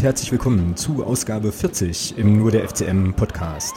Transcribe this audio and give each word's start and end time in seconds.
Und 0.00 0.06
herzlich 0.06 0.32
willkommen 0.32 0.76
zu 0.78 1.04
Ausgabe 1.04 1.52
40 1.52 2.16
im 2.16 2.38
Nur 2.38 2.50
der 2.50 2.66
FCM 2.66 3.12
Podcast. 3.12 3.74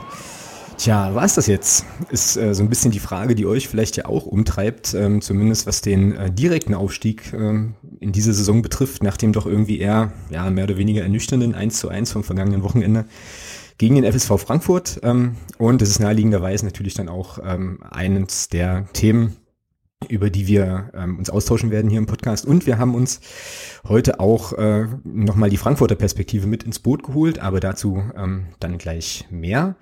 Tja, 0.77 1.13
war 1.13 1.25
es 1.25 1.35
das 1.35 1.47
jetzt? 1.47 1.84
Ist 2.11 2.38
äh, 2.38 2.55
so 2.55 2.63
ein 2.63 2.70
bisschen 2.70 2.91
die 2.91 3.02
Frage, 3.02 3.35
die 3.35 3.45
euch 3.45 3.67
vielleicht 3.67 3.97
ja 3.97 4.05
auch 4.05 4.25
umtreibt, 4.25 4.94
ähm, 4.94 5.21
zumindest 5.21 5.67
was 5.67 5.81
den 5.81 6.16
äh, 6.16 6.31
direkten 6.31 6.75
Aufstieg 6.75 7.33
ähm, 7.33 7.75
in 7.99 8.13
diese 8.13 8.33
Saison 8.33 8.61
betrifft, 8.61 9.03
nach 9.03 9.17
dem 9.17 9.33
doch 9.33 9.45
irgendwie 9.45 9.80
eher 9.80 10.13
ja, 10.30 10.49
mehr 10.49 10.63
oder 10.63 10.77
weniger 10.77 11.02
ernüchternden 11.02 11.55
1 11.55 11.77
zu 11.77 11.89
1 11.89 12.13
vom 12.13 12.23
vergangenen 12.23 12.63
Wochenende 12.63 13.03
gegen 13.77 13.95
den 13.95 14.09
FSV 14.09 14.39
Frankfurt. 14.39 15.02
Ähm, 15.03 15.35
und 15.58 15.81
das 15.81 15.89
ist 15.89 15.99
naheliegenderweise 15.99 16.63
natürlich 16.63 16.94
dann 16.94 17.09
auch 17.09 17.39
ähm, 17.44 17.83
eines 17.91 18.47
der 18.47 18.85
Themen, 18.94 19.35
über 20.09 20.30
die 20.30 20.48
wir 20.48 20.91
ähm, 20.93 21.17
uns 21.17 21.30
austauschen 21.30 21.71
werden 21.71 21.89
hier 21.89 21.99
im 21.99 22.05
Podcast. 22.05 22.45
Und 22.45 22.66
wir 22.66 22.77
haben 22.77 22.95
uns 22.95 23.21
heute 23.88 24.20
auch 24.20 24.53
äh, 24.53 24.88
nochmal 25.03 25.49
die 25.49 25.57
Frankfurter 25.57 25.95
Perspektive 25.95 26.48
mit 26.48 26.63
ins 26.63 26.80
Boot 26.80 27.03
geholt, 27.03 27.39
aber 27.39 27.59
dazu 27.59 28.03
ähm, 28.16 28.47
dann 28.59 28.77
gleich 28.77 29.25
mehr. 29.30 29.75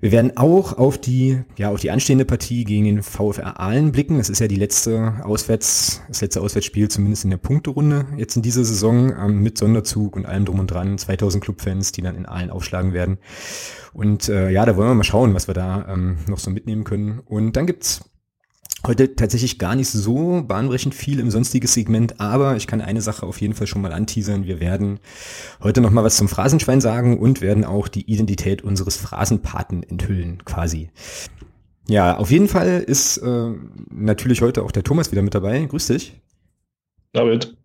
Wir 0.00 0.12
werden 0.12 0.36
auch 0.36 0.78
auf 0.78 0.96
die, 0.96 1.42
ja, 1.56 1.70
auf 1.70 1.80
die 1.80 1.90
anstehende 1.90 2.24
Partie 2.24 2.62
gegen 2.62 2.84
den 2.84 3.02
VfR 3.02 3.58
Aalen 3.58 3.90
blicken. 3.90 4.18
Das 4.18 4.30
ist 4.30 4.38
ja 4.38 4.46
die 4.46 4.54
letzte 4.54 5.14
Auswärts, 5.24 6.02
das 6.06 6.20
letzte 6.20 6.40
Auswärtsspiel, 6.40 6.88
zumindest 6.88 7.24
in 7.24 7.30
der 7.30 7.36
Punkterunde 7.38 8.06
jetzt 8.16 8.36
in 8.36 8.42
dieser 8.42 8.64
Saison, 8.64 9.12
ähm, 9.18 9.42
mit 9.42 9.58
Sonderzug 9.58 10.14
und 10.14 10.24
allem 10.24 10.44
drum 10.44 10.60
und 10.60 10.68
dran. 10.68 10.98
2000 10.98 11.42
Clubfans, 11.42 11.90
die 11.90 12.02
dann 12.02 12.14
in 12.14 12.26
Aalen 12.26 12.50
aufschlagen 12.50 12.92
werden. 12.92 13.18
Und 13.92 14.28
äh, 14.28 14.50
ja, 14.50 14.64
da 14.64 14.76
wollen 14.76 14.88
wir 14.88 14.94
mal 14.94 15.02
schauen, 15.02 15.34
was 15.34 15.48
wir 15.48 15.54
da 15.54 15.88
ähm, 15.88 16.18
noch 16.28 16.38
so 16.38 16.52
mitnehmen 16.52 16.84
können. 16.84 17.18
Und 17.18 17.56
dann 17.56 17.66
gibt's 17.66 18.08
Heute 18.86 19.16
tatsächlich 19.16 19.58
gar 19.58 19.74
nicht 19.74 19.88
so 19.88 20.44
bahnbrechend 20.46 20.94
viel 20.94 21.18
im 21.18 21.32
sonstiges 21.32 21.74
Segment, 21.74 22.20
aber 22.20 22.56
ich 22.56 22.68
kann 22.68 22.80
eine 22.80 23.00
Sache 23.02 23.26
auf 23.26 23.40
jeden 23.40 23.54
Fall 23.54 23.66
schon 23.66 23.82
mal 23.82 23.92
anteasern. 23.92 24.44
Wir 24.44 24.60
werden 24.60 25.00
heute 25.60 25.80
noch 25.80 25.90
mal 25.90 26.04
was 26.04 26.16
zum 26.16 26.28
Phrasenschwein 26.28 26.80
sagen 26.80 27.18
und 27.18 27.40
werden 27.40 27.64
auch 27.64 27.88
die 27.88 28.08
Identität 28.10 28.62
unseres 28.62 28.96
Phrasenpaten 28.96 29.82
enthüllen, 29.82 30.44
quasi. 30.44 30.90
Ja, 31.88 32.18
auf 32.18 32.30
jeden 32.30 32.46
Fall 32.46 32.80
ist 32.86 33.16
äh, 33.18 33.50
natürlich 33.90 34.42
heute 34.42 34.62
auch 34.62 34.70
der 34.70 34.84
Thomas 34.84 35.10
wieder 35.10 35.22
mit 35.22 35.34
dabei. 35.34 35.64
Grüß 35.64 35.88
dich. 35.88 36.20
David. 37.12 37.56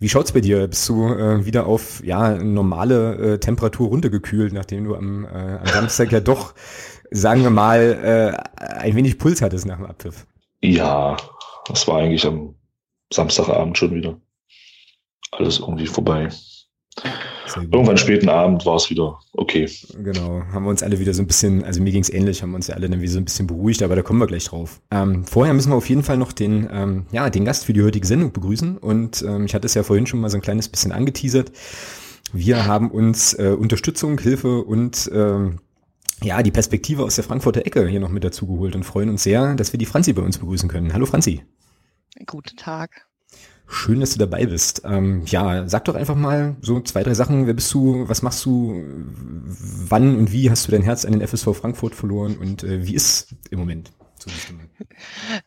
Wie 0.00 0.08
schaut's 0.08 0.32
bei 0.32 0.40
dir? 0.40 0.66
Bist 0.66 0.88
du 0.88 1.06
äh, 1.06 1.46
wieder 1.46 1.66
auf 1.66 2.02
ja 2.04 2.42
normale 2.42 3.34
äh, 3.34 3.38
Temperatur 3.38 3.88
runtergekühlt, 3.88 4.52
nachdem 4.52 4.84
du 4.84 4.96
am, 4.96 5.24
äh, 5.24 5.28
am 5.28 5.66
Samstag 5.66 6.10
ja 6.10 6.18
doch, 6.18 6.54
sagen 7.12 7.44
wir 7.44 7.50
mal, 7.50 8.34
äh, 8.58 8.66
ein 8.80 8.96
wenig 8.96 9.18
Puls 9.18 9.40
hattest 9.40 9.66
nach 9.66 9.76
dem 9.76 9.86
Abpfiff? 9.86 10.26
Ja, 10.62 11.16
das 11.66 11.86
war 11.88 11.98
eigentlich 11.98 12.24
am 12.26 12.54
Samstagabend 13.12 13.76
schon 13.76 13.94
wieder. 13.94 14.20
Alles 15.32 15.58
irgendwie 15.58 15.86
vorbei. 15.86 16.28
Irgendwann 17.56 17.98
späten 17.98 18.28
Abend 18.28 18.64
war 18.64 18.76
es 18.76 18.88
wieder 18.88 19.18
okay. 19.32 19.68
Genau, 20.02 20.42
haben 20.52 20.64
wir 20.64 20.70
uns 20.70 20.82
alle 20.82 20.98
wieder 20.98 21.12
so 21.12 21.22
ein 21.22 21.26
bisschen, 21.26 21.64
also 21.64 21.82
mir 21.82 21.90
ging 21.90 22.02
es 22.02 22.12
ähnlich, 22.12 22.42
haben 22.42 22.50
wir 22.50 22.56
uns 22.56 22.68
ja 22.68 22.74
alle 22.76 22.88
dann 22.88 23.00
wieder 23.00 23.12
so 23.12 23.18
ein 23.18 23.24
bisschen 23.24 23.46
beruhigt, 23.46 23.82
aber 23.82 23.96
da 23.96 24.02
kommen 24.02 24.20
wir 24.20 24.26
gleich 24.26 24.44
drauf. 24.44 24.80
Ähm, 24.90 25.24
vorher 25.24 25.52
müssen 25.52 25.70
wir 25.70 25.76
auf 25.76 25.88
jeden 25.88 26.02
Fall 26.02 26.16
noch 26.16 26.32
den, 26.32 26.68
ähm, 26.72 27.06
ja, 27.12 27.28
den 27.28 27.44
Gast 27.44 27.64
für 27.64 27.72
die 27.72 27.82
heutige 27.82 28.06
Sendung 28.06 28.32
begrüßen 28.32 28.78
und 28.78 29.22
ähm, 29.22 29.44
ich 29.44 29.54
hatte 29.54 29.66
es 29.66 29.74
ja 29.74 29.82
vorhin 29.82 30.06
schon 30.06 30.20
mal 30.20 30.30
so 30.30 30.38
ein 30.38 30.42
kleines 30.42 30.68
bisschen 30.68 30.92
angeteasert. 30.92 31.52
Wir 32.32 32.66
haben 32.66 32.90
uns 32.90 33.34
äh, 33.34 33.54
Unterstützung, 33.58 34.18
Hilfe 34.18 34.62
und 34.62 35.10
ähm, 35.12 35.58
ja, 36.24 36.42
die 36.42 36.50
Perspektive 36.50 37.02
aus 37.02 37.16
der 37.16 37.24
Frankfurter 37.24 37.66
Ecke 37.66 37.86
hier 37.86 38.00
noch 38.00 38.10
mit 38.10 38.24
dazu 38.24 38.46
geholt 38.46 38.74
und 38.74 38.84
freuen 38.84 39.08
uns 39.08 39.22
sehr, 39.22 39.54
dass 39.54 39.72
wir 39.72 39.78
die 39.78 39.86
Franzi 39.86 40.12
bei 40.12 40.22
uns 40.22 40.38
begrüßen 40.38 40.68
können. 40.68 40.92
Hallo 40.92 41.06
Franzi. 41.06 41.42
Guten 42.26 42.56
Tag. 42.56 43.06
Schön, 43.66 44.00
dass 44.00 44.12
du 44.12 44.18
dabei 44.18 44.44
bist. 44.44 44.82
Ähm, 44.84 45.22
ja, 45.26 45.66
sag 45.66 45.86
doch 45.86 45.94
einfach 45.94 46.14
mal 46.14 46.56
so 46.60 46.80
zwei, 46.80 47.02
drei 47.02 47.14
Sachen. 47.14 47.46
Wer 47.46 47.54
bist 47.54 47.72
du? 47.72 48.06
Was 48.06 48.22
machst 48.22 48.44
du? 48.44 48.84
Wann 49.46 50.16
und 50.16 50.30
wie 50.30 50.50
hast 50.50 50.68
du 50.68 50.72
dein 50.72 50.82
Herz 50.82 51.04
an 51.04 51.12
den 51.12 51.26
FSV 51.26 51.56
Frankfurt 51.56 51.94
verloren? 51.94 52.36
Und 52.36 52.64
äh, 52.64 52.86
wie 52.86 52.94
ist 52.94 53.34
im 53.50 53.58
Moment? 53.60 53.90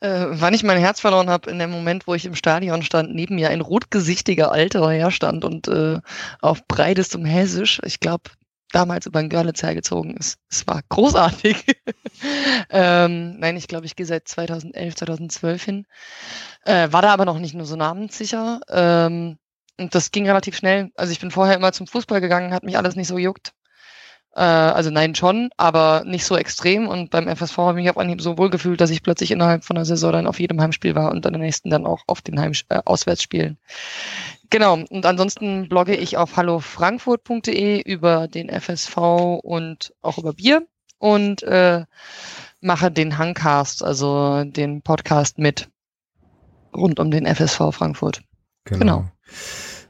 Äh, 0.02 0.26
wann 0.32 0.54
ich 0.54 0.64
mein 0.64 0.80
Herz 0.80 1.00
verloren 1.00 1.30
habe, 1.30 1.50
in 1.50 1.60
dem 1.60 1.72
Moment, 1.72 2.08
wo 2.08 2.14
ich 2.14 2.26
im 2.26 2.36
Stadion 2.36 2.82
stand, 2.82 3.14
neben 3.14 3.36
mir 3.36 3.50
ein 3.50 3.62
rotgesichtiger 3.62 4.52
Alter 4.52 4.90
herstand 4.90 5.46
und 5.46 5.68
äh, 5.68 6.00
auf 6.42 6.68
breitestem 6.68 7.26
Hessisch, 7.26 7.80
ich 7.86 8.00
glaube, 8.00 8.32
damals 8.76 9.06
über 9.06 9.22
den 9.22 9.30
Görlitz 9.30 9.64
hergezogen 9.64 10.18
ist. 10.18 10.38
Es 10.50 10.68
war 10.68 10.82
großartig. 10.90 11.66
ähm, 12.70 13.40
nein, 13.40 13.56
ich 13.56 13.68
glaube, 13.68 13.86
ich 13.86 13.96
gehe 13.96 14.06
seit 14.06 14.28
2011, 14.28 14.96
2012 14.96 15.64
hin. 15.64 15.86
Äh, 16.66 16.92
war 16.92 17.02
da 17.02 17.14
aber 17.14 17.26
noch 17.26 17.40
nicht 17.40 17.56
nur 17.56 17.66
so 17.66 17.76
namenssicher. 17.76 18.60
Ähm, 18.70 19.38
und 19.80 19.96
das 19.96 20.12
ging 20.12 20.26
relativ 20.26 20.58
schnell. 20.58 20.92
Also 20.96 21.12
ich 21.12 21.20
bin 21.20 21.32
vorher 21.32 21.56
immer 21.56 21.72
zum 21.72 21.88
Fußball 21.88 22.22
gegangen, 22.22 22.54
hat 22.54 22.64
mich 22.64 22.78
alles 22.78 22.96
nicht 22.96 23.08
so 23.08 23.18
juckt. 23.18 23.54
Äh, 24.36 24.42
also 24.42 24.90
nein, 24.90 25.16
schon, 25.16 25.50
aber 25.56 26.04
nicht 26.06 26.26
so 26.26 26.36
extrem. 26.36 26.88
Und 26.88 27.10
beim 27.10 27.28
FSV 27.28 27.58
habe 27.58 27.80
ich 27.80 27.86
mich 27.86 27.90
auf 27.90 27.98
Anhieb 27.98 28.22
so 28.22 28.38
wohl 28.38 28.50
gefühlt, 28.50 28.82
dass 28.82 28.90
ich 28.90 29.04
plötzlich 29.04 29.32
innerhalb 29.32 29.64
von 29.64 29.76
der 29.76 29.86
Saison 29.86 30.12
dann 30.12 30.28
auf 30.28 30.40
jedem 30.40 30.62
Heimspiel 30.62 30.96
war 30.96 31.12
und 31.12 31.24
dann 31.24 31.34
der 31.34 31.42
nächsten 31.42 31.70
dann 31.70 31.86
auch 31.86 32.04
auf 32.08 32.22
den 32.22 32.40
Heim 32.40 32.52
äh, 32.70 32.82
Auswärtsspielen. 32.84 33.58
Genau, 34.50 34.80
und 34.90 35.06
ansonsten 35.06 35.70
blogge 35.70 35.96
ich 35.96 36.18
auf 36.18 36.38
hallofrankfurt.de 36.38 37.82
über 37.82 38.28
den 38.28 38.50
FSV 38.50 38.98
und 39.44 39.94
auch 40.02 40.18
über 40.18 40.34
Bier 40.34 40.68
und 41.00 41.44
äh, 41.44 41.86
mache 42.62 42.92
den 42.92 43.18
Hangcast, 43.18 43.84
also 43.84 44.44
den 44.44 44.82
Podcast 44.82 45.38
mit 45.38 45.70
rund 46.76 47.00
um 47.00 47.12
den 47.12 47.26
FSV 47.26 47.72
Frankfurt. 47.72 48.22
Genau. 48.66 48.80
genau. 48.80 49.12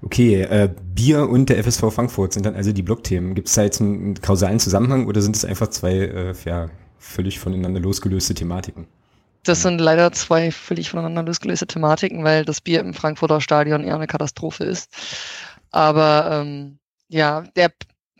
Okay, 0.02 0.42
äh, 0.42 0.70
Bier 0.94 1.30
und 1.30 1.50
der 1.50 1.64
FSV 1.64 1.92
Frankfurt 1.92 2.34
sind 2.34 2.46
dann 2.46 2.56
also 2.56 2.72
die 2.72 2.84
Blogthemen. 2.84 3.34
Gibt 3.34 3.48
es 3.48 3.56
da 3.56 3.64
jetzt 3.64 3.82
einen 3.82 4.16
kausalen 4.22 4.60
Zusammenhang 4.60 5.08
oder 5.08 5.22
sind 5.22 5.36
es 5.36 5.46
einfach 5.46 5.70
zwei 5.70 5.94
äh, 5.94 6.36
ja, 6.46 6.70
völlig 7.00 7.40
voneinander 7.40 7.80
losgelöste 7.80 8.34
Thematiken? 8.34 8.88
Das 9.46 9.62
sind 9.62 9.80
leider 9.80 10.12
zwei 10.12 10.52
völlig 10.52 10.90
voneinander 10.90 11.24
losgelöste 11.24 11.68
Thematiken, 11.68 12.24
weil 12.24 12.46
das 12.46 12.62
Bier 12.62 12.80
im 12.80 12.94
Frankfurter 12.94 13.42
Stadion 13.42 13.84
eher 13.84 13.96
eine 13.96 14.08
Katastrophe 14.08 14.64
ist. 14.64 14.92
Aber 15.72 16.30
ähm, 16.32 16.80
ja, 17.10 17.42
der, 17.56 17.72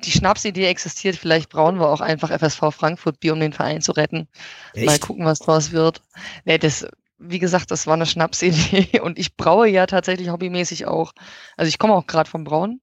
die 0.04 0.12
Schnapsidee 0.12 0.68
existiert. 0.68 1.16
Vielleicht 1.16 1.50
brauchen 1.50 1.80
wir 1.80 1.90
auch 1.90 2.02
einfach 2.02 2.30
FSV 2.30 2.72
Frankfurt 2.72 3.20
Bier, 3.20 3.34
um 3.34 3.40
den 3.40 3.54
Verein 3.54 3.82
zu 3.82 3.92
retten. 3.94 4.28
Echt? 4.74 4.86
Mal 4.86 5.00
gucken, 5.00 5.26
was 5.26 5.40
draus 5.40 5.72
wird. 5.72 6.02
Nee, 6.44 6.60
das, 6.60 6.86
wie 7.18 7.40
gesagt, 7.40 7.72
das 7.72 7.88
war 7.88 7.96
eine 7.96 8.06
Schnapsidee 8.06 9.00
und 9.02 9.18
ich 9.18 9.36
braue 9.36 9.68
ja 9.68 9.88
tatsächlich 9.88 10.30
hobbymäßig 10.30 10.86
auch. 10.86 11.14
Also 11.58 11.70
ich 11.70 11.80
komme 11.80 11.96
auch 11.96 12.06
gerade 12.06 12.30
vom 12.30 12.44
Brauen. 12.44 12.82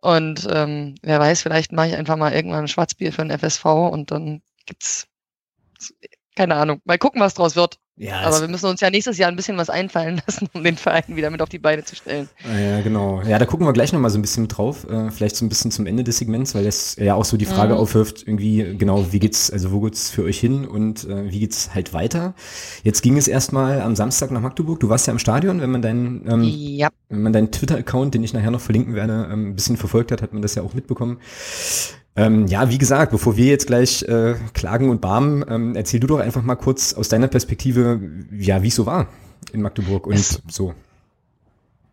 Und 0.00 0.46
ähm, 0.50 0.94
wer 1.02 1.20
weiß, 1.20 1.42
vielleicht 1.42 1.72
mache 1.72 1.88
ich 1.88 1.96
einfach 1.96 2.16
mal 2.16 2.32
irgendwann 2.32 2.64
ein 2.64 2.68
Schwarzbier 2.68 3.12
für 3.12 3.22
den 3.24 3.38
FSV 3.38 3.64
und 3.64 4.10
dann 4.10 4.42
gibt's 4.66 5.06
keine 6.36 6.54
Ahnung. 6.54 6.80
Mal 6.84 6.98
gucken, 6.98 7.20
was 7.20 7.34
draus 7.34 7.56
wird. 7.56 7.78
Ja, 8.00 8.20
Aber 8.20 8.40
wir 8.40 8.48
müssen 8.48 8.64
uns 8.64 8.80
ja 8.80 8.88
nächstes 8.88 9.18
Jahr 9.18 9.28
ein 9.28 9.36
bisschen 9.36 9.58
was 9.58 9.68
einfallen 9.68 10.22
lassen, 10.26 10.48
um 10.54 10.64
den 10.64 10.78
Verein 10.78 11.04
wieder 11.08 11.28
mit 11.28 11.42
auf 11.42 11.50
die 11.50 11.58
Beine 11.58 11.84
zu 11.84 11.94
stellen. 11.94 12.30
Ah 12.50 12.58
ja, 12.58 12.80
genau. 12.80 13.20
Ja, 13.22 13.38
da 13.38 13.44
gucken 13.44 13.66
wir 13.66 13.74
gleich 13.74 13.92
nochmal 13.92 14.10
so 14.10 14.18
ein 14.18 14.22
bisschen 14.22 14.48
drauf. 14.48 14.88
Äh, 14.88 15.10
vielleicht 15.10 15.36
so 15.36 15.44
ein 15.44 15.50
bisschen 15.50 15.70
zum 15.70 15.86
Ende 15.86 16.02
des 16.02 16.16
Segments, 16.16 16.54
weil 16.54 16.64
das 16.64 16.96
ja 16.96 17.14
auch 17.14 17.26
so 17.26 17.36
die 17.36 17.44
Frage 17.44 17.74
mhm. 17.74 17.80
aufwirft, 17.80 18.26
irgendwie, 18.26 18.74
genau, 18.78 19.12
wie 19.12 19.18
geht's, 19.18 19.50
also 19.50 19.70
wo 19.70 19.80
geht's 19.80 20.08
für 20.08 20.24
euch 20.24 20.40
hin 20.40 20.66
und 20.66 21.04
äh, 21.04 21.30
wie 21.30 21.40
geht's 21.40 21.74
halt 21.74 21.92
weiter? 21.92 22.32
Jetzt 22.84 23.02
ging 23.02 23.18
es 23.18 23.28
erstmal 23.28 23.82
am 23.82 23.94
Samstag 23.94 24.30
nach 24.30 24.40
Magdeburg. 24.40 24.80
Du 24.80 24.88
warst 24.88 25.06
ja 25.06 25.12
im 25.12 25.18
Stadion, 25.18 25.60
wenn 25.60 25.70
man 25.70 25.82
deinen, 25.82 26.26
ähm, 26.26 26.42
ja. 26.42 26.88
wenn 27.10 27.20
man 27.20 27.34
deinen 27.34 27.52
Twitter-Account, 27.52 28.14
den 28.14 28.24
ich 28.24 28.32
nachher 28.32 28.50
noch 28.50 28.62
verlinken 28.62 28.94
werde, 28.94 29.28
ähm, 29.30 29.50
ein 29.50 29.56
bisschen 29.56 29.76
verfolgt 29.76 30.10
hat, 30.10 30.22
hat 30.22 30.32
man 30.32 30.40
das 30.40 30.54
ja 30.54 30.62
auch 30.62 30.72
mitbekommen. 30.72 31.18
Ähm, 32.16 32.46
ja, 32.48 32.68
wie 32.70 32.78
gesagt, 32.78 33.12
bevor 33.12 33.36
wir 33.36 33.46
jetzt 33.46 33.66
gleich 33.66 34.02
äh, 34.02 34.34
klagen 34.52 34.90
und 34.90 35.00
barmen, 35.00 35.44
ähm, 35.48 35.76
erzähl 35.76 36.00
du 36.00 36.08
doch 36.08 36.18
einfach 36.18 36.42
mal 36.42 36.56
kurz 36.56 36.92
aus 36.92 37.08
deiner 37.08 37.28
Perspektive, 37.28 38.00
ja, 38.32 38.62
wie 38.62 38.68
es 38.68 38.74
so 38.74 38.86
war 38.86 39.08
in 39.52 39.62
Magdeburg 39.62 40.06
und 40.06 40.14
es, 40.14 40.42
so. 40.48 40.74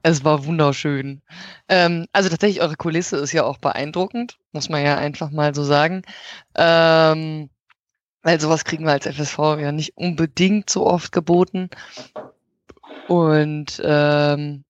Es 0.04 0.24
war 0.24 0.46
wunderschön. 0.46 1.22
Ähm, 1.70 2.06
also 2.14 2.30
tatsächlich, 2.30 2.62
eure 2.62 2.76
Kulisse 2.76 3.18
ist 3.18 3.34
ja 3.34 3.44
auch 3.44 3.58
beeindruckend, 3.58 4.38
muss 4.54 4.70
man 4.70 4.84
ja 4.84 4.98
einfach 4.98 5.32
mal 5.32 5.54
so 5.54 5.64
sagen. 5.64 6.02
Ähm, 6.56 7.50
weil 8.24 8.40
sowas 8.40 8.66
kriegen 8.66 8.86
wir 8.86 8.92
als 8.92 9.06
FSV 9.06 9.38
ja 9.60 9.72
nicht 9.72 9.96
unbedingt 9.96 10.70
so 10.70 10.86
oft 10.86 11.12
geboten. 11.12 11.70
Und 13.08 13.82
ähm, 13.84 14.64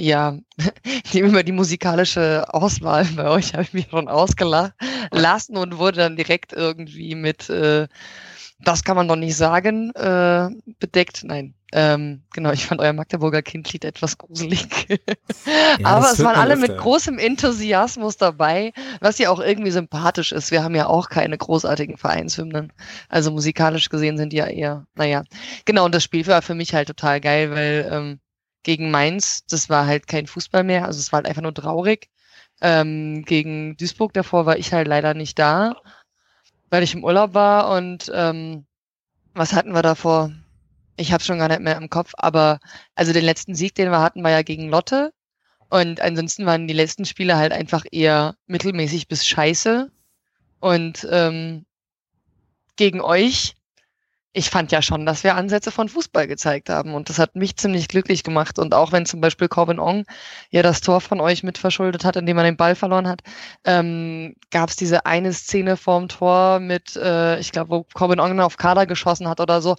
ja, 0.00 0.38
über 1.12 1.42
die 1.42 1.52
musikalische 1.52 2.44
Auswahl 2.48 3.06
bei 3.16 3.28
euch 3.28 3.52
habe 3.52 3.62
ich 3.62 3.72
mich 3.72 3.88
schon 3.90 4.08
ausgelassen 4.08 5.56
und 5.56 5.78
wurde 5.78 5.98
dann 5.98 6.16
direkt 6.16 6.52
irgendwie 6.52 7.14
mit 7.14 7.48
äh, 7.50 7.86
das 8.62 8.84
kann 8.84 8.96
man 8.96 9.08
doch 9.08 9.16
nicht 9.16 9.36
sagen, 9.36 9.90
äh, 9.94 10.48
bedeckt. 10.78 11.24
Nein. 11.24 11.54
Ähm, 11.72 12.22
genau, 12.32 12.50
ich 12.50 12.66
fand 12.66 12.80
euer 12.80 12.92
Magdeburger 12.92 13.42
Kindlied 13.42 13.84
etwas 13.84 14.18
gruselig. 14.18 14.66
ja, 15.78 15.86
Aber 15.86 16.10
es 16.10 16.22
waren 16.22 16.36
alle 16.36 16.54
öfter. 16.54 16.68
mit 16.68 16.78
großem 16.78 17.18
Enthusiasmus 17.18 18.16
dabei, 18.16 18.72
was 19.00 19.18
ja 19.18 19.30
auch 19.30 19.38
irgendwie 19.38 19.70
sympathisch 19.70 20.32
ist. 20.32 20.50
Wir 20.50 20.64
haben 20.64 20.74
ja 20.74 20.86
auch 20.86 21.08
keine 21.08 21.38
großartigen 21.38 21.96
Vereinshymnen. 21.96 22.72
Also 23.08 23.30
musikalisch 23.30 23.88
gesehen 23.88 24.18
sind 24.18 24.32
die 24.32 24.38
ja 24.38 24.46
eher, 24.46 24.86
naja. 24.94 25.22
Genau, 25.64 25.84
und 25.84 25.94
das 25.94 26.02
Spiel 26.02 26.26
war 26.26 26.42
für 26.42 26.54
mich 26.54 26.74
halt 26.74 26.88
total 26.88 27.20
geil, 27.20 27.52
weil 27.52 27.88
ähm, 27.90 28.20
gegen 28.62 28.90
Mainz, 28.90 29.46
das 29.46 29.68
war 29.68 29.86
halt 29.86 30.06
kein 30.06 30.26
Fußball 30.26 30.64
mehr, 30.64 30.86
also 30.86 30.98
es 30.98 31.12
war 31.12 31.18
halt 31.18 31.26
einfach 31.26 31.42
nur 31.42 31.54
traurig. 31.54 32.08
Ähm, 32.60 33.24
gegen 33.24 33.76
Duisburg 33.76 34.12
davor 34.12 34.46
war 34.46 34.58
ich 34.58 34.72
halt 34.72 34.86
leider 34.88 35.14
nicht 35.14 35.38
da, 35.38 35.76
weil 36.68 36.82
ich 36.82 36.94
im 36.94 37.04
Urlaub 37.04 37.34
war 37.34 37.70
und 37.76 38.10
ähm, 38.14 38.66
was 39.34 39.52
hatten 39.52 39.72
wir 39.72 39.82
davor? 39.82 40.32
Ich 40.96 41.12
habe 41.12 41.22
schon 41.22 41.38
gar 41.38 41.48
nicht 41.48 41.60
mehr 41.60 41.76
im 41.76 41.88
Kopf, 41.88 42.12
aber 42.16 42.60
also 42.94 43.12
den 43.12 43.24
letzten 43.24 43.54
Sieg, 43.54 43.74
den 43.74 43.90
wir 43.90 44.00
hatten, 44.00 44.22
war 44.22 44.30
ja 44.30 44.42
gegen 44.42 44.68
Lotte. 44.68 45.12
Und 45.70 46.00
ansonsten 46.00 46.46
waren 46.46 46.66
die 46.66 46.74
letzten 46.74 47.04
Spiele 47.04 47.36
halt 47.36 47.52
einfach 47.52 47.84
eher 47.90 48.36
mittelmäßig 48.46 49.08
bis 49.08 49.26
scheiße. 49.26 49.90
Und 50.58 51.06
ähm, 51.10 51.64
gegen 52.76 53.00
euch 53.00 53.54
ich 54.32 54.48
fand 54.48 54.70
ja 54.70 54.80
schon, 54.80 55.06
dass 55.06 55.24
wir 55.24 55.34
Ansätze 55.34 55.72
von 55.72 55.88
Fußball 55.88 56.28
gezeigt 56.28 56.68
haben 56.68 56.94
und 56.94 57.08
das 57.08 57.18
hat 57.18 57.34
mich 57.34 57.56
ziemlich 57.56 57.88
glücklich 57.88 58.22
gemacht. 58.22 58.60
Und 58.60 58.74
auch 58.74 58.92
wenn 58.92 59.04
zum 59.04 59.20
Beispiel 59.20 59.48
Corbin 59.48 59.80
Ong 59.80 60.04
ja 60.50 60.62
das 60.62 60.80
Tor 60.80 61.00
von 61.00 61.20
euch 61.20 61.42
mit 61.42 61.58
verschuldet 61.58 62.04
hat, 62.04 62.14
indem 62.14 62.38
er 62.38 62.44
den 62.44 62.56
Ball 62.56 62.76
verloren 62.76 63.08
hat, 63.08 63.22
ähm, 63.64 64.36
gab 64.52 64.68
es 64.70 64.76
diese 64.76 65.04
eine 65.04 65.32
Szene 65.32 65.76
vorm 65.76 66.06
Tor 66.06 66.60
mit, 66.60 66.94
äh, 66.96 67.40
ich 67.40 67.50
glaube, 67.50 67.70
wo 67.70 67.86
Corbin 67.92 68.20
Ong 68.20 68.38
auf 68.38 68.56
Kader 68.56 68.86
geschossen 68.86 69.28
hat 69.28 69.40
oder 69.40 69.60
so, 69.60 69.74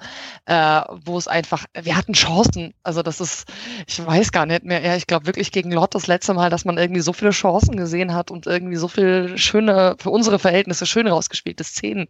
äh, 0.45 0.81
wo 1.05 1.17
es 1.17 1.29
einfach, 1.29 1.65
wir 1.73 1.95
hatten 1.95 2.13
Chancen. 2.13 2.73
Also 2.83 3.03
das 3.03 3.21
ist, 3.21 3.47
ich 3.87 4.05
weiß 4.05 4.33
gar 4.33 4.45
nicht 4.45 4.65
mehr, 4.65 4.81
ja, 4.81 4.97
ich 4.97 5.07
glaube 5.07 5.27
wirklich 5.27 5.53
gegen 5.53 5.71
Lott 5.71 5.95
das 5.95 6.07
letzte 6.07 6.33
Mal, 6.33 6.49
dass 6.49 6.65
man 6.65 6.77
irgendwie 6.77 7.01
so 7.01 7.13
viele 7.13 7.31
Chancen 7.31 7.77
gesehen 7.77 8.13
hat 8.13 8.31
und 8.31 8.47
irgendwie 8.47 8.75
so 8.75 8.89
viel 8.89 9.37
schöne, 9.37 9.95
für 9.97 10.09
unsere 10.09 10.39
Verhältnisse 10.39 10.85
schön 10.85 11.07
rausgespielte 11.07 11.63
Szenen. 11.63 12.09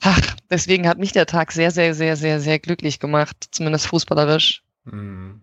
Ach, 0.00 0.20
deswegen 0.50 0.88
hat 0.88 0.98
mich 0.98 1.12
der 1.12 1.26
Tag 1.26 1.52
sehr, 1.52 1.70
sehr, 1.70 1.94
sehr, 1.94 2.16
sehr, 2.16 2.40
sehr 2.40 2.58
glücklich 2.58 3.00
gemacht, 3.00 3.48
zumindest 3.50 3.86
fußballerisch. 3.86 4.62
Hm. 4.88 5.40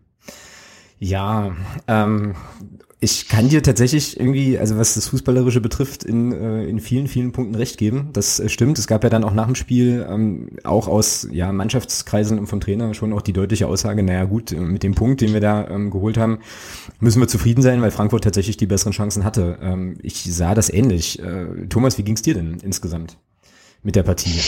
Ja, 0.97 1.55
ähm, 1.87 2.35
ich 3.01 3.27
kann 3.27 3.49
dir 3.49 3.61
tatsächlich 3.61 4.17
irgendwie, 4.17 4.57
also 4.57 4.77
was 4.77 4.95
das 4.95 5.09
Fußballerische 5.09 5.59
betrifft, 5.59 6.05
in, 6.05 6.31
äh, 6.31 6.65
in 6.65 6.79
vielen, 6.79 7.07
vielen 7.07 7.33
Punkten 7.33 7.53
recht 7.53 7.77
geben. 7.77 8.09
Das 8.13 8.39
äh, 8.39 8.47
stimmt. 8.47 8.79
Es 8.79 8.87
gab 8.87 9.03
ja 9.03 9.09
dann 9.09 9.25
auch 9.25 9.33
nach 9.33 9.45
dem 9.45 9.55
Spiel 9.55 10.07
ähm, 10.09 10.49
auch 10.63 10.87
aus 10.87 11.27
ja, 11.29 11.51
Mannschaftskreisen 11.51 12.39
und 12.39 12.47
vom 12.47 12.61
Trainer 12.61 12.93
schon 12.93 13.11
auch 13.11 13.21
die 13.21 13.33
deutliche 13.33 13.67
Aussage, 13.67 14.01
naja 14.01 14.23
gut, 14.23 14.51
mit 14.57 14.81
dem 14.81 14.95
Punkt, 14.95 15.21
den 15.21 15.33
wir 15.33 15.41
da 15.41 15.67
ähm, 15.67 15.91
geholt 15.91 16.17
haben, 16.17 16.39
müssen 16.99 17.21
wir 17.21 17.27
zufrieden 17.27 17.61
sein, 17.61 17.81
weil 17.81 17.91
Frankfurt 17.91 18.23
tatsächlich 18.23 18.57
die 18.57 18.67
besseren 18.67 18.93
Chancen 18.93 19.25
hatte. 19.25 19.59
Ähm, 19.61 19.97
ich 20.01 20.23
sah 20.33 20.55
das 20.55 20.71
ähnlich. 20.73 21.19
Äh, 21.19 21.67
Thomas, 21.67 21.97
wie 21.97 22.03
ging 22.03 22.15
es 22.15 22.21
dir 22.21 22.33
denn 22.33 22.57
insgesamt? 22.63 23.17
Mit 23.85 23.95
der 23.95 24.03
Partie. 24.03 24.41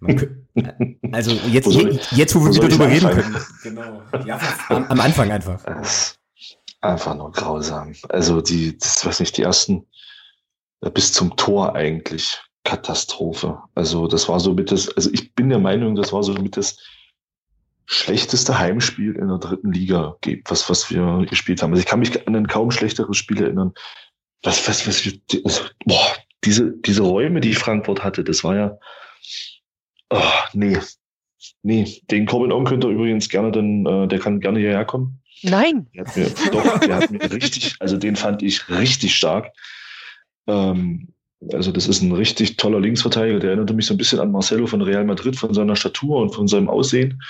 also 1.12 1.32
jetzt, 1.50 1.66
ich, 1.66 2.12
jetzt 2.12 2.34
wo 2.34 2.44
wir 2.44 2.54
wieder 2.54 2.68
drüber 2.68 2.88
reden 2.88 3.10
können. 3.10 3.36
Genau. 3.62 4.02
Ja, 4.24 4.38
am, 4.68 4.84
am, 4.84 5.00
Anfang 5.00 5.30
einfach. 5.30 5.60
Einfach 6.80 7.14
nur 7.16 7.32
grausam. 7.32 7.94
Also 8.08 8.40
die, 8.40 8.78
das 8.78 9.04
weiß 9.04 9.20
nicht, 9.20 9.36
die 9.36 9.42
ersten 9.42 9.86
äh, 10.80 10.90
bis 10.90 11.12
zum 11.12 11.36
Tor 11.36 11.74
eigentlich 11.74 12.40
Katastrophe. 12.64 13.58
Also 13.74 14.06
das 14.06 14.28
war 14.28 14.38
so 14.38 14.52
mit 14.54 14.70
das, 14.70 14.88
also 14.96 15.10
ich 15.12 15.34
bin 15.34 15.48
der 15.48 15.58
Meinung, 15.58 15.96
das 15.96 16.12
war 16.12 16.22
so 16.22 16.32
mit 16.34 16.56
das 16.56 16.78
schlechteste 17.86 18.58
Heimspiel 18.58 19.14
in 19.14 19.28
der 19.28 19.38
dritten 19.38 19.72
Liga 19.72 20.16
was, 20.46 20.68
was 20.70 20.90
wir 20.90 21.26
gespielt 21.28 21.62
haben. 21.62 21.72
Also 21.72 21.80
ich 21.80 21.86
kann 21.86 22.00
mich 22.00 22.26
an 22.26 22.36
ein 22.36 22.46
kaum 22.46 22.70
schlechteres 22.70 23.16
Spiel 23.16 23.42
erinnern. 23.42 23.72
Was, 24.42 24.68
was, 24.68 24.86
was 24.86 25.04
wir, 25.04 25.18
also, 25.44 25.62
boah, 25.84 26.16
diese, 26.44 26.72
diese 26.72 27.02
Räume, 27.02 27.40
die 27.40 27.54
Frankfurt 27.54 28.04
hatte, 28.04 28.24
das 28.24 28.44
war 28.44 28.56
ja, 28.56 28.78
oh, 30.10 30.20
nee, 30.52 30.78
nee, 31.62 32.02
den 32.10 32.26
Corbin 32.26 32.52
On 32.52 32.64
könnte 32.64 32.88
übrigens 32.88 33.28
gerne 33.28 33.52
dann, 33.52 33.86
äh, 33.86 34.08
der 34.08 34.18
kann 34.18 34.40
gerne 34.40 34.58
hierher 34.58 34.84
kommen. 34.84 35.20
Nein. 35.42 35.86
Der 35.94 36.06
hat 36.06 36.16
mir, 36.16 36.30
doch, 36.50 36.78
der 36.80 36.96
hat 36.96 37.10
mir 37.10 37.20
richtig, 37.32 37.76
also 37.80 37.96
den 37.96 38.16
fand 38.16 38.42
ich 38.42 38.68
richtig 38.68 39.14
stark. 39.14 39.52
Ähm, 40.46 41.08
also 41.52 41.70
das 41.70 41.86
ist 41.86 42.02
ein 42.02 42.12
richtig 42.12 42.56
toller 42.56 42.80
Linksverteidiger, 42.80 43.38
der 43.38 43.50
erinnerte 43.50 43.74
mich 43.74 43.86
so 43.86 43.94
ein 43.94 43.98
bisschen 43.98 44.20
an 44.20 44.32
Marcelo 44.32 44.66
von 44.66 44.80
Real 44.80 45.04
Madrid, 45.04 45.36
von 45.36 45.52
seiner 45.52 45.76
Statur 45.76 46.20
und 46.22 46.34
von 46.34 46.48
seinem 46.48 46.68
Aussehen. 46.68 47.22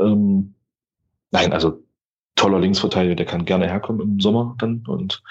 Ähm, 0.00 0.54
nein, 1.30 1.52
also 1.52 1.84
toller 2.36 2.60
Linksverteidiger, 2.60 3.16
der 3.16 3.26
kann 3.26 3.44
gerne 3.44 3.66
herkommen 3.66 4.00
im 4.00 4.20
Sommer 4.20 4.56
dann 4.58 4.84
und 4.86 5.22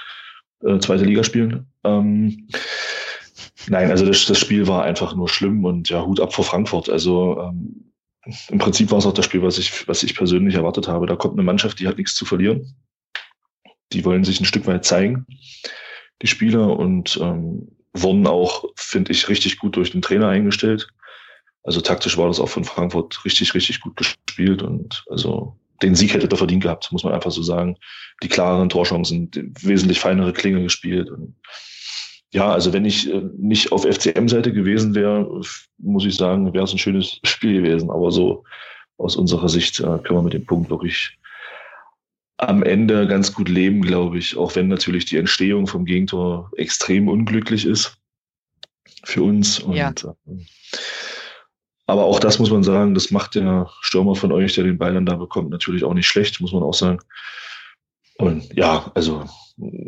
äh, 0.64 0.78
zweite 0.80 1.06
Liga 1.06 1.24
spielen. 1.24 1.68
Ähm, 1.84 2.48
nein, 3.68 3.92
also 3.92 4.06
das, 4.06 4.26
das 4.26 4.40
Spiel 4.40 4.68
war 4.68 4.84
einfach 4.84 5.16
nur 5.16 5.30
schlimm 5.30 5.66
und 5.66 5.90
ja, 5.90 6.06
Hut 6.06 6.20
ab 6.20 6.34
vor 6.34 6.46
Frankfurt. 6.46 6.90
Also 6.90 7.40
ähm, 7.42 7.92
im 8.50 8.60
Prinzip 8.60 8.92
war 8.92 9.00
es 9.00 9.06
auch 9.06 9.14
das 9.14 9.26
Spiel, 9.26 9.42
was 9.42 9.58
ich, 9.58 9.88
was 9.88 10.04
ich 10.04 10.16
persönlich 10.16 10.56
erwartet 10.56 10.88
habe. 10.88 11.06
Da 11.06 11.16
kommt 11.16 11.36
eine 11.36 11.44
Mannschaft, 11.44 11.80
die 11.80 11.88
hat 11.88 11.98
nichts 11.98 12.16
zu 12.16 12.26
verlieren. 12.26 12.76
Die 13.92 14.06
wollen 14.06 14.24
sich 14.24 14.40
ein 14.40 14.46
Stück 14.46 14.68
weit 14.68 14.86
zeigen, 14.86 15.26
die 16.22 16.28
Spieler, 16.28 16.78
und 16.78 17.18
ähm, 17.22 17.70
wurden 17.94 18.28
auch, 18.28 18.66
finde 18.76 19.12
ich, 19.12 19.30
richtig 19.30 19.58
gut 19.58 19.76
durch 19.76 19.92
den 19.92 20.02
Trainer 20.02 20.28
eingestellt. 20.28 20.88
Also 21.64 21.82
taktisch 21.82 22.18
war 22.18 22.28
das 22.28 22.40
auch 22.40 22.50
von 22.50 22.64
Frankfurt 22.64 23.26
richtig, 23.26 23.54
richtig 23.54 23.82
gut 23.82 23.98
gespielt 23.98 24.62
und 24.62 25.04
also 25.10 25.58
den 25.82 25.96
Sieg 25.96 26.14
hätte 26.14 26.30
er 26.30 26.38
verdient 26.38 26.64
gehabt, 26.64 26.92
muss 26.92 27.04
man 27.04 27.14
einfach 27.14 27.32
so 27.32 27.42
sagen. 27.42 27.78
Die 28.22 28.28
klareren 28.28 28.70
Torchancen, 28.70 29.32
wesentlich 29.62 30.00
feinere 30.00 30.34
Klinge 30.34 30.62
gespielt. 30.62 31.10
Und 31.10 31.36
ja, 32.32 32.52
also 32.52 32.74
wenn 32.74 32.86
ich 32.86 33.12
äh, 33.12 33.22
nicht 33.38 33.72
auf 33.72 33.84
FCM-Seite 33.84 34.54
gewesen 34.54 34.94
wäre, 34.94 35.42
muss 35.78 36.06
ich 36.06 36.16
sagen, 36.16 36.54
wäre 36.54 36.64
es 36.64 36.72
ein 36.72 36.78
schönes 36.78 37.20
Spiel 37.24 37.62
gewesen. 37.62 37.90
Aber 37.90 38.12
so 38.12 38.44
aus 38.98 39.16
unserer 39.16 39.50
Sicht 39.50 39.80
äh, 39.80 39.84
können 39.84 40.20
wir 40.20 40.24
mit 40.24 40.34
dem 40.34 40.46
Punkt 40.46 40.70
wirklich 40.70 41.18
am 42.38 42.64
Ende 42.64 43.08
ganz 43.08 43.34
gut 43.34 43.50
leben, 43.50 43.82
glaube 43.82 44.18
ich. 44.18 44.38
Auch 44.38 44.56
wenn 44.56 44.68
natürlich 44.68 45.06
die 45.06 45.18
Entstehung 45.18 45.68
vom 45.68 45.86
Gegentor 45.86 46.52
extrem 46.56 47.08
unglücklich 47.08 47.66
ist 47.66 47.98
für 49.04 49.24
uns. 49.24 49.60
Und 49.60 49.76
ja. 49.76 49.90
Äh, 49.90 50.46
aber 51.88 52.06
auch 52.06 52.20
das 52.20 52.38
muss 52.38 52.52
man 52.52 52.62
sagen, 52.62 52.94
das 52.94 53.10
macht 53.10 53.34
der 53.34 53.68
Stürmer 53.82 54.14
von 54.14 54.32
euch, 54.32 54.54
der 54.54 54.64
den 54.64 54.78
Ball 54.78 54.94
dann 54.94 55.08
da 55.08 55.16
bekommt, 55.16 55.50
natürlich 55.50 55.84
auch 55.84 55.96
nicht 55.96 56.06
schlecht, 56.06 56.40
muss 56.40 56.54
man 56.54 56.62
auch 56.62 56.76
sagen. 56.76 57.00
Und 58.20 58.54
ja, 58.56 58.92
also 58.96 59.24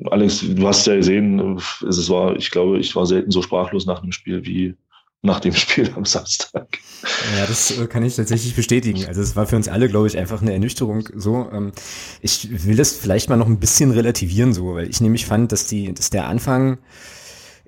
Alex, 0.09 0.43
du 0.47 0.67
hast 0.67 0.87
ja 0.87 0.95
gesehen, 0.95 1.57
es 1.87 2.09
war, 2.09 2.35
ich 2.35 2.49
glaube, 2.49 2.79
ich 2.79 2.95
war 2.95 3.05
selten 3.05 3.31
so 3.31 3.41
sprachlos 3.41 3.85
nach 3.85 4.01
einem 4.01 4.11
Spiel 4.11 4.45
wie 4.45 4.75
nach 5.21 5.39
dem 5.39 5.53
Spiel 5.53 5.91
am 5.95 6.05
Samstag. 6.05 6.79
Ja, 7.37 7.45
das 7.45 7.77
äh, 7.77 7.85
kann 7.87 8.03
ich 8.03 8.15
tatsächlich 8.15 8.55
bestätigen. 8.55 9.05
Also 9.05 9.21
es 9.21 9.35
war 9.35 9.45
für 9.45 9.55
uns 9.55 9.67
alle, 9.67 9.87
glaube 9.87 10.07
ich, 10.07 10.17
einfach 10.17 10.41
eine 10.41 10.53
Ernüchterung. 10.53 11.07
So, 11.15 11.47
ähm, 11.51 11.73
ich 12.21 12.65
will 12.65 12.75
das 12.75 12.93
vielleicht 12.93 13.29
mal 13.29 13.37
noch 13.37 13.47
ein 13.47 13.59
bisschen 13.59 13.91
relativieren, 13.91 14.53
so, 14.53 14.75
weil 14.75 14.89
ich 14.89 15.01
nämlich 15.01 15.25
fand, 15.25 15.51
dass 15.51 15.67
die, 15.67 15.93
dass 15.93 16.09
der 16.09 16.27
Anfang 16.27 16.79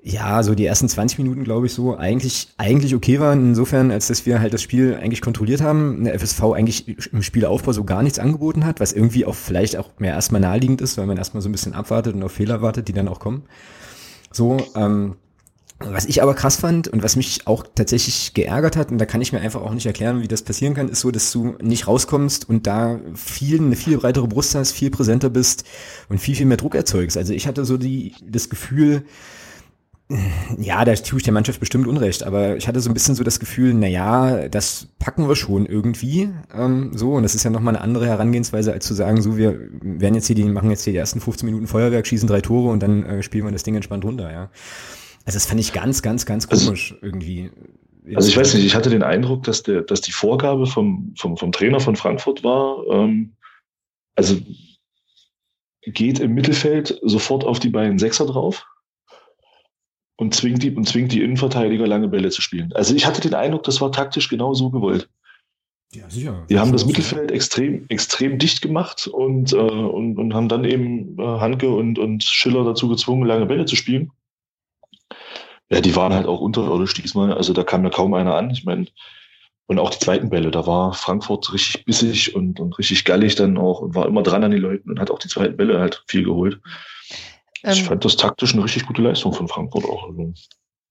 ja, 0.06 0.42
so 0.42 0.54
die 0.54 0.66
ersten 0.66 0.86
20 0.86 1.18
Minuten, 1.18 1.44
glaube 1.44 1.64
ich, 1.64 1.72
so 1.72 1.96
eigentlich, 1.96 2.48
eigentlich 2.58 2.94
okay 2.94 3.20
waren, 3.20 3.48
insofern, 3.48 3.90
als 3.90 4.08
dass 4.08 4.26
wir 4.26 4.38
halt 4.38 4.52
das 4.52 4.60
Spiel 4.60 4.98
eigentlich 5.00 5.22
kontrolliert 5.22 5.62
haben, 5.62 6.04
der 6.04 6.14
FSV 6.20 6.42
eigentlich 6.54 7.10
im 7.10 7.22
Spielaufbau 7.22 7.72
so 7.72 7.84
gar 7.84 8.02
nichts 8.02 8.18
angeboten 8.18 8.66
hat, 8.66 8.80
was 8.80 8.92
irgendwie 8.92 9.24
auch 9.24 9.34
vielleicht 9.34 9.78
auch 9.78 9.88
mehr 9.98 10.12
erstmal 10.12 10.42
naheliegend 10.42 10.82
ist, 10.82 10.98
weil 10.98 11.06
man 11.06 11.16
erstmal 11.16 11.40
so 11.40 11.48
ein 11.48 11.52
bisschen 11.52 11.72
abwartet 11.72 12.14
und 12.14 12.22
auf 12.22 12.32
Fehler 12.32 12.60
wartet, 12.60 12.88
die 12.88 12.92
dann 12.92 13.08
auch 13.08 13.18
kommen. 13.18 13.44
So, 14.30 14.58
ähm, 14.76 15.16
was 15.78 16.04
ich 16.04 16.22
aber 16.22 16.34
krass 16.34 16.56
fand 16.56 16.86
und 16.86 17.02
was 17.02 17.16
mich 17.16 17.46
auch 17.46 17.64
tatsächlich 17.74 18.34
geärgert 18.34 18.76
hat, 18.76 18.90
und 18.90 18.98
da 18.98 19.06
kann 19.06 19.22
ich 19.22 19.32
mir 19.32 19.40
einfach 19.40 19.62
auch 19.62 19.72
nicht 19.72 19.86
erklären, 19.86 20.20
wie 20.20 20.28
das 20.28 20.42
passieren 20.42 20.74
kann, 20.74 20.90
ist 20.90 21.00
so, 21.00 21.12
dass 21.12 21.32
du 21.32 21.54
nicht 21.62 21.88
rauskommst 21.88 22.46
und 22.46 22.66
da 22.66 23.00
viel, 23.14 23.58
eine 23.58 23.74
viel 23.74 23.96
breitere 23.96 24.28
Brust 24.28 24.54
hast, 24.54 24.72
viel 24.72 24.90
präsenter 24.90 25.30
bist 25.30 25.64
und 26.10 26.18
viel, 26.18 26.36
viel 26.36 26.46
mehr 26.46 26.58
Druck 26.58 26.74
erzeugst. 26.74 27.16
Also 27.16 27.32
ich 27.32 27.46
hatte 27.46 27.64
so 27.64 27.78
die, 27.78 28.12
das 28.22 28.50
Gefühl, 28.50 29.04
ja, 30.58 30.84
da 30.84 30.94
tue 30.94 31.18
ich 31.18 31.24
der 31.24 31.32
Mannschaft 31.32 31.60
bestimmt 31.60 31.86
Unrecht, 31.86 32.24
aber 32.24 32.56
ich 32.56 32.68
hatte 32.68 32.80
so 32.80 32.90
ein 32.90 32.94
bisschen 32.94 33.14
so 33.14 33.24
das 33.24 33.40
Gefühl, 33.40 33.72
na 33.72 33.86
ja, 33.86 34.48
das 34.48 34.88
packen 34.98 35.28
wir 35.28 35.34
schon 35.36 35.64
irgendwie 35.64 36.28
ähm, 36.54 36.90
so 36.94 37.14
und 37.14 37.22
das 37.22 37.34
ist 37.34 37.42
ja 37.42 37.50
nochmal 37.50 37.74
eine 37.74 37.82
andere 37.82 38.06
Herangehensweise, 38.06 38.72
als 38.72 38.84
zu 38.86 38.92
sagen, 38.92 39.22
so 39.22 39.38
wir 39.38 39.58
werden 39.80 40.14
jetzt 40.14 40.26
hier 40.26 40.36
die, 40.36 40.44
machen 40.44 40.68
jetzt 40.68 40.84
hier 40.84 40.92
die 40.92 40.98
ersten 40.98 41.20
15 41.20 41.46
Minuten 41.46 41.66
Feuerwerk, 41.66 42.06
schießen 42.06 42.28
drei 42.28 42.42
Tore 42.42 42.70
und 42.70 42.82
dann 42.82 43.02
äh, 43.04 43.22
spielen 43.22 43.46
wir 43.46 43.52
das 43.52 43.62
Ding 43.62 43.76
entspannt 43.76 44.04
runter, 44.04 44.30
ja. 44.30 44.50
Also 45.24 45.36
das 45.36 45.46
fand 45.46 45.58
ich 45.58 45.72
ganz, 45.72 46.02
ganz, 46.02 46.26
ganz 46.26 46.46
also 46.50 46.66
komisch 46.66 46.92
also, 46.92 47.06
irgendwie. 47.06 47.50
Also 48.14 48.28
ich 48.28 48.36
weiß 48.36 48.52
nicht, 48.52 48.66
ich 48.66 48.74
hatte 48.74 48.90
den 48.90 49.02
Eindruck, 49.02 49.44
dass 49.44 49.62
der, 49.62 49.80
dass 49.80 50.02
die 50.02 50.12
Vorgabe 50.12 50.66
vom, 50.66 51.14
vom, 51.16 51.38
vom 51.38 51.50
Trainer 51.50 51.80
von 51.80 51.96
Frankfurt 51.96 52.44
war, 52.44 52.84
ähm, 52.90 53.36
also 54.16 54.36
geht 55.86 56.18
im 56.18 56.34
Mittelfeld 56.34 57.00
sofort 57.02 57.44
auf 57.44 57.58
die 57.58 57.70
beiden 57.70 57.98
Sechser 57.98 58.26
drauf 58.26 58.66
und 60.16 60.34
zwingt 60.34 60.62
die, 60.62 60.70
und 60.70 60.88
zwingt 60.88 61.12
die 61.12 61.22
Innenverteidiger 61.22 61.86
lange 61.86 62.08
Bälle 62.08 62.30
zu 62.30 62.40
spielen. 62.40 62.72
Also 62.74 62.94
ich 62.94 63.06
hatte 63.06 63.20
den 63.20 63.34
Eindruck, 63.34 63.64
das 63.64 63.80
war 63.80 63.90
taktisch 63.92 64.28
genau 64.28 64.54
so 64.54 64.70
gewollt. 64.70 65.08
Ja, 65.92 66.10
sicher. 66.10 66.44
Die 66.48 66.58
haben 66.58 66.72
das 66.72 66.86
Mittelfeld 66.86 67.30
extrem, 67.30 67.86
extrem 67.88 68.38
dicht 68.38 68.62
gemacht 68.62 69.06
und, 69.06 69.52
äh, 69.52 69.56
und, 69.56 70.18
und 70.18 70.34
haben 70.34 70.48
dann 70.48 70.64
eben 70.64 71.18
äh, 71.18 71.22
Hanke 71.22 71.70
und, 71.70 71.98
und 71.98 72.24
Schiller 72.24 72.64
dazu 72.64 72.88
gezwungen, 72.88 73.26
lange 73.26 73.46
Bälle 73.46 73.64
zu 73.64 73.76
spielen. 73.76 74.10
Ja, 75.70 75.80
die 75.80 75.94
waren 75.94 76.12
halt 76.12 76.26
auch 76.26 76.40
unterirdisch 76.40 76.94
diesmal. 76.94 77.32
Also 77.32 77.52
da 77.52 77.62
kam 77.62 77.84
ja 77.84 77.90
kaum 77.90 78.12
einer 78.14 78.34
an. 78.34 78.50
Ich 78.50 78.64
meine, 78.64 78.86
Und 79.66 79.78
auch 79.78 79.90
die 79.90 79.98
zweiten 79.98 80.28
Bälle, 80.28 80.50
da 80.50 80.66
war 80.66 80.92
Frankfurt 80.92 81.52
richtig 81.52 81.84
bissig 81.86 82.34
und, 82.34 82.60
und 82.60 82.78
richtig 82.78 83.04
gallig 83.04 83.34
dann 83.34 83.56
auch 83.56 83.80
und 83.80 83.94
war 83.94 84.06
immer 84.06 84.22
dran 84.22 84.44
an 84.44 84.50
die 84.50 84.58
Leuten 84.58 84.90
und 84.90 85.00
hat 85.00 85.10
auch 85.10 85.18
die 85.18 85.28
zweiten 85.28 85.56
Bälle 85.56 85.80
halt 85.80 86.04
viel 86.06 86.24
geholt. 86.24 86.60
Ähm, 87.64 87.72
ich 87.72 87.84
fand 87.84 88.04
das 88.04 88.16
taktisch 88.16 88.52
eine 88.54 88.64
richtig 88.64 88.86
gute 88.86 89.02
Leistung 89.02 89.32
von 89.32 89.48
Frankfurt 89.48 89.84
auch. 89.84 90.08
Also 90.08 90.32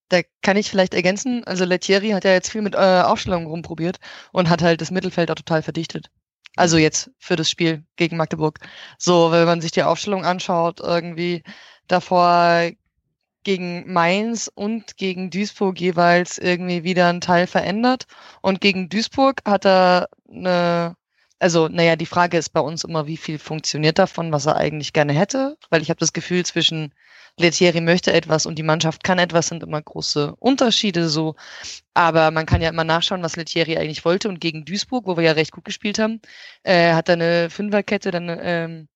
da 0.10 0.22
kann 0.42 0.58
ich 0.58 0.70
vielleicht 0.70 0.94
ergänzen, 0.94 1.44
also 1.46 1.66
Lettieri 1.66 2.10
hat 2.10 2.24
ja 2.24 2.32
jetzt 2.32 2.52
viel 2.52 2.62
mit 2.62 2.76
äh, 2.76 3.02
Aufstellungen 3.02 3.48
rumprobiert 3.48 3.98
und 4.32 4.50
hat 4.50 4.62
halt 4.62 4.82
das 4.82 4.92
Mittelfeld 4.92 5.32
auch 5.32 5.36
total 5.36 5.64
verdichtet. 5.64 6.10
Also 6.56 6.78
jetzt 6.78 7.10
für 7.18 7.36
das 7.36 7.50
Spiel 7.50 7.84
gegen 7.96 8.18
Magdeburg. 8.18 8.60
So, 9.00 9.32
wenn 9.32 9.46
man 9.46 9.62
sich 9.62 9.72
die 9.72 9.82
Aufstellung 9.82 10.24
anschaut, 10.24 10.80
irgendwie 10.82 11.42
davor 11.88 12.70
gegen 13.44 13.92
Mainz 13.92 14.52
und 14.54 14.98
gegen 14.98 15.30
Duisburg 15.32 15.80
jeweils 15.80 16.38
irgendwie 16.38 16.84
wieder 16.84 17.10
ein 17.10 17.22
Teil 17.22 17.48
verändert. 17.48 18.06
Und 18.42 18.62
gegen 18.62 18.88
Duisburg 18.88 19.42
hat 19.46 19.66
er 19.66 20.10
eine, 20.30 20.96
also 21.44 21.68
naja, 21.68 21.98
die 21.98 22.06
Frage 22.06 22.38
ist 22.38 22.50
bei 22.50 22.62
uns 22.62 22.86
immer, 22.86 23.06
wie 23.06 23.18
viel 23.18 23.38
funktioniert 23.38 24.00
davon, 24.00 24.32
was 24.32 24.46
er 24.46 24.56
eigentlich 24.56 24.94
gerne 24.94 25.12
hätte, 25.12 25.58
weil 25.70 25.82
ich 25.82 25.90
habe 25.90 26.00
das 26.00 26.14
Gefühl, 26.14 26.46
zwischen 26.46 26.94
Lettieri 27.38 27.82
möchte 27.82 28.14
etwas 28.14 28.46
und 28.46 28.56
die 28.58 28.64
Mannschaft 28.64 29.04
kann 29.04 29.20
etwas, 29.20 29.48
sind 29.48 29.62
immer 29.62 29.82
große 29.82 30.36
Unterschiede 30.40 31.10
so. 31.10 31.36
Aber 31.94 32.32
man 32.32 32.46
kann 32.46 32.62
ja 32.62 32.70
immer 32.70 32.86
nachschauen, 32.86 33.24
was 33.24 33.36
Lettieri 33.36 33.78
eigentlich 33.78 34.06
wollte. 34.06 34.30
Und 34.30 34.40
gegen 34.40 34.64
Duisburg, 34.64 35.06
wo 35.06 35.18
wir 35.18 35.24
ja 35.26 35.34
recht 35.34 35.52
gut 35.52 35.66
gespielt 35.66 36.00
haben, 36.00 36.22
äh, 36.64 36.94
hat 36.94 37.10
er 37.10 37.16
eine 37.16 37.50
Fünferkette, 37.50 38.12
dann 38.12 38.30
ähm, 38.42 38.88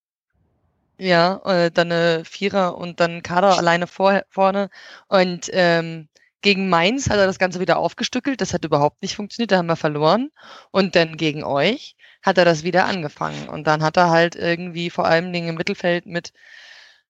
ja, 0.98 1.42
äh, 1.46 1.70
dann 1.72 1.92
eine 1.92 2.24
Vierer 2.24 2.78
und 2.78 3.02
dann 3.02 3.24
Kader 3.24 3.58
alleine 3.58 3.88
vor, 3.88 4.24
vorne. 4.30 4.70
Und 5.10 5.50
ähm, 5.52 6.08
gegen 6.42 6.70
Mainz 6.70 7.10
hat 7.10 7.18
er 7.18 7.26
das 7.28 7.40
Ganze 7.40 7.60
wieder 7.60 7.78
aufgestückelt. 7.78 8.40
Das 8.40 8.54
hat 8.54 8.64
überhaupt 8.64 9.02
nicht 9.02 9.16
funktioniert. 9.16 9.52
Da 9.52 9.58
haben 9.58 9.68
wir 9.68 9.76
verloren. 9.76 10.32
Und 10.72 10.96
dann 10.96 11.18
gegen 11.18 11.44
euch 11.44 11.97
hat 12.28 12.38
er 12.38 12.44
das 12.46 12.64
wieder 12.64 12.86
angefangen. 12.86 13.48
Und 13.48 13.68
dann 13.68 13.82
hat 13.82 13.96
er 13.96 14.10
halt 14.10 14.36
irgendwie 14.36 14.90
vor 14.90 15.06
allen 15.06 15.32
Dingen 15.32 15.48
im 15.48 15.56
Mittelfeld 15.56 16.06
mit 16.06 16.34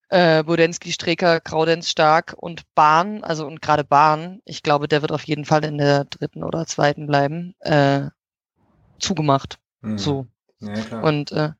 äh, 0.10 0.44
Budensky, 0.44 0.92
Streker, 0.92 1.40
Graudenz, 1.40 1.90
Stark 1.90 2.36
und 2.38 2.64
Bahn, 2.76 3.24
also 3.24 3.48
und 3.48 3.60
gerade 3.62 3.84
Bahn, 3.84 4.42
ich 4.46 4.62
glaube, 4.62 4.88
der 4.88 5.02
wird 5.02 5.12
auf 5.12 5.24
jeden 5.24 5.44
Fall 5.44 5.66
in 5.66 5.80
der 5.80 6.06
dritten 6.06 6.44
oder 6.44 6.68
zweiten 6.68 7.08
bleiben, 7.08 7.56
äh, 7.62 8.10
zugemacht. 9.00 9.58
Mhm. 9.82 9.98
So. 9.98 10.28
Ja, 10.60 11.02
und 11.02 11.32
äh, 11.32 11.52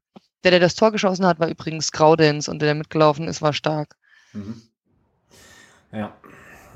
der, 0.44 0.52
der 0.52 0.60
das 0.60 0.76
Tor 0.76 0.92
geschossen 0.92 1.26
hat, 1.26 1.40
war 1.40 1.50
übrigens 1.50 1.92
Graudenz 1.92 2.48
und 2.48 2.60
der, 2.60 2.68
der 2.68 2.76
mitgelaufen 2.76 3.28
ist, 3.28 3.42
war 3.42 3.54
stark. 3.54 3.96
Mhm. 4.34 4.62
Ja. 5.92 6.16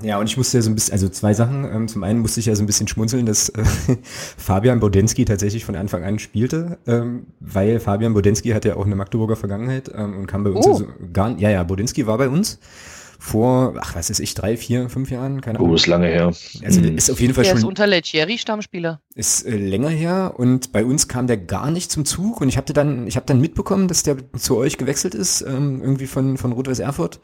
Ja, 0.04 0.20
und 0.20 0.26
ich 0.26 0.38
musste 0.38 0.58
ja 0.58 0.62
so 0.62 0.70
ein 0.70 0.76
bisschen, 0.76 0.94
also 0.94 1.10
zwei 1.10 1.34
Sachen. 1.34 1.66
Ähm, 1.66 1.88
zum 1.88 2.04
einen 2.04 2.20
musste 2.20 2.40
ich 2.40 2.46
ja 2.46 2.56
so 2.56 2.64
ein 2.64 2.66
bisschen 2.66 2.88
schmunzeln, 2.88 3.26
dass 3.26 3.50
äh, 3.50 3.64
Fabian 4.38 4.80
Bodensky 4.80 5.26
tatsächlich 5.26 5.66
von 5.66 5.76
Anfang 5.76 6.04
an 6.04 6.20
spielte, 6.20 6.78
ähm, 6.88 7.28
weil 7.40 7.80
Fabian 7.80 8.14
Bodensky 8.14 8.50
hat 8.50 8.66
ja 8.66 8.76
auch 8.76 8.86
eine 8.86 8.96
Magdeburger 8.96 9.36
Vergangenheit 9.36 9.92
ähm, 9.94 10.18
und 10.18 10.28
kam 10.28 10.44
bei 10.44 10.52
uns 10.52 10.66
oh. 10.66 10.72
also 10.72 10.88
gar 11.14 11.38
ja, 11.38 11.50
ja, 11.50 11.64
Bodensky 11.64 12.08
war 12.08 12.18
bei 12.18 12.30
uns 12.30 12.60
vor, 13.22 13.76
ach, 13.80 13.96
was 13.96 14.10
ist 14.10 14.20
ich, 14.20 14.34
drei, 14.34 14.58
vier, 14.58 14.90
fünf 14.90 15.12
Jahren, 15.12 15.42
keine 15.42 15.60
Ahnung. 15.60 15.72
Oh, 15.72 15.76
ist 15.76 15.86
lange 15.86 16.08
her. 16.08 16.34
Also 16.66 16.82
mhm. 16.82 16.98
ist 16.98 17.12
auf 17.12 17.22
jeden 17.22 17.36
Fall 17.36 17.44
der 17.44 17.52
schon. 17.52 17.60
ist 17.60 17.66
unter 17.66 17.86
Leggieri 17.86 18.40
Stammspieler. 18.40 19.00
Ist 19.14 19.46
äh, 19.46 19.56
länger 19.56 19.90
her 19.90 20.34
und 20.38 20.72
bei 20.72 20.84
uns 20.84 21.08
kam 21.08 21.28
der 21.28 21.38
gar 21.38 21.70
nicht 21.70 21.92
zum 21.92 22.04
Zug 22.04 22.42
und 22.42 22.50
ich 22.50 22.58
habe 22.58 22.74
dann, 22.74 23.06
ich 23.06 23.18
habe 23.18 23.28
dann 23.28 23.40
mitbekommen, 23.40 23.88
dass 23.88 24.02
der 24.02 24.18
zu 24.34 24.58
euch 24.58 24.80
gewechselt 24.80 25.14
ist, 25.14 25.42
ähm, 25.42 25.82
irgendwie 25.84 26.08
von 26.08 26.38
von 26.38 26.52
Rot-Weiß 26.52 26.80
Erfurt 26.80 27.20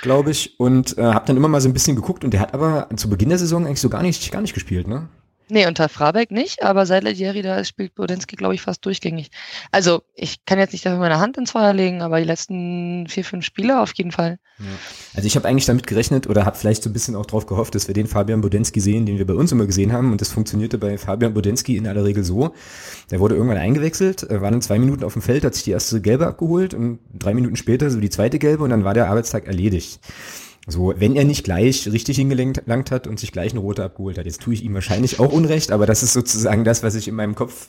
glaube 0.00 0.30
ich, 0.30 0.58
und 0.58 0.96
äh, 0.98 1.02
habe 1.02 1.26
dann 1.26 1.36
immer 1.36 1.48
mal 1.48 1.60
so 1.60 1.68
ein 1.68 1.72
bisschen 1.72 1.96
geguckt 1.96 2.24
und 2.24 2.32
der 2.32 2.40
hat 2.40 2.54
aber 2.54 2.88
zu 2.96 3.08
Beginn 3.08 3.28
der 3.28 3.38
Saison 3.38 3.66
eigentlich 3.66 3.80
so 3.80 3.88
gar 3.88 4.02
nicht, 4.02 4.30
gar 4.32 4.40
nicht 4.40 4.54
gespielt, 4.54 4.88
ne? 4.88 5.08
Nee, 5.50 5.66
unter 5.66 5.88
Frabeck 5.88 6.30
nicht, 6.30 6.62
aber 6.62 6.86
seit 6.86 7.04
Legeri 7.04 7.42
da 7.42 7.64
spielt 7.64 7.94
Bodensky, 7.94 8.36
glaube 8.36 8.54
ich, 8.54 8.62
fast 8.62 8.84
durchgängig. 8.84 9.30
Also, 9.72 10.02
ich 10.14 10.44
kann 10.44 10.58
jetzt 10.58 10.72
nicht 10.72 10.86
dafür 10.86 10.98
meine 10.98 11.18
Hand 11.18 11.36
ins 11.36 11.50
Feuer 11.50 11.72
legen, 11.72 12.02
aber 12.02 12.18
die 12.18 12.26
letzten 12.26 13.06
vier, 13.08 13.24
fünf 13.24 13.44
Spiele 13.44 13.80
auf 13.80 13.92
jeden 13.94 14.12
Fall. 14.12 14.38
Ja. 14.58 14.64
Also, 15.14 15.26
ich 15.26 15.36
habe 15.36 15.48
eigentlich 15.48 15.66
damit 15.66 15.86
gerechnet 15.86 16.28
oder 16.28 16.44
habe 16.46 16.56
vielleicht 16.56 16.82
so 16.82 16.90
ein 16.90 16.92
bisschen 16.92 17.16
auch 17.16 17.26
drauf 17.26 17.46
gehofft, 17.46 17.74
dass 17.74 17.88
wir 17.88 17.94
den 17.94 18.06
Fabian 18.06 18.40
Bodensky 18.40 18.80
sehen, 18.80 19.06
den 19.06 19.18
wir 19.18 19.26
bei 19.26 19.34
uns 19.34 19.52
immer 19.52 19.66
gesehen 19.66 19.92
haben. 19.92 20.12
Und 20.12 20.20
das 20.20 20.30
funktionierte 20.30 20.78
bei 20.78 20.98
Fabian 20.98 21.34
Bodensky 21.34 21.76
in 21.76 21.86
aller 21.86 22.04
Regel 22.04 22.24
so. 22.24 22.54
Der 23.10 23.20
wurde 23.20 23.34
irgendwann 23.34 23.58
eingewechselt, 23.58 24.26
war 24.30 24.50
dann 24.50 24.62
zwei 24.62 24.78
Minuten 24.78 25.04
auf 25.04 25.14
dem 25.14 25.22
Feld, 25.22 25.44
hat 25.44 25.54
sich 25.54 25.64
die 25.64 25.72
erste 25.72 26.00
Gelbe 26.00 26.26
abgeholt 26.26 26.74
und 26.74 27.00
drei 27.12 27.34
Minuten 27.34 27.56
später 27.56 27.90
so 27.90 28.00
die 28.00 28.10
zweite 28.10 28.38
Gelbe 28.38 28.64
und 28.64 28.70
dann 28.70 28.84
war 28.84 28.94
der 28.94 29.08
Arbeitstag 29.08 29.46
erledigt. 29.46 30.00
So, 30.70 30.94
wenn 30.96 31.16
er 31.16 31.24
nicht 31.24 31.44
gleich 31.44 31.90
richtig 31.90 32.16
hingelangt 32.16 32.90
hat 32.90 33.06
und 33.06 33.18
sich 33.18 33.32
gleich 33.32 33.52
eine 33.52 33.60
rote 33.60 33.84
abgeholt 33.84 34.18
hat. 34.18 34.26
Jetzt 34.26 34.40
tue 34.40 34.54
ich 34.54 34.64
ihm 34.64 34.74
wahrscheinlich 34.74 35.18
auch 35.20 35.32
Unrecht, 35.32 35.72
aber 35.72 35.86
das 35.86 36.02
ist 36.02 36.12
sozusagen 36.12 36.64
das, 36.64 36.82
was 36.82 36.94
ich 36.94 37.08
in 37.08 37.14
meinem 37.14 37.34
Kopf 37.34 37.66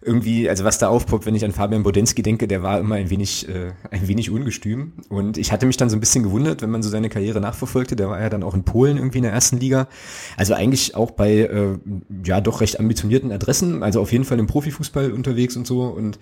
irgendwie, 0.00 0.48
also 0.48 0.64
was 0.64 0.78
da 0.78 0.88
aufpoppt, 0.88 1.26
wenn 1.26 1.34
ich 1.34 1.44
an 1.44 1.52
Fabian 1.52 1.82
Bodensky 1.82 2.22
denke, 2.22 2.46
der 2.46 2.62
war 2.62 2.78
immer 2.78 2.94
ein 2.94 3.10
wenig, 3.10 3.48
äh, 3.48 3.72
ein 3.90 4.06
wenig 4.06 4.30
ungestüm. 4.30 4.92
Und 5.08 5.38
ich 5.38 5.52
hatte 5.52 5.66
mich 5.66 5.76
dann 5.76 5.90
so 5.90 5.96
ein 5.96 6.00
bisschen 6.00 6.22
gewundert, 6.22 6.62
wenn 6.62 6.70
man 6.70 6.82
so 6.82 6.88
seine 6.88 7.08
Karriere 7.08 7.40
nachverfolgte. 7.40 7.96
Der 7.96 8.08
war 8.08 8.20
ja 8.20 8.28
dann 8.28 8.42
auch 8.42 8.54
in 8.54 8.64
Polen 8.64 8.96
irgendwie 8.96 9.18
in 9.18 9.24
der 9.24 9.32
ersten 9.32 9.58
Liga. 9.58 9.88
Also 10.36 10.54
eigentlich 10.54 10.94
auch 10.94 11.10
bei, 11.10 11.32
äh, 11.32 11.78
ja, 12.24 12.40
doch 12.40 12.60
recht 12.60 12.78
ambitionierten 12.78 13.32
Adressen. 13.32 13.82
Also 13.82 14.00
auf 14.00 14.12
jeden 14.12 14.24
Fall 14.24 14.38
im 14.38 14.46
Profifußball 14.46 15.12
unterwegs 15.12 15.56
und 15.56 15.66
so. 15.66 15.82
Und 15.82 16.18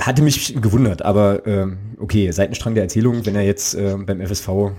hatte 0.00 0.22
mich 0.22 0.54
gewundert, 0.60 1.02
aber 1.02 1.46
äh, 1.46 1.66
okay, 1.98 2.30
Seitenstrang 2.30 2.74
der 2.74 2.84
Erzählung, 2.84 3.26
wenn 3.26 3.36
er 3.36 3.42
jetzt 3.42 3.74
äh, 3.74 3.94
beim 3.98 4.20
FSV 4.26 4.72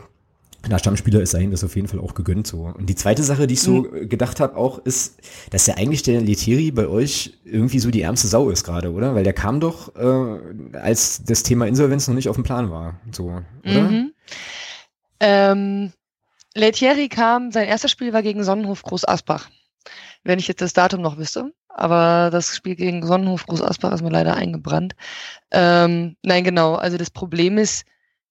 na, 0.68 0.80
Stammspieler 0.80 1.22
ist 1.22 1.32
sein, 1.32 1.52
das 1.52 1.64
auf 1.64 1.76
jeden 1.76 1.88
Fall 1.88 2.00
auch 2.00 2.14
gegönnt 2.14 2.48
so. 2.48 2.62
Und 2.62 2.90
die 2.90 2.96
zweite 2.96 3.22
Sache, 3.24 3.48
die 3.48 3.56
ich 3.56 3.62
so 3.62 3.82
mhm. 3.82 4.08
gedacht 4.08 4.40
habe, 4.40 4.56
auch 4.56 4.80
ist, 4.80 5.20
dass 5.50 5.68
ja 5.68 5.76
eigentlich 5.76 6.04
der 6.04 6.22
Leteri 6.22 6.72
bei 6.72 6.88
euch 6.88 7.34
irgendwie 7.44 7.80
so 7.80 7.92
die 7.92 8.02
ärmste 8.02 8.28
Sau 8.28 8.50
ist 8.50 8.64
gerade, 8.64 8.94
oder? 8.94 9.14
Weil 9.14 9.26
der 9.26 9.34
kam 9.34 9.60
doch, 9.60 9.94
äh, 9.96 10.78
als 10.78 11.24
das 11.26 11.44
Thema 11.44 11.68
Insolvenz 11.68 12.08
noch 12.08 12.16
nicht 12.16 12.30
auf 12.30 12.38
dem 12.38 12.46
Plan 12.46 12.72
war, 12.72 13.00
so, 13.12 13.26
oder? 13.64 13.90
Mhm. 13.90 14.14
Ähm, 15.20 15.92
Letieri 16.56 17.10
kam, 17.10 17.52
sein 17.52 17.68
erstes 17.68 17.92
Spiel 17.92 18.14
war 18.14 18.22
gegen 18.22 18.44
Sonnenhof 18.44 18.84
Groß 18.84 19.06
Asbach. 19.06 19.50
Wenn 20.24 20.40
ich 20.40 20.48
jetzt 20.48 20.62
das 20.62 20.74
Datum 20.74 21.02
noch 21.02 21.18
wüsste. 21.18 21.52
Aber 21.68 22.30
das 22.32 22.56
Spiel 22.56 22.76
gegen 22.76 23.06
Sonnenhof 23.06 23.46
Groß 23.48 23.62
Asbach 23.62 23.92
ist 23.92 24.04
mir 24.04 24.12
leider 24.12 24.36
eingebrannt. 24.36 24.96
Ähm, 25.52 26.16
nein, 26.22 26.44
genau. 26.44 26.76
Also 26.76 26.98
das 26.98 27.10
Problem 27.10 27.58
ist, 27.58 27.86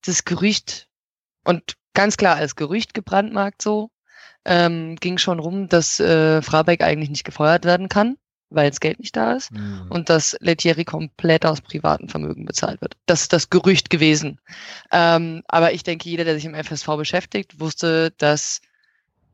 das 0.05 0.25
Gerücht 0.25 0.89
und 1.45 1.77
ganz 1.95 2.17
klar 2.17 2.37
als 2.37 2.57
Gerücht 2.57 2.95
gebrandmarkt 2.95 3.63
so. 3.63 3.91
Ähm, 4.45 4.97
ging 4.97 5.19
schon 5.19 5.39
rum, 5.39 5.69
dass 5.69 6.01
äh, 6.01 6.43
Frabeck 6.43 6.83
eigentlich 6.83 7.11
nicht 7.11 7.25
gefeuert 7.25 7.65
werden 7.65 7.89
kann, 7.89 8.17
weil 8.51 8.69
das 8.69 8.81
Geld 8.81 8.99
nicht 8.99 9.17
da 9.17 9.35
ist 9.35 9.53
mhm. 9.53 9.87
und 9.89 10.11
dass 10.11 10.37
Lettieri 10.41 10.85
komplett 10.85 11.47
aus 11.47 11.61
privatem 11.61 12.09
Vermögen 12.09 12.45
bezahlt 12.45 12.81
wird. 12.81 12.97
Das 13.07 13.23
ist 13.23 13.33
das 13.33 13.51
Gerücht 13.51 13.89
gewesen. 13.89 14.41
Ähm, 14.91 15.43
aber 15.47 15.73
ich 15.75 15.85
denke, 15.85 16.09
jeder, 16.09 16.25
der 16.25 16.35
sich 16.35 16.45
im 16.45 16.57
FSV 16.57 16.89
beschäftigt, 16.97 17.61
wusste, 17.61 18.13
dass 18.19 18.61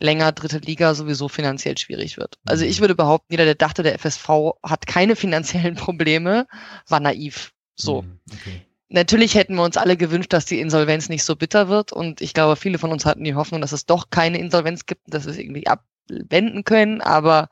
länger 0.00 0.32
dritte 0.32 0.58
Liga 0.58 0.94
sowieso 0.94 1.28
finanziell 1.28 1.76
schwierig 1.78 2.18
wird. 2.18 2.38
Also 2.46 2.64
ich 2.64 2.78
mhm. 2.78 2.82
würde 2.82 2.94
behaupten, 2.94 3.32
jeder, 3.32 3.46
der 3.46 3.54
dachte, 3.54 3.82
der 3.82 3.98
FSV 3.98 4.28
hat 4.62 4.86
keine 4.86 5.16
finanziellen 5.16 5.74
Probleme, 5.76 6.46
war 6.86 7.00
naiv. 7.00 7.52
So. 7.74 8.02
Mhm, 8.02 8.20
okay. 8.32 8.67
Natürlich 8.90 9.34
hätten 9.34 9.54
wir 9.54 9.64
uns 9.64 9.76
alle 9.76 9.96
gewünscht, 9.96 10.32
dass 10.32 10.46
die 10.46 10.60
Insolvenz 10.60 11.08
nicht 11.08 11.24
so 11.24 11.36
bitter 11.36 11.68
wird. 11.68 11.92
Und 11.92 12.20
ich 12.20 12.32
glaube, 12.32 12.56
viele 12.56 12.78
von 12.78 12.90
uns 12.90 13.04
hatten 13.04 13.24
die 13.24 13.34
Hoffnung, 13.34 13.60
dass 13.60 13.72
es 13.72 13.84
doch 13.84 14.08
keine 14.10 14.38
Insolvenz 14.38 14.86
gibt, 14.86 15.02
dass 15.06 15.26
wir 15.26 15.32
es 15.32 15.38
irgendwie 15.38 15.66
abwenden 15.66 16.64
können. 16.64 17.02
Aber 17.02 17.50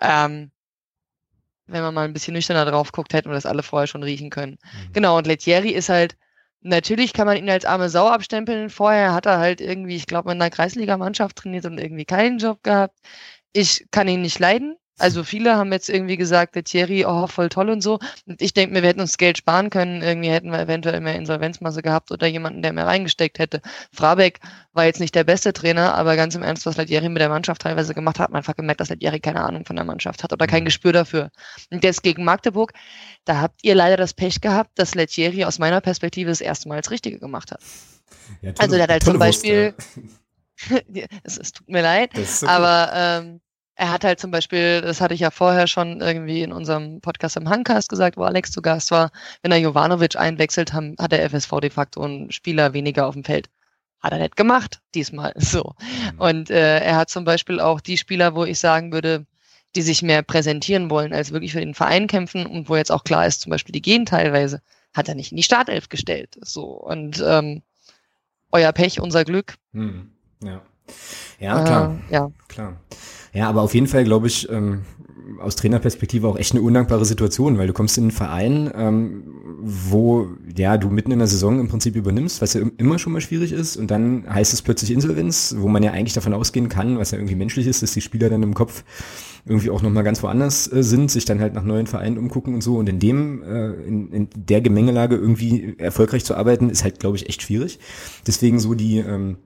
ähm, 0.00 0.52
wenn 1.66 1.82
man 1.82 1.94
mal 1.94 2.04
ein 2.04 2.12
bisschen 2.12 2.34
nüchterner 2.34 2.64
drauf 2.64 2.92
guckt, 2.92 3.12
hätten 3.12 3.28
wir 3.28 3.34
das 3.34 3.46
alle 3.46 3.62
vorher 3.62 3.88
schon 3.88 4.02
riechen 4.02 4.30
können. 4.30 4.58
Mhm. 4.62 4.92
Genau, 4.92 5.18
und 5.18 5.26
Lettieri 5.26 5.70
ist 5.70 5.88
halt, 5.88 6.16
natürlich 6.60 7.12
kann 7.12 7.26
man 7.26 7.36
ihn 7.36 7.50
als 7.50 7.64
arme 7.64 7.90
Sau 7.90 8.06
abstempeln. 8.08 8.70
Vorher 8.70 9.12
hat 9.12 9.26
er 9.26 9.38
halt 9.38 9.60
irgendwie, 9.60 9.96
ich 9.96 10.06
glaube, 10.06 10.30
in 10.30 10.40
einer 10.40 10.50
Kreisligamannschaft 10.50 11.36
trainiert 11.36 11.66
und 11.66 11.78
irgendwie 11.78 12.04
keinen 12.04 12.38
Job 12.38 12.62
gehabt. 12.62 12.96
Ich 13.52 13.86
kann 13.90 14.08
ihn 14.08 14.22
nicht 14.22 14.38
leiden. 14.38 14.76
Also 14.98 15.24
viele 15.24 15.56
haben 15.56 15.72
jetzt 15.72 15.88
irgendwie 15.88 16.16
gesagt, 16.16 16.54
der 16.54 16.64
Thierry, 16.64 17.04
oh, 17.06 17.26
voll 17.26 17.48
toll 17.48 17.70
und 17.70 17.80
so. 17.82 17.98
Und 18.26 18.42
ich 18.42 18.52
denke 18.52 18.74
mir, 18.74 18.82
wir 18.82 18.88
hätten 18.88 19.00
uns 19.00 19.16
Geld 19.16 19.38
sparen 19.38 19.70
können. 19.70 20.02
Irgendwie 20.02 20.30
hätten 20.30 20.50
wir 20.50 20.60
eventuell 20.60 21.00
mehr 21.00 21.14
Insolvenzmasse 21.14 21.82
gehabt 21.82 22.10
oder 22.10 22.26
jemanden, 22.26 22.62
der 22.62 22.72
mehr 22.72 22.86
reingesteckt 22.86 23.38
hätte. 23.38 23.60
Frabeck 23.92 24.40
war 24.72 24.84
jetzt 24.84 25.00
nicht 25.00 25.14
der 25.14 25.24
beste 25.24 25.52
Trainer, 25.52 25.94
aber 25.94 26.16
ganz 26.16 26.34
im 26.34 26.42
Ernst, 26.42 26.66
was 26.66 26.76
Lettieri 26.76 27.08
mit 27.08 27.20
der 27.20 27.28
Mannschaft 27.28 27.62
teilweise 27.62 27.94
gemacht 27.94 28.18
hat, 28.18 28.24
hat 28.24 28.30
man 28.30 28.38
einfach 28.38 28.56
gemerkt, 28.56 28.80
dass 28.80 28.88
Lettieri 28.88 29.20
keine 29.20 29.42
Ahnung 29.42 29.64
von 29.64 29.76
der 29.76 29.84
Mannschaft 29.84 30.22
hat 30.22 30.32
oder 30.32 30.46
kein 30.46 30.62
mhm. 30.62 30.66
Gespür 30.66 30.92
dafür. 30.92 31.30
Und 31.70 31.84
jetzt 31.84 32.02
gegen 32.02 32.24
Magdeburg, 32.24 32.72
da 33.24 33.40
habt 33.40 33.60
ihr 33.62 33.74
leider 33.74 33.96
das 33.96 34.14
Pech 34.14 34.40
gehabt, 34.40 34.70
dass 34.78 34.94
Lettieri 34.94 35.44
aus 35.44 35.58
meiner 35.58 35.80
Perspektive 35.80 36.30
das 36.30 36.40
erste 36.40 36.68
Mal 36.68 36.80
das 36.80 36.90
Richtige 36.90 37.18
gemacht 37.18 37.52
hat. 37.52 37.60
Ja, 38.42 38.52
tolle, 38.52 38.60
also 38.60 38.74
der 38.76 38.82
hat 38.84 38.90
halt 38.90 39.04
zum 39.04 39.18
Beispiel, 39.18 39.74
Wurst, 39.74 40.86
ja. 40.86 41.06
es, 41.22 41.38
es, 41.38 41.52
tut 41.52 41.68
mir 41.68 41.82
leid, 41.82 42.10
so 42.26 42.46
aber 42.46 42.90
ähm, 42.94 43.40
er 43.78 43.92
hat 43.92 44.02
halt 44.02 44.18
zum 44.18 44.32
Beispiel, 44.32 44.80
das 44.80 45.00
hatte 45.00 45.14
ich 45.14 45.20
ja 45.20 45.30
vorher 45.30 45.68
schon 45.68 46.00
irgendwie 46.00 46.42
in 46.42 46.52
unserem 46.52 47.00
Podcast 47.00 47.36
im 47.36 47.48
Handcast 47.48 47.88
gesagt, 47.88 48.16
wo 48.16 48.24
Alex 48.24 48.50
zu 48.50 48.60
Gast 48.60 48.90
war, 48.90 49.12
wenn 49.40 49.52
er 49.52 49.58
Jovanovic 49.58 50.16
einwechselt, 50.16 50.72
haben, 50.72 50.96
hat 50.98 51.12
der 51.12 51.30
FSV 51.30 51.60
de 51.60 51.70
facto 51.70 52.02
einen 52.02 52.32
Spieler 52.32 52.72
weniger 52.72 53.06
auf 53.06 53.14
dem 53.14 53.22
Feld. 53.22 53.48
Hat 54.00 54.12
er 54.12 54.18
nicht 54.18 54.34
gemacht, 54.34 54.80
diesmal 54.96 55.32
so. 55.36 55.76
Mhm. 56.12 56.20
Und 56.20 56.50
äh, 56.50 56.80
er 56.80 56.96
hat 56.96 57.08
zum 57.08 57.24
Beispiel 57.24 57.60
auch 57.60 57.80
die 57.80 57.96
Spieler, 57.96 58.34
wo 58.34 58.44
ich 58.44 58.58
sagen 58.58 58.92
würde, 58.92 59.26
die 59.76 59.82
sich 59.82 60.02
mehr 60.02 60.22
präsentieren 60.22 60.90
wollen, 60.90 61.12
als 61.12 61.30
wirklich 61.30 61.52
für 61.52 61.60
den 61.60 61.74
Verein 61.74 62.08
kämpfen 62.08 62.46
und 62.46 62.68
wo 62.68 62.74
jetzt 62.74 62.90
auch 62.90 63.04
klar 63.04 63.28
ist, 63.28 63.42
zum 63.42 63.50
Beispiel 63.50 63.72
die 63.72 63.82
gehen 63.82 64.06
teilweise, 64.06 64.60
hat 64.92 65.08
er 65.08 65.14
nicht 65.14 65.30
in 65.30 65.36
die 65.36 65.44
Startelf 65.44 65.88
gestellt. 65.88 66.36
So 66.40 66.64
und 66.64 67.22
ähm, 67.24 67.62
euer 68.50 68.72
Pech, 68.72 69.00
unser 69.00 69.24
Glück. 69.24 69.54
Hm. 69.72 70.10
Ja. 70.42 70.62
Ja, 71.40 71.62
klar. 71.64 71.98
Äh, 72.08 72.14
ja. 72.14 72.30
Klar. 72.48 72.76
Ja, 73.32 73.48
aber 73.48 73.62
auf 73.62 73.74
jeden 73.74 73.86
Fall 73.86 74.04
glaube 74.04 74.26
ich, 74.26 74.48
ähm, 74.50 74.82
aus 75.40 75.56
Trainerperspektive 75.56 76.26
auch 76.26 76.38
echt 76.38 76.52
eine 76.52 76.62
undankbare 76.62 77.04
Situation, 77.04 77.58
weil 77.58 77.66
du 77.66 77.72
kommst 77.72 77.98
in 77.98 78.04
einen 78.04 78.10
Verein, 78.10 78.70
ähm, 78.74 79.22
wo 79.60 80.28
ja 80.56 80.78
du 80.78 80.88
mitten 80.88 81.10
in 81.10 81.18
der 81.18 81.28
Saison 81.28 81.60
im 81.60 81.68
Prinzip 81.68 81.96
übernimmst, 81.96 82.40
was 82.40 82.54
ja 82.54 82.62
immer 82.78 82.98
schon 82.98 83.12
mal 83.12 83.20
schwierig 83.20 83.52
ist, 83.52 83.76
und 83.76 83.90
dann 83.90 84.24
heißt 84.28 84.52
es 84.52 84.62
plötzlich 84.62 84.90
Insolvenz, 84.90 85.54
wo 85.58 85.68
man 85.68 85.82
ja 85.82 85.92
eigentlich 85.92 86.14
davon 86.14 86.32
ausgehen 86.32 86.68
kann, 86.68 86.98
was 86.98 87.10
ja 87.10 87.18
irgendwie 87.18 87.36
menschlich 87.36 87.66
ist, 87.66 87.82
dass 87.82 87.92
die 87.92 88.00
Spieler 88.00 88.30
dann 88.30 88.42
im 88.42 88.54
Kopf 88.54 88.84
irgendwie 89.46 89.70
auch 89.70 89.82
nochmal 89.82 90.04
ganz 90.04 90.22
woanders 90.22 90.70
äh, 90.72 90.82
sind, 90.82 91.10
sich 91.10 91.24
dann 91.24 91.40
halt 91.40 91.54
nach 91.54 91.64
neuen 91.64 91.86
Vereinen 91.86 92.18
umgucken 92.18 92.54
und 92.54 92.62
so. 92.62 92.76
Und 92.76 92.88
in 92.88 92.98
dem, 92.98 93.42
äh, 93.42 93.72
in, 93.86 94.12
in 94.12 94.28
der 94.34 94.60
Gemengelage 94.60 95.16
irgendwie 95.16 95.74
erfolgreich 95.78 96.24
zu 96.24 96.34
arbeiten, 96.34 96.70
ist 96.70 96.84
halt, 96.84 97.00
glaube 97.00 97.16
ich, 97.16 97.28
echt 97.28 97.42
schwierig. 97.42 97.78
Deswegen 98.26 98.58
so 98.58 98.74
die, 98.74 98.98
ähm, 98.98 99.38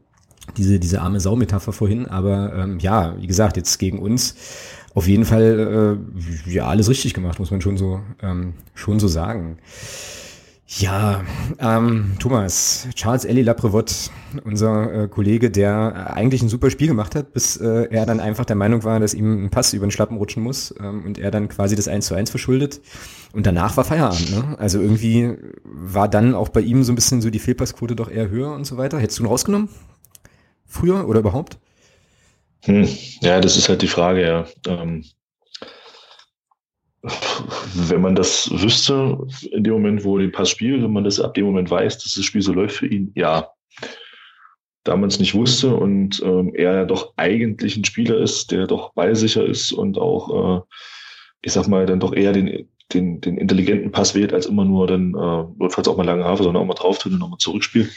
diese, 0.57 0.79
diese 0.79 1.01
arme 1.01 1.21
Sau-Metapher 1.21 1.73
vorhin. 1.73 2.07
Aber 2.07 2.55
ähm, 2.55 2.79
ja, 2.79 3.15
wie 3.21 3.27
gesagt, 3.27 3.57
jetzt 3.57 3.79
gegen 3.79 3.99
uns 3.99 4.35
auf 4.95 5.09
jeden 5.09 5.25
Fall 5.25 5.99
äh, 6.47 6.51
ja 6.51 6.67
alles 6.67 6.89
richtig 6.89 7.15
gemacht, 7.15 7.39
muss 7.39 7.51
man 7.51 7.61
schon 7.61 7.77
so, 7.77 8.01
ähm, 8.23 8.55
schon 8.75 9.01
so 9.01 9.09
sagen. 9.09 9.59
Ja, 10.79 11.23
ähm, 11.59 12.13
Thomas, 12.19 12.89
Charles 12.95 13.27
Ellie 13.27 13.43
Laprevot, 13.43 14.11
unser 14.45 15.03
äh, 15.03 15.09
Kollege, 15.09 15.51
der 15.51 16.15
eigentlich 16.15 16.43
ein 16.43 16.49
super 16.49 16.71
Spiel 16.71 16.89
gemacht 16.89 17.15
hat, 17.15 17.35
bis 17.35 17.59
äh, 17.59 17.89
er 17.91 18.07
dann 18.07 18.21
einfach 18.21 18.47
der 18.47 18.57
Meinung 18.57 18.83
war, 18.83 18.99
dass 18.99 19.13
ihm 19.13 19.45
ein 19.45 19.51
Pass 19.51 19.75
über 19.75 19.87
den 19.87 19.91
Schlappen 19.91 20.17
rutschen 20.17 20.43
muss 20.43 20.75
ähm, 20.81 21.05
und 21.05 21.19
er 21.19 21.31
dann 21.31 21.49
quasi 21.49 21.77
das 21.77 21.89
1 21.89 22.07
zu 22.07 22.15
1 22.15 22.31
verschuldet. 22.31 22.81
Und 23.35 23.47
danach 23.47 23.77
war 23.77 23.85
Feierabend, 23.85 24.31
ne? 24.31 24.59
Also 24.59 24.81
irgendwie 24.81 25.37
war 25.63 26.09
dann 26.09 26.35
auch 26.35 26.49
bei 26.49 26.61
ihm 26.61 26.85
so 26.85 26.93
ein 26.93 26.97
bisschen 26.97 27.21
so 27.21 27.29
die 27.29 27.39
Fehlpassquote 27.39 27.95
doch 27.95 28.11
eher 28.11 28.31
höher 28.31 28.53
und 28.53 28.67
so 28.67 28.79
weiter. 28.79 28.99
Hättest 28.99 29.19
du 29.19 29.25
ihn 29.25 29.29
rausgenommen? 29.29 29.69
Früher 30.73 31.07
oder 31.07 31.21
überhaupt? 31.21 31.59
Hm, 32.65 32.89
ja, 33.21 33.41
das 33.41 33.59
ist 33.59 33.69
halt 33.69 33.83
die 33.83 33.89
Frage, 33.89 34.23
ja. 34.23 34.47
Ähm, 34.67 35.05
wenn 37.75 38.01
man 38.01 38.15
das 38.15 38.51
wüsste, 38.51 39.19
in 39.51 39.65
dem 39.65 39.75
Moment, 39.75 40.05
wo 40.05 40.17
den 40.17 40.33
Pass 40.33 40.49
spielt, 40.49 40.83
wenn 40.83 40.93
man 40.93 41.05
das 41.05 41.21
ab 41.21 41.35
dem 41.35 41.45
Moment 41.45 41.71
weiß, 41.71 41.99
dass 41.99 42.15
das 42.15 42.25
Spiel 42.25 42.41
so 42.41 42.55
läuft 42.55 42.77
für 42.77 42.87
ihn, 42.87 43.13
ja. 43.15 43.49
Da 44.85 44.97
man 44.97 45.11
es 45.11 45.21
nicht 45.21 45.35
wusste 45.35 45.77
und 45.77 46.23
ähm, 46.25 46.55
er 46.55 46.75
ja 46.75 46.85
doch 46.87 47.13
eigentlich 47.17 47.77
ein 47.77 47.85
Spieler 47.85 48.17
ist, 48.17 48.51
der 48.51 48.67
doch 48.67 48.95
ballsicher 48.95 49.45
ist 49.45 49.73
und 49.73 49.99
auch, 49.99 50.59
äh, 50.59 50.63
ich 51.43 51.53
sag 51.53 51.69
mal, 51.69 51.85
dann 51.85 52.01
doch 52.01 52.15
eher 52.15 52.33
den, 52.33 52.69
den, 52.95 53.21
den 53.21 53.37
intelligenten 53.37 53.93
Pass 53.93 54.15
wählt, 54.15 54.33
als 54.33 54.47
immer 54.47 54.65
nur 54.65 54.87
dann, 54.87 55.11
äh, 55.11 55.45
notfalls 55.59 55.87
auch 55.87 55.99
mal 55.99 56.07
lange 56.07 56.25
Hafe, 56.25 56.45
sondern 56.45 56.63
auch 56.63 56.67
mal 56.67 56.75
drauf 56.75 56.99
tun 56.99 57.13
und 57.13 57.19
nochmal 57.19 57.39
zurückspielt, 57.39 57.91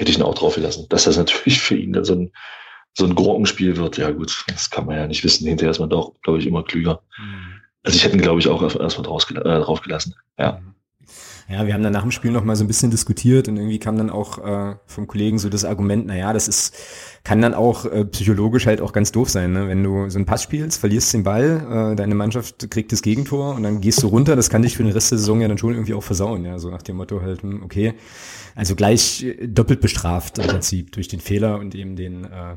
hätte 0.00 0.10
ich 0.10 0.18
ihn 0.18 0.24
auch 0.24 0.34
drauf 0.34 0.54
gelassen. 0.54 0.86
Dass 0.88 1.04
das 1.04 1.16
natürlich 1.16 1.60
für 1.60 1.76
ihn 1.76 1.92
dann 1.92 2.04
so 2.04 2.14
ein, 2.14 2.32
so 2.94 3.04
ein 3.04 3.14
Gurkenspiel 3.14 3.76
wird, 3.76 3.98
ja 3.98 4.10
gut, 4.10 4.44
das 4.48 4.70
kann 4.70 4.86
man 4.86 4.96
ja 4.96 5.06
nicht 5.06 5.22
wissen. 5.22 5.46
Hinterher 5.46 5.70
ist 5.70 5.78
man 5.78 5.90
doch, 5.90 6.14
glaube 6.22 6.38
ich, 6.38 6.46
immer 6.46 6.64
klüger. 6.64 7.02
Mhm. 7.18 7.60
Also 7.82 7.96
ich 7.96 8.04
hätte 8.04 8.16
ihn, 8.16 8.22
glaube 8.22 8.40
ich, 8.40 8.48
auch 8.48 8.62
erstmal 8.62 9.06
drauf, 9.06 9.30
äh, 9.30 9.40
drauf 9.42 9.80
gelassen. 9.82 10.14
Ja. 10.38 10.60
Ja, 11.50 11.66
wir 11.66 11.74
haben 11.74 11.82
dann 11.82 11.92
nach 11.92 12.02
dem 12.02 12.12
Spiel 12.12 12.30
noch 12.30 12.44
mal 12.44 12.54
so 12.54 12.62
ein 12.62 12.68
bisschen 12.68 12.92
diskutiert 12.92 13.48
und 13.48 13.56
irgendwie 13.56 13.80
kam 13.80 13.98
dann 13.98 14.08
auch 14.08 14.38
äh, 14.38 14.76
vom 14.86 15.08
Kollegen 15.08 15.40
so 15.40 15.48
das 15.48 15.64
Argument, 15.64 16.06
naja, 16.06 16.32
das 16.32 16.46
ist, 16.46 16.76
kann 17.24 17.42
dann 17.42 17.54
auch 17.54 17.86
äh, 17.86 18.04
psychologisch 18.04 18.66
halt 18.66 18.80
auch 18.80 18.92
ganz 18.92 19.10
doof 19.10 19.28
sein, 19.28 19.52
ne? 19.52 19.66
wenn 19.66 19.82
du 19.82 20.08
so 20.10 20.18
einen 20.18 20.26
Pass 20.26 20.44
spielst, 20.44 20.78
verlierst 20.78 21.12
den 21.12 21.24
Ball, 21.24 21.92
äh, 21.92 21.96
deine 21.96 22.14
Mannschaft 22.14 22.70
kriegt 22.70 22.92
das 22.92 23.02
Gegentor 23.02 23.56
und 23.56 23.64
dann 23.64 23.80
gehst 23.80 24.00
du 24.04 24.06
runter, 24.06 24.36
das 24.36 24.48
kann 24.48 24.62
dich 24.62 24.76
für 24.76 24.84
den 24.84 24.92
Rest 24.92 25.10
der 25.10 25.18
Saison 25.18 25.40
ja 25.40 25.48
dann 25.48 25.58
schon 25.58 25.72
irgendwie 25.72 25.94
auch 25.94 26.04
versauen, 26.04 26.44
ja, 26.44 26.60
so 26.60 26.70
nach 26.70 26.82
dem 26.82 26.98
Motto 26.98 27.20
halt, 27.20 27.42
hm, 27.42 27.64
okay, 27.64 27.94
also 28.54 28.74
gleich 28.74 29.22
äh, 29.22 29.46
doppelt 29.46 29.80
bestraft 29.80 30.38
im 30.38 30.46
Prinzip 30.46 30.92
durch 30.92 31.08
den 31.08 31.20
Fehler 31.20 31.58
und 31.58 31.74
eben 31.74 31.96
den, 31.96 32.24
äh, 32.24 32.56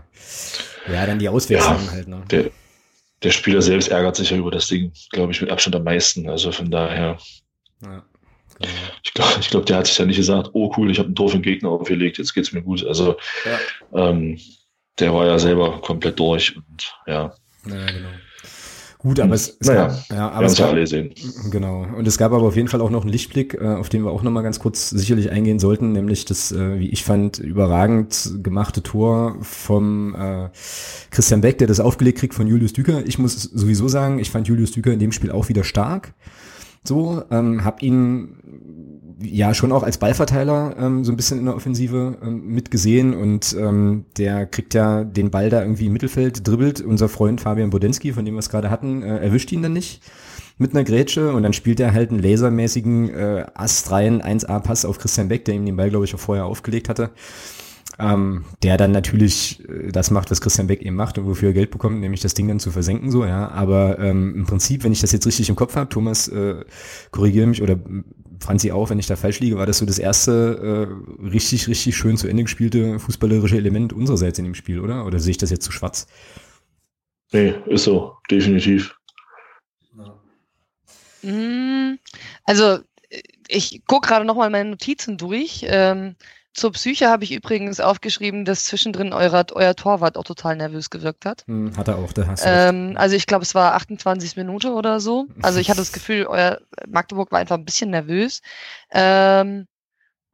ja, 0.91 1.06
dann 1.06 1.19
die 1.19 1.29
Auswechslung 1.29 1.86
ja, 1.86 1.91
halt, 1.91 2.08
ne? 2.08 2.23
Der, 2.29 2.51
der 3.23 3.32
Spieler 3.32 3.62
selbst 3.62 3.88
ärgert 3.88 4.15
sich 4.15 4.32
ja 4.32 4.38
über 4.38 4.51
das 4.51 4.67
Ding, 4.67 4.91
glaube 5.12 5.32
ich, 5.32 5.41
mit 5.41 5.49
Abstand 5.49 5.75
am 5.75 5.84
meisten. 5.84 6.29
Also 6.29 6.51
von 6.51 6.69
daher. 6.69 7.17
Ja, 7.82 8.06
genau. 8.60 8.69
Ich 9.03 9.13
glaube, 9.13 9.32
ich 9.39 9.49
glaub, 9.49 9.65
der 9.65 9.77
hat 9.77 9.88
sich 9.88 9.97
ja 9.97 10.06
nicht 10.06 10.17
gesagt, 10.17 10.49
oh 10.53 10.73
cool, 10.77 10.91
ich 10.91 10.99
habe 10.99 11.10
ein 11.10 11.15
Tor 11.15 11.29
für 11.29 11.38
den 11.38 11.43
Gegner 11.43 11.69
aufgelegt, 11.69 12.17
jetzt 12.17 12.34
geht's 12.34 12.51
mir 12.51 12.62
gut. 12.62 12.86
Also 12.86 13.15
ja. 13.45 14.10
ähm, 14.10 14.39
der 14.99 15.13
war 15.13 15.25
ja 15.25 15.39
selber 15.39 15.82
komplett 15.82 16.19
durch 16.19 16.56
und 16.56 16.93
ja. 17.08 17.34
Ja, 17.65 17.86
genau. 17.86 18.10
Gut, 19.04 19.20
aber 19.20 19.36
es, 19.36 19.58
es 19.60 19.68
naja, 19.68 19.88
gab, 19.88 20.10
ja, 20.10 20.30
aber 20.30 20.46
es 20.46 20.56
gab, 20.56 20.70
alle 20.70 20.88
sehen. 20.88 21.12
Genau. 21.52 21.86
Und 21.98 22.08
es 22.08 22.18
gab 22.18 22.32
aber 22.32 22.48
auf 22.48 22.56
jeden 22.56 22.70
Fall 22.70 22.80
auch 22.80 22.89
noch 22.89 23.02
einen 23.02 23.12
Lichtblick, 23.12 23.54
äh, 23.54 23.68
auf 23.68 23.89
den 23.89 24.06
wir 24.06 24.12
auch 24.12 24.24
nochmal 24.24 24.44
ganz 24.44 24.60
kurz 24.60 24.89
sicherlich 24.92 25.30
eingehen 25.30 25.60
sollten, 25.60 25.92
nämlich 25.92 26.24
das, 26.24 26.54
äh, 26.54 26.80
wie 26.80 26.88
ich 26.88 27.04
fand, 27.04 27.38
überragend 27.38 28.36
gemachte 28.42 28.82
Tor 28.82 29.36
vom 29.42 30.16
äh, 30.16 30.50
Christian 31.12 31.42
Beck, 31.42 31.58
der 31.58 31.68
das 31.68 31.82
aufgelegt 31.82 32.20
kriegt 32.20 32.34
von 32.34 32.48
Julius 32.48 32.72
Düker. 32.72 33.06
Ich 33.06 33.20
muss 33.20 33.44
sowieso 33.44 33.89
sagen, 33.89 34.20
ich 34.20 34.32
fand 34.32 34.48
Julius 34.48 34.72
Düker 34.72 34.94
in 34.94 35.00
dem 35.00 35.12
Spiel 35.12 35.32
auch 35.32 35.50
wieder 35.50 35.66
stark. 35.66 36.13
So, 36.84 37.24
ähm, 37.32 37.63
hab 37.63 37.82
ihn 37.82 38.38
ja 39.22 39.54
schon 39.54 39.72
auch 39.72 39.84
als 39.84 39.98
Ballverteiler 39.98 40.76
ähm, 40.78 41.06
so 41.06 41.12
ein 41.12 41.15
bisschen 41.15 41.39
in 41.39 41.46
der 41.46 41.56
Offensive 41.56 42.17
ähm, 42.22 42.48
mitgesehen 42.48 43.13
und 43.13 43.56
ähm, 43.58 44.06
der 44.17 44.46
kriegt 44.46 44.74
ja 44.74 45.04
den 45.04 45.32
Ball 45.32 45.50
da 45.50 45.62
irgendwie 45.62 45.86
im 45.86 45.93
Mittelfeld, 45.93 46.46
dribbelt. 46.46 46.82
Unser 46.82 47.10
Freund 47.10 47.41
Fabian 47.41 47.69
Bodensky, 47.69 48.12
von 48.12 48.26
dem 48.26 48.36
wir 48.36 48.39
es 48.39 48.50
gerade 48.50 48.69
hatten, 48.69 49.02
äh, 49.02 49.19
erwischt 49.19 49.52
ihn 49.52 49.62
dann 49.62 49.74
nicht 49.74 50.02
mit 50.58 50.72
einer 50.72 50.84
Grätsche 50.84 51.34
und 51.34 51.43
dann 51.43 51.54
spielt 51.54 51.80
er 51.80 51.93
halt 51.93 52.12
einen 52.12 52.22
lasermäßigen 52.22 53.10
äh, 53.10 53.46
astreinen 53.54 54.22
1A-Pass 54.22 54.86
auf 54.86 55.00
Christian 55.00 55.30
Beck, 55.30 55.46
der 55.46 55.56
ihm 55.56 55.65
den 55.65 55.76
Ball, 55.76 55.89
glaube 55.89 56.06
ich, 56.06 56.13
auch 56.13 56.19
vorher 56.19 56.46
aufgelegt 56.46 56.89
hatte. 56.89 57.12
Ähm, 57.99 58.45
der 58.63 58.77
dann 58.77 58.91
natürlich 58.91 59.67
äh, 59.69 59.91
das 59.91 60.10
macht, 60.10 60.32
was 60.32 60.41
Christian 60.41 60.67
Beck 60.67 60.82
eben 60.82 60.95
macht 60.95 61.17
und 61.17 61.25
wofür 61.25 61.49
er 61.49 61.53
Geld 61.53 61.69
bekommt, 61.69 61.99
nämlich 61.99 62.21
das 62.21 62.34
Ding 62.34 62.47
dann 62.47 62.60
zu 62.60 62.71
versenken, 62.71 63.12
so, 63.12 63.23
ja. 63.23 63.49
Aber 63.49 63.99
ähm, 63.99 64.34
im 64.36 64.45
Prinzip, 64.45 64.84
wenn 64.84 64.91
ich 64.91 65.01
das 65.01 65.12
jetzt 65.12 65.27
richtig 65.27 65.49
im 65.49 65.56
Kopf 65.56 65.75
habe, 65.75 65.89
Thomas, 65.89 66.27
äh, 66.27 66.65
korrigiere 67.12 67.45
mich 67.45 67.62
oder 67.62 67.79
Franzi 68.39 68.71
auch, 68.71 68.89
wenn 68.89 68.99
ich 68.99 69.08
da 69.08 69.15
falsch 69.15 69.39
liege, 69.39 69.58
war 69.58 69.67
das 69.67 69.77
so 69.77 69.86
das 69.86 69.99
erste 69.99 70.89
äh, 71.21 71.23
richtig, 71.23 71.67
richtig 71.67 71.95
schön 71.95 72.17
zu 72.17 72.27
Ende 72.27 72.43
gespielte 72.43 72.99
fußballerische 72.99 73.58
Element 73.58 73.93
unsererseits 73.93 74.39
in 74.39 74.45
dem 74.45 74.56
Spiel, 74.56 74.79
oder? 74.79 75.06
Oder 75.06 75.19
sehe 75.19 75.32
ich 75.32 75.38
das 75.38 75.51
jetzt 75.51 75.63
zu 75.63 75.71
schwarz? 75.71 76.08
Nee, 77.32 77.53
ist 77.67 77.84
so, 77.84 78.17
definitiv. 78.29 78.95
Mm, 81.23 81.93
also, 82.43 82.79
ich 83.47 83.84
gucke 83.88 84.08
gerade 84.08 84.25
nochmal 84.25 84.49
meine 84.49 84.71
Notizen 84.71 85.17
durch. 85.17 85.65
Ähm, 85.67 86.15
zur 86.54 86.72
Psyche 86.72 87.10
habe 87.10 87.24
ich 87.24 87.32
übrigens 87.32 87.80
aufgeschrieben, 87.80 88.46
dass 88.46 88.66
zwischendrin 88.66 89.12
euer, 89.12 89.46
euer 89.54 89.76
Torwart 89.76 90.18
auch 90.18 90.24
total 90.24 90.56
nervös 90.56 90.89
gewirkt 90.89 91.26
hat. 91.26 91.44
Hm, 91.48 91.76
hat 91.76 91.88
er 91.88 91.98
auch, 91.98 92.13
da 92.13 92.28
hast 92.28 92.46
du 92.46 92.50
ähm, 92.50 92.94
Also 92.96 93.16
ich 93.16 93.26
glaube, 93.26 93.44
es 93.44 93.56
war 93.56 93.74
28 93.74 94.38
Minuten 94.38 94.68
oder 94.68 95.00
so. 95.00 95.28
Also 95.42 95.60
ich 95.60 95.70
hatte 95.70 95.80
das 95.80 95.92
Gefühl, 95.94 96.26
euer 96.28 96.60
Magdeburg 96.88 97.32
war 97.32 97.39
einfach 97.39 97.58
ein 97.58 97.66
bisschen 97.66 97.89
nervös. 97.89 98.42
Ähm, 98.92 99.68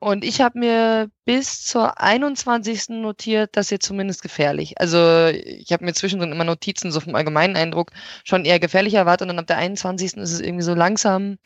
und 0.02 0.24
ich 0.24 0.40
habe 0.40 0.58
mir 0.58 1.10
bis 1.26 1.66
zur 1.66 2.00
21. 2.00 2.90
notiert, 2.90 3.58
dass 3.58 3.70
ihr 3.70 3.82
zumindest 3.82 4.22
gefährlich. 4.22 4.80
Also 4.80 5.28
ich 5.28 5.74
habe 5.74 5.84
mir 5.84 5.94
zwischendrin 5.94 6.32
immer 6.32 6.46
Notizen 6.46 6.92
so 6.92 7.02
vom 7.02 7.16
allgemeinen 7.16 7.58
Eindruck 7.58 7.92
schon 8.24 8.46
eher 8.46 8.62
gefährlich 8.62 8.94
erwartet 8.94 9.24
und 9.24 9.28
dann 9.30 9.40
ab 9.40 9.48
der 9.48 9.58
21. 9.58 10.16
ist 10.16 10.32
es 10.32 10.40
irgendwie 10.40 10.64
so 10.64 10.74
langsam. 10.74 11.38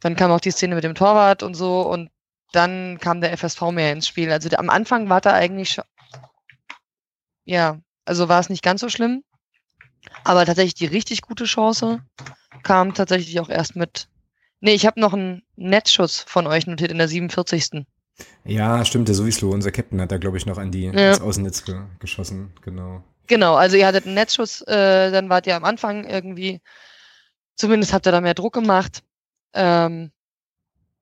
Dann 0.00 0.16
kam 0.16 0.32
auch 0.32 0.40
die 0.40 0.50
Szene 0.50 0.74
mit 0.74 0.82
dem 0.82 0.96
Torwart 0.96 1.44
und 1.44 1.54
so 1.54 1.82
und 1.82 2.10
dann 2.56 2.98
kam 2.98 3.20
der 3.20 3.36
FSV 3.36 3.60
mehr 3.70 3.92
ins 3.92 4.08
Spiel. 4.08 4.32
Also 4.32 4.48
am 4.56 4.70
Anfang 4.70 5.08
war 5.08 5.20
da 5.20 5.32
eigentlich 5.32 5.70
schon, 5.70 5.84
ja, 7.44 7.80
also 8.04 8.28
war 8.28 8.40
es 8.40 8.48
nicht 8.48 8.62
ganz 8.62 8.80
so 8.80 8.88
schlimm. 8.88 9.22
Aber 10.24 10.46
tatsächlich 10.46 10.74
die 10.74 10.86
richtig 10.86 11.22
gute 11.22 11.44
Chance 11.44 12.00
kam 12.62 12.94
tatsächlich 12.94 13.38
auch 13.40 13.48
erst 13.48 13.76
mit. 13.76 14.08
Nee, 14.60 14.74
ich 14.74 14.86
habe 14.86 15.00
noch 15.00 15.12
einen 15.12 15.42
Netzschuss 15.56 16.20
von 16.20 16.46
euch 16.46 16.66
notiert 16.66 16.90
in 16.90 16.98
der 16.98 17.08
47. 17.08 17.84
Ja, 18.44 18.84
stimmt, 18.84 19.08
der 19.08 19.14
Sowieso, 19.14 19.50
unser 19.50 19.72
Captain, 19.72 20.00
hat 20.00 20.10
da, 20.10 20.16
glaube 20.18 20.38
ich, 20.38 20.46
noch 20.46 20.58
an 20.58 20.70
die 20.70 20.84
ja. 20.84 21.10
ins 21.10 21.20
Außennetz 21.20 21.64
ge 21.64 21.76
geschossen, 21.98 22.52
genau. 22.62 23.04
Genau, 23.26 23.56
also 23.56 23.76
ihr 23.76 23.86
hattet 23.86 24.06
einen 24.06 24.14
Netzschuss, 24.14 24.62
äh, 24.62 25.10
dann 25.10 25.28
wart 25.28 25.46
ihr 25.46 25.56
am 25.56 25.64
Anfang 25.64 26.04
irgendwie, 26.04 26.60
zumindest 27.56 27.92
habt 27.92 28.06
ihr 28.06 28.12
da 28.12 28.20
mehr 28.20 28.34
Druck 28.34 28.54
gemacht. 28.54 29.02
Ähm, 29.52 30.12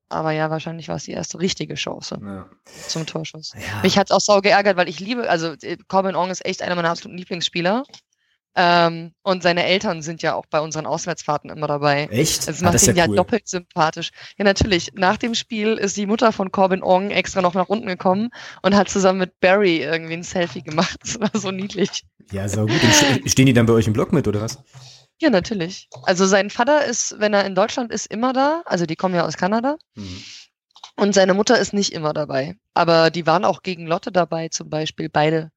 aber 0.09 0.31
ja, 0.31 0.49
wahrscheinlich 0.49 0.87
war 0.87 0.97
es 0.97 1.03
die 1.03 1.11
erste 1.11 1.39
richtige 1.39 1.75
Chance 1.75 2.19
ja. 2.21 2.49
zum 2.87 3.05
Torschuss. 3.05 3.53
Ja. 3.55 3.81
Mich 3.81 3.97
hat 3.97 4.07
es 4.09 4.11
auch 4.11 4.21
sau 4.21 4.41
geärgert, 4.41 4.77
weil 4.77 4.89
ich 4.89 4.99
liebe, 4.99 5.29
also 5.29 5.53
äh, 5.61 5.77
Corbin 5.87 6.15
Ong 6.15 6.29
ist 6.29 6.45
echt 6.45 6.61
einer 6.61 6.75
meiner 6.75 6.89
absoluten 6.89 7.17
Lieblingsspieler. 7.17 7.83
Ähm, 8.57 9.11
und 9.21 9.43
seine 9.43 9.65
Eltern 9.65 10.01
sind 10.01 10.21
ja 10.21 10.33
auch 10.33 10.45
bei 10.45 10.61
unseren 10.61 10.85
Auswärtsfahrten 10.85 11.49
immer 11.49 11.67
dabei. 11.67 12.07
Echt? 12.09 12.47
Das 12.47 12.61
macht 12.61 12.69
ah, 12.69 12.73
das 12.73 12.87
ihn 12.87 12.95
ja, 12.95 13.05
cool. 13.07 13.17
doppelt 13.17 13.49
sympathisch. 13.49 14.11
Ja, 14.37 14.45
natürlich. 14.45 14.93
Nach 14.93 15.17
dem 15.17 15.35
Spiel 15.35 15.73
ist 15.73 15.97
die 15.97 16.05
Mutter 16.05 16.31
von 16.31 16.51
Corbin 16.51 16.81
Ong 16.81 17.11
extra 17.11 17.41
noch 17.41 17.53
nach 17.53 17.67
unten 17.67 17.87
gekommen 17.87 18.29
und 18.61 18.73
hat 18.73 18.89
zusammen 18.89 19.19
mit 19.19 19.39
Barry 19.41 19.81
irgendwie 19.81 20.13
ein 20.13 20.23
Selfie 20.23 20.61
gemacht. 20.61 20.95
Das 21.05 21.19
war 21.19 21.39
so 21.39 21.51
niedlich. 21.51 22.03
Ja, 22.31 22.47
so 22.47 22.65
gut. 22.65 22.79
stehen 23.25 23.45
die 23.45 23.53
dann 23.53 23.65
bei 23.65 23.73
euch 23.73 23.87
im 23.87 23.93
Blog 23.93 24.11
mit, 24.11 24.27
oder 24.27 24.41
was? 24.41 24.63
Ja, 25.21 25.29
natürlich. 25.29 25.87
Also 26.03 26.25
sein 26.25 26.49
Vater 26.49 26.85
ist, 26.85 27.15
wenn 27.19 27.33
er 27.33 27.45
in 27.45 27.55
Deutschland 27.55 27.91
ist, 27.91 28.07
immer 28.07 28.33
da. 28.33 28.63
Also 28.65 28.85
die 28.85 28.95
kommen 28.95 29.15
ja 29.15 29.25
aus 29.25 29.37
Kanada. 29.37 29.77
Mhm. 29.95 30.23
Und 30.97 31.13
seine 31.13 31.33
Mutter 31.33 31.59
ist 31.59 31.73
nicht 31.73 31.93
immer 31.93 32.13
dabei. 32.13 32.57
Aber 32.73 33.09
die 33.09 33.25
waren 33.25 33.45
auch 33.45 33.61
gegen 33.63 33.87
Lotte 33.87 34.11
dabei, 34.11 34.49
zum 34.49 34.69
Beispiel, 34.69 35.09
beide 35.09 35.51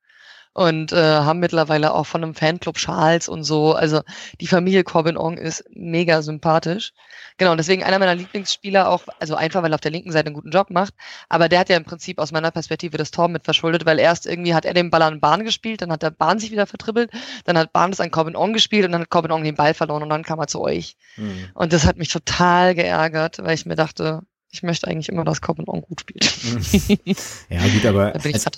und 0.58 0.90
äh, 0.92 0.96
haben 0.96 1.38
mittlerweile 1.38 1.94
auch 1.94 2.04
von 2.04 2.24
einem 2.24 2.34
Fanclub 2.34 2.78
Charles 2.78 3.28
und 3.28 3.44
so. 3.44 3.74
Also 3.74 4.00
die 4.40 4.48
Familie 4.48 4.82
Corbin 4.82 5.16
Ong 5.16 5.38
ist 5.38 5.64
mega 5.70 6.20
sympathisch. 6.20 6.92
Genau, 7.36 7.52
und 7.52 7.58
deswegen 7.58 7.84
einer 7.84 8.00
meiner 8.00 8.16
Lieblingsspieler 8.16 8.88
auch, 8.88 9.04
also 9.20 9.36
einfach, 9.36 9.62
weil 9.62 9.70
er 9.70 9.76
auf 9.76 9.80
der 9.80 9.92
linken 9.92 10.10
Seite 10.10 10.26
einen 10.26 10.34
guten 10.34 10.50
Job 10.50 10.70
macht, 10.70 10.94
aber 11.28 11.48
der 11.48 11.60
hat 11.60 11.68
ja 11.68 11.76
im 11.76 11.84
Prinzip 11.84 12.18
aus 12.18 12.32
meiner 12.32 12.50
Perspektive 12.50 12.96
das 12.96 13.12
Tor 13.12 13.28
mit 13.28 13.44
verschuldet, 13.44 13.86
weil 13.86 14.00
erst 14.00 14.26
irgendwie 14.26 14.52
hat 14.52 14.64
er 14.64 14.74
den 14.74 14.90
Ball 14.90 15.02
an 15.02 15.20
Bahn 15.20 15.44
gespielt, 15.44 15.80
dann 15.80 15.92
hat 15.92 16.02
der 16.02 16.10
Bahn 16.10 16.40
sich 16.40 16.50
wieder 16.50 16.66
vertribbelt, 16.66 17.12
dann 17.44 17.56
hat 17.56 17.72
Bahn 17.72 17.92
das 17.92 18.00
an 18.00 18.10
Corbin 18.10 18.34
Ong 18.34 18.52
gespielt 18.52 18.84
und 18.84 18.90
dann 18.90 19.02
hat 19.02 19.10
Corbin 19.10 19.30
Ong 19.30 19.44
den 19.44 19.54
Ball 19.54 19.74
verloren 19.74 20.02
und 20.02 20.08
dann 20.08 20.24
kam 20.24 20.40
er 20.40 20.48
zu 20.48 20.60
euch. 20.60 20.96
Mhm. 21.16 21.50
Und 21.54 21.72
das 21.72 21.86
hat 21.86 21.98
mich 21.98 22.08
total 22.08 22.74
geärgert, 22.74 23.38
weil 23.38 23.54
ich 23.54 23.64
mir 23.64 23.76
dachte, 23.76 24.22
ich 24.50 24.62
möchte 24.62 24.88
eigentlich 24.88 25.08
immer, 25.08 25.24
dass 25.24 25.40
Corbin 25.40 25.68
On 25.68 25.82
gut 25.82 26.00
spielt. 26.00 26.24
ja, 27.50 27.60
gut, 27.68 27.86
aber 27.86 28.14
also, 28.14 28.50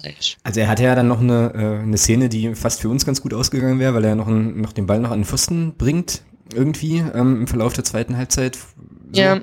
also, 0.45 0.61
er 0.61 0.69
hatte 0.69 0.85
ja 0.85 0.95
dann 0.95 1.09
noch 1.09 1.21
eine, 1.21 1.53
äh, 1.55 1.83
eine 1.83 1.99
Szene, 1.99 2.29
die 2.29 2.55
fast 2.55 2.81
für 2.81 2.89
uns 2.89 3.05
ganz 3.05 3.21
gut 3.23 3.35
ausgegangen 3.35 3.79
wäre, 3.79 3.95
weil 3.95 4.05
er 4.05 4.15
noch, 4.15 4.29
einen, 4.29 4.61
noch 4.61 4.73
den 4.73 4.87
Ball 4.87 5.01
noch 5.01 5.11
an 5.11 5.21
den 5.21 5.25
Pfosten 5.25 5.75
bringt, 5.77 6.23
irgendwie 6.55 6.99
ähm, 6.99 7.41
im 7.41 7.47
Verlauf 7.47 7.73
der 7.73 7.85
zweiten 7.85 8.17
Halbzeit. 8.17 8.59
So. 9.13 9.21
Ja. 9.21 9.41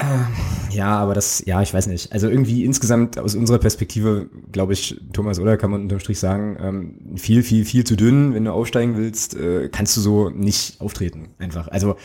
Äh, 0.00 0.74
ja, 0.74 0.98
aber 0.98 1.14
das, 1.14 1.42
ja, 1.44 1.60
ich 1.60 1.74
weiß 1.74 1.86
nicht. 1.86 2.12
Also 2.12 2.28
irgendwie 2.28 2.64
insgesamt 2.64 3.18
aus 3.18 3.34
unserer 3.34 3.58
Perspektive, 3.58 4.30
glaube 4.50 4.72
ich, 4.72 4.98
Thomas 5.12 5.38
oder 5.38 5.58
kann 5.58 5.70
man 5.70 5.82
unterm 5.82 6.00
Strich 6.00 6.18
sagen, 6.18 6.56
ähm, 6.60 7.16
viel, 7.18 7.42
viel, 7.42 7.64
viel 7.66 7.84
zu 7.84 7.96
dünn. 7.96 8.32
Wenn 8.34 8.46
du 8.46 8.52
aufsteigen 8.52 8.96
willst, 8.96 9.36
äh, 9.36 9.68
kannst 9.70 9.96
du 9.96 10.00
so 10.00 10.30
nicht 10.30 10.80
auftreten. 10.80 11.28
Einfach. 11.38 11.68
Also 11.68 11.96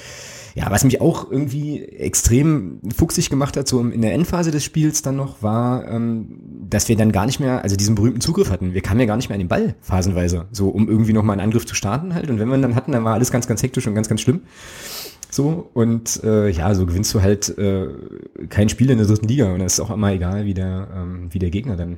ja, 0.55 0.71
was 0.71 0.85
mich 0.85 1.01
auch 1.01 1.29
irgendwie 1.29 1.83
extrem 1.83 2.79
fuchsig 2.95 3.29
gemacht 3.29 3.57
hat, 3.57 3.67
so 3.67 3.81
in 3.81 4.01
der 4.01 4.13
Endphase 4.13 4.51
des 4.51 4.63
Spiels 4.63 5.01
dann 5.01 5.17
noch, 5.17 5.43
war, 5.43 5.85
ähm, 5.89 6.39
dass 6.69 6.87
wir 6.87 6.95
dann 6.95 7.11
gar 7.11 7.25
nicht 7.25 7.41
mehr, 7.41 7.61
also 7.61 7.75
diesen 7.75 7.95
berühmten 7.95 8.21
Zugriff 8.21 8.49
hatten. 8.49 8.73
Wir 8.73 8.81
kamen 8.81 9.01
ja 9.01 9.05
gar 9.05 9.17
nicht 9.17 9.27
mehr 9.27 9.35
an 9.35 9.41
den 9.41 9.49
Ball, 9.49 9.75
phasenweise, 9.81 10.45
so 10.53 10.69
um 10.69 10.87
irgendwie 10.87 11.11
nochmal 11.11 11.33
einen 11.33 11.45
Angriff 11.45 11.65
zu 11.65 11.75
starten 11.75 12.15
halt. 12.15 12.29
Und 12.29 12.39
wenn 12.39 12.47
wir 12.47 12.55
ihn 12.55 12.61
dann 12.61 12.75
hatten, 12.75 12.93
dann 12.93 13.03
war 13.03 13.15
alles 13.15 13.31
ganz, 13.31 13.47
ganz 13.47 13.61
hektisch 13.63 13.85
und 13.85 13.95
ganz, 13.95 14.07
ganz 14.07 14.21
schlimm. 14.21 14.43
So, 15.29 15.69
und 15.73 16.23
äh, 16.23 16.47
ja, 16.47 16.73
so 16.73 16.85
gewinnst 16.85 17.13
du 17.13 17.21
halt 17.21 17.57
äh, 17.57 17.89
kein 18.47 18.69
Spiel 18.69 18.89
in 18.89 18.97
der 18.97 19.07
dritten 19.07 19.27
Liga. 19.27 19.53
Und 19.53 19.59
es 19.59 19.73
ist 19.73 19.79
auch 19.81 19.91
immer 19.91 20.13
egal, 20.13 20.45
wie 20.45 20.53
der, 20.53 20.87
ähm, 20.95 21.27
wie 21.31 21.39
der 21.39 21.49
Gegner 21.49 21.75
dann 21.75 21.97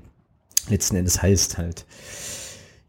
letzten 0.68 0.96
Endes 0.96 1.22
heißt 1.22 1.60
halt. 1.60 1.86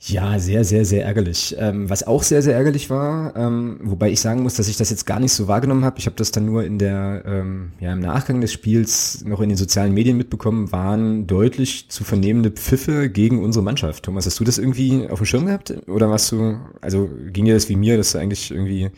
Ja, 0.01 0.39
sehr, 0.39 0.65
sehr, 0.65 0.85
sehr 0.85 1.05
ärgerlich. 1.05 1.57
Ähm, 1.59 1.91
was 1.91 2.07
auch 2.07 2.23
sehr, 2.23 2.41
sehr 2.41 2.55
ärgerlich 2.55 2.89
war, 2.89 3.35
ähm, 3.35 3.81
wobei 3.83 4.11
ich 4.11 4.21
sagen 4.21 4.45
muss, 4.45 4.55
dass 4.55 4.69
ich 4.69 4.77
das 4.77 4.91
jetzt 4.91 5.07
gar 5.07 5.19
nicht 5.19 5.33
so 5.33 5.49
wahrgenommen 5.49 5.85
habe. 5.85 5.99
Ich 5.99 6.07
habe 6.07 6.15
das 6.15 6.31
dann 6.31 6.45
nur 6.47 6.63
in 6.63 6.79
der, 6.79 7.25
ähm, 7.27 7.73
ja, 7.81 7.93
im 7.93 7.99
Nachgang 7.99 8.41
des 8.41 8.53
Spiels 8.53 9.25
noch 9.25 9.41
in 9.41 9.49
den 9.49 9.59
sozialen 9.59 9.93
Medien 9.93 10.17
mitbekommen, 10.17 10.71
waren 10.71 11.27
deutlich 11.27 11.89
zu 11.91 12.05
vernehmende 12.05 12.53
Pfiffe 12.53 13.11
gegen 13.11 13.43
unsere 13.43 13.65
Mannschaft. 13.65 14.05
Thomas, 14.05 14.25
hast 14.25 14.39
du 14.39 14.45
das 14.45 14.59
irgendwie 14.59 15.09
auf 15.09 15.19
dem 15.19 15.27
Schirm 15.27 15.47
gehabt? 15.47 15.75
Oder 15.89 16.09
warst 16.09 16.31
du, 16.31 16.61
also 16.81 17.11
ging 17.33 17.47
dir 17.47 17.55
das 17.55 17.69
wie 17.69 17.77
mir, 17.77 17.97
dass 17.97 18.13
du 18.13 18.19
eigentlich 18.19 18.53
irgendwie 18.53 18.91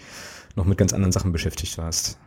noch 0.54 0.66
mit 0.66 0.76
ganz 0.76 0.92
anderen 0.92 1.12
Sachen 1.12 1.32
beschäftigt 1.32 1.78
warst? 1.78 2.18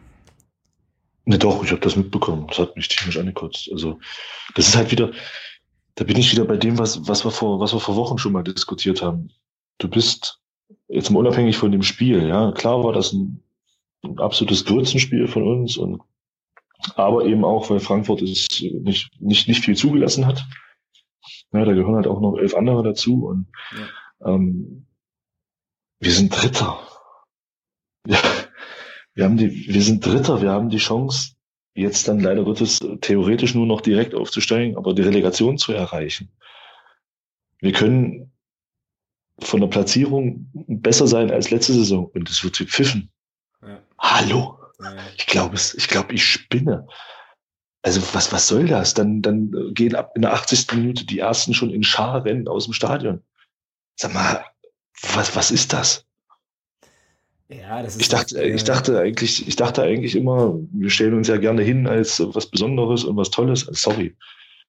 Ne, 1.25 1.37
doch, 1.37 1.63
ich 1.63 1.71
habe 1.71 1.81
das 1.81 1.95
mitbekommen. 1.95 2.47
Das 2.47 2.59
hat 2.59 2.75
mich 2.75 2.87
tierisch 2.87 3.17
angekotzt. 3.17 3.69
Also, 3.71 3.99
das 4.55 4.67
ist 4.67 4.75
halt 4.75 4.91
wieder, 4.91 5.11
da 5.95 6.03
bin 6.03 6.17
ich 6.17 6.31
wieder 6.31 6.45
bei 6.45 6.57
dem, 6.57 6.79
was, 6.79 7.07
was, 7.07 7.23
wir 7.23 7.31
vor, 7.31 7.59
was 7.59 7.73
wir 7.73 7.79
vor 7.79 7.95
Wochen 7.95 8.17
schon 8.17 8.31
mal 8.31 8.43
diskutiert 8.43 9.01
haben. 9.01 9.29
Du 9.77 9.89
bist 9.89 10.41
jetzt 10.87 11.09
mal 11.11 11.19
unabhängig 11.19 11.57
von 11.57 11.71
dem 11.71 11.83
Spiel, 11.83 12.27
ja. 12.27 12.51
Klar 12.51 12.83
war 12.83 12.93
das 12.93 13.13
ein, 13.13 13.43
ein 14.03 14.19
absolutes 14.19 14.65
Grützenspiel 14.65 15.27
von 15.27 15.43
uns 15.43 15.77
und 15.77 16.01
aber 16.95 17.25
eben 17.25 17.45
auch, 17.45 17.69
weil 17.69 17.79
Frankfurt 17.79 18.21
es 18.21 18.49
nicht, 18.61 19.09
nicht, 19.21 19.47
nicht 19.47 19.63
viel 19.63 19.75
zugelassen 19.75 20.25
hat. 20.25 20.45
Ja, 21.53 21.63
da 21.63 21.73
gehören 21.73 21.95
halt 21.95 22.07
auch 22.07 22.19
noch 22.19 22.37
elf 22.37 22.55
andere 22.55 22.83
dazu 22.83 23.25
und 23.25 23.47
ja. 23.71 24.33
ähm, 24.33 24.87
wir 25.99 26.11
sind 26.11 26.29
Dritter. 26.29 26.79
Ja, 28.05 28.19
wir 29.13 29.23
haben 29.23 29.37
die, 29.37 29.73
wir 29.73 29.81
sind 29.81 30.05
Dritter, 30.05 30.41
wir 30.41 30.51
haben 30.51 30.67
die 30.67 30.77
Chance, 30.77 31.32
jetzt 31.73 32.07
dann 32.07 32.19
leider 32.19 32.43
Gottes 32.43 32.79
theoretisch 33.01 33.55
nur 33.55 33.65
noch 33.65 33.81
direkt 33.81 34.13
aufzusteigen, 34.13 34.77
aber 34.77 34.93
die 34.93 35.01
Relegation 35.01 35.57
zu 35.57 35.73
erreichen. 35.73 36.29
Wir 37.59 37.71
können 37.71 38.31
von 39.39 39.61
der 39.61 39.67
Platzierung 39.67 40.49
besser 40.53 41.07
sein 41.07 41.31
als 41.31 41.49
letzte 41.49 41.73
Saison 41.73 42.05
und 42.13 42.29
es 42.29 42.43
wird 42.43 42.57
gepfiffen. 42.57 43.09
Ja. 43.61 43.81
Hallo? 43.97 44.59
Ja. 44.79 44.95
Ich 45.17 45.25
glaube 45.25 45.55
es, 45.55 45.73
ich 45.73 45.87
glaube, 45.87 46.13
ich 46.13 46.25
spinne. 46.25 46.87
Also 47.81 48.01
was, 48.13 48.31
was 48.31 48.47
soll 48.47 48.67
das? 48.67 48.93
Dann, 48.93 49.21
dann 49.21 49.73
gehen 49.73 49.95
ab 49.95 50.11
in 50.15 50.21
der 50.21 50.33
80. 50.33 50.73
Minute 50.73 51.05
die 51.05 51.19
ersten 51.19 51.53
schon 51.53 51.69
in 51.69 51.83
Scharrennen 51.83 52.47
aus 52.47 52.65
dem 52.65 52.73
Stadion. 52.73 53.23
Sag 53.95 54.13
mal, 54.13 54.45
was, 55.13 55.35
was 55.35 55.51
ist 55.51 55.73
das? 55.73 56.05
Ja, 57.61 57.81
das 57.81 57.95
ist 57.95 58.01
ich 58.01 58.09
dachte, 58.09 58.41
echt, 58.41 58.55
ich 58.55 58.63
dachte 58.63 58.99
eigentlich, 58.99 59.47
ich 59.47 59.55
dachte 59.55 59.83
eigentlich 59.83 60.15
immer, 60.15 60.57
wir 60.71 60.89
stellen 60.89 61.13
uns 61.13 61.27
ja 61.27 61.37
gerne 61.37 61.61
hin 61.61 61.87
als 61.87 62.21
was 62.33 62.47
Besonderes 62.47 63.03
und 63.03 63.17
was 63.17 63.29
Tolles. 63.29 63.67
Sorry. 63.71 64.15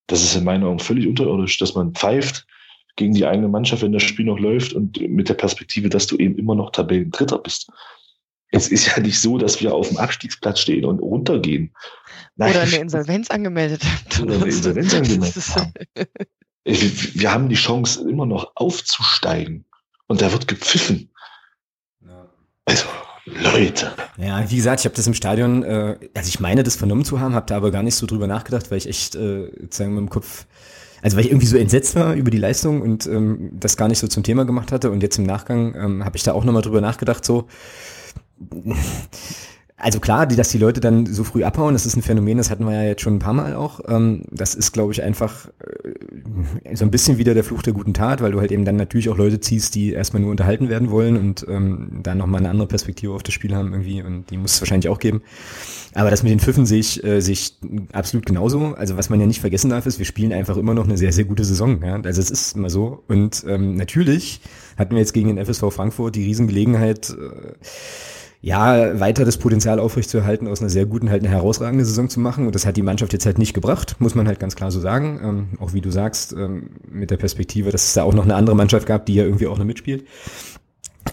Das 0.06 0.22
ist 0.22 0.36
in 0.36 0.44
meinen 0.44 0.64
Augen 0.64 0.78
völlig 0.78 1.06
unterirdisch, 1.06 1.58
dass 1.58 1.74
man 1.74 1.92
pfeift 1.94 2.46
gegen 2.96 3.14
die 3.14 3.26
eigene 3.26 3.48
Mannschaft, 3.48 3.82
wenn 3.82 3.92
das 3.92 4.02
Spiel 4.02 4.26
noch 4.26 4.38
läuft 4.38 4.72
und 4.72 5.00
mit 5.08 5.28
der 5.28 5.34
Perspektive, 5.34 5.88
dass 5.88 6.06
du 6.06 6.16
eben 6.16 6.36
immer 6.38 6.54
noch 6.54 6.70
Tabellendritter 6.70 7.38
bist. 7.38 7.70
Es 8.50 8.68
ist 8.68 8.86
ja 8.86 9.00
nicht 9.00 9.18
so, 9.20 9.36
dass 9.36 9.60
wir 9.60 9.74
auf 9.74 9.88
dem 9.88 9.96
Abstiegsplatz 9.96 10.60
stehen 10.60 10.84
und 10.84 11.00
runtergehen. 11.00 11.74
Nein. 12.36 12.50
Oder 12.50 12.62
eine 12.62 12.76
Insolvenz 12.76 13.30
angemeldet 13.30 13.82
haben. 13.84 14.24
Oder 14.24 14.34
eine 14.36 14.44
Insolvenz 14.44 14.94
angemeldet 14.94 15.56
haben. 15.56 15.72
Wir 16.64 17.32
haben 17.32 17.48
die 17.48 17.56
Chance, 17.56 18.08
immer 18.08 18.26
noch 18.26 18.52
aufzusteigen. 18.54 19.64
Und 20.06 20.22
da 20.22 20.30
wird 20.30 20.46
gepfiffen. 20.46 21.10
Also, 22.66 22.86
Leute. 23.26 23.92
Ja, 24.16 24.50
wie 24.50 24.56
gesagt, 24.56 24.80
ich 24.80 24.86
habe 24.86 24.96
das 24.96 25.06
im 25.06 25.14
Stadion, 25.14 25.62
äh, 25.62 25.96
also 26.14 26.28
ich 26.28 26.40
meine, 26.40 26.62
das 26.62 26.76
vernommen 26.76 27.04
zu 27.04 27.20
haben, 27.20 27.34
habe 27.34 27.46
da 27.46 27.56
aber 27.56 27.70
gar 27.70 27.82
nicht 27.82 27.94
so 27.94 28.06
drüber 28.06 28.26
nachgedacht, 28.26 28.70
weil 28.70 28.78
ich 28.78 28.88
echt, 28.88 29.14
äh, 29.14 29.50
sagen 29.70 29.94
mit 29.94 30.00
dem 30.00 30.10
Kopf, 30.10 30.46
also 31.02 31.16
weil 31.16 31.24
ich 31.24 31.30
irgendwie 31.30 31.46
so 31.46 31.56
entsetzt 31.56 31.96
war 31.96 32.14
über 32.14 32.30
die 32.30 32.38
Leistung 32.38 32.80
und 32.80 33.06
ähm, 33.06 33.50
das 33.52 33.76
gar 33.76 33.88
nicht 33.88 33.98
so 33.98 34.08
zum 34.08 34.22
Thema 34.22 34.44
gemacht 34.44 34.72
hatte. 34.72 34.90
Und 34.90 35.02
jetzt 35.02 35.18
im 35.18 35.24
Nachgang 35.24 35.74
ähm, 35.74 36.04
habe 36.04 36.16
ich 36.16 36.22
da 36.22 36.32
auch 36.32 36.44
nochmal 36.44 36.62
drüber 36.62 36.80
nachgedacht, 36.80 37.24
so 37.24 37.46
also 39.76 39.98
klar, 39.98 40.26
die, 40.26 40.36
dass 40.36 40.50
die 40.50 40.58
Leute 40.58 40.80
dann 40.80 41.04
so 41.06 41.24
früh 41.24 41.42
abhauen, 41.42 41.74
das 41.74 41.84
ist 41.84 41.96
ein 41.96 42.02
Phänomen, 42.02 42.38
das 42.38 42.48
hatten 42.48 42.64
wir 42.64 42.74
ja 42.74 42.84
jetzt 42.84 43.02
schon 43.02 43.16
ein 43.16 43.18
paar 43.18 43.32
Mal 43.32 43.56
auch. 43.56 43.80
Ähm, 43.88 44.22
das 44.30 44.54
ist, 44.54 44.72
glaube 44.72 44.92
ich, 44.92 45.02
einfach 45.02 45.48
äh, 45.58 46.76
so 46.76 46.84
ein 46.84 46.92
bisschen 46.92 47.18
wieder 47.18 47.34
der 47.34 47.42
Fluch 47.42 47.62
der 47.62 47.72
guten 47.72 47.92
Tat, 47.92 48.22
weil 48.22 48.30
du 48.30 48.40
halt 48.40 48.52
eben 48.52 48.64
dann 48.64 48.76
natürlich 48.76 49.08
auch 49.08 49.16
Leute 49.16 49.40
ziehst, 49.40 49.74
die 49.74 49.92
erstmal 49.92 50.22
nur 50.22 50.30
unterhalten 50.30 50.68
werden 50.68 50.90
wollen 50.90 51.16
und 51.16 51.44
ähm, 51.48 52.00
dann 52.04 52.18
nochmal 52.18 52.40
eine 52.40 52.50
andere 52.50 52.68
Perspektive 52.68 53.12
auf 53.12 53.24
das 53.24 53.34
Spiel 53.34 53.54
haben 53.54 53.72
irgendwie 53.72 54.00
und 54.00 54.30
die 54.30 54.36
muss 54.36 54.54
es 54.54 54.60
wahrscheinlich 54.60 54.88
auch 54.88 55.00
geben. 55.00 55.22
Aber 55.92 56.10
das 56.10 56.22
mit 56.22 56.30
den 56.30 56.40
Pfiffen 56.40 56.66
sehe 56.66 56.78
ich, 56.80 57.02
äh, 57.02 57.20
sehe 57.20 57.32
ich 57.32 57.56
absolut 57.92 58.26
genauso. 58.26 58.74
Also 58.76 58.96
was 58.96 59.10
man 59.10 59.18
ja 59.18 59.26
nicht 59.26 59.40
vergessen 59.40 59.70
darf, 59.70 59.86
ist, 59.86 59.98
wir 59.98 60.06
spielen 60.06 60.32
einfach 60.32 60.56
immer 60.56 60.74
noch 60.74 60.84
eine 60.84 60.96
sehr, 60.96 61.12
sehr 61.12 61.24
gute 61.24 61.44
Saison. 61.44 61.82
Ja? 61.82 62.00
Also 62.00 62.20
es 62.20 62.30
ist 62.30 62.56
immer 62.56 62.70
so. 62.70 63.02
Und 63.08 63.44
ähm, 63.48 63.74
natürlich 63.74 64.40
hatten 64.76 64.92
wir 64.92 65.00
jetzt 65.00 65.14
gegen 65.14 65.34
den 65.34 65.44
FSV 65.44 65.72
Frankfurt 65.72 66.14
die 66.14 66.24
Riesengelegenheit, 66.24 67.10
äh, 67.10 67.52
ja, 68.44 69.00
weiter 69.00 69.24
das 69.24 69.38
Potenzial 69.38 69.78
aufrechtzuerhalten, 69.78 70.48
aus 70.48 70.60
einer 70.60 70.68
sehr 70.68 70.84
guten 70.84 71.08
halt 71.08 71.22
eine 71.22 71.32
herausragende 71.32 71.82
Saison 71.82 72.10
zu 72.10 72.20
machen. 72.20 72.44
Und 72.44 72.54
das 72.54 72.66
hat 72.66 72.76
die 72.76 72.82
Mannschaft 72.82 73.14
jetzt 73.14 73.24
halt 73.24 73.38
nicht 73.38 73.54
gebracht, 73.54 73.96
muss 74.00 74.14
man 74.14 74.28
halt 74.28 74.38
ganz 74.38 74.54
klar 74.54 74.70
so 74.70 74.80
sagen. 74.80 75.18
Ähm, 75.24 75.48
auch 75.60 75.72
wie 75.72 75.80
du 75.80 75.90
sagst, 75.90 76.34
ähm, 76.34 76.68
mit 76.86 77.10
der 77.10 77.16
Perspektive, 77.16 77.70
dass 77.70 77.86
es 77.86 77.94
da 77.94 78.02
auch 78.02 78.12
noch 78.12 78.24
eine 78.24 78.34
andere 78.34 78.54
Mannschaft 78.54 78.86
gab, 78.86 79.06
die 79.06 79.14
ja 79.14 79.24
irgendwie 79.24 79.46
auch 79.46 79.56
noch 79.56 79.64
mitspielt. 79.64 80.06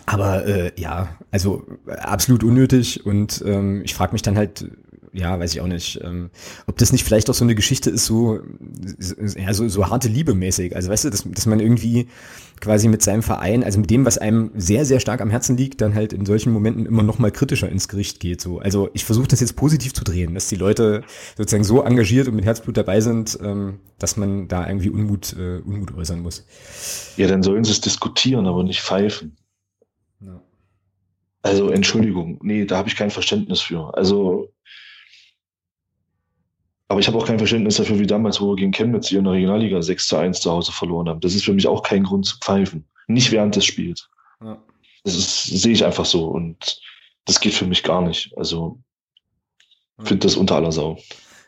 Aber 0.05 0.45
äh, 0.45 0.73
ja, 0.75 1.07
also 1.31 1.63
absolut 1.87 2.43
unnötig 2.43 3.05
und 3.05 3.41
ähm, 3.45 3.81
ich 3.85 3.93
frage 3.93 4.11
mich 4.11 4.23
dann 4.23 4.35
halt, 4.35 4.65
ja, 5.13 5.39
weiß 5.39 5.53
ich 5.53 5.61
auch 5.61 5.67
nicht, 5.67 6.01
ähm, 6.03 6.31
ob 6.67 6.77
das 6.79 6.91
nicht 6.91 7.05
vielleicht 7.05 7.29
auch 7.29 7.33
so 7.33 7.45
eine 7.45 7.55
Geschichte 7.55 7.89
ist, 7.89 8.05
so, 8.05 8.39
ja, 9.37 9.53
so, 9.53 9.69
so 9.69 9.89
harte 9.89 10.09
Liebe 10.09 10.33
mäßig. 10.33 10.75
Also 10.75 10.89
weißt 10.89 11.05
du, 11.05 11.09
dass, 11.09 11.23
dass 11.25 11.45
man 11.45 11.61
irgendwie 11.61 12.07
quasi 12.61 12.87
mit 12.87 13.01
seinem 13.01 13.23
Verein, 13.23 13.63
also 13.63 13.79
mit 13.79 13.89
dem, 13.89 14.05
was 14.05 14.17
einem 14.17 14.51
sehr, 14.55 14.85
sehr 14.85 14.99
stark 14.99 15.19
am 15.19 15.31
Herzen 15.31 15.57
liegt, 15.57 15.81
dann 15.81 15.95
halt 15.95 16.13
in 16.13 16.25
solchen 16.25 16.53
Momenten 16.53 16.85
immer 16.85 17.03
noch 17.03 17.19
mal 17.19 17.31
kritischer 17.31 17.67
ins 17.67 17.87
Gericht 17.87 18.19
geht. 18.19 18.39
So. 18.39 18.59
Also 18.59 18.89
ich 18.93 19.03
versuche 19.03 19.27
das 19.27 19.41
jetzt 19.41 19.55
positiv 19.55 19.93
zu 19.93 20.03
drehen, 20.03 20.35
dass 20.35 20.47
die 20.47 20.55
Leute 20.55 21.03
sozusagen 21.35 21.63
so 21.63 21.81
engagiert 21.81 22.27
und 22.27 22.35
mit 22.35 22.45
Herzblut 22.45 22.77
dabei 22.77 23.01
sind, 23.01 23.37
ähm, 23.43 23.79
dass 23.97 24.15
man 24.15 24.47
da 24.47 24.67
irgendwie 24.67 24.89
Unmut, 24.89 25.33
äh, 25.33 25.57
Unmut 25.65 25.93
äußern 25.95 26.21
muss. 26.21 26.45
Ja, 27.17 27.27
dann 27.27 27.43
sollen 27.43 27.63
sie 27.63 27.71
es 27.71 27.81
diskutieren, 27.81 28.45
aber 28.45 28.63
nicht 28.63 28.81
pfeifen. 28.81 29.35
Ja. 30.21 30.41
Also 31.41 31.69
Entschuldigung, 31.69 32.39
nee, 32.43 32.65
da 32.65 32.77
habe 32.77 32.87
ich 32.87 32.95
kein 32.95 33.09
Verständnis 33.09 33.61
für. 33.61 33.97
Also, 33.97 34.50
aber 36.91 36.99
ich 36.99 37.07
habe 37.07 37.17
auch 37.17 37.25
kein 37.25 37.37
Verständnis 37.37 37.77
dafür, 37.77 37.99
wie 37.99 38.07
damals, 38.07 38.41
wo 38.41 38.49
wir 38.49 38.55
gegen 38.57 38.71
Chemnitz 38.71 39.07
hier 39.07 39.19
in 39.19 39.23
der 39.23 39.33
Regionalliga 39.33 39.81
6 39.81 40.07
zu 40.07 40.17
1 40.17 40.41
zu 40.41 40.51
Hause 40.51 40.71
verloren 40.71 41.07
haben. 41.07 41.21
Das 41.21 41.33
ist 41.33 41.45
für 41.45 41.53
mich 41.53 41.67
auch 41.67 41.83
kein 41.83 42.03
Grund 42.03 42.25
zu 42.25 42.37
pfeifen. 42.39 42.85
Nicht 43.07 43.31
während 43.31 43.55
des 43.55 43.65
Spiels. 43.65 44.09
Ja. 44.43 44.61
Das 45.03 45.15
ist, 45.15 45.45
sehe 45.45 45.73
ich 45.73 45.85
einfach 45.85 46.05
so 46.05 46.25
und 46.25 46.81
das 47.25 47.39
geht 47.39 47.53
für 47.53 47.65
mich 47.65 47.83
gar 47.83 48.01
nicht. 48.01 48.31
Also, 48.37 48.79
finde 50.03 50.27
das 50.27 50.35
unter 50.35 50.55
aller 50.55 50.71
Sau. 50.71 50.97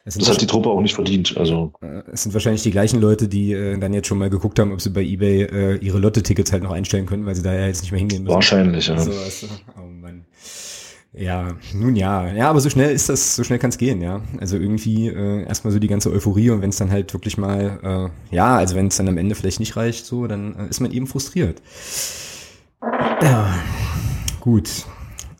Das 0.06 0.29
hat 0.29 0.41
die 0.41 0.47
Truppe 0.47 0.69
auch 0.69 0.82
nicht 0.82 0.95
verdient. 0.95 1.38
Also. 1.38 1.71
Äh, 1.82 2.03
es 2.12 2.23
sind 2.23 2.34
wahrscheinlich 2.34 2.63
die 2.63 2.71
gleichen 2.71 2.99
Leute, 2.99 3.29
die 3.29 3.53
äh, 3.53 3.77
dann 3.77 3.93
jetzt 3.93 4.08
schon 4.08 4.17
mal 4.17 4.29
geguckt 4.29 4.60
haben, 4.60 4.73
ob 4.73 4.82
sie 4.82 4.89
bei 4.89 5.01
eBay 5.01 5.43
äh, 5.43 5.75
ihre 5.77 5.97
Lotte-Tickets 5.99 6.51
halt 6.51 6.63
noch 6.63 6.71
einstellen 6.71 7.06
können, 7.06 7.25
weil 7.25 7.36
sie 7.36 7.43
da 7.43 7.53
ja 7.53 7.67
jetzt 7.67 7.82
nicht 7.82 7.91
mehr 7.91 7.99
hingehen 7.99 8.23
müssen. 8.23 8.36
Wahrscheinlich, 8.36 8.88
ja. 8.88 8.97
So, 8.97 9.12
also, 9.12 9.47
oh 9.77 9.88
Mann. 9.88 10.25
Ja, 11.15 11.56
nun 11.73 11.95
ja. 11.95 12.34
Ja, 12.34 12.49
aber 12.49 12.60
so 12.60 12.69
schnell 12.71 12.91
ist 12.91 13.08
das, 13.08 13.36
so 13.36 13.43
schnell 13.43 13.60
kann 13.60 13.69
es 13.69 13.78
gehen, 13.78 14.02
ja. 14.02 14.21
Also 14.39 14.58
irgendwie 14.58 15.10
äh, 15.10 15.43
erstmal 15.43 15.71
so 15.71 15.80
die 15.80 15.88
ganze 15.88 16.12
Euphorie 16.12 16.49
und 16.49 16.62
wenn 16.62 16.71
es 16.71 16.78
dann 16.78 16.89
halt 16.89 17.13
wirklich 17.13 17.38
mal, 17.38 18.12
äh, 18.32 18.36
ja, 18.36 18.56
also 18.58 18.76
wenn 18.76 18.88
es 18.88 18.97
dann 18.97 19.08
am 19.08 19.17
Ende 19.17 19.36
vielleicht 19.36 19.60
nicht 19.60 19.76
reicht, 19.76 20.06
so, 20.08 20.26
dann 20.26 20.56
äh, 20.56 20.69
ist 20.69 20.80
man 20.80 20.91
eben 20.91 21.06
frustriert. 21.06 21.62
Ja, 23.21 23.54
gut. 24.39 24.86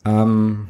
Ähm, 0.06 0.68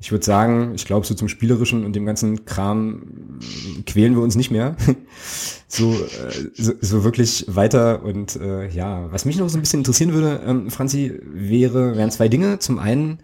ich 0.00 0.12
würde 0.12 0.24
sagen, 0.24 0.72
ich 0.74 0.86
glaube, 0.86 1.06
so 1.06 1.14
zum 1.14 1.28
Spielerischen 1.28 1.84
und 1.84 1.94
dem 1.94 2.06
ganzen 2.06 2.46
Kram 2.46 3.40
quälen 3.86 4.14
wir 4.14 4.22
uns 4.22 4.34
nicht 4.36 4.50
mehr. 4.50 4.76
so, 5.68 5.92
äh, 5.92 6.50
so, 6.54 6.72
so 6.80 7.04
wirklich 7.04 7.44
weiter. 7.48 8.02
Und 8.02 8.36
äh, 8.36 8.68
ja, 8.68 9.10
was 9.12 9.26
mich 9.26 9.36
noch 9.36 9.48
so 9.50 9.58
ein 9.58 9.60
bisschen 9.60 9.80
interessieren 9.80 10.14
würde, 10.14 10.42
ähm, 10.46 10.70
Franzi, 10.70 11.20
wäre, 11.22 11.96
wären 11.96 12.10
zwei 12.10 12.28
Dinge. 12.28 12.58
Zum 12.60 12.78
einen 12.78 13.18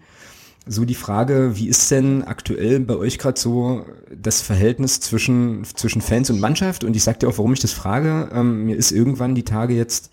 so 0.65 0.85
die 0.85 0.95
Frage, 0.95 1.51
wie 1.55 1.67
ist 1.67 1.91
denn 1.91 2.23
aktuell 2.23 2.79
bei 2.79 2.95
euch 2.95 3.17
gerade 3.17 3.39
so 3.39 3.85
das 4.15 4.41
Verhältnis 4.41 4.99
zwischen, 4.99 5.63
zwischen 5.65 6.01
Fans 6.01 6.29
und 6.29 6.39
Mannschaft? 6.39 6.83
Und 6.83 6.95
ich 6.95 7.03
sag 7.03 7.19
dir 7.19 7.27
auch, 7.27 7.37
warum 7.37 7.53
ich 7.53 7.59
das 7.59 7.73
frage. 7.73 8.29
Ähm, 8.33 8.65
mir 8.65 8.77
ist 8.77 8.91
irgendwann 8.91 9.35
die 9.35 9.43
Tage 9.43 9.73
jetzt 9.73 10.11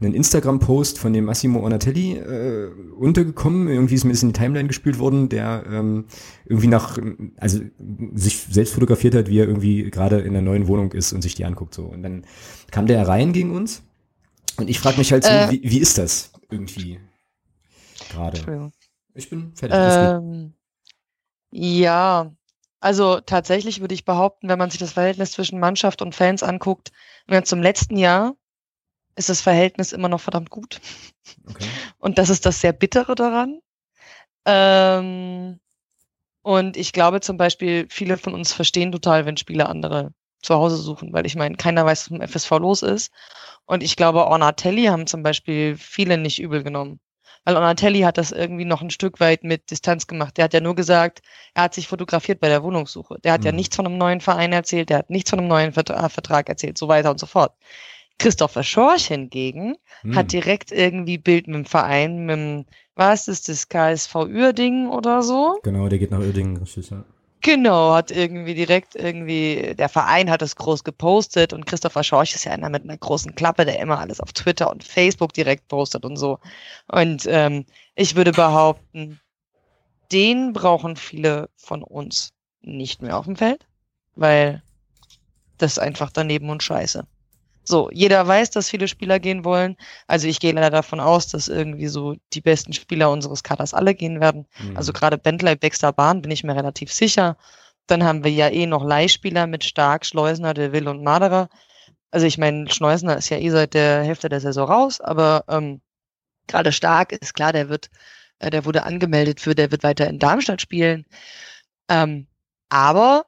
einen 0.00 0.14
Instagram-Post 0.14 0.98
von 0.98 1.12
dem 1.12 1.24
Massimo 1.24 1.60
Ornatelli 1.60 2.16
äh, 2.16 2.68
untergekommen. 2.98 3.68
Irgendwie 3.68 3.94
ist 3.94 4.04
mir 4.04 4.12
das 4.12 4.22
in 4.22 4.32
die 4.32 4.38
Timeline 4.38 4.66
gespielt 4.66 4.98
worden, 4.98 5.28
der 5.28 5.64
ähm, 5.70 6.06
irgendwie 6.44 6.66
nach, 6.66 6.98
also 7.36 7.60
sich 8.14 8.46
selbst 8.50 8.74
fotografiert 8.74 9.14
hat, 9.14 9.28
wie 9.28 9.38
er 9.38 9.46
irgendwie 9.46 9.90
gerade 9.90 10.20
in 10.20 10.32
der 10.32 10.42
neuen 10.42 10.66
Wohnung 10.66 10.92
ist 10.92 11.12
und 11.12 11.22
sich 11.22 11.36
die 11.36 11.44
anguckt. 11.44 11.74
so. 11.74 11.84
Und 11.84 12.02
dann 12.02 12.24
kam 12.70 12.86
der 12.86 13.06
rein 13.06 13.32
gegen 13.32 13.54
uns. 13.54 13.82
Und 14.56 14.68
ich 14.68 14.78
frage 14.78 14.98
mich 14.98 15.12
halt 15.12 15.24
so, 15.24 15.30
äh, 15.30 15.50
wie, 15.50 15.62
wie 15.62 15.78
ist 15.78 15.98
das 15.98 16.32
irgendwie 16.50 16.98
gerade? 18.10 18.72
Ich 19.14 19.30
bin 19.30 19.54
fertig. 19.54 19.78
Ähm, 19.78 20.54
ja, 21.50 22.32
also 22.80 23.20
tatsächlich 23.20 23.80
würde 23.80 23.94
ich 23.94 24.04
behaupten, 24.04 24.48
wenn 24.48 24.58
man 24.58 24.70
sich 24.70 24.80
das 24.80 24.92
Verhältnis 24.92 25.32
zwischen 25.32 25.60
Mannschaft 25.60 26.02
und 26.02 26.14
Fans 26.14 26.42
anguckt, 26.42 26.92
zum 27.44 27.62
letzten 27.62 27.96
Jahr 27.96 28.34
ist 29.16 29.28
das 29.28 29.40
Verhältnis 29.40 29.92
immer 29.92 30.08
noch 30.08 30.20
verdammt 30.20 30.50
gut. 30.50 30.80
Okay. 31.48 31.68
Und 31.98 32.18
das 32.18 32.28
ist 32.28 32.44
das 32.44 32.60
sehr 32.60 32.72
Bittere 32.72 33.14
daran. 33.14 33.60
Ähm, 34.44 35.60
und 36.42 36.76
ich 36.76 36.92
glaube 36.92 37.20
zum 37.20 37.36
Beispiel, 37.38 37.86
viele 37.88 38.18
von 38.18 38.34
uns 38.34 38.52
verstehen 38.52 38.92
total, 38.92 39.24
wenn 39.24 39.36
Spieler 39.36 39.68
andere 39.68 40.12
zu 40.42 40.54
Hause 40.54 40.76
suchen, 40.76 41.12
weil 41.12 41.24
ich 41.24 41.36
meine, 41.36 41.56
keiner 41.56 41.86
weiß, 41.86 42.10
was 42.10 42.18
im 42.18 42.20
FSV 42.20 42.50
los 42.58 42.82
ist. 42.82 43.12
Und 43.64 43.82
ich 43.82 43.96
glaube, 43.96 44.26
Ornatelli 44.26 44.84
haben 44.84 45.06
zum 45.06 45.22
Beispiel 45.22 45.76
viele 45.78 46.18
nicht 46.18 46.38
übel 46.38 46.62
genommen. 46.62 47.00
Weil 47.44 47.56
Ornatelli 47.56 48.00
hat 48.00 48.18
das 48.18 48.32
irgendwie 48.32 48.64
noch 48.64 48.80
ein 48.80 48.90
Stück 48.90 49.20
weit 49.20 49.44
mit 49.44 49.70
Distanz 49.70 50.06
gemacht. 50.06 50.36
Der 50.36 50.44
hat 50.44 50.54
ja 50.54 50.60
nur 50.60 50.74
gesagt, 50.74 51.22
er 51.54 51.64
hat 51.64 51.74
sich 51.74 51.88
fotografiert 51.88 52.40
bei 52.40 52.48
der 52.48 52.62
Wohnungssuche. 52.62 53.18
Der 53.22 53.32
hat 53.32 53.40
mhm. 53.40 53.46
ja 53.46 53.52
nichts 53.52 53.76
von 53.76 53.86
einem 53.86 53.98
neuen 53.98 54.20
Verein 54.20 54.52
erzählt, 54.52 54.90
der 54.90 54.98
hat 54.98 55.10
nichts 55.10 55.30
von 55.30 55.38
einem 55.38 55.48
neuen 55.48 55.72
Vertrag 55.72 56.48
erzählt, 56.48 56.78
so 56.78 56.88
weiter 56.88 57.10
und 57.10 57.20
so 57.20 57.26
fort. 57.26 57.52
Christopher 58.18 58.62
Schorch 58.62 59.06
hingegen 59.08 59.76
hm. 60.02 60.14
hat 60.14 60.32
direkt 60.32 60.70
irgendwie 60.70 61.18
Bild 61.18 61.46
mit 61.46 61.56
dem 61.56 61.64
Verein, 61.64 62.26
mit 62.26 62.36
dem, 62.36 62.64
was 62.94 63.26
ist 63.26 63.48
das, 63.48 63.68
KSV 63.68 64.14
Uerdingen 64.14 64.88
oder 64.88 65.22
so? 65.22 65.58
Genau, 65.64 65.88
der 65.88 65.98
geht 65.98 66.12
nach 66.12 66.20
Uerdingen, 66.20 66.58
richtig, 66.58 66.90
ja. 66.90 67.04
Genau, 67.44 67.92
hat 67.92 68.10
irgendwie 68.10 68.54
direkt 68.54 68.94
irgendwie, 68.94 69.74
der 69.76 69.90
Verein 69.90 70.30
hat 70.30 70.40
es 70.40 70.56
groß 70.56 70.82
gepostet 70.82 71.52
und 71.52 71.66
Christopher 71.66 72.02
Schorch 72.02 72.34
ist 72.34 72.44
ja 72.44 72.52
einer 72.52 72.70
mit 72.70 72.84
einer 72.84 72.96
großen 72.96 73.34
Klappe, 73.34 73.66
der 73.66 73.80
immer 73.80 73.98
alles 73.98 74.18
auf 74.18 74.32
Twitter 74.32 74.70
und 74.70 74.82
Facebook 74.82 75.34
direkt 75.34 75.68
postet 75.68 76.06
und 76.06 76.16
so. 76.16 76.38
Und 76.88 77.26
ähm, 77.28 77.66
ich 77.96 78.16
würde 78.16 78.32
behaupten, 78.32 79.20
den 80.10 80.54
brauchen 80.54 80.96
viele 80.96 81.50
von 81.54 81.82
uns 81.82 82.32
nicht 82.62 83.02
mehr 83.02 83.18
auf 83.18 83.26
dem 83.26 83.36
Feld, 83.36 83.66
weil 84.16 84.62
das 85.58 85.72
ist 85.72 85.80
einfach 85.80 86.10
daneben 86.10 86.48
und 86.48 86.62
scheiße. 86.62 87.06
So, 87.64 87.90
jeder 87.90 88.26
weiß, 88.26 88.50
dass 88.50 88.68
viele 88.68 88.88
Spieler 88.88 89.18
gehen 89.18 89.44
wollen. 89.44 89.76
Also 90.06 90.28
ich 90.28 90.38
gehe 90.38 90.52
leider 90.52 90.70
davon 90.70 91.00
aus, 91.00 91.28
dass 91.28 91.48
irgendwie 91.48 91.88
so 91.88 92.14
die 92.34 92.42
besten 92.42 92.74
Spieler 92.74 93.10
unseres 93.10 93.42
Kaders 93.42 93.72
alle 93.72 93.94
gehen 93.94 94.20
werden. 94.20 94.46
Mhm. 94.58 94.76
Also 94.76 94.92
gerade 94.92 95.16
Bentley, 95.16 95.56
Baxter, 95.56 95.92
Bahn 95.92 96.20
bin 96.20 96.30
ich 96.30 96.44
mir 96.44 96.54
relativ 96.54 96.92
sicher. 96.92 97.36
Dann 97.86 98.04
haben 98.04 98.22
wir 98.22 98.30
ja 98.30 98.48
eh 98.48 98.66
noch 98.66 98.84
Leihspieler 98.84 99.46
mit 99.46 99.64
Stark, 99.64 100.04
Schleusner, 100.06 100.54
De 100.54 100.72
Will 100.72 100.88
und 100.88 101.02
Maderer. 101.02 101.48
Also 102.10 102.26
ich 102.26 102.38
meine, 102.38 102.70
Schleusner 102.70 103.16
ist 103.16 103.30
ja 103.30 103.38
eh 103.38 103.50
seit 103.50 103.74
der 103.74 104.04
Hälfte 104.04 104.28
der 104.28 104.40
Saison 104.40 104.68
raus, 104.70 105.00
aber 105.00 105.44
ähm, 105.48 105.80
gerade 106.46 106.70
Stark 106.72 107.12
ist 107.12 107.34
klar, 107.34 107.52
der 107.52 107.68
wird, 107.68 107.90
äh, 108.38 108.50
der 108.50 108.64
wurde 108.64 108.84
angemeldet 108.84 109.40
für, 109.40 109.54
der 109.54 109.70
wird 109.70 109.82
weiter 109.82 110.08
in 110.08 110.18
Darmstadt 110.18 110.60
spielen. 110.60 111.06
Ähm, 111.88 112.28
aber 112.68 113.26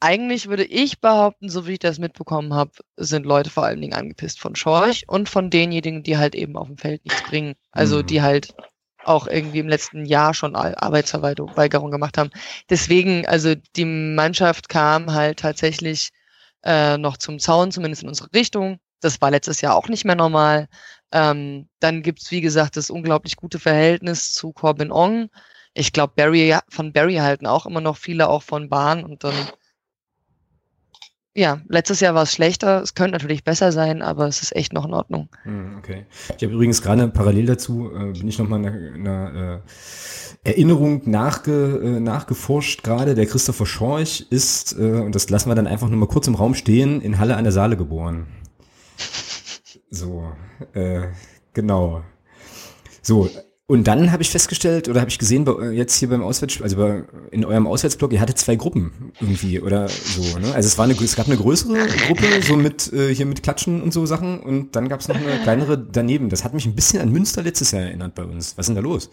eigentlich 0.00 0.48
würde 0.48 0.64
ich 0.64 1.00
behaupten, 1.00 1.48
so 1.48 1.66
wie 1.66 1.72
ich 1.72 1.78
das 1.78 1.98
mitbekommen 1.98 2.54
habe, 2.54 2.72
sind 2.96 3.26
Leute 3.26 3.50
vor 3.50 3.64
allen 3.64 3.80
Dingen 3.80 3.94
angepisst 3.94 4.40
von 4.40 4.54
Schorch 4.54 5.04
und 5.08 5.28
von 5.28 5.50
denjenigen, 5.50 6.02
die 6.02 6.18
halt 6.18 6.34
eben 6.34 6.56
auf 6.56 6.68
dem 6.68 6.78
Feld 6.78 7.04
nichts 7.04 7.22
bringen. 7.22 7.54
Also 7.72 7.98
mhm. 7.98 8.06
die 8.06 8.22
halt 8.22 8.54
auch 9.04 9.26
irgendwie 9.26 9.58
im 9.60 9.68
letzten 9.68 10.04
Jahr 10.04 10.34
schon 10.34 10.54
Arbeitsverweigerung 10.54 11.90
gemacht 11.90 12.18
haben. 12.18 12.30
Deswegen, 12.68 13.26
also 13.26 13.54
die 13.76 13.84
Mannschaft 13.84 14.68
kam 14.68 15.12
halt 15.12 15.40
tatsächlich 15.40 16.10
äh, 16.64 16.98
noch 16.98 17.16
zum 17.16 17.38
Zaun, 17.38 17.72
zumindest 17.72 18.02
in 18.02 18.08
unsere 18.08 18.32
Richtung. 18.34 18.78
Das 19.00 19.20
war 19.20 19.30
letztes 19.30 19.60
Jahr 19.60 19.76
auch 19.76 19.88
nicht 19.88 20.04
mehr 20.04 20.16
normal. 20.16 20.68
Ähm, 21.12 21.68
dann 21.80 22.02
gibt's 22.02 22.30
wie 22.30 22.40
gesagt, 22.40 22.76
das 22.76 22.90
unglaublich 22.90 23.36
gute 23.36 23.58
Verhältnis 23.58 24.32
zu 24.34 24.52
Corbin 24.52 24.92
Ong. 24.92 25.30
Ich 25.74 25.92
glaube, 25.92 26.12
Barry, 26.16 26.56
von 26.68 26.92
Barry 26.92 27.16
halten 27.16 27.46
auch 27.46 27.66
immer 27.66 27.80
noch 27.80 27.96
viele, 27.96 28.28
auch 28.28 28.42
von 28.42 28.68
Bahn. 28.68 29.04
Und 29.04 29.24
dann 29.24 29.34
ja, 31.38 31.60
letztes 31.68 32.00
Jahr 32.00 32.14
war 32.14 32.24
es 32.24 32.32
schlechter. 32.32 32.82
Es 32.82 32.94
könnte 32.94 33.12
natürlich 33.12 33.44
besser 33.44 33.70
sein, 33.70 34.02
aber 34.02 34.26
es 34.26 34.42
ist 34.42 34.56
echt 34.56 34.72
noch 34.72 34.84
in 34.84 34.92
Ordnung. 34.92 35.28
Hm, 35.44 35.76
okay. 35.78 36.04
Ich 36.36 36.42
habe 36.42 36.52
übrigens 36.52 36.82
gerade 36.82 37.06
parallel 37.08 37.46
dazu, 37.46 37.92
äh, 37.94 38.12
bin 38.12 38.26
ich 38.26 38.38
nochmal 38.38 38.64
in 38.64 39.06
einer 39.06 39.62
äh, 40.44 40.50
Erinnerung 40.50 41.02
nachge, 41.08 41.80
äh, 41.82 42.00
nachgeforscht 42.00 42.82
gerade. 42.82 43.14
Der 43.14 43.26
Christopher 43.26 43.66
Schorch 43.66 44.26
ist, 44.30 44.76
äh, 44.76 45.00
und 45.00 45.14
das 45.14 45.30
lassen 45.30 45.48
wir 45.48 45.54
dann 45.54 45.68
einfach 45.68 45.88
nur 45.88 45.98
mal 45.98 46.08
kurz 46.08 46.26
im 46.26 46.34
Raum 46.34 46.54
stehen, 46.54 47.00
in 47.00 47.18
Halle 47.18 47.36
an 47.36 47.44
der 47.44 47.52
Saale 47.52 47.76
geboren. 47.76 48.26
So, 49.90 50.32
äh, 50.74 51.02
genau. 51.54 52.02
So, 53.00 53.30
und 53.70 53.84
dann 53.84 54.12
habe 54.12 54.22
ich 54.22 54.30
festgestellt 54.30 54.88
oder 54.88 55.00
habe 55.00 55.10
ich 55.10 55.18
gesehen, 55.18 55.44
bei, 55.44 55.72
jetzt 55.72 55.96
hier 55.98 56.08
beim 56.08 56.22
Auswärts, 56.22 56.62
also 56.62 56.76
bei, 56.78 57.04
in 57.30 57.44
eurem 57.44 57.66
Auswärtsblock, 57.66 58.14
ihr 58.14 58.20
hattet 58.20 58.38
zwei 58.38 58.56
Gruppen 58.56 59.12
irgendwie 59.20 59.60
oder 59.60 59.88
so. 59.88 60.38
Ne? 60.38 60.54
Also 60.54 60.66
es 60.66 60.78
war 60.78 60.86
eine, 60.86 60.94
es 60.94 61.16
gab 61.16 61.26
eine 61.26 61.36
größere 61.36 61.86
Gruppe 62.06 62.24
so 62.40 62.56
mit 62.56 62.90
äh, 62.94 63.14
hier 63.14 63.26
mit 63.26 63.42
Klatschen 63.42 63.82
und 63.82 63.92
so 63.92 64.06
Sachen 64.06 64.40
und 64.40 64.74
dann 64.74 64.88
gab 64.88 65.00
es 65.00 65.08
noch 65.08 65.16
eine 65.16 65.42
kleinere 65.42 65.76
daneben. 65.76 66.30
Das 66.30 66.44
hat 66.44 66.54
mich 66.54 66.64
ein 66.64 66.74
bisschen 66.74 67.02
an 67.02 67.12
Münster 67.12 67.42
letztes 67.42 67.72
Jahr 67.72 67.82
erinnert 67.82 68.14
bei 68.14 68.24
uns. 68.24 68.56
Was 68.56 68.64
ist 68.64 68.68
denn 68.68 68.76
da 68.76 68.80
los? 68.80 69.10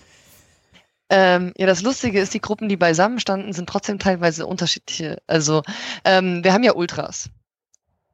Ähm, 1.09 1.51
ja, 1.57 1.67
das 1.67 1.81
Lustige 1.81 2.21
ist, 2.21 2.33
die 2.33 2.39
Gruppen, 2.41 2.69
die 2.69 2.77
beisammen 2.77 3.19
standen, 3.19 3.51
sind 3.51 3.67
trotzdem 3.67 3.99
teilweise 3.99 4.45
unterschiedliche. 4.45 5.21
Also 5.27 5.63
wir 6.05 6.53
haben 6.53 6.63
ja 6.63 6.75
Ultras. 6.75 7.29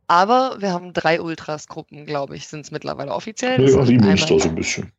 Aber 0.07 0.57
wir 0.59 0.73
haben 0.73 0.91
drei 0.91 1.21
Ultras-Gruppen, 1.21 2.05
glaube 2.05 2.35
ich, 2.35 2.49
sind 2.49 2.65
es 2.65 2.71
mittlerweile 2.71 3.13
offiziell. 3.13 3.61
Ja, 3.69 3.87
wie 3.87 3.97
Münster 3.97 4.37
so 4.39 4.49
ein 4.49 4.55
bisschen. 4.55 4.91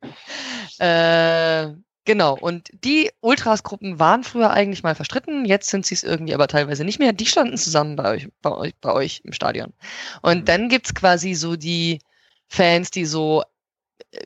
Äh, 0.78 1.74
genau, 2.04 2.36
und 2.38 2.70
die 2.84 3.10
Ultras-Gruppen 3.20 3.98
waren 3.98 4.24
früher 4.24 4.50
eigentlich 4.50 4.82
mal 4.82 4.94
verstritten, 4.94 5.44
jetzt 5.44 5.70
sind 5.70 5.86
sie 5.86 5.94
es 5.94 6.02
irgendwie 6.02 6.34
aber 6.34 6.48
teilweise 6.48 6.84
nicht 6.84 6.98
mehr. 6.98 7.12
Die 7.12 7.26
standen 7.26 7.56
zusammen 7.56 7.96
bei 7.96 8.10
euch, 8.10 8.28
bei 8.42 8.52
euch, 8.52 8.74
bei 8.80 8.92
euch 8.92 9.22
im 9.24 9.32
Stadion. 9.32 9.72
Und 10.22 10.40
mhm. 10.40 10.44
dann 10.44 10.68
gibt's 10.68 10.94
quasi 10.94 11.34
so 11.34 11.56
die 11.56 12.00
Fans, 12.48 12.90
die 12.90 13.06
so 13.06 13.42
äh, 14.12 14.18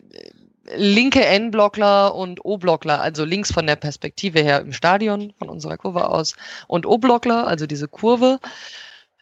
linke 0.74 1.24
N-Blockler 1.24 2.14
und 2.14 2.44
O-Blockler, 2.44 3.00
also 3.00 3.24
links 3.24 3.52
von 3.52 3.66
der 3.66 3.76
Perspektive 3.76 4.42
her 4.42 4.60
im 4.60 4.72
Stadion, 4.72 5.32
von 5.38 5.48
unserer 5.48 5.76
Kurve 5.76 6.08
aus, 6.08 6.34
und 6.66 6.86
O-Blockler, 6.86 7.46
also 7.46 7.66
diese 7.66 7.88
Kurve, 7.88 8.40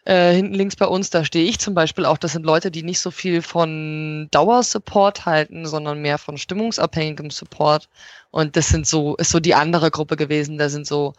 Äh, 0.05 0.33
hinten 0.33 0.53
links 0.53 0.75
bei 0.75 0.85
uns, 0.85 1.09
da 1.09 1.25
stehe 1.25 1.49
ich 1.49 1.57
zum 1.57 1.73
Beispiel 1.73 2.05
auch. 2.05 2.19
Das 2.19 2.33
sind 2.33 2.45
Leute, 2.45 2.69
die 2.69 2.83
nicht 2.83 2.99
so 2.99 3.09
viel 3.09 3.41
von 3.41 4.27
Dauersupport 4.29 5.25
halten, 5.25 5.65
sondern 5.65 5.99
mehr 6.01 6.19
von 6.19 6.37
stimmungsabhängigem 6.37 7.31
Support. 7.31 7.89
Und 8.29 8.55
das 8.55 8.69
sind 8.69 8.85
so, 8.85 9.15
ist 9.15 9.31
so 9.31 9.39
die 9.39 9.55
andere 9.55 9.89
Gruppe 9.89 10.15
gewesen. 10.15 10.59
Da 10.59 10.69
sind 10.69 10.85
so 10.85 11.13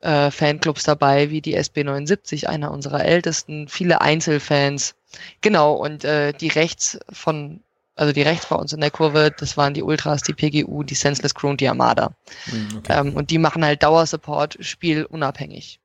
äh, 0.00 0.30
Fanclubs 0.30 0.84
dabei, 0.84 1.28
wie 1.28 1.42
die 1.42 1.58
SB79, 1.58 2.46
einer 2.46 2.70
unserer 2.70 3.04
ältesten, 3.04 3.68
viele 3.68 4.00
Einzelfans. 4.00 4.94
Genau, 5.42 5.74
und 5.74 6.04
äh, 6.04 6.32
die 6.32 6.48
rechts 6.48 6.98
von, 7.12 7.60
also 7.94 8.14
die 8.14 8.22
rechts 8.22 8.46
bei 8.46 8.56
uns 8.56 8.72
in 8.72 8.80
der 8.80 8.90
Kurve, 8.90 9.34
das 9.36 9.58
waren 9.58 9.74
die 9.74 9.82
Ultras, 9.82 10.22
die 10.22 10.32
PGU, 10.32 10.82
die 10.82 10.94
Senseless 10.94 11.34
Crew 11.34 11.50
und 11.50 11.60
die 11.60 11.68
Armada. 11.68 12.14
Hm, 12.44 12.68
okay. 12.78 13.00
Ähm, 13.00 13.14
und 13.14 13.30
die 13.30 13.38
machen 13.38 13.62
halt 13.64 13.82
Dauersupport, 13.82 14.56
spielunabhängig. 14.60 15.78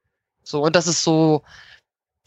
So, 0.43 0.62
und 0.63 0.75
das 0.75 0.88
ist 0.88 1.04
so 1.04 1.43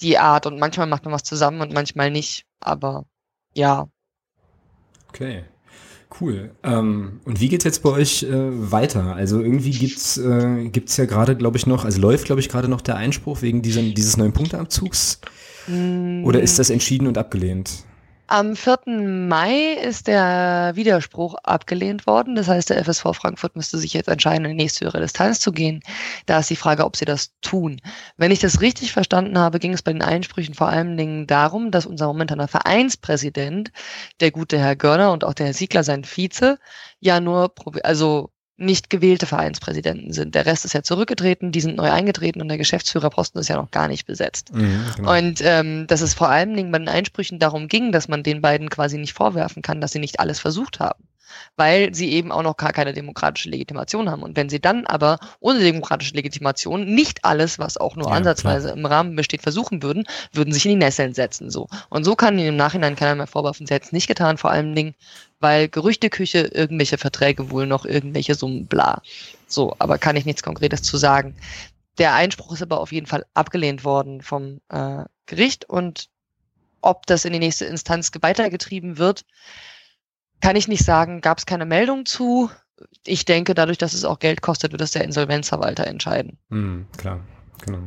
die 0.00 0.18
Art. 0.18 0.46
Und 0.46 0.58
manchmal 0.58 0.86
macht 0.86 1.04
man 1.04 1.14
was 1.14 1.24
zusammen 1.24 1.60
und 1.60 1.72
manchmal 1.72 2.10
nicht. 2.10 2.44
Aber 2.60 3.04
ja. 3.54 3.88
Okay. 5.08 5.44
Cool. 6.20 6.54
Ähm, 6.62 7.20
und 7.24 7.40
wie 7.40 7.48
geht's 7.48 7.64
jetzt 7.64 7.82
bei 7.82 7.90
euch 7.90 8.22
äh, 8.24 8.30
weiter? 8.32 9.14
Also 9.14 9.40
irgendwie 9.40 9.70
gibt's 9.70 10.18
äh, 10.18 10.68
gibt's 10.68 10.96
ja 10.98 11.06
gerade, 11.06 11.36
glaube 11.36 11.56
ich, 11.56 11.66
noch, 11.66 11.84
also 11.84 12.00
läuft, 12.00 12.26
glaube 12.26 12.40
ich, 12.40 12.48
gerade 12.50 12.68
noch 12.68 12.82
der 12.82 12.96
Einspruch 12.96 13.40
wegen 13.40 13.62
diesen, 13.62 13.94
dieses 13.94 14.16
neuen 14.16 14.32
Punkteabzugs. 14.32 15.20
Mm. 15.68 16.24
Oder 16.24 16.42
ist 16.42 16.58
das 16.58 16.68
entschieden 16.68 17.06
und 17.06 17.16
abgelehnt? 17.16 17.84
Am 18.32 18.56
4. 18.56 18.78
Mai 18.86 19.74
ist 19.74 20.06
der 20.06 20.72
Widerspruch 20.74 21.34
abgelehnt 21.42 22.06
worden. 22.06 22.34
Das 22.34 22.48
heißt, 22.48 22.70
der 22.70 22.82
FSV 22.82 23.08
Frankfurt 23.12 23.56
müsste 23.56 23.76
sich 23.76 23.92
jetzt 23.92 24.08
entscheiden, 24.08 24.46
in 24.46 24.52
die 24.56 24.62
nächste 24.62 24.86
höhere 24.86 25.02
Distanz 25.02 25.38
zu 25.38 25.52
gehen. 25.52 25.82
Da 26.24 26.38
ist 26.38 26.48
die 26.48 26.56
Frage, 26.56 26.86
ob 26.86 26.96
sie 26.96 27.04
das 27.04 27.34
tun. 27.42 27.82
Wenn 28.16 28.30
ich 28.30 28.38
das 28.38 28.62
richtig 28.62 28.92
verstanden 28.92 29.38
habe, 29.38 29.58
ging 29.58 29.74
es 29.74 29.82
bei 29.82 29.92
den 29.92 30.00
Einsprüchen 30.00 30.54
vor 30.54 30.70
allen 30.70 30.96
Dingen 30.96 31.26
darum, 31.26 31.70
dass 31.70 31.84
unser 31.84 32.06
momentaner 32.06 32.48
Vereinspräsident, 32.48 33.70
der 34.20 34.30
gute 34.30 34.58
Herr 34.58 34.76
Görner 34.76 35.12
und 35.12 35.24
auch 35.24 35.34
der 35.34 35.44
Herr 35.44 35.54
Siegler, 35.54 35.84
sein 35.84 36.04
Vize, 36.04 36.58
ja 37.00 37.20
nur, 37.20 37.52
also 37.82 38.31
nicht 38.56 38.90
gewählte 38.90 39.26
Vereinspräsidenten 39.26 40.12
sind. 40.12 40.34
Der 40.34 40.46
Rest 40.46 40.64
ist 40.64 40.74
ja 40.74 40.82
zurückgetreten, 40.82 41.52
die 41.52 41.60
sind 41.60 41.76
neu 41.76 41.90
eingetreten 41.90 42.40
und 42.40 42.48
der 42.48 42.58
Geschäftsführerposten 42.58 43.40
ist 43.40 43.48
ja 43.48 43.56
noch 43.56 43.70
gar 43.70 43.88
nicht 43.88 44.06
besetzt. 44.06 44.52
Mhm, 44.54 44.84
genau. 44.96 45.16
Und 45.16 45.40
ähm, 45.42 45.86
dass 45.86 46.00
es 46.00 46.14
vor 46.14 46.28
allen 46.28 46.54
Dingen 46.54 46.70
bei 46.70 46.78
den 46.78 46.88
Einsprüchen 46.88 47.38
darum 47.38 47.68
ging, 47.68 47.92
dass 47.92 48.08
man 48.08 48.22
den 48.22 48.40
beiden 48.40 48.70
quasi 48.70 48.98
nicht 48.98 49.14
vorwerfen 49.14 49.62
kann, 49.62 49.80
dass 49.80 49.92
sie 49.92 49.98
nicht 49.98 50.20
alles 50.20 50.38
versucht 50.38 50.80
haben 50.80 51.02
weil 51.56 51.94
sie 51.94 52.12
eben 52.12 52.32
auch 52.32 52.42
noch 52.42 52.56
gar 52.56 52.72
keine 52.72 52.92
demokratische 52.92 53.50
Legitimation 53.50 54.10
haben. 54.10 54.22
Und 54.22 54.36
wenn 54.36 54.48
sie 54.48 54.60
dann 54.60 54.86
aber 54.86 55.18
ohne 55.40 55.60
demokratische 55.60 56.14
Legitimation 56.14 56.84
nicht 56.84 57.24
alles, 57.24 57.58
was 57.58 57.76
auch 57.76 57.96
nur 57.96 58.08
ja, 58.08 58.14
ansatzweise 58.14 58.68
klar. 58.68 58.78
im 58.78 58.86
Rahmen 58.86 59.16
besteht, 59.16 59.42
versuchen 59.42 59.82
würden, 59.82 60.04
würden 60.32 60.52
sich 60.52 60.64
in 60.66 60.70
die 60.70 60.76
Nesseln 60.76 61.14
setzen. 61.14 61.50
So. 61.50 61.68
Und 61.88 62.04
so 62.04 62.16
kann 62.16 62.38
ihnen 62.38 62.48
im 62.48 62.56
Nachhinein 62.56 62.96
keiner 62.96 63.14
mehr 63.14 63.26
vorwerfen, 63.26 63.66
sie 63.66 63.74
hätten 63.74 63.86
es 63.86 63.92
nicht 63.92 64.08
getan, 64.08 64.38
vor 64.38 64.50
allen 64.50 64.74
Dingen, 64.74 64.94
weil 65.40 65.68
Gerüchteküche, 65.68 66.50
irgendwelche 66.52 66.98
Verträge 66.98 67.50
wohl 67.50 67.66
noch 67.66 67.84
irgendwelche 67.84 68.34
Summen, 68.34 68.66
bla. 68.66 69.02
So, 69.46 69.74
aber 69.78 69.98
kann 69.98 70.16
ich 70.16 70.24
nichts 70.24 70.42
Konkretes 70.42 70.82
zu 70.82 70.96
sagen. 70.96 71.34
Der 71.98 72.14
Einspruch 72.14 72.52
ist 72.52 72.62
aber 72.62 72.80
auf 72.80 72.92
jeden 72.92 73.06
Fall 73.06 73.26
abgelehnt 73.34 73.84
worden 73.84 74.22
vom 74.22 74.60
äh, 74.70 75.04
Gericht 75.26 75.68
und 75.68 76.08
ob 76.80 77.06
das 77.06 77.24
in 77.24 77.32
die 77.32 77.38
nächste 77.38 77.64
Instanz 77.64 78.10
weitergetrieben 78.20 78.98
wird, 78.98 79.24
kann 80.42 80.56
ich 80.56 80.68
nicht 80.68 80.84
sagen, 80.84 81.22
gab 81.22 81.38
es 81.38 81.46
keine 81.46 81.64
Meldung 81.64 82.04
zu. 82.04 82.50
Ich 83.06 83.24
denke, 83.24 83.54
dadurch, 83.54 83.78
dass 83.78 83.94
es 83.94 84.04
auch 84.04 84.18
Geld 84.18 84.42
kostet, 84.42 84.72
wird 84.72 84.80
das 84.82 84.90
der 84.90 85.04
Insolvenzverwalter 85.04 85.86
entscheiden. 85.86 86.36
Hm, 86.50 86.86
klar, 86.98 87.20
genau. 87.64 87.78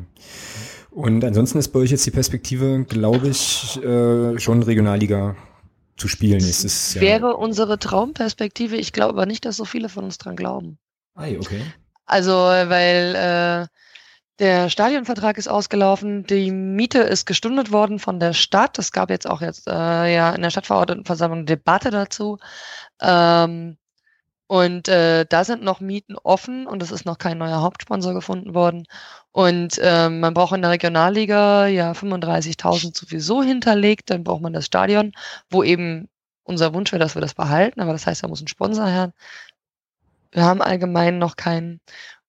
Und 0.89 1.23
ansonsten 1.23 1.59
ist 1.59 1.67
bei 1.67 1.79
euch 1.79 1.91
jetzt 1.91 2.05
die 2.05 2.11
Perspektive, 2.11 2.85
glaube 2.85 3.27
ich, 3.27 3.77
äh, 3.83 4.39
schon 4.39 4.63
Regionalliga 4.63 5.35
zu 5.97 6.07
spielen 6.07 6.39
nächstes 6.39 6.93
Jahr. 6.93 7.01
Wäre 7.01 7.35
unsere 7.35 7.77
Traumperspektive. 7.77 8.77
Ich 8.77 8.93
glaube 8.93 9.13
aber 9.13 9.25
nicht, 9.25 9.45
dass 9.45 9.57
so 9.57 9.65
viele 9.65 9.89
von 9.89 10.05
uns 10.05 10.17
dran 10.17 10.37
glauben. 10.37 10.77
Ah, 11.15 11.27
okay. 11.27 11.61
Also, 12.05 12.31
weil 12.31 13.15
äh, 13.15 13.67
der 14.39 14.69
Stadionvertrag 14.69 15.37
ist 15.37 15.47
ausgelaufen, 15.47 16.25
die 16.25 16.51
Miete 16.51 16.99
ist 16.99 17.25
gestundet 17.25 17.71
worden 17.71 17.99
von 17.99 18.19
der 18.19 18.33
Stadt. 18.33 18.77
Es 18.79 18.91
gab 18.91 19.09
jetzt 19.09 19.29
auch 19.29 19.41
jetzt 19.41 19.67
äh, 19.67 20.13
ja 20.13 20.33
in 20.33 20.41
der 20.41 20.49
Stadtverordnetenversammlung 20.49 21.45
Debatte 21.45 21.89
dazu. 21.89 22.37
Ähm, 23.01 23.77
und 24.47 24.87
äh, 24.89 25.25
da 25.25 25.43
sind 25.43 25.63
noch 25.63 25.79
Mieten 25.79 26.15
offen 26.17 26.67
und 26.67 26.83
es 26.83 26.91
ist 26.91 27.05
noch 27.05 27.17
kein 27.17 27.39
neuer 27.39 27.61
Hauptsponsor 27.61 28.13
gefunden 28.13 28.53
worden. 28.53 28.85
Und 29.31 29.79
ähm, 29.81 30.19
man 30.19 30.33
braucht 30.35 30.53
in 30.55 30.61
der 30.61 30.71
Regionalliga 30.71 31.67
ja 31.67 31.93
35.000 31.93 32.95
sowieso 32.95 33.41
hinterlegt. 33.41 34.11
Dann 34.11 34.23
braucht 34.23 34.41
man 34.41 34.53
das 34.53 34.67
Stadion, 34.67 35.13
wo 35.49 35.63
eben 35.63 36.09
unser 36.43 36.73
Wunsch 36.75 36.91
wäre, 36.91 36.99
dass 36.99 37.15
wir 37.15 37.21
das 37.21 37.33
behalten. 37.33 37.81
Aber 37.81 37.93
das 37.93 38.05
heißt, 38.05 38.23
da 38.23 38.27
muss 38.27 38.41
ein 38.41 38.47
Sponsor 38.47 38.87
her. 38.87 39.13
Wir 40.31 40.43
haben 40.43 40.61
allgemein 40.61 41.17
noch 41.17 41.37
keinen. 41.37 41.79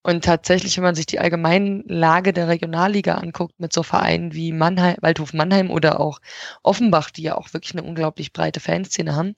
Und 0.06 0.24
tatsächlich, 0.24 0.76
wenn 0.76 0.84
man 0.84 0.94
sich 0.94 1.06
die 1.06 1.18
allgemeine 1.18 1.82
Lage 1.84 2.32
der 2.32 2.46
Regionalliga 2.46 3.14
anguckt, 3.14 3.58
mit 3.58 3.72
so 3.72 3.82
Vereinen 3.82 4.34
wie 4.34 4.52
Mannheim, 4.52 4.94
Waldhof 5.00 5.32
Mannheim 5.32 5.68
oder 5.68 5.98
auch 5.98 6.20
Offenbach, 6.62 7.10
die 7.10 7.22
ja 7.22 7.36
auch 7.36 7.52
wirklich 7.52 7.72
eine 7.72 7.82
unglaublich 7.82 8.32
breite 8.32 8.60
Fanszene 8.60 9.16
haben, 9.16 9.34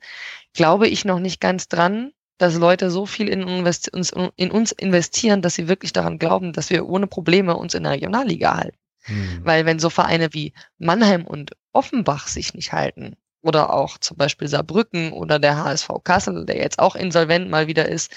glaube 0.52 0.87
ich 0.87 1.07
noch 1.07 1.20
nicht 1.20 1.40
ganz 1.40 1.68
dran, 1.68 2.12
dass 2.37 2.54
Leute 2.57 2.90
so 2.90 3.07
viel 3.07 3.28
in 3.28 3.44
uns, 3.44 3.88
in 4.37 4.50
uns 4.50 4.72
investieren, 4.72 5.40
dass 5.40 5.54
sie 5.54 5.68
wirklich 5.68 5.94
daran 5.94 6.18
glauben, 6.18 6.52
dass 6.52 6.68
wir 6.68 6.87
ohne 6.87 7.07
Probleme 7.07 7.57
uns 7.57 7.72
in 7.72 7.85
der 7.85 7.92
Regionalliga 7.92 8.59
halten. 8.59 8.76
Hm. 9.04 9.40
Weil 9.44 9.64
wenn 9.64 9.78
so 9.78 9.88
Vereine 9.88 10.35
wie 10.35 10.52
Mannheim 10.76 11.24
und 11.24 11.52
Offenbach 11.72 12.28
sich 12.28 12.52
nicht 12.52 12.74
halten, 12.74 13.16
oder 13.40 13.72
auch 13.72 13.96
zum 13.96 14.18
Beispiel 14.18 14.48
Saarbrücken 14.48 15.12
oder 15.12 15.38
der 15.38 15.64
HSV 15.64 15.88
Kassel, 16.04 16.44
der 16.44 16.57
jetzt 16.57 16.78
auch 16.78 16.94
insolvent 16.94 17.48
mal 17.48 17.68
wieder 17.68 17.88
ist, 17.88 18.12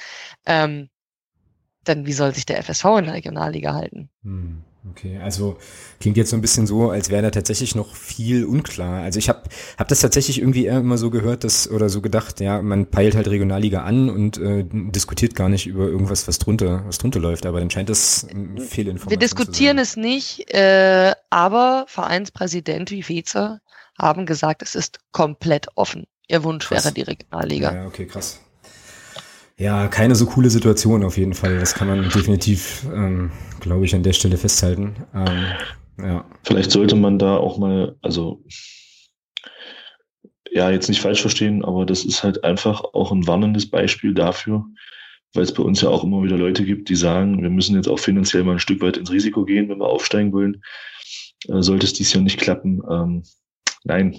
ähm, 0.46 0.90
dann 1.84 2.06
wie 2.06 2.14
soll 2.14 2.34
sich 2.34 2.46
der 2.46 2.62
FSV 2.64 2.86
in 3.00 3.06
der 3.06 3.14
Regionalliga 3.16 3.74
halten? 3.74 4.10
Hm, 4.24 4.64
okay, 4.92 5.20
also 5.20 5.58
klingt 6.00 6.18
jetzt 6.18 6.30
so 6.30 6.36
ein 6.36 6.42
bisschen 6.42 6.68
so, 6.68 6.92
als 6.92 7.10
wäre 7.10 7.24
da 7.24 7.32
tatsächlich 7.32 7.76
noch 7.76 7.96
viel 7.96 8.46
unklar. 8.46 9.02
Also 9.02 9.20
ich 9.20 9.30
habe 9.30 9.44
hab 9.78 9.88
das 9.88 10.02
tatsächlich 10.02 10.40
irgendwie 10.40 10.66
eher 10.66 10.80
immer 10.80 10.98
so 10.98 11.10
gehört, 11.10 11.44
dass 11.44 11.70
oder 11.70 11.90
so 11.90 12.02
gedacht, 12.02 12.40
ja, 12.40 12.62
man 12.62 12.86
peilt 12.86 13.16
halt 13.16 13.28
Regionalliga 13.28 13.84
an 13.84 14.10
und 14.10 14.38
äh, 14.38 14.64
diskutiert 14.70 15.36
gar 15.36 15.50
nicht 15.50 15.68
über 15.68 15.88
irgendwas, 15.88 16.28
was 16.28 16.38
drunter, 16.38 16.84
was 16.86 17.00
drunter 17.00 17.20
läuft. 17.20 17.46
Aber 17.46 17.60
dann 17.60 17.70
scheint 17.70 17.90
das 17.90 18.28
Fehlinformation 18.30 19.10
Wir 19.10 19.18
diskutieren 19.18 19.78
es 19.80 19.96
nicht, 19.96 20.54
äh, 20.54 21.14
aber 21.30 21.86
Vereinspräsident 21.88 22.92
wie 22.92 23.04
Vize 23.04 23.60
haben 23.98 24.26
gesagt, 24.26 24.62
es 24.62 24.76
ist 24.76 25.00
komplett 25.12 25.68
offen. 25.76 26.06
Ihr 26.28 26.44
Wunsch 26.44 26.68
krass. 26.68 26.86
wäre 26.86 26.94
die 26.94 27.02
Regionalliga. 27.02 27.74
Ja, 27.74 27.86
okay, 27.88 28.06
krass. 28.06 28.40
Ja, 29.58 29.88
keine 29.88 30.16
so 30.16 30.26
coole 30.26 30.50
Situation 30.50 31.04
auf 31.04 31.18
jeden 31.18 31.34
Fall. 31.34 31.60
Das 31.60 31.74
kann 31.74 31.88
man 31.88 32.04
definitiv, 32.10 32.86
ähm, 32.94 33.32
glaube 33.60 33.86
ich, 33.86 33.94
an 33.94 34.04
der 34.04 34.14
Stelle 34.14 34.38
festhalten. 34.38 34.96
Ähm, 35.14 35.46
ja. 36.00 36.26
Vielleicht 36.44 36.72
sollte 36.72 36.96
man 36.96 37.20
da 37.20 37.38
auch 37.38 37.58
mal, 37.58 37.96
also 38.02 38.44
ja, 40.52 40.70
jetzt 40.70 40.90
nicht 40.90 41.02
falsch 41.02 41.22
verstehen, 41.22 41.64
aber 41.64 41.86
das 41.86 42.04
ist 42.04 42.24
halt 42.24 42.44
einfach 42.44 42.84
auch 42.94 43.12
ein 43.12 43.26
warnendes 43.28 43.70
Beispiel 43.70 44.14
dafür, 44.14 44.66
weil 45.34 45.44
es 45.44 45.54
bei 45.54 45.64
uns 45.64 45.82
ja 45.82 45.90
auch 45.90 46.04
immer 46.04 46.24
wieder 46.24 46.38
Leute 46.38 46.66
gibt, 46.66 46.90
die 46.90 46.96
sagen, 46.96 47.42
wir 47.42 47.50
müssen 47.50 47.76
jetzt 47.76 47.88
auch 47.88 48.00
finanziell 48.00 48.44
mal 48.44 48.54
ein 48.54 48.60
Stück 48.60 48.82
weit 48.82 48.98
ins 48.98 49.12
Risiko 49.12 49.46
gehen, 49.46 49.70
wenn 49.70 49.80
wir 49.80 49.88
aufsteigen 49.88 50.34
wollen. 50.34 50.62
Äh, 51.48 51.62
sollte 51.62 51.86
es 51.86 51.94
dies 51.94 52.12
Jahr 52.14 52.24
nicht 52.24 52.40
klappen, 52.40 52.82
ähm, 52.90 53.24
nein, 53.84 54.18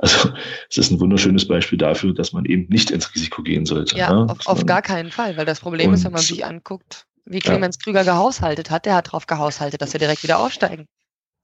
also 0.00 0.30
es 0.70 0.78
ist 0.78 0.90
ein 0.90 1.00
wunderschönes 1.00 1.46
Beispiel 1.46 1.78
dafür, 1.78 2.14
dass 2.14 2.32
man 2.32 2.44
eben 2.46 2.66
nicht 2.68 2.90
ins 2.90 3.14
Risiko 3.14 3.42
gehen 3.42 3.66
sollte. 3.66 3.96
Ja, 3.96 4.12
ne? 4.12 4.30
auf, 4.30 4.46
auf 4.46 4.66
gar 4.66 4.82
keinen 4.82 5.10
Fall, 5.10 5.36
weil 5.36 5.46
das 5.46 5.60
Problem 5.60 5.92
ist, 5.92 6.04
wenn 6.04 6.12
man 6.12 6.22
sich 6.22 6.44
anguckt, 6.44 7.06
wie 7.26 7.38
Clemens 7.38 7.76
ja. 7.76 7.84
Krüger 7.84 8.04
gehaushaltet 8.04 8.70
hat, 8.70 8.86
der 8.86 8.94
hat 8.94 9.08
darauf 9.08 9.26
gehaushaltet, 9.26 9.82
dass 9.82 9.92
wir 9.92 10.00
direkt 10.00 10.22
wieder 10.22 10.38
aufsteigen. 10.38 10.86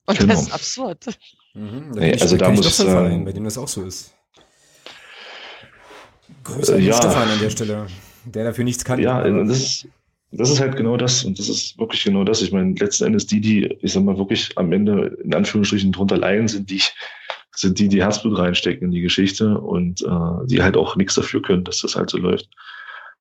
Und 0.06 0.18
genau. 0.18 0.32
das 0.32 0.44
ist 0.44 0.52
absurd. 0.52 1.06
Mhm, 1.54 1.92
da 1.94 2.00
nee, 2.00 2.12
also 2.12 2.36
da 2.36 2.50
muss 2.50 2.66
ich 2.66 2.74
sagen, 2.74 3.24
bei 3.24 3.32
dem 3.32 3.44
das 3.44 3.58
auch 3.58 3.68
so 3.68 3.84
ist. 3.84 4.14
Grüße 6.44 6.76
äh, 6.76 6.80
ja. 6.80 6.96
Stefan 6.96 7.28
an 7.28 7.38
der 7.40 7.50
Stelle, 7.50 7.86
der 8.24 8.44
dafür 8.44 8.64
nichts 8.64 8.84
kann. 8.84 9.00
Ja, 9.00 9.28
das 9.28 9.58
ist, 9.58 9.88
das 10.32 10.50
ist 10.50 10.60
halt 10.60 10.76
genau 10.76 10.96
das 10.96 11.24
und 11.24 11.38
das 11.38 11.48
ist 11.48 11.78
wirklich 11.78 12.04
genau 12.04 12.24
das. 12.24 12.42
Ich 12.42 12.52
meine, 12.52 12.74
letzten 12.74 13.04
Endes 13.04 13.26
die, 13.26 13.40
die, 13.40 13.76
ich 13.80 13.92
sag 13.92 14.04
mal, 14.04 14.16
wirklich 14.16 14.56
am 14.56 14.72
Ende 14.72 15.16
in 15.22 15.34
Anführungsstrichen 15.34 15.92
drunter 15.92 16.16
leiden, 16.16 16.48
sind 16.48 16.70
die, 16.70 16.82
sind 17.56 17.78
die, 17.78 17.88
die 17.88 18.02
Herzblut 18.02 18.38
reinstecken 18.38 18.86
in 18.86 18.90
die 18.92 19.00
Geschichte 19.00 19.58
und 19.58 20.02
äh, 20.02 20.46
die 20.46 20.62
halt 20.62 20.76
auch 20.76 20.96
nichts 20.96 21.14
dafür 21.14 21.42
können, 21.42 21.64
dass 21.64 21.80
das 21.80 21.96
halt 21.96 22.10
so 22.10 22.18
läuft. 22.18 22.48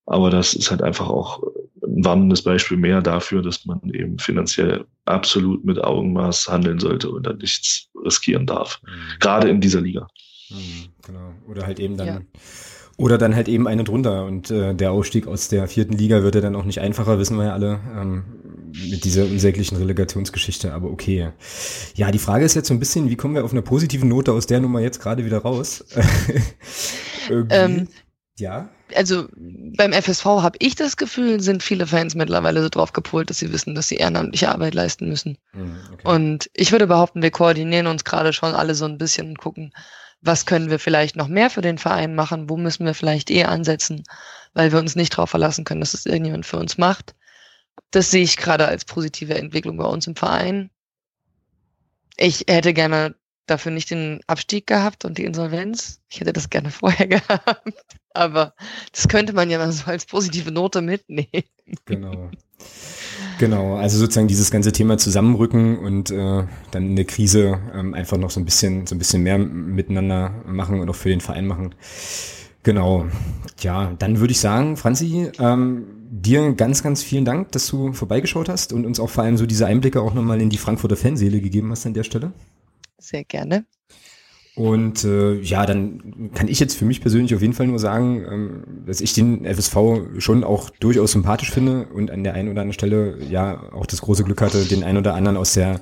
Aber 0.07 0.29
das 0.29 0.53
ist 0.53 0.69
halt 0.69 0.83
einfach 0.83 1.09
auch 1.09 1.41
ein 1.83 2.05
warnendes 2.05 2.43
Beispiel 2.43 2.77
mehr 2.77 3.01
dafür, 3.01 3.41
dass 3.41 3.65
man 3.65 3.81
eben 3.91 4.19
finanziell 4.19 4.85
absolut 5.05 5.65
mit 5.65 5.83
Augenmaß 5.83 6.47
handeln 6.47 6.79
sollte 6.79 7.09
und 7.09 7.25
dann 7.25 7.37
nichts 7.37 7.89
riskieren 8.03 8.45
darf. 8.45 8.81
Mhm. 8.83 9.19
Gerade 9.19 9.49
in 9.49 9.61
dieser 9.61 9.81
Liga. 9.81 10.07
Mhm, 10.49 10.89
genau. 11.05 11.33
Oder 11.47 11.65
halt 11.65 11.79
eben 11.79 11.97
dann 11.97 12.07
ja 12.07 12.21
Oder 12.97 13.17
dann 13.17 13.35
halt 13.35 13.49
eben 13.49 13.67
eine 13.67 13.83
drunter 13.83 14.25
und 14.25 14.51
äh, 14.51 14.73
der 14.73 14.91
Ausstieg 14.91 15.27
aus 15.27 15.49
der 15.49 15.67
vierten 15.67 15.93
Liga 15.93 16.23
wird 16.23 16.35
ja 16.35 16.41
dann 16.41 16.55
auch 16.55 16.63
nicht 16.63 16.79
einfacher, 16.79 17.19
wissen 17.19 17.37
wir 17.37 17.45
ja 17.45 17.53
alle, 17.53 17.79
ähm, 17.93 18.23
mit 18.89 19.03
dieser 19.03 19.23
unsäglichen 19.23 19.77
Relegationsgeschichte, 19.77 20.73
aber 20.73 20.89
okay. 20.89 21.31
Ja, 21.95 22.11
die 22.11 22.19
Frage 22.19 22.45
ist 22.45 22.55
jetzt 22.55 22.67
so 22.67 22.73
ein 22.73 22.79
bisschen, 22.79 23.09
wie 23.09 23.17
kommen 23.17 23.35
wir 23.35 23.43
auf 23.43 23.51
einer 23.51 23.61
positiven 23.61 24.07
Note 24.07 24.31
aus 24.31 24.47
der 24.47 24.61
Nummer 24.61 24.79
jetzt 24.79 25.01
gerade 25.01 25.25
wieder 25.25 25.39
raus? 25.39 25.83
ähm, 27.49 27.87
ja. 28.37 28.69
Also 28.95 29.27
beim 29.33 29.93
FSV 29.93 30.25
habe 30.25 30.57
ich 30.59 30.75
das 30.75 30.97
Gefühl, 30.97 31.41
sind 31.41 31.63
viele 31.63 31.87
Fans 31.87 32.15
mittlerweile 32.15 32.61
so 32.61 32.69
drauf 32.69 32.93
gepolt, 32.93 33.29
dass 33.29 33.39
sie 33.39 33.51
wissen, 33.51 33.75
dass 33.75 33.87
sie 33.87 33.95
ehrenamtliche 33.95 34.49
Arbeit 34.49 34.73
leisten 34.73 35.09
müssen. 35.09 35.37
Hm, 35.51 35.75
okay. 35.93 36.07
Und 36.07 36.49
ich 36.53 36.71
würde 36.71 36.87
behaupten, 36.87 37.21
wir 37.21 37.31
koordinieren 37.31 37.87
uns 37.87 38.03
gerade 38.03 38.31
schon 38.31 38.53
alle 38.53 38.75
so 38.75 38.85
ein 38.85 38.97
bisschen 38.97 39.29
und 39.29 39.37
gucken, 39.39 39.73
was 40.25 40.45
können 40.45 40.69
wir 40.69 40.79
vielleicht 40.79 41.15
noch 41.15 41.27
mehr 41.27 41.49
für 41.49 41.61
den 41.61 41.77
Verein 41.77 42.15
machen, 42.15 42.49
wo 42.49 42.57
müssen 42.57 42.85
wir 42.85 42.93
vielleicht 42.93 43.29
eher 43.29 43.49
ansetzen, 43.49 44.03
weil 44.53 44.71
wir 44.71 44.79
uns 44.79 44.95
nicht 44.95 45.13
darauf 45.13 45.29
verlassen 45.29 45.65
können, 45.65 45.81
dass 45.81 45.93
es 45.93 46.05
irgendjemand 46.05 46.45
für 46.45 46.57
uns 46.57 46.77
macht. 46.77 47.15
Das 47.91 48.09
sehe 48.11 48.23
ich 48.23 48.37
gerade 48.37 48.67
als 48.67 48.85
positive 48.85 49.35
Entwicklung 49.35 49.77
bei 49.77 49.85
uns 49.85 50.07
im 50.07 50.15
Verein. 50.15 50.71
Ich 52.17 52.45
hätte 52.47 52.73
gerne 52.73 53.15
dafür 53.45 53.71
nicht 53.71 53.91
den 53.91 54.21
Abstieg 54.25 54.65
gehabt 54.65 55.05
und 55.05 55.17
die 55.17 55.25
Insolvenz. 55.25 56.01
Ich 56.09 56.19
hätte 56.19 56.33
das 56.33 56.49
gerne 56.49 56.71
vorher 56.71 57.07
gehabt. 57.07 57.73
Aber 58.13 58.55
das 58.91 59.07
könnte 59.07 59.33
man 59.33 59.49
ja 59.49 59.59
mal 59.59 59.71
so 59.71 59.85
als 59.85 60.05
positive 60.05 60.51
Note 60.51 60.81
mitnehmen. 60.81 61.43
Genau. 61.85 62.31
Genau, 63.37 63.75
also 63.75 63.97
sozusagen 63.97 64.27
dieses 64.27 64.49
ganze 64.49 64.71
Thema 64.71 64.97
zusammenrücken 64.97 65.77
und 65.79 66.09
äh, 66.09 66.43
dann 66.71 66.85
in 66.85 66.95
der 66.95 67.05
Krise 67.05 67.59
ähm, 67.73 67.93
einfach 67.93 68.17
noch 68.17 68.29
so 68.29 68.39
ein 68.39 68.45
bisschen, 68.45 68.87
so 68.87 68.95
ein 68.95 68.97
bisschen 68.97 69.23
mehr 69.23 69.37
miteinander 69.37 70.31
machen 70.45 70.79
und 70.79 70.89
auch 70.89 70.95
für 70.95 71.09
den 71.09 71.21
Verein 71.21 71.45
machen. 71.45 71.75
Genau. 72.63 73.05
Ja, 73.59 73.93
dann 73.99 74.19
würde 74.19 74.31
ich 74.31 74.39
sagen, 74.39 74.77
Franzi, 74.77 75.29
ähm, 75.39 75.85
dir 76.09 76.53
ganz, 76.53 76.81
ganz 76.81 77.03
vielen 77.03 77.25
Dank, 77.25 77.51
dass 77.51 77.67
du 77.67 77.93
vorbeigeschaut 77.93 78.49
hast 78.49 78.73
und 78.73 78.85
uns 78.85 78.99
auch 78.99 79.09
vor 79.09 79.23
allem 79.23 79.37
so 79.37 79.45
diese 79.45 79.65
Einblicke 79.65 80.01
auch 80.01 80.13
nochmal 80.13 80.41
in 80.41 80.49
die 80.49 80.57
Frankfurter 80.57 80.95
Fanseele 80.95 81.41
gegeben 81.41 81.71
hast 81.71 81.85
an 81.85 81.93
der 81.93 82.03
Stelle. 82.03 82.31
Sehr 82.97 83.23
gerne. 83.23 83.65
Und 84.55 85.03
äh, 85.03 85.33
ja, 85.41 85.65
dann 85.65 86.31
kann 86.33 86.47
ich 86.47 86.61
jetzt 86.61 86.77
für 86.77 86.85
mich 86.85 87.01
persönlich 87.01 87.35
auf 87.35 87.41
jeden 87.41 87.53
Fall 87.53 87.67
nur 87.67 87.77
sagen, 87.77 88.23
ähm, 88.29 88.63
dass 88.85 89.01
ich 89.01 89.11
den 89.11 89.45
FSV 89.45 89.75
schon 90.19 90.45
auch 90.45 90.69
durchaus 90.69 91.11
sympathisch 91.11 91.51
finde 91.51 91.87
und 91.93 92.09
an 92.09 92.23
der 92.23 92.35
einen 92.35 92.47
oder 92.49 92.61
anderen 92.61 92.73
Stelle 92.73 93.17
ja 93.29 93.63
auch 93.73 93.85
das 93.85 93.99
große 93.99 94.23
Glück 94.23 94.41
hatte, 94.41 94.63
den 94.63 94.83
einen 94.83 94.99
oder 94.99 95.13
anderen 95.13 95.35
aus 95.35 95.53
der 95.53 95.81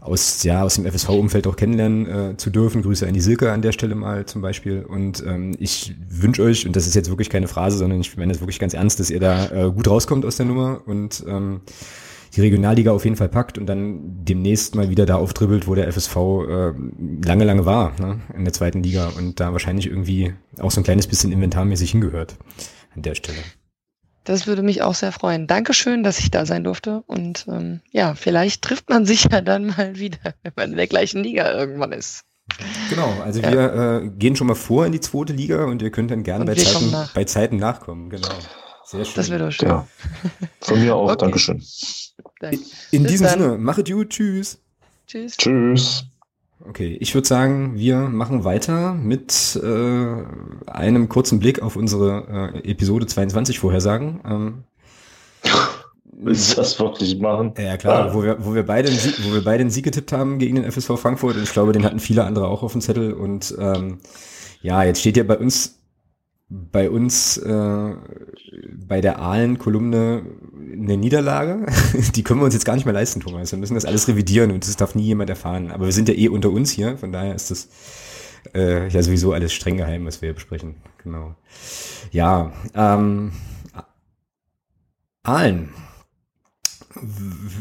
aus 0.00 0.44
ja 0.44 0.62
aus 0.62 0.76
dem 0.76 0.86
FSV-Umfeld 0.86 1.46
auch 1.46 1.56
kennenlernen 1.56 2.06
äh, 2.06 2.36
zu 2.38 2.48
dürfen. 2.48 2.80
Grüße 2.80 3.06
an 3.06 3.12
die 3.12 3.20
Silke 3.20 3.52
an 3.52 3.60
der 3.60 3.72
Stelle 3.72 3.94
mal 3.94 4.24
zum 4.24 4.40
Beispiel. 4.40 4.82
Und 4.82 5.22
ähm, 5.26 5.54
ich 5.58 5.94
wünsche 6.08 6.42
euch, 6.42 6.66
und 6.66 6.74
das 6.74 6.86
ist 6.86 6.94
jetzt 6.94 7.10
wirklich 7.10 7.28
keine 7.28 7.48
Phrase, 7.48 7.76
sondern 7.76 8.00
ich 8.00 8.16
meine 8.16 8.32
das 8.32 8.40
wirklich 8.40 8.58
ganz 8.58 8.72
ernst, 8.72 8.98
dass 8.98 9.10
ihr 9.10 9.20
da 9.20 9.50
äh, 9.50 9.70
gut 9.70 9.88
rauskommt 9.88 10.24
aus 10.24 10.36
der 10.36 10.46
Nummer 10.46 10.80
und 10.86 11.22
ähm, 11.28 11.60
die 12.36 12.42
Regionalliga 12.42 12.92
auf 12.92 13.04
jeden 13.04 13.16
Fall 13.16 13.30
packt 13.30 13.56
und 13.56 13.66
dann 13.66 14.24
demnächst 14.24 14.74
mal 14.74 14.90
wieder 14.90 15.06
da 15.06 15.16
auftribbelt, 15.16 15.66
wo 15.66 15.74
der 15.74 15.90
FSV 15.90 16.16
äh, 16.16 16.72
lange, 17.24 17.44
lange 17.44 17.64
war, 17.64 17.98
ne, 17.98 18.20
in 18.36 18.44
der 18.44 18.52
zweiten 18.52 18.82
Liga 18.82 19.10
und 19.16 19.40
da 19.40 19.52
wahrscheinlich 19.52 19.86
irgendwie 19.86 20.34
auch 20.60 20.70
so 20.70 20.80
ein 20.80 20.84
kleines 20.84 21.06
bisschen 21.06 21.32
inventarmäßig 21.32 21.92
hingehört 21.92 22.36
an 22.94 23.02
der 23.02 23.14
Stelle. 23.14 23.38
Das 24.24 24.46
würde 24.46 24.62
mich 24.62 24.82
auch 24.82 24.94
sehr 24.94 25.12
freuen. 25.12 25.46
Dankeschön, 25.46 26.02
dass 26.02 26.18
ich 26.18 26.30
da 26.30 26.44
sein 26.46 26.64
durfte. 26.64 27.04
Und 27.06 27.46
ähm, 27.48 27.80
ja, 27.92 28.14
vielleicht 28.14 28.62
trifft 28.62 28.90
man 28.90 29.06
sich 29.06 29.28
ja 29.30 29.40
dann 29.40 29.66
mal 29.68 29.96
wieder, 29.98 30.34
wenn 30.42 30.52
man 30.56 30.70
in 30.72 30.76
der 30.76 30.88
gleichen 30.88 31.22
Liga 31.22 31.50
irgendwann 31.52 31.92
ist. 31.92 32.22
Genau, 32.90 33.12
also 33.24 33.40
ja. 33.40 33.52
wir 33.52 34.02
äh, 34.02 34.08
gehen 34.08 34.36
schon 34.36 34.48
mal 34.48 34.54
vor 34.54 34.84
in 34.84 34.92
die 34.92 35.00
zweite 35.00 35.32
Liga 35.32 35.64
und 35.64 35.80
ihr 35.80 35.90
könnt 35.90 36.10
dann 36.10 36.22
gerne 36.22 36.44
bei 36.44 36.54
Zeiten, 36.54 36.94
bei 37.14 37.24
Zeiten 37.24 37.56
nachkommen. 37.56 38.10
Genau. 38.10 38.28
Sehr 38.84 39.04
schön. 39.04 39.14
Das 39.16 39.30
wäre 39.30 39.44
doch 39.46 39.52
schön. 39.52 39.68
Ja. 39.68 39.86
Von 40.60 40.80
mir 40.80 40.94
auch, 40.94 41.04
okay. 41.10 41.16
Dankeschön. 41.18 41.62
Danke. 42.40 42.58
In 42.90 43.02
Bis 43.02 43.12
diesem 43.12 43.26
dann. 43.26 43.40
Sinne, 43.40 43.58
machet 43.58 43.90
gut, 43.90 44.10
tschüss. 44.10 44.58
Tschüss. 45.06 45.36
Tschüss. 45.36 46.04
Okay, 46.68 46.96
ich 47.00 47.14
würde 47.14 47.28
sagen, 47.28 47.76
wir 47.76 48.00
machen 48.08 48.44
weiter 48.44 48.94
mit 48.94 49.60
äh, 49.62 50.70
einem 50.70 51.08
kurzen 51.08 51.38
Blick 51.38 51.62
auf 51.62 51.76
unsere 51.76 52.52
äh, 52.54 52.70
Episode 52.70 53.06
22 53.06 53.58
Vorhersagen. 53.58 54.20
Ähm, 54.26 54.64
Willst 56.18 56.52
du 56.52 56.56
das 56.56 56.78
wirklich 56.80 57.18
machen? 57.18 57.52
Ja, 57.58 57.76
klar, 57.76 58.08
ah. 58.08 58.14
wo, 58.14 58.22
wir, 58.22 58.44
wo, 58.44 58.54
wir 58.54 58.64
beide 58.64 58.88
Sieg, 58.88 59.14
wo 59.22 59.34
wir 59.34 59.44
beide 59.44 59.60
einen 59.60 59.70
Sieg 59.70 59.84
getippt 59.84 60.12
haben 60.12 60.38
gegen 60.38 60.56
den 60.56 60.70
FSV 60.70 60.98
Frankfurt 60.98 61.36
und 61.36 61.42
ich 61.42 61.52
glaube, 61.52 61.72
den 61.72 61.84
hatten 61.84 62.00
viele 62.00 62.24
andere 62.24 62.48
auch 62.48 62.62
auf 62.62 62.72
dem 62.72 62.80
Zettel 62.80 63.12
und 63.12 63.54
ähm, 63.58 63.98
ja, 64.62 64.82
jetzt 64.82 65.00
steht 65.00 65.18
ja 65.18 65.24
bei 65.24 65.36
uns 65.36 65.75
bei 66.48 66.90
uns 66.90 67.38
äh, 67.38 67.94
bei 68.86 69.00
der 69.00 69.18
Aalen-Kolumne 69.18 70.22
eine 70.72 70.96
Niederlage. 70.96 71.66
Die 72.14 72.22
können 72.22 72.40
wir 72.40 72.44
uns 72.44 72.54
jetzt 72.54 72.64
gar 72.64 72.74
nicht 72.74 72.84
mehr 72.84 72.94
leisten, 72.94 73.20
Thomas. 73.20 73.50
Wir 73.50 73.58
müssen 73.58 73.74
das 73.74 73.84
alles 73.84 74.06
revidieren 74.06 74.52
und 74.52 74.66
das 74.66 74.76
darf 74.76 74.94
nie 74.94 75.02
jemand 75.02 75.30
erfahren. 75.30 75.70
Aber 75.72 75.86
wir 75.86 75.92
sind 75.92 76.08
ja 76.08 76.14
eh 76.14 76.28
unter 76.28 76.50
uns 76.50 76.70
hier, 76.70 76.98
von 76.98 77.12
daher 77.12 77.34
ist 77.34 77.50
das 77.50 77.68
äh, 78.54 78.88
ja 78.88 79.02
sowieso 79.02 79.32
alles 79.32 79.52
streng 79.52 79.76
geheim, 79.76 80.06
was 80.06 80.22
wir 80.22 80.28
hier 80.28 80.34
besprechen. 80.34 80.76
Genau. 81.02 81.34
Ja, 82.12 82.52
ähm, 82.74 83.32
Aalen. 85.24 85.70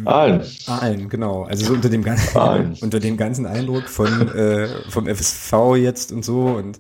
Aalen. 0.06 0.42
Aalen, 0.68 1.10
genau. 1.10 1.44
Also 1.44 1.66
so 1.66 1.74
unter 1.74 1.90
dem 1.90 2.04
ganzen, 2.04 2.78
unter 2.82 3.00
dem 3.00 3.18
ganzen 3.18 3.48
Eindruck 3.48 3.90
von 3.90 4.30
äh, 4.30 4.68
vom 4.90 5.08
FSV 5.08 5.76
jetzt 5.78 6.12
und 6.12 6.24
so 6.24 6.46
und 6.46 6.80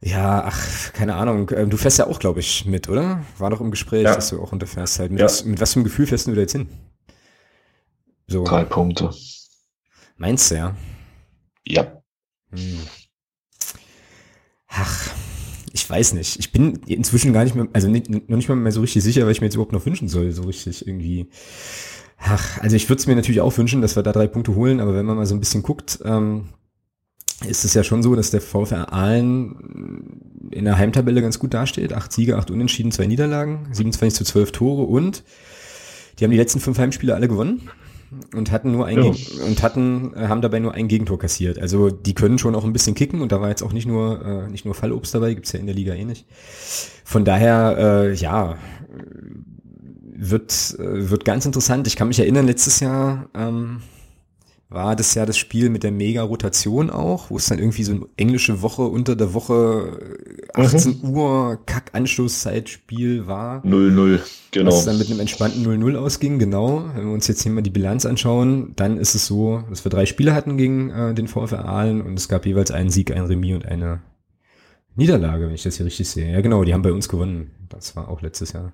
ja, 0.00 0.44
ach, 0.44 0.92
keine 0.92 1.14
Ahnung. 1.14 1.50
Ähm, 1.54 1.70
du 1.70 1.76
fährst 1.76 1.98
ja 1.98 2.06
auch, 2.06 2.18
glaube 2.18 2.40
ich, 2.40 2.66
mit, 2.66 2.88
oder? 2.88 3.24
War 3.38 3.50
doch 3.50 3.60
im 3.60 3.70
Gespräch, 3.70 4.04
ja. 4.04 4.14
dass 4.14 4.30
du 4.30 4.40
auch 4.40 4.52
runterfährst 4.52 4.98
halt. 4.98 5.10
Mit, 5.10 5.20
ja. 5.20 5.26
was, 5.26 5.44
mit 5.44 5.60
was 5.60 5.72
für 5.72 5.78
einem 5.78 5.84
Gefühl 5.84 6.06
fährst 6.06 6.26
du 6.26 6.34
da 6.34 6.40
jetzt 6.40 6.52
hin? 6.52 6.68
So. 8.26 8.44
Drei 8.44 8.64
Punkte. 8.64 9.10
Meinst 10.16 10.50
du, 10.50 10.56
ja? 10.56 10.76
Ja. 11.66 12.02
Hm. 12.50 12.80
Ach, 14.68 15.10
ich 15.72 15.88
weiß 15.88 16.14
nicht. 16.14 16.38
Ich 16.38 16.52
bin 16.52 16.80
inzwischen 16.86 17.32
gar 17.32 17.44
nicht 17.44 17.54
mehr, 17.54 17.68
also 17.72 17.88
nicht, 17.88 18.10
noch 18.10 18.36
nicht 18.36 18.48
mal 18.48 18.56
mehr 18.56 18.72
so 18.72 18.80
richtig 18.80 19.02
sicher, 19.02 19.24
was 19.24 19.32
ich 19.32 19.40
mir 19.40 19.46
jetzt 19.46 19.54
überhaupt 19.54 19.72
noch 19.72 19.86
wünschen 19.86 20.08
soll, 20.08 20.32
so 20.32 20.42
richtig 20.42 20.86
irgendwie. 20.86 21.30
Ach, 22.18 22.60
also 22.60 22.76
ich 22.76 22.88
würde 22.88 23.00
es 23.00 23.06
mir 23.06 23.14
natürlich 23.14 23.40
auch 23.40 23.56
wünschen, 23.56 23.82
dass 23.82 23.96
wir 23.96 24.02
da 24.02 24.12
drei 24.12 24.26
Punkte 24.26 24.54
holen, 24.54 24.80
aber 24.80 24.94
wenn 24.94 25.06
man 25.06 25.16
mal 25.16 25.26
so 25.26 25.34
ein 25.34 25.40
bisschen 25.40 25.62
guckt, 25.62 25.98
ähm, 26.04 26.48
ist 27.44 27.64
es 27.64 27.74
ja 27.74 27.84
schon 27.84 28.02
so, 28.02 28.14
dass 28.14 28.30
der 28.30 28.40
VfR 28.40 28.92
Aalen 28.92 30.48
in 30.50 30.64
der 30.64 30.78
Heimtabelle 30.78 31.20
ganz 31.20 31.38
gut 31.38 31.52
dasteht. 31.52 31.92
Acht 31.92 32.12
Siege, 32.12 32.36
acht 32.36 32.50
Unentschieden, 32.50 32.92
zwei 32.92 33.06
Niederlagen, 33.06 33.68
27 33.72 34.16
zu 34.16 34.24
12 34.24 34.52
Tore 34.52 34.82
und 34.84 35.22
die 36.18 36.24
haben 36.24 36.30
die 36.30 36.38
letzten 36.38 36.60
fünf 36.60 36.78
Heimspiele 36.78 37.14
alle 37.14 37.28
gewonnen 37.28 37.68
und 38.34 38.50
hatten 38.50 38.72
nur 38.72 38.86
ein 38.86 39.02
ja. 39.02 39.12
und 39.44 39.62
hatten 39.62 40.14
äh, 40.14 40.28
haben 40.28 40.40
dabei 40.40 40.60
nur 40.60 40.72
ein 40.72 40.88
Gegentor 40.88 41.18
kassiert. 41.18 41.58
Also 41.58 41.90
die 41.90 42.14
können 42.14 42.38
schon 42.38 42.54
auch 42.54 42.64
ein 42.64 42.72
bisschen 42.72 42.94
kicken 42.94 43.20
und 43.20 43.32
da 43.32 43.40
war 43.40 43.48
jetzt 43.48 43.62
auch 43.62 43.72
nicht 43.72 43.86
nur 43.86 44.24
äh, 44.24 44.50
nicht 44.50 44.64
nur 44.64 44.74
Fallobst 44.74 45.14
dabei, 45.14 45.34
gibt's 45.34 45.52
ja 45.52 45.60
in 45.60 45.66
der 45.66 45.74
Liga 45.74 45.94
eh 45.94 46.04
nicht. 46.04 46.26
Von 47.04 47.24
daher 47.24 47.76
äh, 47.78 48.14
ja 48.14 48.56
wird 50.14 50.76
äh, 50.78 51.10
wird 51.10 51.24
ganz 51.24 51.44
interessant. 51.44 51.86
Ich 51.86 51.96
kann 51.96 52.08
mich 52.08 52.18
erinnern 52.18 52.46
letztes 52.46 52.80
Jahr 52.80 53.28
ähm, 53.34 53.82
war 54.68 54.96
das 54.96 55.14
ja 55.14 55.24
das 55.26 55.38
Spiel 55.38 55.70
mit 55.70 55.84
der 55.84 55.92
Mega-Rotation 55.92 56.90
auch, 56.90 57.30
wo 57.30 57.36
es 57.36 57.46
dann 57.46 57.58
irgendwie 57.58 57.84
so 57.84 57.92
eine 57.92 58.06
englische 58.16 58.62
Woche 58.62 58.82
unter 58.82 59.14
der 59.14 59.32
Woche 59.32 59.98
18 60.54 61.00
mhm. 61.02 61.10
Uhr 61.10 61.60
Kack-Anstoßzeitspiel 61.66 63.28
war. 63.28 63.64
0-0, 63.64 64.20
genau. 64.50 64.72
Was 64.72 64.84
dann 64.84 64.98
mit 64.98 65.08
einem 65.08 65.20
entspannten 65.20 65.64
0-0 65.64 65.96
ausging, 65.96 66.40
genau. 66.40 66.84
Wenn 66.94 67.06
wir 67.06 67.12
uns 67.12 67.28
jetzt 67.28 67.42
hier 67.42 67.52
mal 67.52 67.62
die 67.62 67.70
Bilanz 67.70 68.06
anschauen, 68.06 68.72
dann 68.74 68.98
ist 68.98 69.14
es 69.14 69.26
so, 69.26 69.62
dass 69.70 69.84
wir 69.84 69.90
drei 69.90 70.04
Spiele 70.04 70.34
hatten 70.34 70.56
gegen 70.56 70.90
äh, 70.90 71.14
den 71.14 71.28
VfR 71.28 71.64
Aalen 71.64 72.02
und 72.02 72.18
es 72.18 72.28
gab 72.28 72.44
jeweils 72.44 72.72
einen 72.72 72.90
Sieg, 72.90 73.12
ein 73.12 73.24
Remis 73.24 73.54
und 73.54 73.66
eine 73.66 74.00
Niederlage, 74.96 75.46
wenn 75.46 75.54
ich 75.54 75.62
das 75.62 75.76
hier 75.76 75.86
richtig 75.86 76.08
sehe. 76.08 76.32
Ja 76.32 76.40
genau, 76.40 76.64
die 76.64 76.74
haben 76.74 76.82
bei 76.82 76.92
uns 76.92 77.08
gewonnen. 77.08 77.52
Das 77.68 77.94
war 77.94 78.08
auch 78.08 78.20
letztes 78.20 78.52
Jahr. 78.52 78.72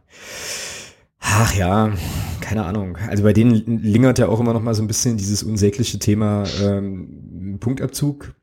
Ach 1.22 1.54
ja, 1.54 1.92
keine 2.40 2.64
Ahnung. 2.64 2.98
Also 3.08 3.22
bei 3.22 3.32
denen 3.32 3.82
lingert 3.82 4.18
ja 4.18 4.26
auch 4.28 4.40
immer 4.40 4.52
noch 4.52 4.62
mal 4.62 4.74
so 4.74 4.82
ein 4.82 4.88
bisschen 4.88 5.16
dieses 5.16 5.42
unsägliche 5.42 5.98
Thema 5.98 6.44
ähm, 6.60 7.58
Punktabzug 7.60 8.34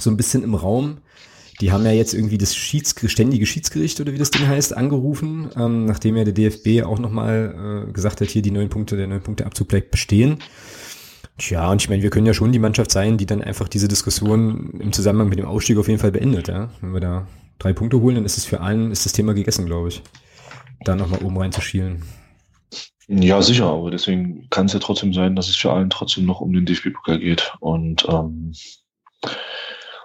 so 0.00 0.10
ein 0.10 0.16
bisschen 0.16 0.42
im 0.42 0.54
Raum. 0.54 0.98
Die 1.60 1.70
haben 1.70 1.84
ja 1.84 1.92
jetzt 1.92 2.14
irgendwie 2.14 2.38
das 2.38 2.54
Schieds 2.54 2.94
ständige 3.06 3.44
Schiedsgericht 3.44 4.00
oder 4.00 4.12
wie 4.12 4.18
das 4.18 4.30
Ding 4.30 4.46
heißt 4.46 4.76
angerufen, 4.76 5.50
ähm, 5.56 5.84
nachdem 5.84 6.16
ja 6.16 6.24
der 6.24 6.32
DFB 6.32 6.84
auch 6.84 6.98
noch 6.98 7.10
mal 7.10 7.86
äh, 7.88 7.92
gesagt 7.92 8.20
hat, 8.20 8.28
hier 8.28 8.42
die 8.42 8.52
neun 8.52 8.68
Punkte, 8.68 8.96
der 8.96 9.08
neun 9.08 9.22
Punkte 9.22 9.44
Abzug 9.44 9.68
bleibt 9.68 9.90
bestehen. 9.90 10.38
Tja, 11.36 11.70
und 11.70 11.82
ich 11.82 11.88
meine, 11.88 12.02
wir 12.02 12.10
können 12.10 12.26
ja 12.26 12.34
schon 12.34 12.52
die 12.52 12.58
Mannschaft 12.58 12.90
sein, 12.90 13.18
die 13.18 13.26
dann 13.26 13.42
einfach 13.42 13.68
diese 13.68 13.88
Diskussion 13.88 14.80
im 14.80 14.92
Zusammenhang 14.92 15.28
mit 15.28 15.38
dem 15.38 15.46
Ausstieg 15.46 15.78
auf 15.78 15.88
jeden 15.88 16.00
Fall 16.00 16.12
beendet. 16.12 16.48
Ja? 16.48 16.70
Wenn 16.80 16.92
wir 16.92 17.00
da 17.00 17.26
drei 17.58 17.72
Punkte 17.72 18.00
holen, 18.00 18.16
dann 18.16 18.24
ist 18.24 18.38
es 18.38 18.44
für 18.44 18.60
allen 18.60 18.92
ist 18.92 19.04
das 19.04 19.12
Thema 19.12 19.34
gegessen, 19.34 19.66
glaube 19.66 19.88
ich 19.88 20.02
da 20.80 20.94
nochmal 20.94 21.22
oben 21.22 21.38
reinzuschielen. 21.38 22.02
Ja, 23.10 23.40
sicher, 23.40 23.66
aber 23.66 23.90
deswegen 23.90 24.48
kann 24.50 24.66
es 24.66 24.74
ja 24.74 24.80
trotzdem 24.80 25.14
sein, 25.14 25.34
dass 25.34 25.48
es 25.48 25.56
für 25.56 25.72
allen 25.72 25.88
trotzdem 25.88 26.26
noch 26.26 26.42
um 26.42 26.52
den 26.52 26.66
DFB-Pokal 26.66 27.18
geht. 27.18 27.52
Und, 27.60 28.06
ähm, 28.06 28.52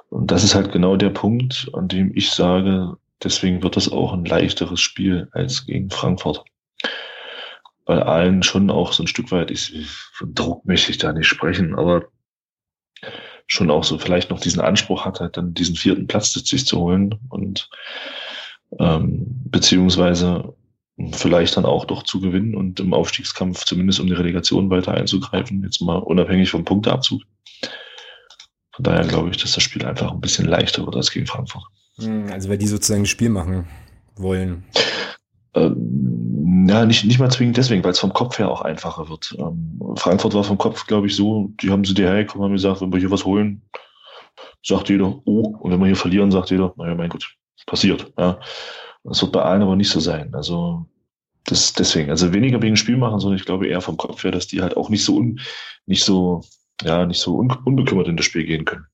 und 0.09 0.31
das 0.31 0.45
ist 0.45 0.55
halt 0.55 0.71
genau 0.71 0.95
der 0.95 1.09
Punkt, 1.09 1.69
an 1.73 1.89
dem 1.89 2.15
ich 2.15 2.31
sage, 2.31 2.95
deswegen 3.21 3.61
wird 3.61 3.75
das 3.75 3.91
auch 3.91 4.13
ein 4.13 4.23
leichteres 4.23 4.79
Spiel 4.79 5.27
als 5.33 5.65
gegen 5.65 5.89
Frankfurt. 5.89 6.45
Weil 7.85 8.01
allen 8.03 8.41
schon 8.41 8.69
auch 8.69 8.93
so 8.93 9.03
ein 9.03 9.07
Stück 9.07 9.31
weit, 9.33 9.51
ich, 9.51 9.85
von 10.13 10.33
Druck 10.33 10.65
möchte 10.65 10.91
ich 10.91 10.97
da 10.97 11.11
nicht 11.11 11.27
sprechen, 11.27 11.75
aber 11.75 12.05
schon 13.47 13.69
auch 13.69 13.83
so 13.83 13.97
vielleicht 13.97 14.29
noch 14.29 14.39
diesen 14.39 14.61
Anspruch 14.61 15.03
hat, 15.03 15.19
halt 15.19 15.35
dann 15.35 15.53
diesen 15.53 15.75
vierten 15.75 16.07
Platz 16.07 16.31
sich 16.31 16.65
zu 16.65 16.79
holen 16.79 17.19
und 17.27 17.69
ähm, 18.79 19.25
beziehungsweise 19.49 20.55
vielleicht 21.11 21.57
dann 21.57 21.65
auch 21.65 21.85
doch 21.85 22.03
zu 22.03 22.19
gewinnen 22.19 22.55
und 22.55 22.79
im 22.79 22.93
Aufstiegskampf 22.93 23.65
zumindest 23.65 23.99
um 23.99 24.07
die 24.07 24.13
Relegation 24.13 24.69
weiter 24.69 24.93
einzugreifen, 24.93 25.63
jetzt 25.63 25.81
mal 25.81 25.97
unabhängig 25.97 26.49
vom 26.51 26.65
Punkteabzug. 26.65 27.21
Von 28.75 28.83
daher 28.83 29.05
glaube 29.05 29.29
ich, 29.29 29.37
dass 29.37 29.53
das 29.53 29.63
Spiel 29.63 29.85
einfach 29.85 30.11
ein 30.11 30.21
bisschen 30.21 30.45
leichter 30.45 30.85
wird 30.85 30.95
als 30.95 31.11
gegen 31.11 31.27
Frankfurt. 31.27 31.63
Hm, 31.97 32.27
also 32.31 32.49
weil 32.49 32.57
die 32.57 32.67
sozusagen 32.67 33.03
ein 33.03 33.07
Spiel 33.07 33.29
machen 33.29 33.67
wollen. 34.15 34.63
Ähm, 35.55 36.65
ja, 36.67 36.85
nicht, 36.85 37.05
nicht 37.05 37.19
mal 37.19 37.29
zwingend 37.29 37.57
deswegen, 37.57 37.83
weil 37.83 37.91
es 37.91 37.99
vom 37.99 38.13
Kopf 38.13 38.39
her 38.39 38.49
auch 38.49 38.61
einfacher 38.61 39.09
wird. 39.09 39.35
Ähm, 39.37 39.79
Frankfurt 39.95 40.33
war 40.33 40.43
vom 40.43 40.57
Kopf, 40.57 40.87
glaube 40.87 41.07
ich, 41.07 41.15
so, 41.15 41.51
die 41.61 41.69
haben 41.69 41.85
sie 41.85 41.93
dir 41.93 42.07
hergekommen, 42.07 42.45
haben 42.45 42.53
gesagt, 42.53 42.81
wenn 42.81 42.91
wir 42.91 42.99
hier 42.99 43.11
was 43.11 43.25
holen, 43.25 43.61
sagt 44.63 44.89
jeder, 44.89 45.21
oh, 45.25 45.55
und 45.59 45.71
wenn 45.71 45.79
wir 45.79 45.87
hier 45.87 45.95
verlieren, 45.95 46.31
sagt 46.31 46.49
jeder, 46.49 46.73
naja, 46.77 46.95
mein 46.95 47.09
Gott, 47.09 47.35
passiert. 47.67 48.11
Ja. 48.17 48.39
Das 49.03 49.21
wird 49.21 49.31
bei 49.31 49.41
allen 49.41 49.61
aber 49.61 49.75
nicht 49.75 49.89
so 49.89 49.99
sein. 49.99 50.33
Also 50.33 50.85
das 51.45 51.73
deswegen, 51.73 52.09
also 52.09 52.31
weniger 52.33 52.61
wegen 52.61 52.77
Spiel 52.77 52.97
machen, 52.97 53.19
sondern 53.19 53.37
ich 53.37 53.45
glaube 53.45 53.67
eher 53.67 53.81
vom 53.81 53.97
Kopf 53.97 54.23
her, 54.23 54.31
dass 54.31 54.47
die 54.47 54.61
halt 54.61 54.77
auch 54.77 54.89
nicht 54.89 55.03
so 55.03 55.17
un, 55.17 55.39
nicht 55.85 56.03
so, 56.03 56.41
ja, 56.81 57.05
nicht 57.05 57.19
so 57.19 57.37
un, 57.37 57.51
unbekümmert 57.65 58.07
in 58.07 58.17
das 58.17 58.25
Spiel 58.25 58.45
gehen 58.45 58.65
können. 58.65 58.85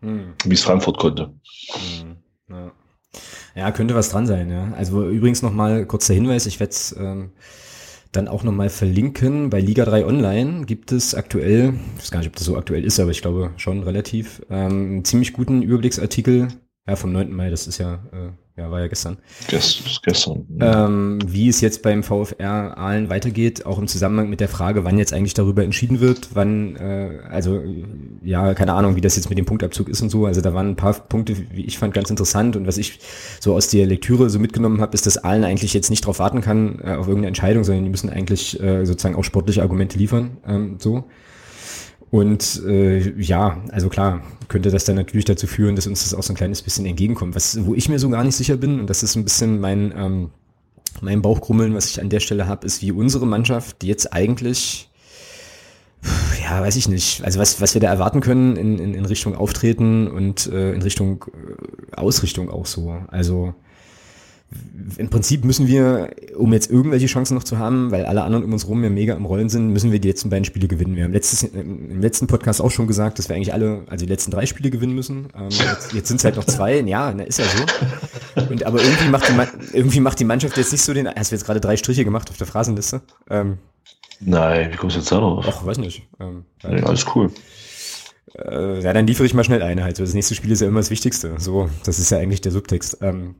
Hm. 0.00 0.34
Wie 0.44 0.54
es 0.54 0.62
Frankfurt 0.62 0.98
konnte. 0.98 1.34
Hm. 1.68 2.16
Ja. 2.48 2.72
ja. 3.54 3.70
könnte 3.72 3.94
was 3.94 4.08
dran 4.08 4.26
sein, 4.26 4.50
ja. 4.50 4.72
Also 4.72 5.08
übrigens 5.08 5.42
nochmal 5.42 5.86
kurzer 5.86 6.14
Hinweis, 6.14 6.46
ich 6.46 6.60
werde 6.60 6.70
es 6.70 6.96
ähm, 6.98 7.32
dann 8.10 8.28
auch 8.28 8.42
nochmal 8.42 8.70
verlinken. 8.70 9.50
Bei 9.50 9.60
Liga 9.60 9.84
3 9.84 10.06
Online 10.06 10.64
gibt 10.64 10.92
es 10.92 11.14
aktuell, 11.14 11.74
ich 11.96 12.02
weiß 12.02 12.10
gar 12.10 12.20
nicht, 12.20 12.28
ob 12.28 12.36
das 12.36 12.44
so 12.44 12.56
aktuell 12.56 12.84
ist, 12.84 13.00
aber 13.00 13.10
ich 13.10 13.22
glaube 13.22 13.52
schon 13.56 13.82
relativ, 13.82 14.42
ähm, 14.50 14.70
einen 14.70 15.04
ziemlich 15.04 15.34
guten 15.34 15.62
Überblicksartikel 15.62 16.48
ja, 16.86 16.96
vom 16.96 17.12
9. 17.12 17.32
Mai, 17.32 17.50
das 17.50 17.66
ist 17.66 17.78
ja, 17.78 17.94
äh, 18.12 18.32
ja, 18.56 18.70
war 18.70 18.80
ja 18.80 18.86
gestern. 18.86 19.16
Gest, 19.48 20.02
gestern. 20.02 20.46
Ähm, 20.60 21.18
wie 21.26 21.48
es 21.48 21.62
jetzt 21.62 21.82
beim 21.82 22.02
VfR 22.02 22.76
Aalen 22.76 23.08
weitergeht, 23.08 23.64
auch 23.64 23.78
im 23.78 23.88
Zusammenhang 23.88 24.28
mit 24.28 24.40
der 24.40 24.48
Frage, 24.48 24.84
wann 24.84 24.98
jetzt 24.98 25.14
eigentlich 25.14 25.32
darüber 25.32 25.64
entschieden 25.64 26.00
wird, 26.00 26.28
wann, 26.34 26.76
äh, 26.76 27.20
also 27.30 27.62
ja, 28.22 28.52
keine 28.52 28.74
Ahnung, 28.74 28.94
wie 28.94 29.00
das 29.00 29.16
jetzt 29.16 29.30
mit 29.30 29.38
dem 29.38 29.46
Punktabzug 29.46 29.88
ist 29.88 30.02
und 30.02 30.10
so. 30.10 30.26
Also 30.26 30.42
da 30.42 30.52
waren 30.52 30.68
ein 30.68 30.76
paar 30.76 30.92
Punkte, 30.92 31.34
wie 31.52 31.64
ich 31.64 31.78
fand, 31.78 31.94
ganz 31.94 32.10
interessant 32.10 32.54
und 32.54 32.66
was 32.66 32.76
ich 32.76 32.98
so 33.40 33.54
aus 33.54 33.68
der 33.68 33.86
Lektüre 33.86 34.28
so 34.28 34.38
mitgenommen 34.38 34.82
habe, 34.82 34.92
ist, 34.92 35.06
dass 35.06 35.16
Aalen 35.24 35.44
eigentlich 35.44 35.72
jetzt 35.72 35.88
nicht 35.88 36.04
darauf 36.04 36.18
warten 36.18 36.42
kann 36.42 36.78
äh, 36.80 36.90
auf 36.90 37.06
irgendeine 37.06 37.28
Entscheidung, 37.28 37.64
sondern 37.64 37.84
die 37.84 37.90
müssen 37.90 38.10
eigentlich 38.10 38.60
äh, 38.60 38.84
sozusagen 38.84 39.16
auch 39.16 39.24
sportliche 39.24 39.62
Argumente 39.62 39.98
liefern, 39.98 40.36
ähm, 40.46 40.76
so. 40.78 41.04
Und 42.12 42.62
äh, 42.66 43.18
ja, 43.18 43.62
also 43.70 43.88
klar, 43.88 44.22
könnte 44.48 44.70
das 44.70 44.84
dann 44.84 44.96
natürlich 44.96 45.24
dazu 45.24 45.46
führen, 45.46 45.76
dass 45.76 45.86
uns 45.86 46.02
das 46.02 46.12
auch 46.12 46.22
so 46.22 46.34
ein 46.34 46.36
kleines 46.36 46.60
bisschen 46.60 46.84
entgegenkommt. 46.84 47.34
Was, 47.34 47.64
wo 47.64 47.74
ich 47.74 47.88
mir 47.88 47.98
so 47.98 48.10
gar 48.10 48.22
nicht 48.22 48.36
sicher 48.36 48.58
bin, 48.58 48.80
und 48.80 48.90
das 48.90 49.02
ist 49.02 49.16
ein 49.16 49.24
bisschen 49.24 49.60
mein, 49.60 49.94
ähm, 49.96 50.30
mein 51.00 51.22
Bauchkrummeln, 51.22 51.72
was 51.74 51.88
ich 51.88 52.02
an 52.02 52.10
der 52.10 52.20
Stelle 52.20 52.46
habe, 52.46 52.66
ist, 52.66 52.82
wie 52.82 52.92
unsere 52.92 53.26
Mannschaft, 53.26 53.82
jetzt 53.82 54.12
eigentlich, 54.12 54.90
ja, 56.42 56.60
weiß 56.60 56.76
ich 56.76 56.86
nicht, 56.86 57.24
also 57.24 57.40
was, 57.40 57.62
was 57.62 57.72
wir 57.72 57.80
da 57.80 57.88
erwarten 57.88 58.20
können 58.20 58.56
in, 58.56 58.78
in, 58.78 58.92
in 58.92 59.06
Richtung 59.06 59.34
Auftreten 59.34 60.06
und 60.06 60.48
äh, 60.52 60.74
in 60.74 60.82
Richtung 60.82 61.24
äh, 61.32 61.96
Ausrichtung 61.96 62.50
auch 62.50 62.66
so. 62.66 62.94
Also 63.08 63.54
im 64.96 65.10
Prinzip 65.10 65.44
müssen 65.44 65.66
wir, 65.66 66.10
um 66.36 66.52
jetzt 66.52 66.70
irgendwelche 66.70 67.06
Chancen 67.06 67.34
noch 67.34 67.44
zu 67.44 67.58
haben, 67.58 67.90
weil 67.90 68.04
alle 68.04 68.22
anderen 68.22 68.44
um 68.44 68.52
uns 68.52 68.68
rum 68.68 68.82
ja 68.82 68.90
mega 68.90 69.14
im 69.14 69.24
Rollen 69.24 69.48
sind, 69.48 69.68
müssen 69.68 69.92
wir 69.92 70.00
die 70.00 70.08
letzten 70.08 70.30
beiden 70.30 70.44
Spiele 70.44 70.68
gewinnen. 70.68 70.96
Wir 70.96 71.04
haben 71.04 71.12
letztes, 71.12 71.42
im 71.42 72.00
letzten 72.00 72.26
Podcast 72.26 72.60
auch 72.60 72.70
schon 72.70 72.86
gesagt, 72.86 73.18
dass 73.18 73.28
wir 73.28 73.36
eigentlich 73.36 73.52
alle, 73.52 73.84
also 73.88 74.04
die 74.04 74.10
letzten 74.10 74.30
drei 74.30 74.46
Spiele 74.46 74.70
gewinnen 74.70 74.94
müssen. 74.94 75.28
Ähm, 75.36 75.48
jetzt 75.50 75.92
jetzt 75.92 76.08
sind 76.08 76.18
es 76.18 76.24
halt 76.24 76.36
noch 76.36 76.44
zwei. 76.44 76.80
Ja, 76.80 77.12
na, 77.14 77.24
ist 77.24 77.38
ja 77.38 77.44
so. 77.44 78.42
Und, 78.50 78.64
aber 78.64 78.82
irgendwie 78.82 79.08
macht, 79.08 79.28
die, 79.28 79.76
irgendwie 79.76 80.00
macht 80.00 80.20
die 80.20 80.24
Mannschaft 80.24 80.56
jetzt 80.56 80.72
nicht 80.72 80.82
so 80.82 80.92
den, 80.92 81.08
hast 81.08 81.30
du 81.30 81.36
jetzt 81.36 81.44
gerade 81.44 81.60
drei 81.60 81.76
Striche 81.76 82.04
gemacht 82.04 82.30
auf 82.30 82.36
der 82.36 82.46
Phrasenliste? 82.46 83.02
Ähm, 83.30 83.58
Nein, 84.20 84.72
wie 84.72 84.76
kommst 84.76 84.96
du 84.96 85.00
jetzt 85.00 85.10
da 85.10 85.18
drauf? 85.18 85.44
Ach, 85.48 85.66
weiß 85.66 85.78
nicht. 85.78 86.06
Ähm, 86.20 86.44
nee, 86.62 86.80
alles 86.82 87.04
cool. 87.14 87.30
Äh, 88.34 88.80
ja, 88.80 88.92
dann 88.92 89.06
liefere 89.06 89.26
ich 89.26 89.34
mal 89.34 89.44
schnell 89.44 89.62
eine 89.62 89.84
halt. 89.84 89.98
Das 89.98 90.14
nächste 90.14 90.34
Spiel 90.34 90.52
ist 90.52 90.60
ja 90.60 90.68
immer 90.68 90.80
das 90.80 90.90
Wichtigste. 90.90 91.34
So, 91.38 91.68
das 91.84 91.98
ist 91.98 92.10
ja 92.10 92.18
eigentlich 92.18 92.40
der 92.40 92.52
Subtext. 92.52 92.98
Ähm, 93.02 93.34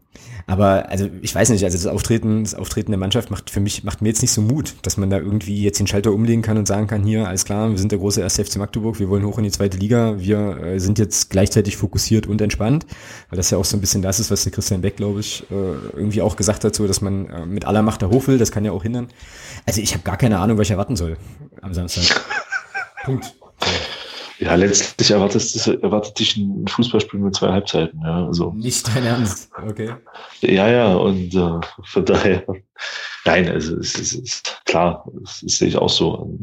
aber 0.46 0.90
also 0.90 1.08
ich 1.22 1.34
weiß 1.34 1.50
nicht, 1.50 1.64
also 1.64 1.78
das 1.78 1.86
Auftreten, 1.86 2.42
das 2.42 2.54
Auftreten 2.54 2.90
der 2.90 2.98
Mannschaft 2.98 3.30
macht 3.30 3.50
für 3.50 3.60
mich, 3.60 3.84
macht 3.84 4.02
mir 4.02 4.08
jetzt 4.08 4.22
nicht 4.22 4.32
so 4.32 4.42
Mut, 4.42 4.74
dass 4.82 4.96
man 4.96 5.08
da 5.08 5.18
irgendwie 5.18 5.62
jetzt 5.62 5.78
den 5.78 5.86
Schalter 5.86 6.12
umlegen 6.12 6.42
kann 6.42 6.58
und 6.58 6.66
sagen 6.66 6.88
kann, 6.88 7.04
hier, 7.04 7.28
alles 7.28 7.44
klar, 7.44 7.70
wir 7.70 7.78
sind 7.78 7.92
der 7.92 8.00
große 8.00 8.22
1. 8.22 8.40
FC 8.40 8.56
Magdeburg, 8.56 8.98
wir 8.98 9.08
wollen 9.08 9.24
hoch 9.24 9.38
in 9.38 9.44
die 9.44 9.50
zweite 9.50 9.78
Liga, 9.78 10.18
wir 10.18 10.58
äh, 10.58 10.78
sind 10.80 10.98
jetzt 10.98 11.30
gleichzeitig 11.30 11.76
fokussiert 11.76 12.26
und 12.26 12.40
entspannt. 12.40 12.84
Weil 13.30 13.36
das 13.36 13.50
ja 13.50 13.58
auch 13.58 13.64
so 13.64 13.76
ein 13.76 13.80
bisschen 13.80 14.02
das 14.02 14.20
ist, 14.20 14.30
was 14.30 14.42
der 14.42 14.52
Christian 14.52 14.80
Beck, 14.82 14.96
glaube 14.96 15.20
ich, 15.20 15.44
äh, 15.50 15.54
irgendwie 15.54 16.22
auch 16.22 16.36
gesagt 16.36 16.64
hat, 16.64 16.74
so 16.74 16.86
dass 16.86 17.00
man 17.00 17.30
äh, 17.30 17.46
mit 17.46 17.64
aller 17.64 17.82
Macht 17.82 18.02
da 18.02 18.08
hoch 18.08 18.26
will, 18.26 18.36
das 18.36 18.50
kann 18.50 18.64
ja 18.64 18.72
auch 18.72 18.82
hindern. 18.82 19.08
Also 19.64 19.80
ich 19.80 19.94
habe 19.94 20.02
gar 20.02 20.16
keine 20.16 20.38
Ahnung, 20.38 20.58
was 20.58 20.66
ich 20.66 20.72
erwarten 20.72 20.96
soll 20.96 21.16
am 21.60 21.72
Samstag. 21.72 22.20
Punkt. 23.04 23.24
So. 23.60 23.91
Ja, 24.42 24.56
letztlich 24.56 25.12
erwartet, 25.12 25.66
erwartet 25.84 26.18
dich 26.18 26.36
ein 26.36 26.66
Fußballspiel 26.66 27.20
mit 27.20 27.36
zwei 27.36 27.52
Halbzeiten. 27.52 28.00
Ja, 28.02 28.26
also. 28.26 28.52
Nicht 28.52 28.88
dein 28.88 29.04
Ernst, 29.04 29.52
okay. 29.56 29.94
Ja, 30.40 30.68
ja, 30.68 30.94
und 30.96 31.32
äh, 31.32 31.60
von 31.84 32.04
daher, 32.04 32.44
nein, 33.24 33.48
also 33.48 33.76
es 33.76 33.94
ist, 33.94 34.14
ist 34.14 34.60
klar, 34.64 35.08
das, 35.20 35.42
das 35.42 35.58
sehe 35.58 35.68
ich 35.68 35.76
auch 35.76 35.88
so. 35.88 36.36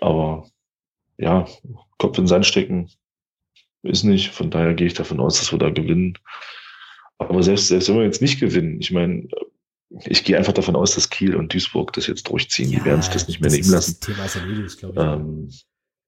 Aber 0.00 0.48
ja, 1.16 1.46
Kopf 1.98 2.18
in 2.18 2.24
den 2.24 2.28
Sand 2.28 2.44
stecken 2.44 2.90
ist 3.84 4.02
nicht. 4.02 4.30
Von 4.30 4.50
daher 4.50 4.74
gehe 4.74 4.88
ich 4.88 4.94
davon 4.94 5.20
aus, 5.20 5.38
dass 5.38 5.52
wir 5.52 5.60
da 5.60 5.70
gewinnen. 5.70 6.18
Aber 7.18 7.40
selbst, 7.44 7.68
selbst 7.68 7.88
wenn 7.88 7.98
wir 7.98 8.04
jetzt 8.04 8.20
nicht 8.20 8.40
gewinnen, 8.40 8.80
ich 8.80 8.90
meine, 8.90 9.28
ich 10.06 10.24
gehe 10.24 10.36
einfach 10.36 10.54
davon 10.54 10.74
aus, 10.74 10.96
dass 10.96 11.08
Kiel 11.08 11.36
und 11.36 11.54
Duisburg 11.54 11.92
das 11.92 12.08
jetzt 12.08 12.28
durchziehen. 12.28 12.70
Ja, 12.70 12.80
die 12.80 12.84
werden 12.84 13.02
sich 13.02 13.12
das 13.12 13.28
nicht 13.28 13.40
mehr 13.40 13.50
nehmen 13.50 13.70
lassen. 13.70 13.96
Das 14.00 14.08
Thema 14.08 14.24
ist 14.24 14.34
erledigt, 14.34 14.78
glaube 14.78 15.00
ich. 15.00 15.06
Ähm, 15.06 15.48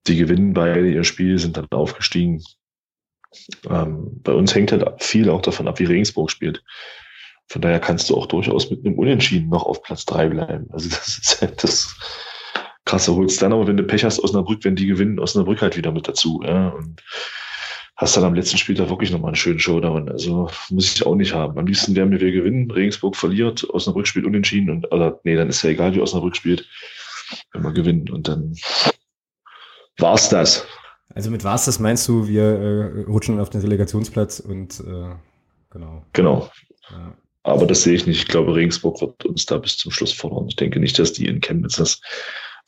die 0.07 0.17
gewinnen 0.17 0.53
beide 0.53 0.89
ihr 0.91 1.05
Spiel, 1.05 1.39
sind 1.39 1.57
dann 1.57 1.67
aufgestiegen. 1.71 2.43
Ähm, 3.69 4.21
bei 4.23 4.33
uns 4.33 4.55
hängt 4.55 4.73
halt 4.73 5.03
viel 5.03 5.29
auch 5.29 5.43
davon 5.43 5.69
ab, 5.69 5.79
wie 5.79 5.85
Regensburg 5.85 6.31
spielt. 6.31 6.63
Von 7.49 7.63
daher 7.63 7.81
kannst 7.81 8.09
du 8.09 8.17
auch 8.17 8.27
durchaus 8.27 8.71
mit 8.71 8.85
einem 8.85 8.99
Unentschieden 8.99 9.49
noch 9.49 9.65
auf 9.67 9.83
Platz 9.83 10.05
drei 10.05 10.29
bleiben. 10.29 10.67
Also 10.71 10.89
das 10.89 11.19
ist 11.19 11.41
halt 11.41 11.63
das 11.63 11.95
krasse 12.85 13.15
holst 13.15 13.41
dann 13.41 13.53
aber, 13.53 13.67
wenn 13.67 13.77
du 13.77 13.83
Pech 13.83 14.05
hast, 14.05 14.21
Osnabrück, 14.23 14.65
wenn 14.65 14.77
die 14.77 14.87
gewinnen, 14.87 15.19
Osnabrück 15.19 15.63
halt 15.63 15.77
wieder 15.77 15.93
mit 15.93 16.07
dazu. 16.07 16.43
Ja, 16.45 16.69
und 16.69 17.03
hast 17.97 18.17
dann 18.17 18.25
am 18.25 18.35
letzten 18.35 18.59
Spiel 18.59 18.75
da 18.75 18.89
wirklich 18.89 19.11
nochmal 19.11 19.29
einen 19.29 19.37
schönen 19.37 19.61
Showdown. 19.61 20.09
Also 20.09 20.51
muss 20.71 20.95
ich 20.95 21.07
auch 21.07 21.15
nicht 21.15 21.33
haben. 21.33 21.59
Am 21.59 21.67
liebsten 21.67 21.95
wären 21.95 22.11
wir, 22.11 22.21
wir 22.21 22.33
gewinnen, 22.33 22.71
Regensburg 22.71 23.17
verliert, 23.17 23.69
Osnabrück 23.71 24.07
spielt 24.07 24.27
unentschieden 24.27 24.71
und, 24.71 24.93
oder, 24.93 25.21
nee, 25.25 25.37
dann 25.37 25.49
ist 25.49 25.63
ja 25.63 25.71
egal, 25.71 25.95
wie 25.95 26.01
Osnabrück 26.01 26.37
spielt, 26.37 26.69
wenn 27.53 27.63
wir 27.63 27.73
gewinnen 27.73 28.11
und 28.11 28.29
dann 28.29 28.55
war's 29.99 30.29
das. 30.29 30.67
Also 31.15 31.31
mit 31.31 31.45
war's 31.45 31.65
das 31.65 31.79
meinst 31.79 32.09
du, 32.09 32.27
wir 32.27 32.43
äh, 32.43 33.01
rutschen 33.03 33.39
auf 33.39 33.51
den 33.51 33.61
Relegationsplatz 33.61 34.41
und 34.41 34.81
äh, 34.81 35.15
genau. 35.71 36.05
Genau. 36.13 36.51
Ja. 36.91 37.17
Aber 37.45 37.67
das 37.67 37.83
sehe 37.83 37.95
ich 37.95 38.07
nicht. 38.07 38.19
Ich 38.23 38.29
glaube, 38.29 38.55
Regensburg 38.55 39.01
wird 39.01 39.25
uns 39.27 39.45
da 39.47 39.59
bis 39.59 39.77
zum 39.77 39.93
Schluss 39.93 40.13
verloren. 40.13 40.49
Ich 40.49 40.57
denke 40.57 40.81
nicht, 40.81 40.99
dass 40.99 41.13
die 41.13 41.27
in 41.27 41.41
Chemnitz 41.41 41.77
das 41.77 42.01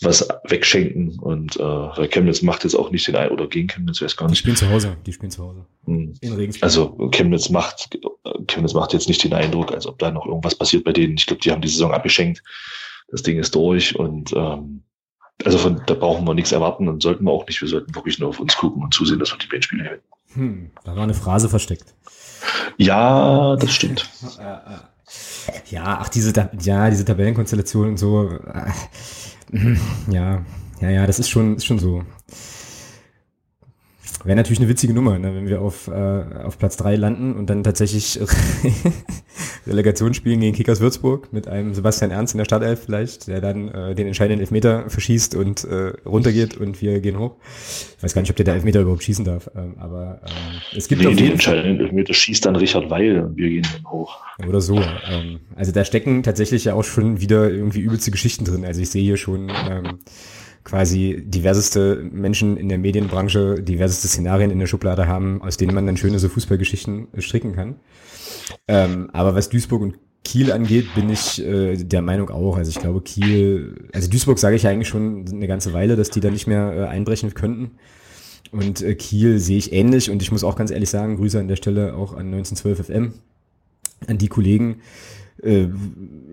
was 0.03 0.29
wegschenken. 0.45 1.18
Und 1.18 1.57
äh, 1.57 2.09
Chemnitz 2.09 2.43
macht 2.43 2.64
jetzt 2.64 2.74
auch 2.74 2.91
nicht 2.91 3.09
den 3.09 3.16
ein 3.16 3.31
oder 3.31 3.47
gegen 3.49 3.68
Chemnitz, 3.68 4.03
weiß 4.03 4.16
gar 4.16 4.27
nicht. 4.27 4.37
Die 4.37 4.41
spielen 4.41 4.57
zu 4.57 4.68
Hause. 4.68 4.97
Die 5.07 5.12
spielen 5.12 5.31
zu 5.31 5.43
Hause. 5.43 5.64
Hm. 5.87 6.12
In 6.20 6.33
Regensburg. 6.35 6.62
Also 6.62 7.09
Chemnitz 7.11 7.49
macht 7.49 7.99
Chemnitz 8.47 8.74
macht 8.74 8.93
jetzt 8.93 9.09
nicht 9.09 9.24
den 9.24 9.33
Eindruck, 9.33 9.72
als 9.72 9.87
ob 9.87 9.99
da 9.99 10.11
noch 10.11 10.27
irgendwas 10.27 10.55
passiert 10.55 10.85
bei 10.85 10.93
denen. 10.93 11.14
Ich 11.16 11.27
glaube, 11.27 11.41
die 11.43 11.51
haben 11.51 11.62
die 11.62 11.68
Saison 11.68 11.93
abgeschenkt. 11.93 12.43
Das 13.09 13.22
Ding 13.22 13.39
ist 13.39 13.55
durch 13.55 13.97
und 13.99 14.33
ähm, 14.35 14.83
also 15.45 15.59
von, 15.59 15.82
da 15.87 15.95
brauchen 15.95 16.26
wir 16.26 16.34
nichts 16.34 16.53
erwarten 16.53 16.89
und 16.89 17.03
sollten 17.03 17.24
wir 17.24 17.32
auch 17.32 17.47
nicht. 17.47 17.61
Wir 17.61 17.68
sollten 17.68 17.95
wirklich 17.95 18.18
nur 18.18 18.30
auf 18.30 18.41
uns 18.41 18.57
gucken 18.57 18.82
und 18.82 18.95
zusehen, 18.95 19.18
dass 19.18 19.32
wir 19.32 19.39
die 19.39 19.47
Bandspiele 19.47 19.84
gewinnen. 19.84 20.03
Hm, 20.34 20.70
da 20.84 20.97
war 20.97 21.03
eine 21.03 21.14
Phrase 21.14 21.49
versteckt. 21.49 21.95
Ja, 22.76 23.57
das 23.57 23.72
stimmt. 23.72 24.09
Ja, 25.70 25.99
ach, 26.01 26.09
diese, 26.09 26.32
ja, 26.61 26.91
diese 26.91 27.05
Tabellenkonstellation 27.05 27.91
und 27.91 27.99
so. 27.99 28.39
Ja, 30.11 30.45
ja, 30.80 30.91
ja, 30.91 31.07
das 31.07 31.18
ist 31.18 31.28
schon, 31.28 31.57
ist 31.57 31.66
schon 31.66 31.78
so. 31.78 32.03
Wäre 34.25 34.37
natürlich 34.37 34.59
eine 34.59 34.69
witzige 34.69 34.93
Nummer, 34.93 35.19
ne, 35.19 35.35
wenn 35.35 35.49
wir 35.49 35.61
auf, 35.61 35.89
äh, 35.89 35.93
auf 36.45 36.59
Platz 36.59 36.77
drei 36.77 36.97
landen 36.97 37.35
und 37.35 37.51
dann 37.51 37.63
tatsächlich 37.63 38.21
Relegation 39.67 40.15
spielen 40.15 40.41
gegen 40.41 40.55
Kickers 40.55 40.81
Würzburg 40.81 41.33
mit 41.33 41.49
einem 41.49 41.75
Sebastian 41.75 42.11
Ernst 42.11 42.35
in 42.35 42.39
der 42.39 42.45
Startelf 42.45 42.85
vielleicht, 42.85 43.29
der 43.29 43.41
dann 43.41 43.69
äh, 43.69 43.95
den 43.95 44.07
entscheidenden 44.07 44.41
Elfmeter 44.41 44.89
verschießt 44.89 45.35
und 45.35 45.65
äh, 45.65 45.93
runtergeht 46.05 46.57
und 46.57 46.81
wir 46.81 47.01
gehen 47.01 47.19
hoch. 47.19 47.37
Ich 47.99 48.03
weiß 48.03 48.15
gar 48.15 48.23
nicht, 48.23 48.31
ob 48.31 48.37
der 48.37 48.45
da 48.45 48.55
Elfmeter 48.55 48.81
überhaupt 48.81 49.03
schießen 49.03 49.25
darf, 49.25 49.51
ähm, 49.57 49.75
aber 49.79 50.21
ähm, 50.25 50.61
es 50.77 50.89
gibt 50.89 51.03
nee, 51.03 51.15
den 51.15 51.33
entscheidenden 51.33 51.81
Elfmeter 51.81 52.15
schießt 52.15 52.47
dann 52.47 52.57
Richard 52.57 52.91
Weil 52.91 53.21
und 53.21 53.37
wir 53.37 53.49
gehen 53.49 53.67
dann 53.73 53.91
hoch. 53.91 54.19
Oder 54.47 54.61
so. 54.61 54.77
Ähm, 54.77 55.41
also 55.55 55.73
da 55.73 55.85
stecken 55.85 56.23
tatsächlich 56.23 56.65
ja 56.65 56.75
auch 56.75 56.85
schon 56.85 57.21
wieder 57.21 57.51
irgendwie 57.51 57.81
übelste 57.81 58.11
Geschichten 58.11 58.45
drin. 58.45 58.65
Also 58.65 58.81
ich 58.81 58.91
sehe 58.91 59.03
hier 59.03 59.17
schon 59.17 59.51
ähm, 59.71 59.99
quasi 60.67 61.23
diverseste 61.25 62.03
Menschen 62.11 62.57
in 62.57 62.69
der 62.69 62.79
Medienbranche, 62.79 63.62
diverseste 63.62 64.09
Szenarien 64.09 64.51
in 64.51 64.59
der 64.59 64.67
Schublade 64.67 65.07
haben, 65.07 65.41
aus 65.41 65.57
denen 65.57 65.73
man 65.73 65.87
dann 65.87 65.97
schöne 65.97 66.19
so 66.19 66.29
Fußballgeschichten 66.29 67.07
stricken 67.19 67.55
kann. 67.55 67.77
Ähm, 68.67 69.09
aber 69.12 69.37
was 69.37 69.49
Duisburg 69.49 69.81
und 69.81 69.95
Kiel 70.25 70.51
angeht, 70.51 70.93
bin 70.97 71.09
ich 71.09 71.41
äh, 71.41 71.77
der 71.77 72.03
Meinung 72.03 72.31
auch. 72.31 72.57
Also 72.57 72.71
ich 72.71 72.81
glaube, 72.81 73.01
Kiel, 73.01 73.89
also 73.93 74.11
Duisburg 74.11 74.41
sage 74.41 74.57
ich 74.57 74.67
eigentlich 74.67 74.89
schon 74.89 75.25
eine 75.31 75.47
ganze 75.47 75.73
Weile, 75.73 75.95
dass 75.95 76.11
die 76.11 76.19
da 76.19 76.31
nicht 76.31 76.49
mehr 76.49 76.73
äh, 76.77 76.85
einbrechen 76.87 77.33
könnten. 77.35 77.79
Und 78.51 78.83
äh, 78.83 78.97
Kiel 78.97 79.39
sehe 79.39 79.59
ich 79.59 79.73
ähnlich 79.73 80.11
und 80.11 80.21
ich 80.21 80.33
muss 80.33 80.43
auch 80.43 80.57
ganz 80.57 80.73
ehrlich 80.73 80.91
sagen, 80.91 81.17
Grüße 81.17 81.39
an 81.39 81.47
der 81.47 81.57
Stelle 81.57 81.95
auch 81.95 82.12
an 82.12 82.27
1912 82.35 82.87
FM, 82.87 83.12
an 84.09 84.19
die 84.19 84.29
Kollegen. 84.29 84.81
Äh, 85.43 85.68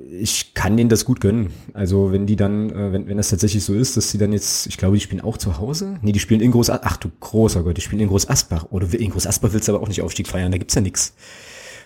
ich 0.09 0.53
kann 0.53 0.77
denen 0.77 0.89
das 0.89 1.05
gut 1.05 1.21
gönnen. 1.21 1.51
Also 1.73 2.11
wenn 2.11 2.25
die 2.25 2.35
dann, 2.35 2.69
äh, 2.69 2.93
wenn, 2.93 3.07
wenn 3.07 3.17
das 3.17 3.29
tatsächlich 3.29 3.63
so 3.63 3.73
ist, 3.73 3.97
dass 3.97 4.11
sie 4.11 4.17
dann 4.17 4.31
jetzt, 4.31 4.67
ich 4.67 4.77
glaube, 4.77 4.95
die 4.95 5.01
spielen 5.01 5.21
auch 5.21 5.37
zu 5.37 5.57
Hause. 5.57 5.97
Nee, 6.01 6.11
die 6.11 6.19
spielen 6.19 6.41
in 6.41 6.51
Groß, 6.51 6.69
ach 6.69 6.97
du 6.97 7.09
großer 7.19 7.63
Gott, 7.63 7.77
die 7.77 7.81
spielen 7.81 8.01
in 8.01 8.09
Groß 8.09 8.29
Asbach. 8.29 8.67
Oder 8.69 8.93
in 8.93 9.11
Groß 9.11 9.27
Asbach 9.27 9.53
willst 9.53 9.67
du 9.67 9.73
aber 9.73 9.83
auch 9.83 9.87
nicht 9.87 10.01
Aufstieg 10.01 10.27
feiern, 10.27 10.51
da 10.51 10.57
gibt's 10.57 10.75
ja 10.75 10.81
nix. 10.81 11.13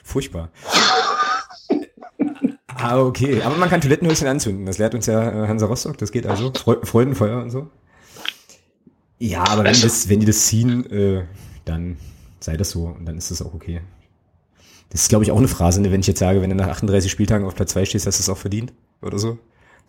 Furchtbar. 0.03 0.49
ah, 2.67 2.99
okay. 2.99 3.41
Aber 3.41 3.57
man 3.57 3.69
kann 3.69 3.81
Toilettenhöschen 3.81 4.27
anzünden. 4.27 4.65
Das 4.65 4.77
lehrt 4.77 4.95
uns 4.95 5.05
ja 5.05 5.43
äh, 5.43 5.47
Hansa 5.47 5.65
Rostock. 5.65 5.97
Das 5.97 6.11
geht 6.11 6.25
also. 6.25 6.51
Freudenfeuer 6.53 7.41
und 7.41 7.49
so. 7.49 7.69
Ja, 9.19 9.43
aber 9.47 9.63
wenn, 9.63 9.81
das, 9.81 10.09
wenn 10.09 10.19
die 10.19 10.25
das 10.25 10.45
ziehen, 10.45 10.89
äh, 10.91 11.25
dann 11.65 11.97
sei 12.39 12.55
das 12.55 12.69
so 12.69 12.85
und 12.85 13.05
dann 13.05 13.17
ist 13.17 13.31
das 13.31 13.41
auch 13.41 13.53
okay. 13.53 13.81
Das 14.89 15.01
ist, 15.01 15.09
glaube 15.09 15.23
ich, 15.23 15.31
auch 15.31 15.37
eine 15.37 15.47
Phrase, 15.47 15.81
ne, 15.81 15.91
wenn 15.91 15.99
ich 15.99 16.07
jetzt 16.07 16.19
sage, 16.19 16.41
wenn 16.41 16.49
du 16.49 16.55
nach 16.55 16.67
38 16.67 17.11
Spieltagen 17.11 17.45
auf 17.45 17.55
Platz 17.55 17.71
2 17.71 17.85
stehst, 17.85 18.07
hast 18.07 18.19
du 18.19 18.21
es 18.21 18.29
auch 18.29 18.37
verdient 18.37 18.73
oder 19.01 19.19
so. 19.19 19.37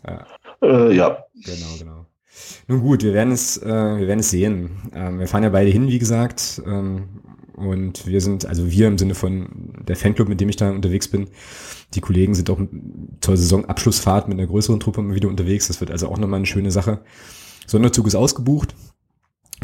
Ja. 0.07 0.27
Äh, 0.63 0.95
ja. 0.95 1.25
Genau, 1.35 1.77
genau. 1.79 2.07
Nun 2.67 2.81
gut, 2.81 3.03
wir 3.03 3.15
werden 3.15 3.33
es, 3.33 3.57
äh, 3.59 3.67
wir 3.67 4.07
werden 4.07 4.21
es 4.21 4.31
sehen. 4.31 4.71
Ähm, 4.95 5.19
wir 5.19 5.29
fahren 5.29 5.43
ja 5.43 5.49
beide 5.51 5.71
hin, 5.71 5.89
wie 5.89 5.99
gesagt. 5.99 6.63
Ähm, 6.67 7.09
und 7.57 8.07
wir 8.07 8.21
sind, 8.21 8.47
also 8.47 8.71
wir 8.71 8.87
im 8.87 8.99
Sinne 8.99 9.15
von 9.15 9.75
der 9.87 9.97
Fanclub, 9.97 10.29
mit 10.29 10.41
dem 10.41 10.49
ich 10.49 10.57
da 10.57 10.71
unterwegs 10.71 11.09
bin. 11.09 11.29
Die 11.95 12.01
Kollegen 12.01 12.35
sind 12.35 12.51
auch 12.51 12.61
zur 13.21 13.37
Saisonabschlussfahrt 13.37 14.29
mit 14.29 14.39
einer 14.39 14.47
größeren 14.47 14.79
Truppe 14.79 15.03
mal 15.03 15.15
wieder 15.15 15.29
unterwegs. 15.29 15.67
Das 15.67 15.81
wird 15.81 15.91
also 15.91 16.09
auch 16.09 16.19
nochmal 16.19 16.39
eine 16.39 16.47
schöne 16.47 16.71
Sache. 16.71 17.01
Sonderzug 17.67 18.07
ist 18.07 18.15
ausgebucht 18.15 18.75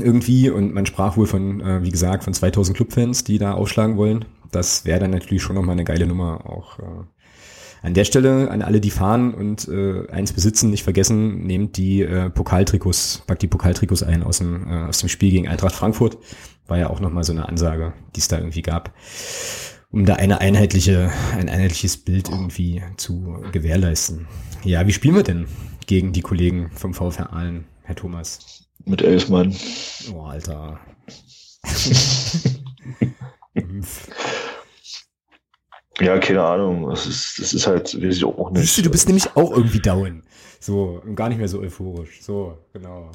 irgendwie 0.01 0.51
und 0.51 0.74
man 0.74 0.87
sprach 0.87 1.16
wohl 1.16 1.26
von, 1.26 1.61
äh, 1.61 1.82
wie 1.82 1.91
gesagt, 1.91 2.24
von 2.24 2.35
2000 2.35 2.76
Clubfans, 2.76 3.22
die 3.22 3.39
da 3.39 3.53
aufschlagen 3.53 3.97
wollen 3.97 4.24
das 4.55 4.84
wäre 4.84 5.00
dann 5.00 5.11
natürlich 5.11 5.42
schon 5.42 5.57
nochmal 5.57 5.74
eine 5.74 5.84
geile 5.84 6.07
Nummer. 6.07 6.46
Auch 6.46 6.78
äh, 6.78 6.82
an 7.82 7.92
der 7.92 8.05
Stelle 8.05 8.50
an 8.50 8.62
alle, 8.62 8.80
die 8.80 8.90
fahren 8.90 9.34
und 9.34 9.68
äh, 9.68 10.09
eins 10.11 10.32
besitzen, 10.32 10.70
nicht 10.70 10.84
vergessen, 10.84 11.44
nehmt 11.44 11.76
die 11.76 12.00
äh, 12.02 12.30
Pokaltrikots, 12.30 13.22
packt 13.26 13.42
die 13.42 13.46
Pokaltrikots 13.46 14.02
ein 14.02 14.22
aus 14.22 14.38
dem, 14.38 14.66
äh, 14.66 14.84
aus 14.84 15.00
dem 15.00 15.11
Spiel 15.11 15.30
gegen 15.30 15.48
Eintracht 15.48 15.74
Frankfurt. 15.74 16.16
War 16.66 16.78
ja 16.78 16.88
auch 16.88 17.00
nochmal 17.00 17.24
so 17.24 17.32
eine 17.32 17.46
Ansage, 17.46 17.92
die 18.16 18.20
es 18.20 18.28
da 18.28 18.38
irgendwie 18.38 18.62
gab, 18.62 18.94
um 19.90 20.07
da 20.07 20.14
eine 20.14 20.40
einheitliche, 20.40 21.12
ein 21.36 21.50
einheitliches 21.50 21.98
Bild 21.98 22.30
irgendwie 22.30 22.82
zu 22.96 23.42
gewährleisten. 23.52 24.28
Ja, 24.64 24.86
wie 24.86 24.92
spielen 24.92 25.16
wir 25.16 25.22
denn 25.22 25.46
gegen 25.86 26.14
die 26.14 26.22
Kollegen 26.22 26.70
vom 26.74 26.94
VfR 26.94 27.34
Aalen, 27.34 27.66
Herr 27.82 27.96
Thomas? 27.96 28.66
Mit 28.86 29.02
elf 29.02 29.28
Mann. 29.28 29.55
Oh, 30.11 30.22
Alter. 30.22 30.80
Ja, 36.01 36.18
keine 36.18 36.42
Ahnung. 36.42 36.90
Das 36.90 37.07
ist, 37.07 37.38
das 37.38 37.53
ist 37.53 37.66
halt, 37.66 37.95
weiß 37.95 38.16
ich 38.16 38.24
auch 38.24 38.51
nicht. 38.51 38.62
Siehst 38.62 38.78
du, 38.78 38.82
du 38.82 38.90
bist 38.90 39.07
nämlich 39.07 39.36
auch 39.36 39.53
irgendwie 39.53 39.80
down. 39.80 40.22
So, 40.61 41.01
und 41.05 41.14
gar 41.14 41.28
nicht 41.28 41.38
mehr 41.38 41.49
so 41.49 41.61
euphorisch. 41.61 42.22
So, 42.22 42.59
genau. 42.72 43.11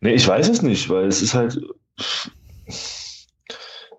Nee, 0.00 0.14
ich 0.14 0.26
weiß 0.26 0.48
es 0.48 0.62
nicht, 0.62 0.88
weil 0.88 1.06
es 1.06 1.22
ist 1.22 1.34
halt. 1.34 1.60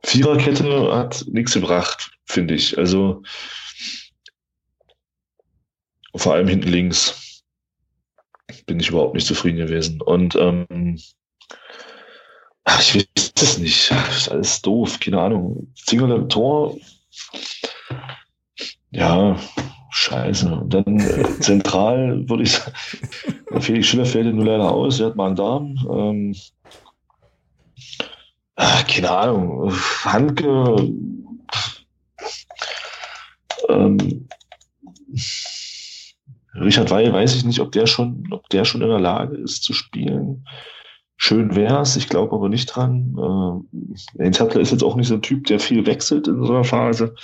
Viererkette 0.03 0.95
hat 0.95 1.25
nichts 1.27 1.53
gebracht, 1.53 2.11
finde 2.25 2.53
ich. 2.53 2.77
Also 2.77 3.23
vor 6.15 6.33
allem 6.33 6.47
hinten 6.47 6.69
links 6.69 7.43
bin 8.65 8.79
ich 8.79 8.89
überhaupt 8.89 9.15
nicht 9.15 9.27
zufrieden 9.27 9.57
gewesen. 9.57 10.01
Und 10.01 10.35
ähm, 10.35 10.99
ach, 12.63 12.81
ich 12.81 12.95
weiß 12.95 13.33
es 13.41 13.57
nicht. 13.57 13.91
Das 13.91 14.17
ist 14.17 14.29
alles 14.29 14.61
doof, 14.61 14.99
keine 14.99 15.21
Ahnung. 15.21 15.73
Zingerle 15.75 16.15
im 16.15 16.29
Tor 16.29 16.77
ja, 18.91 19.37
scheiße. 19.89 20.53
Und 20.53 20.73
dann 20.73 20.99
äh, 20.99 21.23
zentral 21.39 22.27
würde 22.29 22.43
ich 22.43 22.53
sagen, 22.53 22.73
Felix 23.59 23.87
Schiller 23.87 24.05
fällt 24.05 24.33
nur 24.33 24.45
leider 24.45 24.71
aus, 24.71 24.99
er 24.99 25.07
hat 25.07 25.15
mal 25.15 25.27
einen 25.27 25.35
Darm. 25.35 25.75
Ähm, 25.89 26.35
ach, 28.55 28.87
keine 28.87 29.11
Ahnung, 29.11 29.71
Handke. 30.03 30.93
Ähm, 33.69 34.27
Richard 36.55 36.89
Weil 36.89 37.13
weiß 37.13 37.35
ich 37.35 37.45
nicht, 37.45 37.59
ob 37.59 37.71
der 37.71 37.85
schon, 37.85 38.27
ob 38.31 38.49
der 38.49 38.65
schon 38.65 38.81
in 38.81 38.89
der 38.89 38.99
Lage 38.99 39.37
ist 39.37 39.63
zu 39.63 39.73
spielen. 39.73 40.47
Schön 41.17 41.55
wär's, 41.55 41.95
ich 41.95 42.09
glaube 42.09 42.35
aber 42.35 42.49
nicht 42.49 42.67
dran. 42.67 43.15
Äh, 43.17 44.23
Jens 44.23 44.39
Hertler 44.39 44.61
ist 44.61 44.71
jetzt 44.71 44.83
auch 44.83 44.95
nicht 44.95 45.07
so 45.07 45.15
ein 45.15 45.21
Typ, 45.21 45.45
der 45.47 45.59
viel 45.59 45.85
wechselt 45.85 46.27
in 46.27 46.43
so 46.43 46.53
einer 46.53 46.63
Phase 46.63 47.15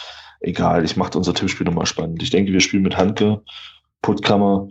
egal, 0.44 0.86
ich 0.86 0.96
mache 0.96 1.18
unser 1.18 1.34
Tippspiel 1.34 1.66
nochmal 1.66 1.86
spannend. 1.86 2.22
Ich 2.22 2.30
denke, 2.30 2.52
wir 2.52 2.60
spielen 2.60 2.84
mit 2.84 2.98
Handke, 2.98 3.42
Puttkammer 4.02 4.68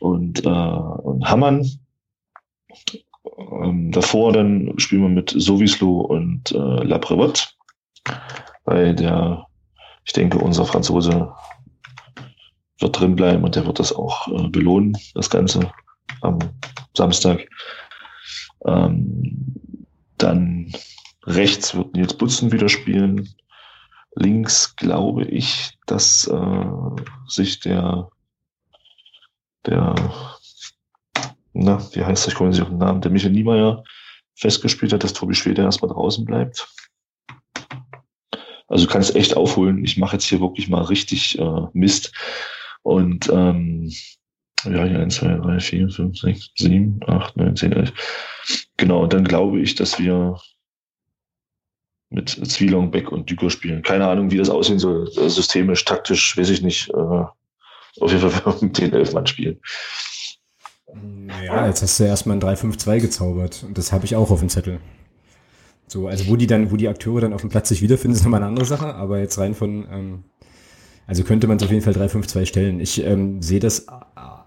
und, 0.00 0.44
äh, 0.44 0.48
und 0.48 1.24
Hammann. 1.30 1.68
Ähm, 3.62 3.92
davor 3.92 4.32
dann 4.32 4.74
spielen 4.78 5.02
wir 5.02 5.08
mit 5.08 5.32
Sowislo 5.36 6.00
und 6.00 6.52
äh, 6.52 6.84
Laprevot, 6.84 7.56
weil 8.64 8.94
der, 8.94 9.46
ich 10.04 10.12
denke, 10.12 10.38
unser 10.38 10.64
Franzose 10.66 11.32
wird 12.80 12.98
drin 12.98 13.14
bleiben 13.14 13.44
und 13.44 13.54
der 13.54 13.66
wird 13.66 13.78
das 13.78 13.92
auch 13.92 14.26
äh, 14.28 14.48
belohnen, 14.48 14.96
das 15.14 15.30
Ganze 15.30 15.70
am 16.22 16.38
Samstag. 16.96 17.48
Ähm, 18.66 19.46
dann 20.18 20.72
rechts 21.24 21.74
wird 21.74 21.94
Nils 21.94 22.14
Butzen 22.14 22.52
wieder 22.52 22.68
spielen 22.68 23.28
links 24.16 24.76
glaube 24.76 25.24
ich, 25.24 25.78
dass 25.86 26.26
äh, 26.26 26.66
sich 27.26 27.60
der, 27.60 28.08
der, 29.66 29.94
na, 31.52 31.78
wie 31.94 32.04
heißt 32.04 32.26
das, 32.26 32.32
ich 32.32 32.38
komme 32.38 32.50
nicht 32.50 32.62
auf 32.62 32.68
den 32.68 32.78
Namen, 32.78 33.00
der 33.00 33.10
Michael 33.10 33.32
Niemeyer 33.32 33.84
festgespielt 34.36 34.92
hat, 34.92 35.04
dass 35.04 35.12
Tobi 35.12 35.34
Schwede 35.34 35.62
erstmal 35.62 35.92
draußen 35.92 36.24
bleibt. 36.24 36.68
Also 38.68 38.86
du 38.86 38.92
kannst 38.92 39.14
echt 39.14 39.36
aufholen. 39.36 39.84
Ich 39.84 39.96
mache 39.96 40.16
jetzt 40.16 40.24
hier 40.24 40.40
wirklich 40.40 40.68
mal 40.68 40.82
richtig 40.82 41.38
äh, 41.38 41.60
Mist. 41.72 42.12
Und 42.82 43.28
ähm, 43.30 43.92
ja, 44.64 44.84
hier 44.84 45.00
1, 45.00 45.14
2, 45.16 45.36
3, 45.36 45.60
4, 45.60 45.88
5, 45.90 46.18
6, 46.18 46.50
7, 46.56 47.00
8, 47.06 47.36
9, 47.36 47.56
10, 47.56 47.72
11. 47.72 47.92
Genau, 48.76 49.06
dann 49.06 49.24
glaube 49.24 49.60
ich, 49.60 49.74
dass 49.74 49.98
wir 49.98 50.38
mit 52.14 52.30
Zwielong, 52.30 52.90
Beck 52.90 53.12
und 53.12 53.28
Düko 53.28 53.48
spielen. 53.48 53.82
Keine 53.82 54.06
Ahnung, 54.06 54.30
wie 54.30 54.38
das 54.38 54.50
aussehen 54.50 54.78
soll. 54.78 55.10
Systemisch, 55.10 55.84
taktisch, 55.84 56.36
weiß 56.36 56.50
ich 56.50 56.62
nicht. 56.62 56.90
Äh, 56.90 57.24
auf 58.00 58.12
jeden 58.12 58.30
Fall 58.30 58.54
mit 58.60 58.78
den 58.78 58.92
elf 58.92 59.12
Mann 59.12 59.26
spielen. 59.26 59.58
Ja, 61.44 61.66
jetzt 61.66 61.82
hast 61.82 61.98
du 61.98 62.04
erstmal 62.04 62.36
ein 62.36 62.42
3-5-2 62.42 63.00
gezaubert. 63.00 63.64
Und 63.66 63.76
das 63.78 63.92
habe 63.92 64.04
ich 64.04 64.16
auch 64.16 64.30
auf 64.30 64.40
dem 64.40 64.48
Zettel. 64.48 64.80
So, 65.86 66.08
also 66.08 66.28
wo 66.28 66.36
die 66.36 66.46
dann, 66.46 66.70
wo 66.70 66.76
die 66.76 66.88
Akteure 66.88 67.20
dann 67.20 67.32
auf 67.32 67.42
dem 67.42 67.50
Platz 67.50 67.68
sich 67.68 67.82
wiederfinden, 67.82 68.16
ist 68.16 68.22
nochmal 68.22 68.40
eine 68.40 68.48
andere 68.48 68.64
Sache, 68.64 68.94
aber 68.94 69.18
jetzt 69.18 69.38
rein 69.38 69.54
von, 69.54 69.86
ähm, 69.90 70.24
also 71.06 71.24
könnte 71.24 71.46
man 71.46 71.58
es 71.58 71.62
auf 71.62 71.70
jeden 71.70 71.82
Fall 71.82 71.92
3-5-2 71.92 72.46
stellen. 72.46 72.80
Ich 72.80 73.04
ähm, 73.04 73.42
sehe 73.42 73.60
das 73.60 73.86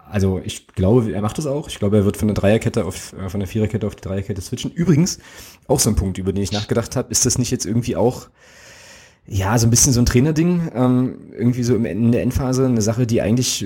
also 0.10 0.42
ich 0.44 0.68
glaube, 0.68 1.12
er 1.12 1.22
macht 1.22 1.38
das 1.38 1.48
auch. 1.48 1.68
Ich 1.70 1.80
glaube, 1.80 1.98
er 1.98 2.06
wird 2.06 2.18
von 2.18 2.28
der 2.28 2.36
Dreierkette 2.36 2.86
auf, 2.86 3.14
äh, 3.14 3.30
von 3.30 3.40
der 3.40 3.48
Viererkette 3.48 3.86
auf 3.88 3.96
die 3.96 4.02
Dreierkette 4.02 4.42
switchen. 4.42 4.72
Übrigens, 4.72 5.20
auch 5.68 5.80
so 5.80 5.90
ein 5.90 5.96
Punkt, 5.96 6.18
über 6.18 6.34
den 6.34 6.44
ich 6.44 6.52
nachgedacht 6.52 6.96
habe, 6.96 7.12
ist 7.12 7.26
das 7.26 7.38
nicht 7.38 7.52
jetzt 7.52 7.66
irgendwie 7.66 7.96
auch, 7.96 8.30
Ja, 9.30 9.58
so 9.58 9.68
ein 9.68 9.70
bisschen 9.72 9.92
so 9.92 10.00
ein 10.00 10.06
Trainerding, 10.06 10.72
ähm, 10.74 11.34
irgendwie 11.38 11.64
so 11.64 11.76
in 11.76 12.12
der 12.14 12.22
Endphase 12.22 12.66
eine 12.66 12.82
Sache, 12.82 13.06
die 13.06 13.22
eigentlich 13.22 13.66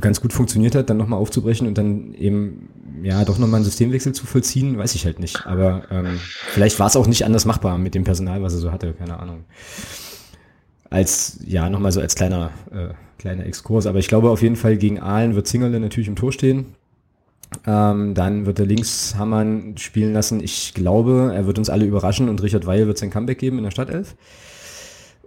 ganz 0.00 0.20
gut 0.20 0.32
funktioniert 0.32 0.76
hat, 0.76 0.88
dann 0.88 0.96
nochmal 0.98 1.18
aufzubrechen 1.18 1.66
und 1.66 1.76
dann 1.76 2.14
eben 2.14 2.68
ja 3.02 3.24
doch 3.24 3.38
nochmal 3.38 3.56
einen 3.58 3.64
Systemwechsel 3.64 4.12
zu 4.12 4.24
vollziehen, 4.24 4.78
weiß 4.78 4.94
ich 4.94 5.04
halt 5.04 5.18
nicht. 5.18 5.46
Aber 5.46 5.82
ähm, 5.90 6.20
vielleicht 6.46 6.78
war 6.78 6.86
es 6.86 6.94
auch 6.94 7.08
nicht 7.08 7.24
anders 7.24 7.44
machbar 7.44 7.76
mit 7.76 7.94
dem 7.96 8.04
Personal, 8.04 8.40
was 8.42 8.52
er 8.54 8.60
so 8.60 8.70
hatte, 8.70 8.92
keine 8.94 9.18
Ahnung. 9.18 9.46
Als, 10.90 11.38
ja, 11.44 11.68
nochmal 11.68 11.92
so 11.92 12.00
als 12.00 12.14
kleiner, 12.14 12.50
äh, 12.70 12.94
kleiner 13.18 13.46
Exkurs. 13.46 13.86
Aber 13.86 13.98
ich 13.98 14.08
glaube 14.08 14.30
auf 14.30 14.42
jeden 14.42 14.56
Fall 14.56 14.76
gegen 14.76 15.00
Aalen 15.00 15.34
wird 15.34 15.46
Zingerle 15.46 15.80
natürlich 15.80 16.08
im 16.08 16.16
Tor 16.16 16.32
stehen. 16.32 16.66
Ähm, 17.66 18.14
dann 18.14 18.46
wird 18.46 18.58
er 18.58 18.66
links 18.66 19.14
Hammann 19.16 19.76
spielen 19.78 20.12
lassen. 20.12 20.42
Ich 20.42 20.74
glaube, 20.74 21.32
er 21.34 21.46
wird 21.46 21.58
uns 21.58 21.70
alle 21.70 21.86
überraschen 21.86 22.28
und 22.28 22.42
Richard 22.42 22.66
Weil 22.66 22.86
wird 22.86 22.98
sein 22.98 23.10
Comeback 23.10 23.38
geben 23.38 23.58
in 23.58 23.64
der 23.64 23.70
Stadtelf. 23.70 24.16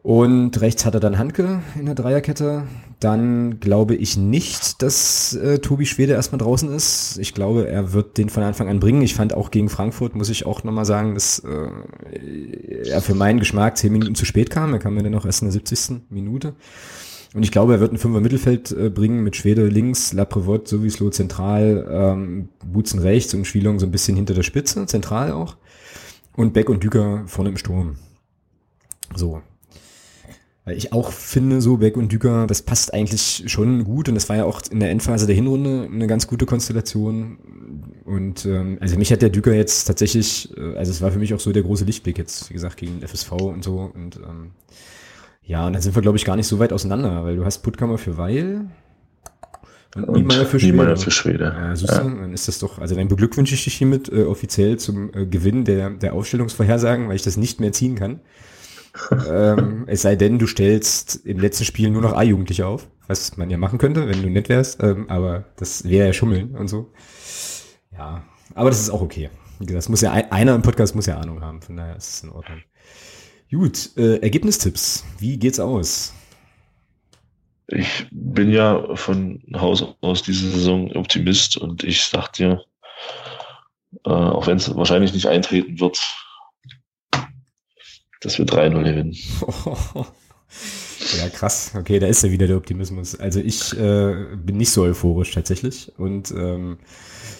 Und 0.03 0.59
rechts 0.61 0.85
hat 0.85 0.95
er 0.95 0.99
dann 0.99 1.19
Handke 1.19 1.61
in 1.77 1.85
der 1.85 1.93
Dreierkette. 1.93 2.63
Dann 2.99 3.59
glaube 3.59 3.95
ich 3.95 4.17
nicht, 4.17 4.81
dass 4.81 5.35
äh, 5.35 5.59
Tobi 5.59 5.85
Schwede 5.85 6.13
erstmal 6.13 6.39
draußen 6.39 6.73
ist. 6.73 7.19
Ich 7.19 7.35
glaube, 7.35 7.67
er 7.67 7.93
wird 7.93 8.17
den 8.17 8.29
von 8.29 8.41
Anfang 8.41 8.67
an 8.67 8.79
bringen. 8.79 9.03
Ich 9.03 9.13
fand 9.13 9.33
auch 9.35 9.51
gegen 9.51 9.69
Frankfurt, 9.69 10.15
muss 10.15 10.29
ich 10.29 10.45
auch 10.47 10.63
nochmal 10.63 10.85
sagen, 10.85 11.13
dass 11.13 11.39
äh, 11.39 12.89
er 12.89 13.01
für 13.01 13.13
meinen 13.13 13.39
Geschmack 13.39 13.77
zehn 13.77 13.91
Minuten 13.91 14.15
zu 14.15 14.25
spät 14.25 14.49
kam. 14.49 14.73
Er 14.73 14.79
kam 14.79 14.95
mir 14.95 15.03
dann 15.03 15.11
noch 15.11 15.25
erst 15.25 15.43
in 15.43 15.47
der 15.47 15.53
70. 15.53 16.01
Minute. 16.09 16.55
Und 17.33 17.43
ich 17.43 17.51
glaube, 17.51 17.73
er 17.73 17.79
wird 17.79 17.93
ein 17.93 17.97
Fünfer 17.97 18.19
Mittelfeld 18.19 18.71
äh, 18.71 18.89
bringen 18.89 19.23
mit 19.23 19.35
Schwede 19.35 19.67
links, 19.67 20.11
Laprevot, 20.11 20.67
Sowieslo 20.67 21.09
zentral, 21.11 21.87
ähm, 21.89 22.49
Butzen 22.65 22.99
rechts 22.99 23.33
und 23.33 23.45
Schwielong 23.45 23.79
so 23.79 23.85
ein 23.85 23.91
bisschen 23.91 24.17
hinter 24.17 24.33
der 24.33 24.43
Spitze, 24.43 24.85
zentral 24.85 25.31
auch. 25.31 25.55
Und 26.35 26.53
Beck 26.53 26.69
und 26.69 26.83
Düker 26.83 27.23
vorne 27.27 27.49
im 27.49 27.57
Sturm. 27.57 27.97
So, 29.15 29.41
weil 30.63 30.77
ich 30.77 30.93
auch 30.93 31.11
finde, 31.11 31.59
so 31.59 31.77
Beck 31.77 31.97
und 31.97 32.11
Düker, 32.11 32.45
das 32.45 32.61
passt 32.61 32.93
eigentlich 32.93 33.43
schon 33.47 33.83
gut 33.83 34.07
und 34.09 34.15
das 34.15 34.29
war 34.29 34.35
ja 34.35 34.45
auch 34.45 34.61
in 34.69 34.79
der 34.79 34.91
Endphase 34.91 35.25
der 35.25 35.35
Hinrunde 35.35 35.89
eine 35.91 36.05
ganz 36.05 36.27
gute 36.27 36.45
Konstellation. 36.45 37.39
Und 38.05 38.45
ähm, 38.45 38.77
also 38.79 38.95
mich 38.97 39.11
hat 39.11 39.23
der 39.23 39.31
Düker 39.31 39.55
jetzt 39.55 39.85
tatsächlich, 39.85 40.55
äh, 40.55 40.75
also 40.75 40.91
es 40.91 41.01
war 41.01 41.11
für 41.11 41.17
mich 41.17 41.33
auch 41.33 41.39
so 41.39 41.51
der 41.51 41.63
große 41.63 41.83
Lichtblick 41.85 42.19
jetzt, 42.19 42.49
wie 42.49 42.53
gesagt, 42.53 42.77
gegen 42.77 43.01
FSV 43.01 43.31
und 43.31 43.63
so. 43.63 43.91
Und 43.93 44.17
ähm, 44.17 44.51
ja, 45.43 45.67
und 45.67 45.73
dann 45.73 45.81
sind 45.81 45.95
wir, 45.95 46.01
glaube 46.01 46.17
ich, 46.17 46.25
gar 46.25 46.35
nicht 46.35 46.47
so 46.47 46.59
weit 46.59 46.73
auseinander, 46.73 47.23
weil 47.23 47.35
du 47.35 47.45
hast 47.45 47.59
Puttkammer 47.59 47.97
für 47.97 48.17
Weil 48.17 48.67
und, 49.95 50.05
und 50.05 50.15
Niemeyer 50.15 50.45
für 50.45 50.59
Schwede. 50.59 50.77
Niemeyer 50.77 50.97
für 50.97 51.11
Schwede. 51.11 51.55
Ja, 51.57 51.75
siehst 51.75 51.91
ja. 51.91 51.99
dann 51.99 52.33
ist 52.33 52.47
das 52.47 52.59
doch, 52.59 52.79
also 52.79 52.95
dann 52.95 53.09
beglückwünsche 53.09 53.55
ich 53.55 53.63
dich 53.63 53.73
hiermit 53.73 54.09
äh, 54.09 54.23
offiziell 54.23 54.77
zum 54.77 55.13
äh, 55.13 55.25
Gewinn 55.25 55.65
der, 55.65 55.89
der 55.89 56.13
Aufstellungsvorhersagen, 56.13 57.09
weil 57.09 57.15
ich 57.15 57.23
das 57.23 57.35
nicht 57.35 57.59
mehr 57.59 57.73
ziehen 57.73 57.95
kann 57.95 58.21
ähm, 59.29 59.85
es 59.87 60.01
sei 60.01 60.15
denn, 60.15 60.39
du 60.39 60.47
stellst 60.47 61.25
im 61.25 61.39
letzten 61.39 61.65
Spiel 61.65 61.89
nur 61.89 62.01
noch 62.01 62.13
A-Jugendliche 62.13 62.67
auf, 62.67 62.87
was 63.07 63.37
man 63.37 63.49
ja 63.49 63.57
machen 63.57 63.79
könnte, 63.79 64.07
wenn 64.07 64.21
du 64.21 64.29
nett 64.29 64.49
wärst, 64.49 64.83
ähm, 64.83 65.09
aber 65.09 65.45
das 65.55 65.85
wäre 65.85 66.07
ja 66.07 66.13
Schummeln 66.13 66.55
und 66.55 66.67
so. 66.67 66.91
Ja, 67.91 68.23
aber 68.53 68.69
das 68.69 68.81
ist 68.81 68.89
auch 68.89 69.01
okay. 69.01 69.29
Wie 69.59 69.65
gesagt, 69.65 69.89
muss 69.89 70.01
ja 70.01 70.11
einer 70.11 70.55
im 70.55 70.61
Podcast 70.61 70.95
muss 70.95 71.05
ja 71.05 71.17
Ahnung 71.17 71.41
haben, 71.41 71.61
von 71.61 71.77
daher 71.77 71.95
ist 71.95 72.15
es 72.15 72.23
in 72.23 72.29
Ordnung. 72.29 72.59
Gut, 73.51 73.89
äh, 73.97 74.17
Ergebnistipps. 74.21 75.03
Wie 75.19 75.37
geht's 75.37 75.59
aus? 75.59 76.13
Ich 77.67 78.07
bin 78.09 78.49
ja 78.49 78.95
von 78.95 79.43
Haus 79.53 79.83
aus 79.99 80.23
diese 80.23 80.49
Saison 80.49 80.89
Optimist 80.95 81.57
und 81.57 81.83
ich 81.83 82.05
sag 82.05 82.31
dir, 82.31 82.63
äh, 84.05 84.09
auch 84.09 84.47
wenn 84.47 84.55
es 84.55 84.73
wahrscheinlich 84.73 85.13
nicht 85.13 85.27
eintreten 85.27 85.81
wird, 85.81 85.99
dass 88.21 88.37
wir 88.37 88.45
3-0 88.45 88.83
gewinnen. 88.83 89.17
Ja, 91.17 91.29
krass. 91.29 91.71
Okay, 91.75 91.99
da 91.99 92.07
ist 92.07 92.23
ja 92.23 92.31
wieder 92.31 92.47
der 92.47 92.57
Optimismus. 92.57 93.19
Also 93.19 93.39
ich 93.39 93.77
äh, 93.77 94.25
bin 94.35 94.57
nicht 94.57 94.71
so 94.71 94.83
euphorisch 94.83 95.31
tatsächlich 95.31 95.91
und 95.97 96.31
ähm, 96.31 96.77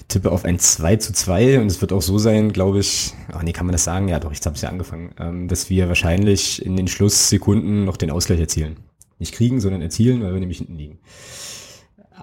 tippe 0.08 0.32
auf 0.32 0.46
ein 0.46 0.60
2 0.60 0.96
zu 0.98 1.14
2 1.14 1.60
und 1.60 1.68
es 1.68 1.80
wird 1.82 1.94
auch 1.94 2.02
so 2.02 2.18
sein, 2.18 2.54
glaube 2.54 2.80
ich, 2.80 3.14
ach 3.32 3.44
nee, 3.44 3.54
kann 3.54 3.66
man 3.66 3.74
das 3.74 3.84
sagen? 3.84 4.08
Ja 4.08 4.20
doch, 4.20 4.32
ich 4.32 4.44
habe 4.46 4.56
es 4.56 4.62
ja 4.62 4.70
angefangen, 4.70 5.14
ähm, 5.20 5.48
dass 5.48 5.70
wir 5.70 5.88
wahrscheinlich 5.88 6.66
in 6.66 6.76
den 6.76 6.88
Schlusssekunden 6.88 7.86
noch 7.86 7.98
den 7.98 8.12
Ausgleich 8.12 8.40
erzielen. 8.40 8.78
Nicht 9.20 9.34
kriegen, 9.34 9.62
sondern 9.62 9.82
erzielen, 9.82 10.24
weil 10.24 10.34
wir 10.34 10.40
nämlich 10.40 10.58
hinten 10.58 10.76
liegen. 10.76 11.00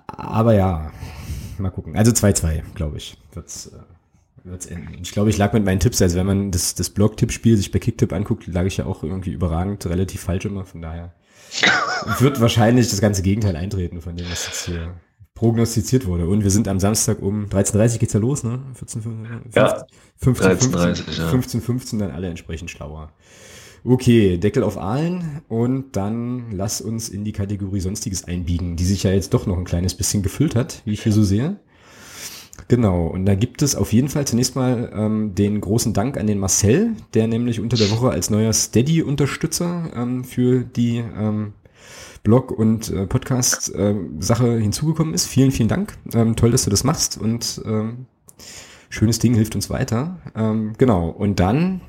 Aber 0.07 0.55
ja, 0.55 0.91
mal 1.59 1.70
gucken. 1.70 1.97
Also 1.97 2.11
2-2, 2.12 2.62
glaube 2.74 2.97
ich, 2.97 3.16
wird's. 3.32 3.68
Äh, 3.68 3.78
wird's 4.45 4.66
enden. 4.66 4.99
Ich 5.03 5.12
glaube, 5.12 5.30
ich 5.30 5.36
lag 5.36 5.53
mit 5.53 5.64
meinen 5.64 5.80
Tipps, 5.80 6.01
also 6.01 6.16
wenn 6.16 6.26
man 6.26 6.51
das, 6.51 6.74
das 6.74 6.91
Blog-Tipp-Spiel 6.91 7.57
sich 7.57 7.70
bei 7.70 7.78
Kicktip 7.78 8.12
anguckt, 8.12 8.47
lag 8.47 8.64
ich 8.64 8.78
ja 8.78 8.86
auch 8.86 9.03
irgendwie 9.03 9.32
überragend, 9.32 9.84
relativ 9.86 10.22
falsch 10.22 10.47
immer, 10.47 10.64
von 10.64 10.80
daher 10.80 11.12
wird 12.18 12.41
wahrscheinlich 12.41 12.91
das 12.91 13.01
ganze 13.01 13.22
Gegenteil 13.22 13.57
eintreten 13.57 14.01
von 14.01 14.16
dem, 14.16 14.30
was 14.30 14.47
jetzt 14.47 14.66
hier 14.66 14.95
prognostiziert 15.34 16.07
wurde. 16.07 16.26
Und 16.28 16.43
wir 16.43 16.51
sind 16.51 16.66
am 16.68 16.80
Samstag 16.80 17.22
um 17.22 17.47
13.30 17.47 17.93
Uhr 17.93 17.99
geht's 17.99 18.12
ja 18.12 18.20
los, 18.20 18.43
ne? 18.43 18.61
14, 18.74 19.03
15, 19.03 19.53
ja, 19.55 19.86
15, 20.16 20.59
15, 20.59 20.84
15, 20.97 21.14
ja. 21.14 21.28
15, 21.28 21.61
15, 21.61 21.99
dann 22.01 22.11
alle 22.11 22.28
entsprechend 22.28 22.70
schlauer. 22.70 23.12
Okay, 23.84 24.39
Deckel 24.39 24.64
auf 24.64 24.76
Aalen 24.76 25.43
und 25.49 25.97
dann 25.97 26.51
lass 26.51 26.80
uns 26.80 27.09
in 27.09 27.24
die 27.24 27.32
Kategorie 27.32 27.80
Sonstiges 27.80 28.24
einbiegen, 28.24 28.76
die 28.76 28.84
sich 28.84 29.05
ja 29.05 29.12
jetzt 29.12 29.32
doch 29.32 29.47
noch 29.47 29.57
ein 29.57 29.64
kleines 29.64 29.95
bisschen 29.95 30.22
gefüllt 30.22 30.57
hat, 30.57 30.82
wie 30.84 30.93
ich 30.93 31.05
hier 31.05 31.12
so 31.12 31.22
sehe. 31.22 31.61
Genau, 32.68 33.06
und 33.06 33.24
da 33.24 33.34
gibt 33.34 33.62
es 33.62 33.74
auf 33.74 33.94
jeden 33.94 34.10
Fall 34.10 34.26
zunächst 34.26 34.54
mal 34.54 34.92
ähm, 34.94 35.34
den 35.34 35.58
großen 35.60 35.94
Dank 35.94 36.18
an 36.18 36.26
den 36.26 36.38
Marcel, 36.38 36.92
der 37.14 37.26
nämlich 37.26 37.60
unter 37.60 37.78
der 37.78 37.90
Woche 37.90 38.10
als 38.10 38.28
neuer 38.28 38.52
Steady-Unterstützer 38.52 39.90
ähm, 39.96 40.22
für 40.22 40.64
die 40.64 40.98
ähm, 40.98 41.54
Blog- 42.22 42.50
und 42.50 42.90
äh, 42.90 43.06
Podcast-Sache 43.06 44.58
äh, 44.58 44.60
hinzugekommen 44.60 45.14
ist. 45.14 45.26
Vielen, 45.26 45.50
vielen 45.50 45.70
Dank. 45.70 45.96
Ähm, 46.12 46.36
toll, 46.36 46.50
dass 46.50 46.64
du 46.64 46.70
das 46.70 46.84
machst 46.84 47.16
und 47.16 47.62
ähm, 47.64 48.04
schönes 48.90 49.18
Ding 49.18 49.34
hilft 49.34 49.54
uns 49.54 49.70
weiter. 49.70 50.18
Ähm, 50.36 50.74
genau, 50.76 51.08
und 51.08 51.40
dann 51.40 51.80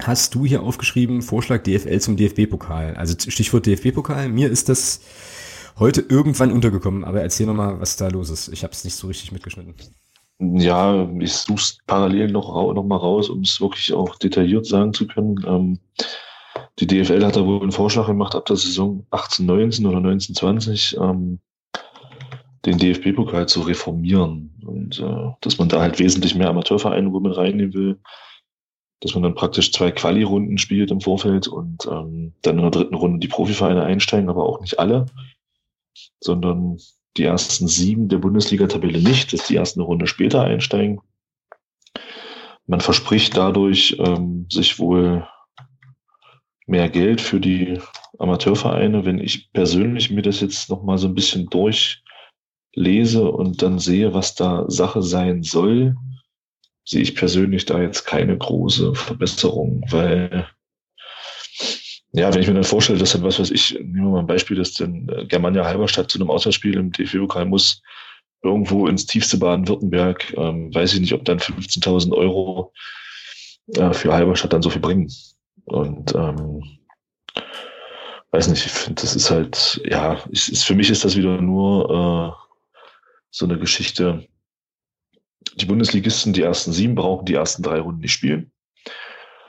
hast 0.00 0.34
du 0.34 0.46
hier 0.46 0.62
aufgeschrieben, 0.62 1.20
Vorschlag 1.20 1.64
DFL 1.64 2.00
zum 2.00 2.16
DFB-Pokal. 2.16 2.94
Also 2.94 3.14
Stichwort 3.28 3.66
DFB-Pokal. 3.66 4.30
Mir 4.30 4.50
ist 4.50 4.70
das 4.70 5.00
heute 5.78 6.00
irgendwann 6.00 6.52
untergekommen. 6.52 7.04
Aber 7.04 7.20
erzähl 7.20 7.46
nochmal, 7.46 7.80
was 7.80 7.96
da 7.96 8.08
los 8.08 8.30
ist. 8.30 8.48
Ich 8.48 8.62
habe 8.62 8.72
es 8.72 8.84
nicht 8.84 8.96
so 8.96 9.06
richtig 9.06 9.32
mitgeschnitten. 9.32 9.74
Ja, 10.38 11.08
ich 11.20 11.32
suche 11.34 11.74
parallel 11.86 12.32
noch, 12.32 12.48
noch 12.74 12.84
mal 12.84 12.96
raus, 12.96 13.28
um 13.28 13.42
es 13.42 13.60
wirklich 13.60 13.92
auch 13.92 14.16
detailliert 14.16 14.66
sagen 14.66 14.92
zu 14.92 15.06
können. 15.06 15.36
Ähm, 15.46 15.78
die 16.80 16.86
DFL 16.86 17.24
hat 17.24 17.36
da 17.36 17.46
wohl 17.46 17.62
einen 17.62 17.70
Vorschlag 17.70 18.06
gemacht, 18.06 18.34
ab 18.34 18.46
der 18.46 18.56
Saison 18.56 19.06
1819 19.10 19.86
oder 19.86 19.98
1920 19.98 20.96
ähm, 20.98 21.38
den 22.66 22.78
DFB-Pokal 22.78 23.46
zu 23.46 23.60
reformieren. 23.60 24.52
Und 24.66 24.98
äh, 24.98 25.30
dass 25.40 25.58
man 25.58 25.68
da 25.68 25.80
halt 25.80 25.98
wesentlich 25.98 26.34
mehr 26.34 26.48
Amateurvereine 26.48 27.12
wo 27.12 27.20
man 27.20 27.32
reinnehmen 27.32 27.74
will. 27.74 28.00
Dass 29.00 29.14
man 29.14 29.22
dann 29.22 29.34
praktisch 29.34 29.72
zwei 29.72 29.90
Quali-Runden 29.90 30.58
spielt 30.58 30.90
im 30.90 31.00
Vorfeld 31.00 31.46
und 31.46 31.86
ähm, 31.86 32.34
dann 32.42 32.56
in 32.56 32.62
der 32.62 32.70
dritten 32.70 32.94
Runde 32.94 33.18
die 33.18 33.28
Profivereine 33.28 33.84
einsteigen, 33.84 34.28
aber 34.28 34.44
auch 34.44 34.60
nicht 34.60 34.78
alle 34.78 35.06
sondern 36.20 36.78
die 37.16 37.24
ersten 37.24 37.68
sieben 37.68 38.08
der 38.08 38.18
Bundesliga-Tabelle 38.18 39.00
nicht, 39.00 39.32
dass 39.32 39.46
die 39.46 39.56
erst 39.56 39.76
eine 39.76 39.84
Runde 39.84 40.06
später 40.06 40.42
einsteigen. 40.42 41.00
Man 42.66 42.80
verspricht 42.80 43.36
dadurch 43.36 43.96
ähm, 43.98 44.46
sich 44.50 44.78
wohl 44.78 45.26
mehr 46.66 46.88
Geld 46.88 47.20
für 47.20 47.40
die 47.40 47.78
Amateurvereine. 48.18 49.04
Wenn 49.04 49.18
ich 49.18 49.52
persönlich 49.52 50.10
mir 50.10 50.22
das 50.22 50.40
jetzt 50.40 50.70
nochmal 50.70 50.96
so 50.96 51.08
ein 51.08 51.14
bisschen 51.14 51.48
durchlese 51.50 53.30
und 53.30 53.62
dann 53.62 53.78
sehe, 53.78 54.14
was 54.14 54.34
da 54.34 54.64
Sache 54.68 55.02
sein 55.02 55.42
soll, 55.42 55.96
sehe 56.84 57.02
ich 57.02 57.14
persönlich 57.14 57.64
da 57.66 57.80
jetzt 57.80 58.04
keine 58.04 58.36
große 58.36 58.94
Verbesserung, 58.94 59.84
weil 59.90 60.48
ja, 62.12 62.32
wenn 62.32 62.42
ich 62.42 62.48
mir 62.48 62.54
dann 62.54 62.64
vorstelle, 62.64 62.98
dass 62.98 63.12
dann, 63.12 63.22
was 63.22 63.38
weiß 63.38 63.50
ich, 63.50 63.72
nehmen 63.72 64.04
wir 64.04 64.10
mal 64.10 64.18
ein 64.20 64.26
Beispiel, 64.26 64.56
dass 64.56 64.74
dann 64.74 65.08
äh, 65.08 65.24
Germania 65.24 65.64
Halberstadt 65.64 66.10
zu 66.10 66.18
einem 66.18 66.30
Auswärtsspiel 66.30 66.76
im 66.76 66.92
DFB-Pokal 66.92 67.46
muss, 67.46 67.82
irgendwo 68.42 68.86
ins 68.86 69.06
tiefste 69.06 69.38
Baden-Württemberg, 69.38 70.34
ähm, 70.36 70.74
weiß 70.74 70.92
ich 70.92 71.00
nicht, 71.00 71.14
ob 71.14 71.24
dann 71.24 71.38
15.000 71.38 72.12
Euro 72.12 72.72
äh, 73.76 73.94
für 73.94 74.12
Halberstadt 74.12 74.52
dann 74.52 74.60
so 74.60 74.68
viel 74.68 74.82
bringen. 74.82 75.10
Und 75.64 76.14
ähm, 76.14 76.62
weiß 78.30 78.48
nicht, 78.48 78.66
ich 78.66 78.72
finde, 78.72 79.00
das 79.00 79.16
ist 79.16 79.30
halt, 79.30 79.80
ja, 79.86 80.22
ist, 80.30 80.48
ist, 80.48 80.64
für 80.64 80.74
mich 80.74 80.90
ist 80.90 81.06
das 81.06 81.16
wieder 81.16 81.40
nur 81.40 82.36
äh, 82.36 82.66
so 83.30 83.46
eine 83.46 83.58
Geschichte. 83.58 84.28
Die 85.54 85.66
Bundesligisten, 85.66 86.34
die 86.34 86.42
ersten 86.42 86.72
sieben 86.72 86.94
brauchen 86.94 87.24
die 87.24 87.34
ersten 87.34 87.62
drei 87.62 87.80
Runden 87.80 88.00
nicht 88.00 88.12
spielen 88.12 88.51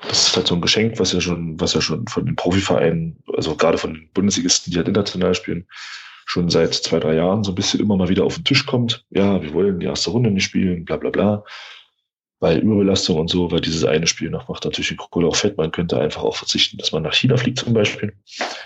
das 0.08 0.28
ist 0.28 0.36
halt 0.36 0.48
so 0.48 0.56
ein 0.56 0.62
Geschenk, 0.62 1.00
was 1.00 1.14
ja 1.14 1.22
schon, 1.22 1.60
was 1.60 1.74
ja 1.74 1.82
schon 1.82 2.08
von 2.08 2.26
den 2.26 2.36
Profivereinen, 2.36 3.18
also 3.36 3.56
gerade 3.56 3.78
von 3.78 3.94
den 3.94 4.10
Bundesligisten, 4.14 4.72
die 4.72 4.78
halt 4.78 4.88
international 4.88 5.34
spielen, 5.36 5.66
schon 6.26 6.50
seit 6.50 6.74
zwei, 6.74 7.00
drei 7.00 7.16
Jahren 7.16 7.44
so 7.44 7.52
ein 7.52 7.56
bisschen 7.56 7.80
immer 7.80 7.98
mal 7.98 8.10
wieder 8.10 8.24
auf 8.24 8.36
den 8.36 8.44
Tisch 8.44 8.66
kommt. 8.66 9.06
Ja, 9.10 9.42
wir 9.42 9.54
wollen 9.54 9.80
die 9.80 9.86
erste 9.86 10.10
Runde 10.12 10.32
nicht 10.32 10.46
spielen, 10.46 10.86
bla 10.86 10.98
bla 10.98 11.10
bla. 11.10 11.44
weil 12.44 12.58
Überbelastung 12.60 13.18
und 13.20 13.30
so, 13.30 13.50
weil 13.52 13.62
dieses 13.62 13.86
eine 13.86 14.06
Spiel 14.06 14.30
noch 14.30 14.50
macht 14.50 14.66
natürlich 14.66 14.90
den 14.90 14.98
Kohle 14.98 15.28
auch 15.28 15.36
fett. 15.36 15.58
Man 15.58 15.72
könnte 15.72 15.98
einfach 15.98 16.24
auch 16.24 16.36
verzichten, 16.36 16.78
dass 16.78 16.92
man 16.92 17.04
nach 17.04 17.14
China 17.14 17.38
fliegt 17.38 17.60
zum 17.60 17.74
Beispiel. 17.74 18.12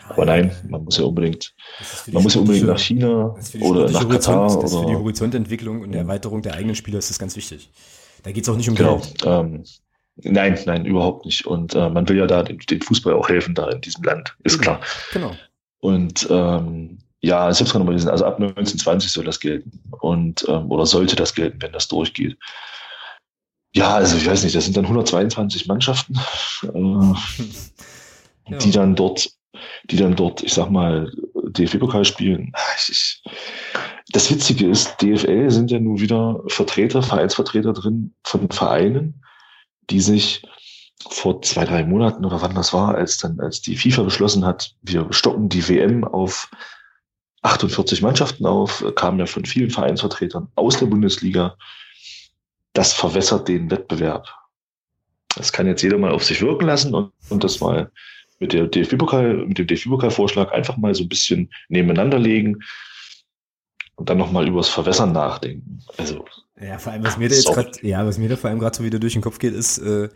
Aber 0.10 0.26
nein, 0.26 0.52
man 0.68 0.84
muss 0.84 0.98
ja 0.98 1.04
unbedingt, 1.04 1.54
man 2.08 2.24
muss 2.24 2.34
ja 2.34 2.42
unbedingt 2.42 2.66
nach 2.66 2.80
China 2.80 3.36
oder 3.60 3.88
nach 3.92 4.10
Katar. 4.10 4.60
Das 4.60 4.74
oder, 4.74 4.84
für 4.84 4.90
die 4.90 4.96
Horizontentwicklung 4.98 5.82
und 5.82 5.92
die 5.92 6.00
Erweiterung 6.00 6.42
der 6.42 6.56
eigenen 6.56 6.76
Spieler 6.76 6.98
ist 6.98 7.12
das 7.12 7.20
ganz 7.20 7.36
wichtig. 7.36 7.70
Da 8.24 8.32
geht 8.32 8.44
es 8.44 8.50
auch 8.50 8.58
nicht 8.58 8.68
um 8.68 8.74
genau, 8.74 8.98
Geld. 8.98 9.24
Ähm, 9.26 9.64
nein, 10.24 10.59
nein, 10.65 10.86
überhaupt 10.86 11.26
nicht. 11.26 11.45
Und 11.45 11.76
äh, 11.76 11.89
man 11.89 12.07
will 12.09 12.18
ja 12.18 12.28
da 12.28 12.43
den, 12.43 12.59
den, 12.59 12.82
Fußball 12.82 13.13
auch 13.13 13.30
helfen, 13.30 13.55
da 13.55 13.70
in 13.70 13.82
diesem 13.82 14.03
Land, 14.03 14.36
ist 14.43 14.59
klar. 14.59 14.82
Genau. 15.13 15.32
Und 15.80 16.28
ähm, 16.30 16.99
ja, 17.22 17.49
ich 17.49 17.57
habe 17.57 17.65
es 17.65 17.72
gerade 17.72 17.86
mal 17.86 17.91
gelesen, 17.91 18.09
also 18.09 18.26
ab 18.26 18.36
1920 18.39 19.11
soll 19.11 19.26
das 19.26 19.39
gelten. 19.39 19.80
Und 19.99 20.45
ähm, 20.47 20.72
oder 20.72 20.86
sollte 20.86 21.15
das 21.15 21.34
gelten, 21.34 21.61
wenn 21.61 21.72
das 21.72 21.88
durchgeht. 21.88 22.38
Ja, 23.74 23.95
also 23.95 24.18
ich 24.18 24.26
weiß 24.26 24.43
nicht, 24.43 24.55
das 24.55 24.65
sind 24.65 24.78
dann 24.78 24.86
122 24.86 25.68
Mannschaften, 25.68 26.15
äh, 26.63 27.13
ja. 28.51 28.57
die 28.57 28.72
dann 28.72 28.95
dort, 28.95 29.30
die 29.86 29.97
dann 29.97 30.15
dort, 30.15 30.41
ich 30.41 30.53
sag 30.53 30.70
mal, 30.70 31.11
DFB-Pokal 31.36 32.05
spielen. 32.05 32.53
Ich, 32.78 32.89
ich, 32.89 33.24
das 34.09 34.32
Witzige 34.32 34.70
ist, 34.70 34.95
DFL 35.01 35.49
sind 35.51 35.70
ja 35.70 35.80
nun 35.80 35.99
wieder 35.99 36.41
Vertreter, 36.47 37.03
Vereinsvertreter 37.03 37.74
drin 37.74 38.13
von 38.24 38.49
Vereinen, 38.49 39.22
die 39.90 40.02
sich 40.02 40.44
vor 41.10 41.42
zwei, 41.42 41.66
drei 41.66 41.84
Monaten 41.84 42.26
oder 42.26 42.42
wann 42.42 42.56
das 42.56 42.74
war, 42.74 42.96
als 42.96 43.18
dann, 43.18 43.40
als 43.40 43.62
die 43.62 43.78
FIFA 43.78 44.04
beschlossen 44.04 44.46
hat, 44.46 44.76
wir 44.82 45.08
stocken 45.12 45.50
die 45.50 45.68
WM 45.68 46.04
auf 46.04 46.50
48 47.44 48.02
Mannschaften 48.02 48.46
auf, 48.46 48.84
kamen 48.96 49.20
ja 49.20 49.26
von 49.26 49.46
vielen 49.46 49.70
Vereinsvertretern 49.70 50.50
aus 50.56 50.80
der 50.80 50.88
Bundesliga, 50.88 51.56
das 52.74 52.94
verwässert 52.94 53.48
den 53.48 53.72
Wettbewerb. 53.72 54.28
Das 55.36 55.54
kann 55.54 55.68
jetzt 55.68 55.82
jeder 55.84 55.98
mal 55.98 56.12
auf 56.12 56.24
sich 56.24 56.42
wirken 56.42 56.66
lassen 56.66 56.94
und, 56.94 57.12
und 57.30 57.44
das 57.44 57.60
mal 57.60 57.92
mit, 58.40 58.54
der 58.54 58.68
DFB-Pokal, 58.68 59.46
mit 59.48 59.58
dem 59.58 59.68
DFB-Pokal-Vorschlag 59.68 60.52
einfach 60.52 60.78
mal 60.78 60.94
so 60.94 61.04
ein 61.04 61.10
bisschen 61.10 61.50
nebeneinander 61.70 62.20
legen 62.20 62.64
und 63.96 64.10
dann 64.10 64.18
nochmal 64.18 64.48
übers 64.48 64.70
Verwässern 64.70 65.12
nachdenken. 65.12 65.80
Also, 65.98 66.26
ja, 66.62 66.78
vor 66.80 66.91
allem, 66.91 67.03
was 67.03 67.18
mir 67.18 67.30
da 67.30 67.36
jetzt 67.36 67.47
gerade, 67.47 67.72
ja, 67.82 68.05
was 68.05 68.18
mir 68.18 68.30
da 68.30 68.36
vor 68.36 68.49
allem 68.49 68.60
gerade 68.60 68.76
so 68.76 68.84
wieder 68.84 68.99
durch 68.99 69.14
den 69.14 69.22
Kopf 69.22 69.39
geht, 69.39 69.53
ist, 69.53 69.78
äh, 69.78 70.10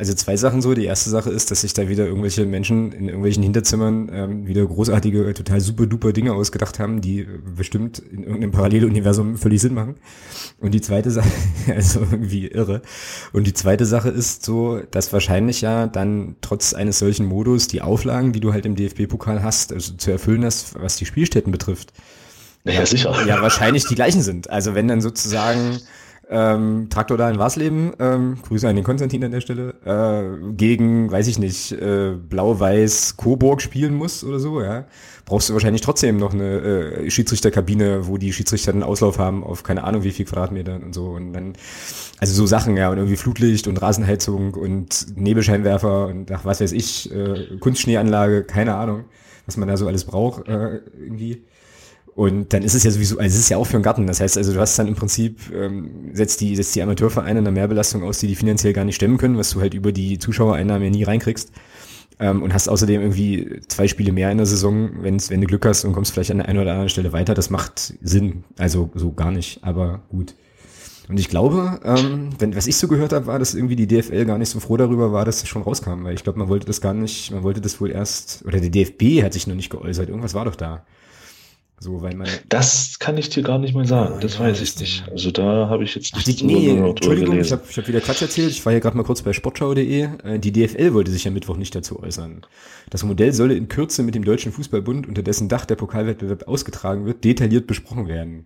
also 0.00 0.14
zwei 0.14 0.34
Sachen 0.36 0.62
so. 0.62 0.72
Die 0.72 0.86
erste 0.86 1.10
Sache 1.10 1.28
ist, 1.28 1.50
dass 1.50 1.60
sich 1.60 1.74
da 1.74 1.88
wieder 1.88 2.06
irgendwelche 2.06 2.46
Menschen 2.46 2.90
in 2.92 3.06
irgendwelchen 3.06 3.42
Hinterzimmern 3.42 4.10
ähm, 4.10 4.46
wieder 4.46 4.64
großartige, 4.64 5.34
total 5.34 5.60
super 5.60 5.84
duper 5.86 6.14
Dinge 6.14 6.32
ausgedacht 6.32 6.78
haben, 6.78 7.02
die 7.02 7.28
bestimmt 7.54 7.98
in 7.98 8.22
irgendeinem 8.22 8.50
Paralleluniversum 8.50 9.36
völlig 9.36 9.60
Sinn 9.60 9.74
machen. 9.74 9.96
Und 10.58 10.72
die 10.72 10.80
zweite 10.80 11.10
Sache, 11.10 11.28
also 11.74 12.00
irgendwie 12.00 12.48
irre. 12.48 12.80
Und 13.34 13.46
die 13.46 13.52
zweite 13.52 13.84
Sache 13.84 14.08
ist 14.08 14.42
so, 14.42 14.80
dass 14.90 15.12
wahrscheinlich 15.12 15.60
ja 15.60 15.86
dann 15.86 16.36
trotz 16.40 16.72
eines 16.72 16.98
solchen 16.98 17.26
Modus 17.26 17.68
die 17.68 17.82
Auflagen, 17.82 18.32
die 18.32 18.40
du 18.40 18.54
halt 18.54 18.64
im 18.64 18.76
DFB-Pokal 18.76 19.42
hast, 19.42 19.70
also 19.70 19.94
zu 19.94 20.10
erfüllen 20.10 20.46
hast, 20.46 20.80
was 20.80 20.96
die 20.96 21.04
Spielstätten 21.04 21.52
betrifft. 21.52 21.92
Ja, 22.64 22.84
sicher. 22.84 23.14
Ja, 23.26 23.40
wahrscheinlich 23.40 23.86
die 23.86 23.94
gleichen 23.94 24.22
sind. 24.22 24.50
Also 24.50 24.74
wenn 24.74 24.88
dann 24.88 25.00
sozusagen 25.00 25.80
ähm, 26.30 26.88
Traktor 26.90 27.18
da 27.18 27.28
in 27.28 27.38
Warsleben, 27.38 27.92
ähm, 27.98 28.38
Grüße 28.46 28.68
an 28.68 28.76
den 28.76 28.84
Konstantin 28.84 29.24
an 29.24 29.32
der 29.32 29.40
Stelle, 29.40 29.74
äh, 29.84 30.52
gegen, 30.52 31.10
weiß 31.10 31.26
ich 31.26 31.38
nicht, 31.38 31.72
äh, 31.72 32.12
Blau-Weiß 32.12 33.16
Coburg 33.16 33.60
spielen 33.60 33.94
muss 33.94 34.22
oder 34.22 34.38
so, 34.38 34.62
ja, 34.62 34.86
brauchst 35.24 35.48
du 35.48 35.54
wahrscheinlich 35.54 35.82
trotzdem 35.82 36.18
noch 36.18 36.32
eine 36.32 36.60
äh, 36.60 37.10
Schiedsrichterkabine, 37.10 38.06
wo 38.06 38.16
die 38.16 38.32
Schiedsrichter 38.32 38.72
einen 38.72 38.84
Auslauf 38.84 39.18
haben 39.18 39.42
auf 39.42 39.64
keine 39.64 39.82
Ahnung 39.82 40.04
wie 40.04 40.12
viel 40.12 40.24
Quadratmetern 40.24 40.84
und 40.84 40.94
so 40.94 41.06
und 41.10 41.32
dann, 41.32 41.54
also 42.18 42.32
so 42.32 42.46
Sachen, 42.46 42.76
ja, 42.76 42.90
und 42.90 42.98
irgendwie 42.98 43.16
Flutlicht 43.16 43.66
und 43.66 43.82
Rasenheizung 43.82 44.54
und 44.54 45.06
Nebelscheinwerfer 45.16 46.06
und 46.06 46.30
ach, 46.30 46.44
was 46.44 46.60
weiß 46.60 46.72
ich, 46.72 47.12
äh, 47.12 47.56
Kunstschneeanlage, 47.58 48.44
keine 48.44 48.76
Ahnung, 48.76 49.04
was 49.46 49.56
man 49.56 49.66
da 49.66 49.76
so 49.76 49.88
alles 49.88 50.04
braucht, 50.04 50.46
äh, 50.46 50.80
irgendwie. 50.96 51.42
Und 52.14 52.52
dann 52.52 52.62
ist 52.62 52.74
es 52.74 52.82
ja 52.82 52.90
sowieso, 52.90 53.18
also 53.18 53.34
es 53.34 53.40
ist 53.40 53.48
ja 53.48 53.56
auch 53.56 53.66
für 53.66 53.76
einen 53.76 53.82
Garten. 53.82 54.06
Das 54.06 54.20
heißt 54.20 54.36
also, 54.36 54.52
du 54.52 54.60
hast 54.60 54.78
dann 54.78 54.88
im 54.88 54.94
Prinzip, 54.94 55.40
ähm, 55.54 56.10
setzt 56.12 56.40
die, 56.40 56.56
setzt 56.56 56.74
die 56.74 56.82
Amateurvereine 56.82 57.38
eine 57.38 57.50
Mehrbelastung 57.50 58.02
aus, 58.02 58.18
die 58.18 58.26
die 58.26 58.34
finanziell 58.34 58.72
gar 58.72 58.84
nicht 58.84 58.96
stemmen 58.96 59.18
können, 59.18 59.38
was 59.38 59.50
du 59.50 59.60
halt 59.60 59.74
über 59.74 59.92
die 59.92 60.18
Zuschauereinnahmen 60.18 60.82
ja 60.82 60.90
nie 60.90 61.04
reinkriegst. 61.04 61.52
Ähm, 62.18 62.42
und 62.42 62.52
hast 62.52 62.68
außerdem 62.68 63.00
irgendwie 63.00 63.60
zwei 63.68 63.88
Spiele 63.88 64.12
mehr 64.12 64.30
in 64.30 64.38
der 64.38 64.46
Saison, 64.46 64.90
wenn's, 65.02 65.30
wenn 65.30 65.40
du 65.40 65.46
Glück 65.46 65.64
hast 65.64 65.84
und 65.84 65.92
kommst 65.92 66.12
vielleicht 66.12 66.30
an 66.30 66.38
der 66.38 66.48
einen 66.48 66.58
oder 66.58 66.72
anderen 66.72 66.88
Stelle 66.90 67.12
weiter. 67.12 67.34
Das 67.34 67.48
macht 67.48 67.94
Sinn. 68.02 68.44
Also 68.58 68.90
so 68.94 69.12
gar 69.12 69.30
nicht, 69.30 69.62
aber 69.62 70.02
gut. 70.10 70.34
Und 71.10 71.18
ich 71.18 71.28
glaube, 71.28 71.80
ähm, 71.84 72.30
wenn, 72.38 72.54
was 72.54 72.68
ich 72.68 72.76
so 72.76 72.86
gehört 72.86 73.12
habe, 73.12 73.26
war, 73.26 73.38
dass 73.40 73.54
irgendwie 73.54 73.74
die 73.74 73.88
DFL 73.88 74.26
gar 74.26 74.38
nicht 74.38 74.48
so 74.48 74.60
froh 74.60 74.76
darüber 74.76 75.12
war, 75.12 75.24
dass 75.24 75.40
das 75.40 75.48
schon 75.48 75.62
rauskam, 75.62 76.04
weil 76.04 76.14
ich 76.14 76.22
glaube, 76.22 76.38
man 76.38 76.48
wollte 76.48 76.66
das 76.66 76.80
gar 76.80 76.94
nicht, 76.94 77.32
man 77.32 77.42
wollte 77.42 77.60
das 77.60 77.80
wohl 77.80 77.90
erst, 77.90 78.44
oder 78.46 78.60
der 78.60 78.70
DFB 78.70 79.24
hat 79.24 79.32
sich 79.32 79.48
noch 79.48 79.56
nicht 79.56 79.70
geäußert, 79.70 80.08
irgendwas 80.08 80.34
war 80.34 80.44
doch 80.44 80.54
da. 80.54 80.84
So, 81.82 82.02
weil 82.02 82.14
man 82.14 82.28
das 82.50 82.98
kann 82.98 83.16
ich 83.16 83.30
dir 83.30 83.42
gar 83.42 83.58
nicht 83.58 83.74
mal 83.74 83.86
sagen, 83.86 84.20
das 84.20 84.34
ja, 84.34 84.40
weiß 84.40 84.60
ich 84.60 84.78
nicht. 84.78 85.08
Also 85.10 85.30
da 85.30 85.70
habe 85.70 85.82
ich 85.82 85.94
jetzt 85.94 86.14
nicht 86.14 86.44
nee, 86.44 86.68
Entschuldigung, 86.68 87.40
ich 87.40 87.50
habe 87.50 87.62
ich 87.66 87.78
hab 87.78 87.88
wieder 87.88 88.02
Quatsch 88.02 88.20
erzählt. 88.20 88.50
Ich 88.50 88.66
war 88.66 88.72
hier 88.72 88.82
gerade 88.82 88.98
mal 88.98 89.02
kurz 89.02 89.22
bei 89.22 89.32
sportschau.de. 89.32 90.02
Äh, 90.02 90.38
die 90.38 90.52
DFL 90.52 90.92
wollte 90.92 91.10
sich 91.10 91.24
ja 91.24 91.30
Mittwoch 91.30 91.56
nicht 91.56 91.74
dazu 91.74 91.98
äußern. 91.98 92.42
Das 92.90 93.02
Modell 93.02 93.32
solle 93.32 93.54
in 93.54 93.68
Kürze 93.68 94.02
mit 94.02 94.14
dem 94.14 94.26
Deutschen 94.26 94.52
Fußballbund, 94.52 95.08
unter 95.08 95.22
dessen 95.22 95.48
Dach 95.48 95.64
der 95.64 95.76
Pokalwettbewerb 95.76 96.46
ausgetragen 96.46 97.06
wird, 97.06 97.24
detailliert 97.24 97.66
besprochen 97.66 98.08
werden. 98.08 98.44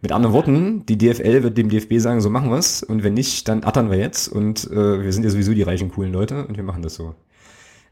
Mit 0.00 0.12
anderen 0.12 0.32
Worten, 0.32 0.86
die 0.86 0.96
DFL 0.96 1.42
wird 1.42 1.58
dem 1.58 1.70
DFB 1.70 1.94
sagen, 1.98 2.20
so 2.20 2.30
machen 2.30 2.50
wir's 2.50 2.84
und 2.84 3.02
wenn 3.02 3.14
nicht, 3.14 3.48
dann 3.48 3.64
attern 3.64 3.90
wir 3.90 3.98
jetzt 3.98 4.28
und 4.28 4.70
äh, 4.70 5.02
wir 5.02 5.12
sind 5.12 5.24
ja 5.24 5.30
sowieso 5.30 5.54
die 5.54 5.62
reichen, 5.62 5.90
coolen 5.90 6.12
Leute 6.12 6.46
und 6.46 6.56
wir 6.56 6.64
machen 6.64 6.82
das 6.82 6.94
so. 6.94 7.16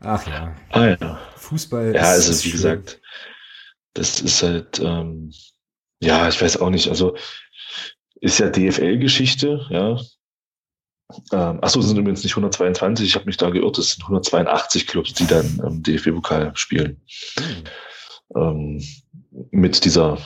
Ach 0.00 0.26
ja. 0.26 0.54
Ah, 0.70 0.86
ja. 0.86 1.18
Fußball. 1.36 1.94
Ja, 1.94 2.14
ist, 2.14 2.28
also 2.28 2.44
wie 2.44 2.48
schön. 2.48 2.52
gesagt, 2.52 3.00
das 3.98 4.20
ist 4.20 4.42
halt, 4.42 4.78
ähm, 4.78 5.32
ja, 6.00 6.28
ich 6.28 6.40
weiß 6.40 6.58
auch 6.58 6.70
nicht, 6.70 6.88
also 6.88 7.16
ist 8.20 8.38
ja 8.38 8.48
DFL-Geschichte, 8.48 9.66
ja. 9.70 9.98
Ähm, 11.32 11.58
achso, 11.62 11.80
es 11.80 11.86
sind 11.86 11.96
übrigens 11.96 12.22
nicht 12.22 12.32
122, 12.32 13.06
ich 13.06 13.14
habe 13.14 13.24
mich 13.24 13.38
da 13.38 13.50
geirrt, 13.50 13.78
es 13.78 13.92
sind 13.92 14.02
182 14.04 14.86
Clubs, 14.86 15.14
die 15.14 15.26
dann 15.26 15.60
ähm, 15.66 15.82
DFB-Pokal 15.82 16.52
spielen. 16.54 17.00
Mhm. 17.38 17.64
Ähm, 18.36 18.84
mit 19.50 19.84
dieser 19.84 20.18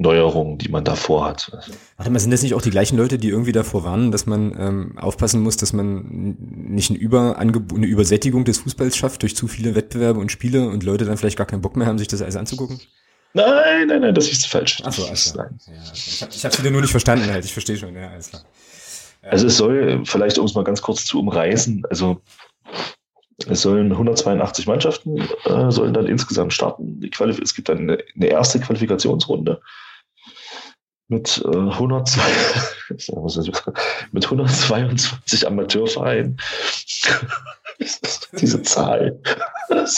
Neuerung, 0.00 0.58
die 0.58 0.68
man 0.68 0.84
davor 0.84 1.24
hat. 1.24 1.50
Warte 1.96 2.10
mal, 2.12 2.20
sind 2.20 2.30
das 2.30 2.42
nicht 2.42 2.54
auch 2.54 2.62
die 2.62 2.70
gleichen 2.70 2.96
Leute, 2.96 3.18
die 3.18 3.28
irgendwie 3.28 3.50
davor 3.50 3.82
warnen, 3.82 4.12
dass 4.12 4.26
man 4.26 4.54
ähm, 4.56 4.98
aufpassen 4.98 5.42
muss, 5.42 5.56
dass 5.56 5.72
man 5.72 6.36
nicht 6.38 6.90
ein 6.90 6.96
Überangebot, 6.96 7.76
eine 7.76 7.86
Übersättigung 7.86 8.44
des 8.44 8.58
Fußballs 8.58 8.96
schafft 8.96 9.22
durch 9.22 9.34
zu 9.34 9.48
viele 9.48 9.74
Wettbewerbe 9.74 10.20
und 10.20 10.30
Spiele 10.30 10.68
und 10.68 10.84
Leute 10.84 11.04
dann 11.04 11.16
vielleicht 11.16 11.36
gar 11.36 11.48
keinen 11.48 11.62
Bock 11.62 11.76
mehr 11.76 11.88
haben, 11.88 11.98
sich 11.98 12.06
das 12.06 12.22
alles 12.22 12.36
anzugucken? 12.36 12.80
Nein, 13.34 13.88
nein, 13.88 14.00
nein, 14.00 14.14
das 14.14 14.30
ist 14.30 14.46
falsch. 14.46 14.80
Achso, 14.84 15.04
alles 15.04 15.32
klar. 15.32 15.50
Ja, 15.66 15.74
ich 15.92 16.44
habe 16.44 16.54
es 16.54 16.60
wieder 16.60 16.70
nur 16.70 16.80
nicht 16.80 16.90
verstanden 16.92 17.28
halt, 17.30 17.44
ich 17.44 17.52
verstehe 17.52 17.76
schon, 17.76 17.94
ja, 17.96 18.08
alles 18.08 18.30
klar. 18.30 18.42
Also 19.22 19.48
es 19.48 19.56
soll, 19.56 20.02
vielleicht 20.04 20.38
um 20.38 20.46
es 20.46 20.54
mal 20.54 20.62
ganz 20.62 20.80
kurz 20.80 21.04
zu 21.04 21.18
umreißen, 21.18 21.82
also 21.90 22.20
es 23.48 23.62
sollen 23.62 23.90
182 23.90 24.66
Mannschaften 24.68 25.18
äh, 25.44 25.70
sollen 25.70 25.92
dann 25.92 26.06
insgesamt 26.06 26.52
starten. 26.52 27.00
es 27.42 27.54
gibt 27.54 27.68
dann 27.68 27.78
eine, 27.78 27.98
eine 28.14 28.26
erste 28.26 28.60
Qualifikationsrunde 28.60 29.60
mit, 31.08 31.42
äh, 31.44 31.56
100, 31.56 32.16
mit 34.12 34.24
122 34.24 35.46
Amateurvereinen. 35.46 36.38
Diese 38.40 38.62
Zahl. 38.62 39.20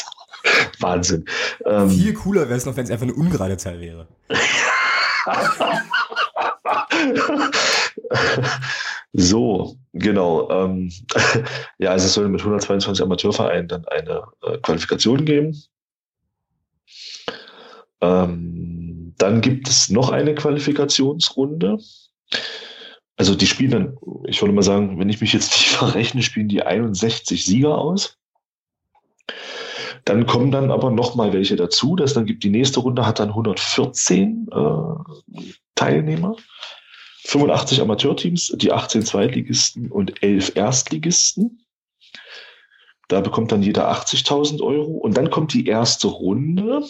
Wahnsinn. 0.81 1.27
Ähm, 1.67 1.91
Viel 1.91 2.15
cooler 2.15 2.43
wäre 2.43 2.57
es 2.57 2.65
noch, 2.65 2.77
wenn 2.77 2.85
es 2.85 2.91
einfach 2.91 3.07
eine 3.07 3.15
ungerade 3.15 3.57
Zahl 3.59 3.81
wäre. 3.81 4.09
so, 9.13 9.77
genau. 9.93 10.49
Ähm, 10.51 10.91
ja, 11.79 11.91
also 11.91 12.07
es 12.07 12.15
soll 12.15 12.29
mit 12.29 12.41
122 12.41 13.05
Amateurvereinen 13.05 13.69
dann 13.69 13.85
eine 13.87 14.23
äh, 14.43 14.57
Qualifikation 14.59 15.25
geben. 15.27 15.63
Ähm, 18.01 18.80
dann 19.21 19.43
gibt 19.43 19.69
es 19.69 19.91
noch 19.91 20.11
eine 20.11 20.35
Qualifikationsrunde. 20.35 21.79
Also 23.17 23.35
die 23.35 23.47
spielen 23.47 23.71
dann, 23.71 23.99
ich 24.27 24.41
würde 24.41 24.55
mal 24.55 24.63
sagen, 24.63 24.99
wenn 24.99 25.11
ich 25.11 25.21
mich 25.21 25.35
jetzt 25.35 25.53
nicht 25.53 25.69
verrechne, 25.77 26.23
spielen 26.23 26.49
die 26.49 26.63
61 26.63 27.45
Sieger 27.45 27.77
aus. 27.77 28.17
Dann 30.07 30.27
kommen 30.27 30.51
dann 30.51 30.71
aber 30.71 30.91
noch 30.91 31.15
mal 31.15 31.35
welche 31.35 31.57
dazu. 31.57 31.97
Das 31.97 32.15
dann 32.15 32.25
gibt 32.25 32.43
die 32.43 32.51
nächste 32.51 32.81
Runde 32.81 33.07
hat 33.07 33.19
dann 33.19 33.29
114 33.29 34.49
äh, 34.51 35.45
Teilnehmer, 35.75 36.37
85 37.25 37.83
Amateurteams, 37.83 38.55
die 38.57 38.73
18 38.73 39.03
Zweitligisten 39.03 39.91
und 39.91 40.23
11 40.23 40.57
Erstligisten. 40.57 41.67
Da 43.09 43.21
bekommt 43.21 43.53
dann 43.53 43.63
jeder 43.63 43.93
80.000 43.93 44.63
Euro. 44.63 44.93
Und 44.93 45.19
dann 45.19 45.29
kommt 45.29 45.53
die 45.53 45.67
erste 45.67 46.07
Runde. 46.07 46.83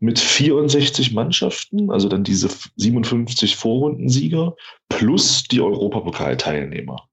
Mit 0.00 0.18
64 0.18 1.12
Mannschaften, 1.12 1.90
also 1.90 2.08
dann 2.08 2.24
diese 2.24 2.48
57 2.76 3.56
Vorrundensieger 3.56 4.54
plus 4.88 5.44
die 5.44 5.60
Europapokalteilnehmer. 5.60 7.08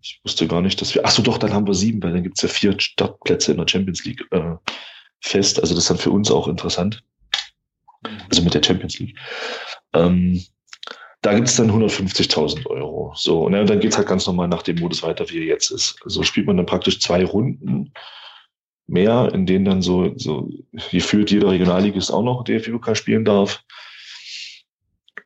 Ich 0.00 0.20
wusste 0.24 0.46
gar 0.46 0.60
nicht, 0.60 0.80
dass 0.80 0.94
wir, 0.94 1.04
ach 1.04 1.10
so 1.10 1.22
doch, 1.22 1.38
dann 1.38 1.52
haben 1.52 1.66
wir 1.66 1.74
sieben, 1.74 2.02
weil 2.02 2.12
dann 2.12 2.22
gibt 2.22 2.36
es 2.36 2.42
ja 2.42 2.48
vier 2.48 2.78
Startplätze 2.78 3.52
in 3.52 3.58
der 3.58 3.68
Champions 3.68 4.04
League 4.04 4.26
äh, 4.32 4.56
fest. 5.20 5.60
Also 5.60 5.74
das 5.74 5.84
ist 5.84 5.90
dann 5.90 5.98
für 5.98 6.10
uns 6.10 6.30
auch 6.30 6.48
interessant. 6.48 7.02
Also 8.28 8.42
mit 8.42 8.52
der 8.52 8.62
Champions 8.62 8.98
League. 8.98 9.16
Ähm, 9.94 10.44
da 11.22 11.32
gibt 11.32 11.48
es 11.48 11.56
dann 11.56 11.70
150.000 11.70 12.66
Euro. 12.66 13.14
So, 13.16 13.44
und 13.44 13.52
dann 13.52 13.80
geht 13.80 13.92
es 13.92 13.96
halt 13.96 14.08
ganz 14.08 14.26
normal 14.26 14.48
nach 14.48 14.62
dem 14.62 14.78
Modus 14.78 15.02
weiter, 15.02 15.30
wie 15.30 15.38
er 15.38 15.46
jetzt 15.46 15.70
ist. 15.70 15.96
Also 16.04 16.22
spielt 16.22 16.46
man 16.46 16.58
dann 16.58 16.66
praktisch 16.66 17.00
zwei 17.00 17.24
Runden 17.24 17.94
mehr, 18.86 19.30
in 19.32 19.46
denen 19.46 19.64
dann 19.64 19.82
so, 19.82 20.16
so 20.16 20.48
gefühlt 20.90 21.30
jeder 21.30 21.50
Regionalligist 21.50 22.12
auch 22.12 22.22
noch 22.22 22.44
DFB-Pokal 22.44 22.96
spielen 22.96 23.24
darf. 23.24 23.62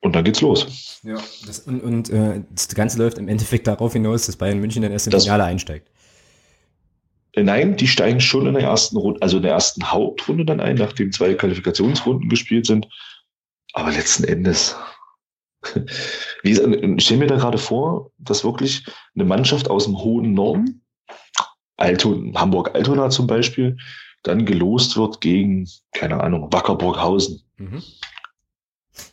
Und 0.00 0.14
dann 0.14 0.24
geht's 0.24 0.40
los. 0.40 1.00
Ja, 1.02 1.16
das, 1.46 1.60
und, 1.60 1.80
und 1.82 2.10
äh, 2.10 2.42
das 2.50 2.68
Ganze 2.68 2.98
läuft 2.98 3.18
im 3.18 3.28
Endeffekt 3.28 3.66
darauf 3.66 3.92
hinaus, 3.92 4.26
dass 4.26 4.36
Bayern 4.36 4.60
München 4.60 4.82
dann 4.82 4.92
erst 4.92 5.08
im 5.08 5.18
Finale 5.18 5.44
einsteigt. 5.44 5.90
Äh, 7.32 7.42
nein, 7.42 7.76
die 7.76 7.88
steigen 7.88 8.20
schon 8.20 8.46
in 8.46 8.54
der 8.54 8.62
ersten 8.62 8.96
Runde, 8.96 9.20
also 9.22 9.38
in 9.38 9.42
der 9.42 9.52
ersten 9.52 9.90
Hauptrunde 9.90 10.44
dann 10.44 10.60
ein, 10.60 10.76
nachdem 10.76 11.12
zwei 11.12 11.34
Qualifikationsrunden 11.34 12.28
gespielt 12.28 12.66
sind. 12.66 12.88
Aber 13.72 13.90
letzten 13.90 14.24
Endes, 14.24 14.76
wie, 16.42 16.52
ich 16.52 17.04
stelle 17.04 17.20
mir 17.20 17.26
da 17.26 17.36
gerade 17.36 17.58
vor, 17.58 18.12
dass 18.18 18.44
wirklich 18.44 18.84
eine 19.14 19.24
Mannschaft 19.24 19.68
aus 19.68 19.84
dem 19.84 19.98
hohen 19.98 20.32
Norden 20.32 20.82
Alton, 21.78 22.34
Hamburg-Altona 22.36 23.08
zum 23.08 23.26
Beispiel, 23.26 23.78
dann 24.22 24.44
gelost 24.44 24.96
wird 24.96 25.20
gegen, 25.20 25.68
keine 25.92 26.22
Ahnung, 26.22 26.52
Wackerburghausen. 26.52 27.42
Mhm. 27.56 27.82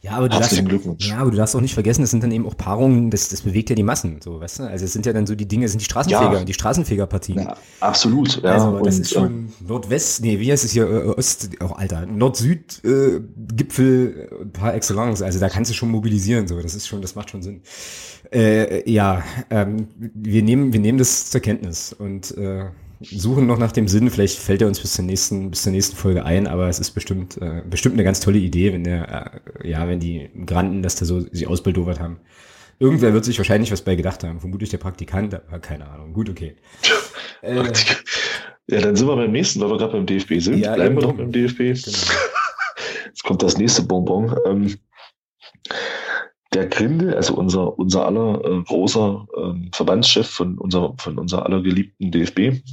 Ja, 0.01 0.13
aber 0.13 0.29
du 0.29 0.39
darfst, 0.39 0.63
ja, 0.99 1.17
aber 1.17 1.31
du 1.31 1.37
darfst 1.37 1.55
auch 1.55 1.61
nicht 1.61 1.73
vergessen, 1.73 2.01
das 2.01 2.11
sind 2.11 2.21
dann 2.23 2.31
eben 2.31 2.45
auch 2.45 2.57
Paarungen, 2.57 3.09
das, 3.11 3.29
das 3.29 3.41
bewegt 3.41 3.69
ja 3.69 3.75
die 3.75 3.83
Massen, 3.83 4.19
so, 4.21 4.39
weißt 4.39 4.59
du? 4.59 4.63
Also 4.63 4.85
es 4.85 4.93
sind 4.93 5.05
ja 5.05 5.11
dann 5.13 5.27
so 5.27 5.35
die 5.35 5.47
Dinge, 5.47 5.67
sind 5.67 5.79
die 5.79 5.85
Straßenfeger, 5.85 6.39
ja. 6.39 6.43
die 6.43 6.53
Straßenfegerpartien. 6.53 7.39
Ja, 7.39 7.57
absolut, 7.79 8.41
ja. 8.41 8.51
Also 8.51 8.79
das 8.79 8.95
und, 8.95 9.01
ist 9.01 9.11
schon 9.11 9.47
äh, 9.47 9.67
Nordwest, 9.67 10.21
nee, 10.21 10.39
wie 10.39 10.51
heißt 10.51 10.65
es 10.65 10.71
hier, 10.71 10.89
äh, 10.89 11.09
Ost, 11.09 11.49
auch 11.59 11.71
oh, 11.71 11.75
Alter, 11.75 12.05
Nord-Süd-Gipfel 12.05 14.29
äh, 14.31 14.45
par 14.45 14.73
excellence, 14.73 15.21
also 15.21 15.39
da 15.39 15.49
kannst 15.49 15.71
du 15.71 15.75
schon 15.75 15.89
mobilisieren, 15.89 16.47
so, 16.47 16.61
das 16.61 16.75
ist 16.75 16.87
schon, 16.87 17.01
das 17.01 17.15
macht 17.15 17.31
schon 17.31 17.41
Sinn. 17.41 17.61
Äh, 18.31 18.89
ja, 18.89 19.23
ähm, 19.49 19.87
wir 19.97 20.43
nehmen, 20.43 20.71
wir 20.73 20.79
nehmen 20.79 20.97
das 20.97 21.29
zur 21.29 21.41
Kenntnis 21.41 21.93
und 21.93 22.35
äh, 22.37 22.65
suchen 23.01 23.47
noch 23.47 23.57
nach 23.57 23.71
dem 23.71 23.87
Sinn. 23.87 24.09
Vielleicht 24.09 24.37
fällt 24.39 24.61
er 24.61 24.67
uns 24.67 24.79
bis 24.79 24.93
zur 24.93 25.05
nächsten, 25.05 25.51
bis 25.51 25.63
zur 25.63 25.71
nächsten 25.71 25.95
Folge 25.95 26.25
ein, 26.25 26.47
aber 26.47 26.69
es 26.69 26.79
ist 26.79 26.91
bestimmt, 26.91 27.37
äh, 27.41 27.61
bestimmt 27.69 27.93
eine 27.93 28.03
ganz 28.03 28.19
tolle 28.19 28.37
Idee, 28.37 28.73
wenn 28.73 28.83
der, 28.83 29.41
äh, 29.61 29.69
ja, 29.69 29.87
wenn 29.87 29.99
die 29.99 30.29
Granden 30.45 30.81
das 30.81 30.95
da 30.95 31.05
so 31.05 31.21
sie 31.31 31.47
ausbildowert 31.47 31.99
haben. 31.99 32.19
Irgendwer 32.77 33.13
wird 33.13 33.23
sich 33.23 33.37
wahrscheinlich 33.37 33.71
was 33.71 33.81
bei 33.81 33.95
gedacht 33.95 34.23
haben. 34.23 34.39
Vermutlich 34.39 34.69
der 34.69 34.77
Praktikant, 34.77 35.33
aber 35.33 35.59
keine 35.59 35.87
Ahnung. 35.87 36.13
Gut, 36.13 36.29
okay. 36.29 36.55
Äh, 37.41 37.71
ja, 38.67 38.81
dann 38.81 38.95
sind 38.95 39.07
wir 39.07 39.15
beim 39.15 39.31
nächsten, 39.31 39.61
weil 39.61 39.69
wir 39.69 39.77
gerade 39.77 39.91
beim 39.91 40.07
DFB 40.07 40.39
sind. 40.39 40.57
Ja, 40.57 40.73
Bleiben 40.73 40.95
wir 40.95 41.01
doch 41.01 41.13
beim 41.13 41.31
DFB. 41.31 41.57
Genau. 41.57 41.75
Jetzt 43.05 43.23
kommt 43.23 43.43
das 43.43 43.59
nächste 43.59 43.83
Bonbon. 43.83 44.35
Ähm, 44.47 44.73
der 46.55 46.67
Grindel, 46.67 47.13
also 47.13 47.35
unser, 47.35 47.77
unser 47.77 48.05
aller 48.05 48.43
äh, 48.43 48.63
großer 48.63 49.27
ähm, 49.37 49.69
Verbandschef 49.73 50.27
von 50.27 50.57
unser, 50.57 50.95
von 50.97 51.19
unser 51.19 51.45
aller 51.45 51.61
geliebten 51.61 52.11
DFB, 52.11 52.63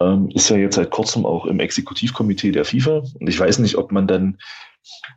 ähm, 0.00 0.28
ist 0.34 0.50
ja 0.50 0.56
jetzt 0.56 0.74
seit 0.74 0.90
kurzem 0.90 1.24
auch 1.24 1.46
im 1.46 1.60
Exekutivkomitee 1.60 2.52
der 2.52 2.64
FIFA. 2.64 3.02
Und 3.18 3.28
ich 3.28 3.38
weiß 3.38 3.60
nicht, 3.60 3.76
ob 3.76 3.92
man 3.92 4.06
dann, 4.06 4.38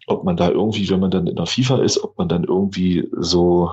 ob 0.05 0.23
man 0.23 0.37
da 0.37 0.49
irgendwie, 0.49 0.89
wenn 0.89 0.99
man 0.99 1.11
dann 1.11 1.27
in 1.27 1.35
der 1.35 1.47
FIFA 1.47 1.81
ist, 1.83 2.03
ob 2.03 2.17
man 2.17 2.29
dann 2.29 2.43
irgendwie 2.43 3.09
so 3.17 3.71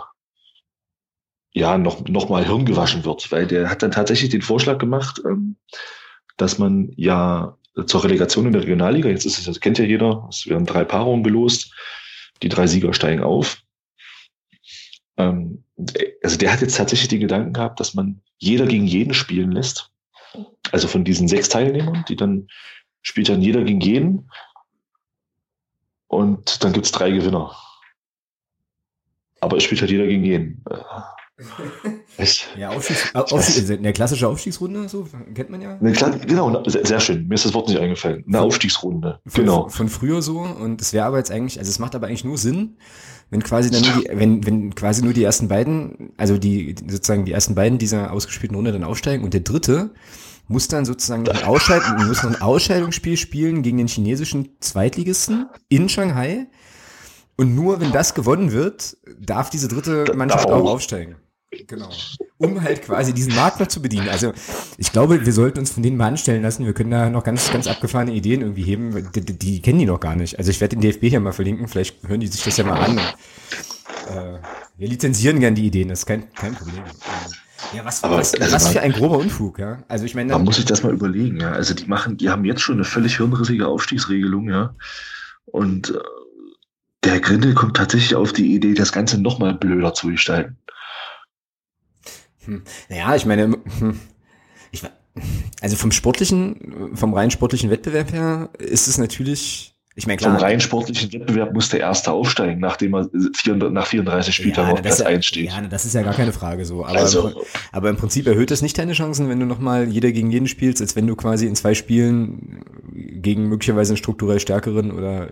ja 1.53 1.79
noch, 1.79 2.05
noch 2.09 2.29
mal 2.29 2.45
Hirn 2.45 2.65
gewaschen 2.65 3.05
wird, 3.05 3.31
weil 3.31 3.47
der 3.47 3.71
hat 3.71 3.83
dann 3.83 3.93
tatsächlich 3.93 4.31
den 4.31 4.43
Vorschlag 4.43 4.79
gemacht, 4.79 5.23
ähm, 5.25 5.57
dass 6.37 6.59
man 6.59 6.91
ja 6.97 7.57
zur 7.87 8.05
Relegation 8.05 8.47
in 8.47 8.53
der 8.53 8.63
Regionalliga, 8.63 9.09
jetzt 9.09 9.27
ist 9.27 9.39
es, 9.39 9.45
das 9.45 9.61
kennt 9.61 9.79
ja 9.79 9.85
jeder, 9.85 10.27
es 10.31 10.47
werden 10.47 10.67
drei 10.67 10.85
Paarungen 10.85 11.25
gelost, 11.25 11.73
die 12.43 12.49
drei 12.49 12.67
Sieger 12.67 12.93
steigen 12.93 13.23
auf. 13.23 13.64
Ähm, 15.17 15.65
also 16.23 16.37
der 16.37 16.53
hat 16.53 16.61
jetzt 16.61 16.77
tatsächlich 16.77 17.09
den 17.09 17.21
Gedanken 17.21 17.53
gehabt, 17.53 17.81
dass 17.81 17.95
man 17.95 18.21
jeder 18.39 18.67
gegen 18.67 18.87
jeden 18.87 19.15
spielen 19.15 19.53
lässt. 19.53 19.91
Also 20.73 20.89
von 20.89 21.05
diesen 21.05 21.29
sechs 21.29 21.49
Teilnehmern, 21.49 22.05
die 22.09 22.17
dann 22.17 22.49
spielt 23.03 23.29
dann 23.29 23.43
jeder 23.43 23.63
gegen 23.63 23.81
jeden. 23.81 24.31
Und 26.09 26.65
dann 26.65 26.73
gibt 26.73 26.87
es 26.87 26.93
drei 26.93 27.11
Gewinner. 27.11 27.57
Aber 29.41 29.57
es 29.57 29.65
spielt 29.65 29.81
halt 29.81 29.91
jeder 29.91 30.07
gegen 30.07 30.25
jeden. 30.25 30.65
Ja, 32.57 32.71
Aufstiegs, 32.71 33.13
Aufstiegs, 33.15 33.69
eine 33.69 33.93
klassische 33.93 34.29
Aufstiegsrunde, 34.29 34.89
so 34.89 35.09
kennt 35.35 35.51
man 35.51 35.61
ja. 35.61 35.77
genau, 36.27 36.63
sehr, 36.65 37.01
schön. 37.01 37.27
Mir 37.27 37.35
ist 37.35 37.45
das 37.45 37.55
Wort 37.55 37.69
nicht 37.69 37.81
eingefallen. 37.81 38.25
Eine 38.27 38.41
Aufstiegsrunde. 38.41 39.19
Von, 39.27 39.41
genau. 39.45 39.69
Von 39.69 39.89
früher 39.89 40.23
so. 40.23 40.39
Und 40.39 40.81
es 40.81 40.93
wäre 40.93 41.07
aber 41.07 41.19
jetzt 41.19 41.33
eigentlich, 41.33 41.59
also 41.59 41.69
es 41.69 41.81
macht 41.81 41.97
aber 41.97 42.07
eigentlich 42.07 42.25
nur 42.25 42.39
Sinn, 42.39 42.77
wenn 43.31 43.43
quasi 43.43 43.71
dann 43.71 43.83
nur 43.83 44.03
die, 44.03 44.09
wenn, 44.13 44.47
wenn 44.47 44.75
quasi 44.77 45.03
nur 45.03 45.13
die 45.13 45.25
ersten 45.25 45.49
beiden, 45.49 46.13
also 46.17 46.39
die, 46.39 46.77
sozusagen 46.87 47.25
die 47.25 47.33
ersten 47.33 47.57
beiden 47.57 47.79
dieser 47.79 48.13
ausgespielten 48.13 48.55
Runde 48.55 48.71
dann 48.71 48.85
aufsteigen 48.85 49.25
und 49.25 49.35
der 49.35 49.41
dritte 49.41 49.91
muss 50.47 50.69
dann 50.69 50.85
sozusagen 50.85 51.29
ein, 51.29 51.45
Ausscheid 51.45 51.83
muss 52.07 52.23
noch 52.23 52.31
ein 52.31 52.43
Ausscheidungsspiel 52.43 53.17
spielen 53.17 53.63
gegen 53.63 53.79
den 53.79 53.89
chinesischen 53.89 54.51
Zweitligisten 54.61 55.47
in 55.69 55.89
Shanghai. 55.89 56.47
Und 57.37 57.57
nur 57.57 57.81
wenn 57.81 57.91
das 57.91 58.15
gewonnen 58.15 58.53
wird, 58.53 58.97
darf 59.19 59.51
diese 59.51 59.67
dritte 59.67 60.15
Mannschaft 60.15 60.49
auch 60.49 60.71
aufsteigen. 60.71 61.17
Genau. 61.67 61.91
Um 62.39 62.63
halt 62.63 62.83
quasi 62.83 63.13
diesen 63.13 63.35
Markt 63.35 63.61
noch 63.61 63.69
zu 63.69 63.81
bedienen. 63.81 64.09
Also 64.09 64.33
ich 64.77 64.93
glaube, 64.93 65.25
wir 65.25 65.33
sollten 65.33 65.59
uns 65.59 65.71
von 65.71 65.83
denen 65.83 65.97
mal 65.97 66.09
anstellen 66.09 66.43
lassen. 66.43 66.67
Wir 66.67 66.75
können 66.75 66.91
da 66.91 67.09
noch 67.11 67.25
ganz, 67.25 67.51
ganz 67.53 67.67
abgefahrene 67.67 68.13
Ideen 68.13 68.41
irgendwie 68.41 68.65
heben. 68.65 69.13
Die, 69.13 69.21
die, 69.21 69.39
die 69.39 69.63
kennen 69.63 69.79
die 69.79 69.87
noch 69.87 70.01
gar 70.01 70.17
nicht. 70.17 70.39
Also 70.39 70.51
ich 70.51 70.61
werde 70.61 70.77
den 70.77 70.83
DFB 70.83 71.05
hier 71.09 71.21
mal 71.21 71.33
verlinken. 71.33 71.69
Vielleicht 71.69 72.07
hören 72.07 72.21
die 72.21 72.27
sich 72.27 72.43
das 72.43 72.57
ja 72.57 72.65
mal 72.65 72.81
an. 72.81 72.99
Äh, 72.99 74.39
wir 74.77 74.89
lizenzieren 74.89 75.41
gern 75.41 75.55
die 75.55 75.67
Ideen. 75.67 75.89
Das 75.89 76.01
ist 76.01 76.07
kein, 76.07 76.33
kein 76.35 76.55
Problem. 76.55 76.83
Ja, 77.73 77.85
was, 77.85 78.05
Aber, 78.05 78.19
was, 78.19 78.35
also 78.35 78.55
was 78.55 78.69
für 78.69 78.81
ein 78.81 78.93
grober 78.93 79.19
Unfug, 79.19 79.59
ja. 79.59 79.83
Also 79.89 80.05
ich 80.05 80.15
meine, 80.15 80.33
man 80.33 80.45
muss 80.45 80.57
sich 80.57 80.65
das 80.65 80.83
mal 80.83 80.93
überlegen, 80.93 81.41
ja. 81.41 81.53
Also 81.53 81.75
die 81.75 81.87
machen, 81.87 82.17
die 82.17 82.29
haben 82.29 82.45
jetzt 82.45 82.61
schon 82.61 82.77
eine 82.77 82.85
völlig 82.85 83.17
hirnrissige 83.17 83.67
Aufstiegsregelung, 83.67 84.51
ja. 84.51 84.75
Und 85.47 85.91
äh, 85.91 85.99
der 87.05 87.21
Grindel 87.21 87.55
kommt 87.55 87.77
tatsächlich 87.77 88.15
auf 88.15 88.33
die 88.33 88.55
Idee, 88.55 88.75
das 88.75 88.93
Ganze 88.93 89.21
noch 89.21 89.39
mal 89.39 89.55
blöder 89.55 89.95
zu 89.95 90.09
gestalten. 90.09 90.59
Hm. 92.47 92.63
Naja, 92.89 93.15
ich 93.17 93.27
meine, 93.27 93.45
hm, 93.79 94.01
ich, 94.71 94.83
also 95.61 95.77
vom 95.77 95.93
sportlichen, 95.93 96.93
vom 96.95 97.15
rein 97.15 97.31
sportlichen 97.31 97.71
Wettbewerb 97.71 98.13
her 98.13 98.51
ist 98.59 98.89
es 98.89 98.99
natürlich, 98.99 99.75
ich 99.97 100.09
meine, 100.09 100.17
klar. 100.17 100.35
Vom 100.35 100.43
rein 100.43 100.61
sportlichen 100.61 101.13
Wettbewerb 101.13 101.53
muss 101.53 101.69
der 101.69 101.81
Erste 101.81 102.11
aufsteigen, 102.11 102.61
nachdem 102.61 102.95
er 102.95 103.09
vier, 103.37 103.55
nach 103.55 103.87
34 103.87 104.35
Spieltagen 104.35 104.71
ja, 104.71 104.75
auf 104.75 104.83
Platz 104.83 105.01
1 105.01 105.25
steht. 105.25 105.51
Ja, 105.51 105.61
das 105.61 105.85
ist 105.85 105.95
ja 105.95 106.03
gar 106.03 106.15
keine 106.15 106.33
Frage 106.33 106.65
so. 106.65 106.85
Aber, 106.85 106.99
also, 106.99 107.29
im, 107.29 107.35
aber 107.71 107.91
im 107.91 107.97
Prinzip 107.97 108.27
erhöht 108.27 108.51
das 108.51 108.61
nicht 108.61 108.77
deine 108.77 108.93
Chancen, 108.93 109.29
wenn 109.29 109.39
du 109.39 109.47
nochmal 109.47 109.89
jeder 109.89 110.11
gegen 110.11 110.33
jeden 110.33 110.49
spielst, 110.49 110.81
als 110.81 110.97
wenn 110.97 111.07
du 111.07 111.15
quasi 111.15 111.47
in 111.47 111.55
zwei 111.55 111.75
Spielen 111.75 112.65
gegen 112.93 113.49
möglicherweise 113.49 113.93
einen 113.93 113.99
strukturell 113.99 114.41
stärkeren 114.41 114.91
oder 114.91 115.29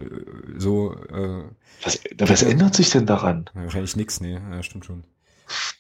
so. 0.57 0.95
Äh, 1.13 1.43
was, 1.83 1.99
was 2.19 2.43
ändert 2.45 2.77
sich 2.77 2.91
denn 2.91 3.07
daran? 3.07 3.51
wahrscheinlich 3.55 3.97
nichts, 3.97 4.21
nee, 4.21 4.35
ja, 4.35 4.63
stimmt 4.63 4.85
schon. 4.85 5.03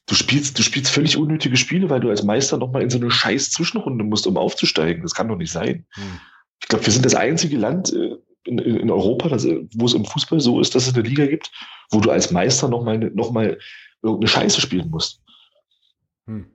Du 0.06 0.14
spielst, 0.14 0.58
du 0.58 0.62
spielst 0.62 0.90
völlig 0.90 1.16
unnötige 1.16 1.56
Spiele, 1.56 1.90
weil 1.90 2.00
du 2.00 2.10
als 2.10 2.22
Meister 2.22 2.58
nochmal 2.58 2.82
in 2.82 2.90
so 2.90 2.98
eine 2.98 3.10
scheiß 3.10 3.50
Zwischenrunde 3.50 4.04
musst, 4.04 4.26
um 4.26 4.36
aufzusteigen. 4.36 5.02
Das 5.02 5.14
kann 5.14 5.28
doch 5.28 5.36
nicht 5.36 5.52
sein. 5.52 5.86
Hm. 5.90 6.20
Ich 6.60 6.68
glaube, 6.68 6.86
wir 6.86 6.92
sind 6.92 7.04
das 7.04 7.14
einzige 7.14 7.56
Land 7.56 7.92
äh, 7.92 8.16
in, 8.44 8.58
in 8.58 8.90
Europa, 8.90 9.28
das, 9.28 9.46
wo 9.46 9.86
es 9.86 9.94
im 9.94 10.04
Fußball 10.04 10.40
so 10.40 10.60
ist, 10.60 10.74
dass 10.74 10.86
es 10.86 10.94
eine 10.94 11.02
Liga 11.02 11.26
gibt, 11.26 11.50
wo 11.90 12.00
du 12.00 12.10
als 12.10 12.30
Meister 12.30 12.68
nochmal 12.68 12.98
noch 12.98 13.30
mal 13.30 13.58
irgendeine 14.02 14.28
Scheiße 14.28 14.60
spielen 14.60 14.90
musst. 14.90 15.20
Hm. 16.26 16.46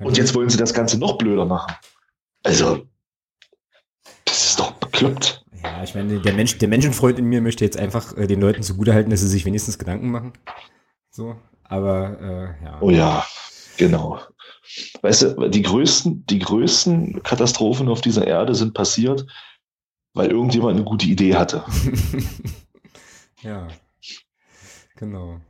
Und 0.00 0.16
jetzt 0.16 0.34
wollen 0.34 0.48
sie 0.48 0.56
das 0.56 0.72
Ganze 0.72 0.98
noch 0.98 1.18
blöder 1.18 1.44
machen. 1.44 1.74
Also, 2.42 2.86
das 4.24 4.50
ist 4.50 4.60
doch 4.60 4.72
bekloppt. 4.72 5.44
Ja, 5.62 5.82
ich 5.82 5.94
meine, 5.94 6.20
der 6.20 6.32
Mensch, 6.32 6.56
der 6.58 6.68
Menschenfreund 6.68 7.18
in 7.18 7.26
mir 7.26 7.42
möchte 7.42 7.64
jetzt 7.64 7.76
einfach 7.76 8.16
äh, 8.16 8.26
den 8.26 8.40
Leuten 8.40 8.62
zugutehalten, 8.62 9.10
dass 9.10 9.20
sie 9.20 9.28
sich 9.28 9.44
wenigstens 9.44 9.78
Gedanken 9.78 10.10
machen. 10.10 10.32
So, 11.10 11.36
aber 11.70 12.20
äh, 12.20 12.64
ja. 12.64 12.78
Oh 12.80 12.90
ja, 12.90 13.24
genau. 13.76 14.18
Weißt 15.02 15.22
du, 15.22 15.48
die 15.48 15.62
größten, 15.62 16.26
die 16.26 16.40
größten 16.40 17.22
Katastrophen 17.22 17.88
auf 17.88 18.00
dieser 18.00 18.26
Erde 18.26 18.54
sind 18.54 18.74
passiert, 18.74 19.26
weil 20.12 20.30
irgendjemand 20.30 20.76
eine 20.76 20.84
gute 20.84 21.06
Idee 21.06 21.36
hatte. 21.36 21.64
ja, 23.42 23.68
genau. 24.96 25.40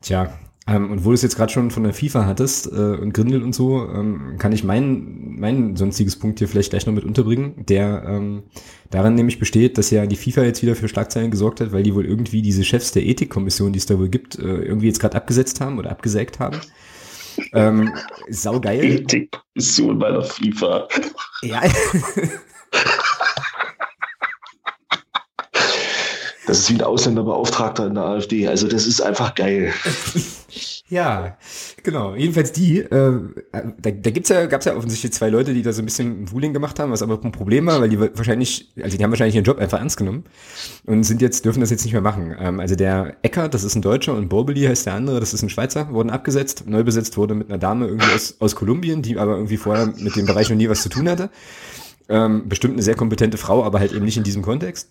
Tja, 0.00 0.38
Ähm, 0.68 0.90
und 0.90 1.04
wo 1.04 1.10
du 1.10 1.14
es 1.14 1.22
jetzt 1.22 1.36
gerade 1.36 1.50
schon 1.50 1.70
von 1.70 1.82
der 1.82 1.94
FIFA 1.94 2.26
hattest 2.26 2.66
äh, 2.66 2.96
und 2.96 3.14
Grindel 3.14 3.42
und 3.42 3.54
so, 3.54 3.88
ähm, 3.88 4.36
kann 4.38 4.52
ich 4.52 4.64
mein, 4.64 5.36
mein 5.38 5.76
sonstiges 5.76 6.18
Punkt 6.18 6.38
hier 6.38 6.48
vielleicht 6.48 6.70
gleich 6.70 6.86
noch 6.86 6.92
mit 6.92 7.04
unterbringen, 7.04 7.64
der 7.66 8.04
ähm, 8.06 8.42
daran 8.90 9.14
nämlich 9.14 9.38
besteht, 9.38 9.78
dass 9.78 9.90
ja 9.90 10.04
die 10.06 10.16
FIFA 10.16 10.42
jetzt 10.42 10.62
wieder 10.62 10.76
für 10.76 10.88
Schlagzeilen 10.88 11.30
gesorgt 11.30 11.60
hat, 11.60 11.72
weil 11.72 11.82
die 11.82 11.94
wohl 11.94 12.04
irgendwie 12.04 12.42
diese 12.42 12.64
Chefs 12.64 12.92
der 12.92 13.06
Ethikkommission, 13.06 13.72
die 13.72 13.78
es 13.78 13.86
da 13.86 13.98
wohl 13.98 14.08
gibt, 14.08 14.38
äh, 14.38 14.42
irgendwie 14.42 14.88
jetzt 14.88 15.00
gerade 15.00 15.16
abgesetzt 15.16 15.60
haben 15.60 15.78
oder 15.78 15.90
abgesägt 15.90 16.38
haben. 16.38 16.58
Ähm, 17.52 17.92
saugeil. 18.28 18.84
Ethikkommission 18.84 19.98
bei 19.98 20.10
der 20.10 20.22
FIFA. 20.22 20.88
Ja. 21.42 21.62
Das 26.48 26.60
ist 26.60 26.70
wie 26.70 26.76
ein 26.76 26.80
Ausländerbeauftragter 26.80 27.86
in 27.86 27.94
der 27.94 28.04
AfD. 28.04 28.48
Also 28.48 28.68
das 28.68 28.86
ist 28.86 29.02
einfach 29.02 29.34
geil. 29.34 29.70
ja, 30.88 31.36
genau. 31.82 32.14
Jedenfalls 32.14 32.52
die, 32.52 32.78
äh, 32.78 33.20
da, 33.52 33.90
da 33.90 34.10
gibt's 34.10 34.30
ja, 34.30 34.46
gab's 34.46 34.64
ja 34.64 34.74
offensichtlich 34.74 35.12
zwei 35.12 35.28
Leute, 35.28 35.52
die 35.52 35.60
da 35.60 35.74
so 35.74 35.82
ein 35.82 35.84
bisschen 35.84 36.32
Wuling 36.32 36.54
gemacht 36.54 36.78
haben, 36.78 36.90
was 36.90 37.02
aber 37.02 37.20
ein 37.22 37.32
Problem 37.32 37.66
war, 37.66 37.82
weil 37.82 37.90
die 37.90 38.00
wahrscheinlich, 38.00 38.72
also 38.82 38.96
die 38.96 39.04
haben 39.04 39.10
wahrscheinlich 39.10 39.34
ihren 39.34 39.44
Job 39.44 39.58
einfach 39.58 39.78
ernst 39.78 39.98
genommen 39.98 40.24
und 40.86 41.02
sind 41.02 41.20
jetzt, 41.20 41.44
dürfen 41.44 41.60
das 41.60 41.68
jetzt 41.68 41.84
nicht 41.84 41.92
mehr 41.92 42.00
machen. 42.00 42.34
Ähm, 42.40 42.60
also 42.60 42.76
der 42.76 43.18
Ecker, 43.20 43.50
das 43.50 43.62
ist 43.62 43.74
ein 43.74 43.82
Deutscher 43.82 44.14
und 44.14 44.30
Borbeli 44.30 44.62
heißt 44.62 44.86
der 44.86 44.94
andere, 44.94 45.20
das 45.20 45.34
ist 45.34 45.42
ein 45.42 45.50
Schweizer, 45.50 45.92
wurden 45.92 46.08
abgesetzt. 46.08 46.64
Neu 46.66 46.82
besetzt 46.82 47.18
wurde 47.18 47.34
mit 47.34 47.50
einer 47.50 47.58
Dame 47.58 47.88
irgendwie 47.88 48.14
aus, 48.14 48.36
aus 48.38 48.56
Kolumbien, 48.56 49.02
die 49.02 49.18
aber 49.18 49.34
irgendwie 49.34 49.58
vorher 49.58 49.92
mit 49.98 50.16
dem 50.16 50.24
Bereich 50.24 50.48
noch 50.48 50.56
nie 50.56 50.70
was 50.70 50.80
zu 50.80 50.88
tun 50.88 51.10
hatte. 51.10 51.28
Ähm, 52.08 52.48
bestimmt 52.48 52.72
eine 52.72 52.82
sehr 52.82 52.94
kompetente 52.94 53.36
Frau, 53.36 53.64
aber 53.64 53.80
halt 53.80 53.92
eben 53.92 54.06
nicht 54.06 54.16
in 54.16 54.24
diesem 54.24 54.40
Kontext. 54.40 54.88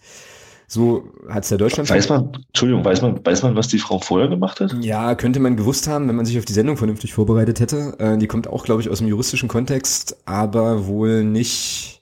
So 0.69 1.13
hat 1.29 1.43
es 1.43 1.49
der 1.49 1.57
Deutschland. 1.57 1.89
Weiß 1.89 2.09
man, 2.09 2.29
Entschuldigung, 2.47 2.83
weiß 2.83 3.01
man, 3.01 3.25
weiß 3.25 3.41
man, 3.43 3.55
was 3.55 3.69
die 3.69 3.79
Frau 3.79 3.99
vorher 3.99 4.27
gemacht 4.27 4.59
hat? 4.59 4.75
Ja, 4.81 5.15
könnte 5.15 5.39
man 5.39 5.55
gewusst 5.55 5.87
haben, 5.87 6.09
wenn 6.09 6.15
man 6.17 6.25
sich 6.25 6.37
auf 6.37 6.43
die 6.43 6.53
Sendung 6.53 6.75
vernünftig 6.75 7.13
vorbereitet 7.13 7.61
hätte. 7.61 7.95
Äh, 7.99 8.17
die 8.17 8.27
kommt 8.27 8.47
auch, 8.47 8.65
glaube 8.65 8.81
ich, 8.81 8.89
aus 8.89 8.99
dem 8.99 9.07
juristischen 9.07 9.47
Kontext, 9.47 10.17
aber 10.25 10.85
wohl 10.85 11.23
nicht 11.23 11.97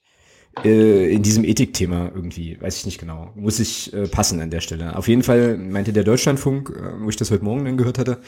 äh, 0.63 1.13
in 1.13 1.21
diesem 1.21 1.43
Ethikthema 1.43 2.11
irgendwie. 2.15 2.59
Weiß 2.59 2.77
ich 2.77 2.85
nicht 2.85 2.99
genau. 2.99 3.29
Muss 3.35 3.59
ich 3.59 3.93
äh, 3.93 4.07
passen 4.07 4.39
an 4.39 4.49
der 4.49 4.61
Stelle. 4.61 4.95
Auf 4.95 5.07
jeden 5.07 5.21
Fall 5.21 5.57
meinte 5.57 5.93
der 5.93 6.03
Deutschlandfunk, 6.03 6.69
äh, 6.69 7.03
wo 7.03 7.09
ich 7.09 7.17
das 7.17 7.29
heute 7.29 7.43
Morgen 7.43 7.65
dann 7.65 7.77
gehört 7.77 7.99
hatte, 7.99 8.19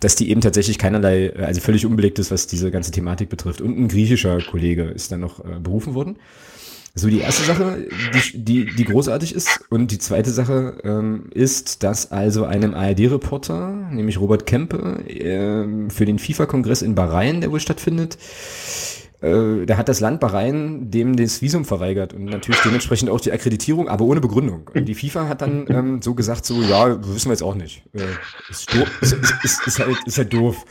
dass 0.00 0.16
die 0.16 0.30
eben 0.30 0.40
tatsächlich 0.40 0.78
keinerlei, 0.78 1.26
äh, 1.26 1.44
also 1.44 1.60
völlig 1.60 1.86
unbelegt 1.86 2.18
ist, 2.18 2.30
was 2.30 2.46
diese 2.46 2.70
ganze 2.70 2.90
Thematik 2.90 3.28
betrifft. 3.28 3.60
Und 3.60 3.78
ein 3.78 3.88
griechischer 3.88 4.40
Kollege 4.40 4.84
ist 4.84 5.12
dann 5.12 5.20
noch 5.20 5.44
äh, 5.44 5.60
berufen 5.60 5.94
worden. 5.94 6.16
So, 6.98 7.10
die 7.10 7.20
erste 7.20 7.44
Sache, 7.44 7.86
die, 8.14 8.42
die, 8.42 8.74
die 8.74 8.84
großartig 8.84 9.34
ist. 9.34 9.60
Und 9.68 9.90
die 9.90 9.98
zweite 9.98 10.30
Sache 10.30 10.78
ähm, 10.82 11.28
ist, 11.34 11.82
dass 11.82 12.10
also 12.10 12.44
einem 12.44 12.72
ARD-Reporter, 12.72 13.90
nämlich 13.92 14.18
Robert 14.18 14.46
Kempe, 14.46 15.04
äh, 15.06 15.90
für 15.90 16.06
den 16.06 16.18
FIFA-Kongress 16.18 16.80
in 16.80 16.94
Bahrain, 16.94 17.42
der 17.42 17.52
wohl 17.52 17.60
stattfindet, 17.60 18.16
äh, 19.20 19.66
da 19.66 19.76
hat 19.76 19.88
das 19.88 20.00
Land 20.00 20.20
Bahrain 20.20 20.90
dem 20.90 21.16
das 21.16 21.42
Visum 21.42 21.64
verweigert 21.64 22.14
und 22.14 22.24
natürlich 22.24 22.60
dementsprechend 22.60 23.10
auch 23.10 23.20
die 23.20 23.32
Akkreditierung, 23.32 23.88
aber 23.88 24.04
ohne 24.04 24.20
Begründung. 24.20 24.70
Und 24.74 24.86
die 24.86 24.94
FIFA 24.94 25.28
hat 25.28 25.42
dann 25.42 25.66
ähm, 25.68 26.02
so 26.02 26.14
gesagt, 26.14 26.46
so, 26.46 26.60
ja, 26.62 26.98
wissen 27.06 27.26
wir 27.26 27.32
jetzt 27.32 27.42
auch 27.42 27.54
nicht. 27.54 27.82
Äh, 27.92 28.00
ist, 28.50 28.74
ist, 29.00 29.16
ist, 29.42 29.66
ist, 29.66 29.78
halt, 29.78 29.96
ist 30.06 30.18
halt 30.18 30.32
doof. 30.32 30.64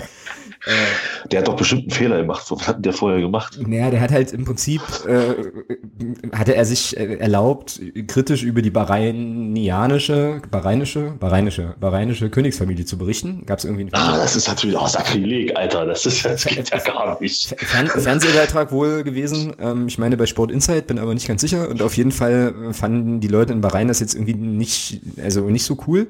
Äh, 0.65 1.29
der 1.31 1.39
hat 1.39 1.47
doch 1.47 1.55
bestimmt 1.55 1.83
einen 1.83 1.91
Fehler 1.91 2.21
gemacht. 2.21 2.45
Was 2.49 2.67
hat 2.67 2.83
der 2.83 2.93
vorher 2.93 3.19
gemacht? 3.19 3.59
Naja, 3.65 3.91
der 3.91 4.01
hat 4.01 4.11
halt 4.11 4.31
im 4.31 4.45
Prinzip, 4.45 4.81
äh, 5.07 6.35
hatte 6.35 6.55
er 6.55 6.65
sich 6.65 6.97
äh, 6.97 7.17
erlaubt, 7.17 7.79
kritisch 8.07 8.43
über 8.43 8.61
die 8.61 8.71
bahrainianische, 8.71 10.41
bahrainische, 10.49 11.13
bahrainische, 11.19 11.75
bahrainische 11.79 12.29
Königsfamilie 12.29 12.85
zu 12.85 12.97
berichten. 12.97 13.45
Gab 13.45 13.59
es 13.59 13.65
irgendwie 13.65 13.83
einen 13.83 13.93
Ah, 13.93 14.17
das 14.17 14.35
ist 14.35 14.47
natürlich 14.47 14.75
auch 14.75 14.87
Sakrileg, 14.87 15.55
Alter. 15.55 15.85
Das 15.85 16.05
ist 16.05 16.25
das 16.25 16.45
geht 16.45 16.69
ja 16.71 16.79
gar 16.79 17.21
nicht. 17.21 17.55
Fern 17.59 17.87
Fernsehbeitrag 17.87 18.71
wohl 18.71 19.03
gewesen. 19.03 19.53
Ähm, 19.59 19.87
ich 19.87 19.97
meine 19.97 20.17
bei 20.17 20.25
Sport 20.25 20.51
Insight, 20.51 20.87
bin 20.87 20.97
aber 20.97 21.13
nicht 21.13 21.27
ganz 21.27 21.41
sicher. 21.41 21.69
Und 21.69 21.81
auf 21.81 21.95
jeden 21.95 22.11
Fall 22.11 22.53
fanden 22.71 23.19
die 23.19 23.27
Leute 23.27 23.53
in 23.53 23.61
Bahrain 23.61 23.87
das 23.87 23.99
jetzt 23.99 24.15
irgendwie 24.15 24.33
nicht, 24.33 25.01
also 25.21 25.41
nicht 25.49 25.63
so 25.63 25.77
cool 25.87 26.07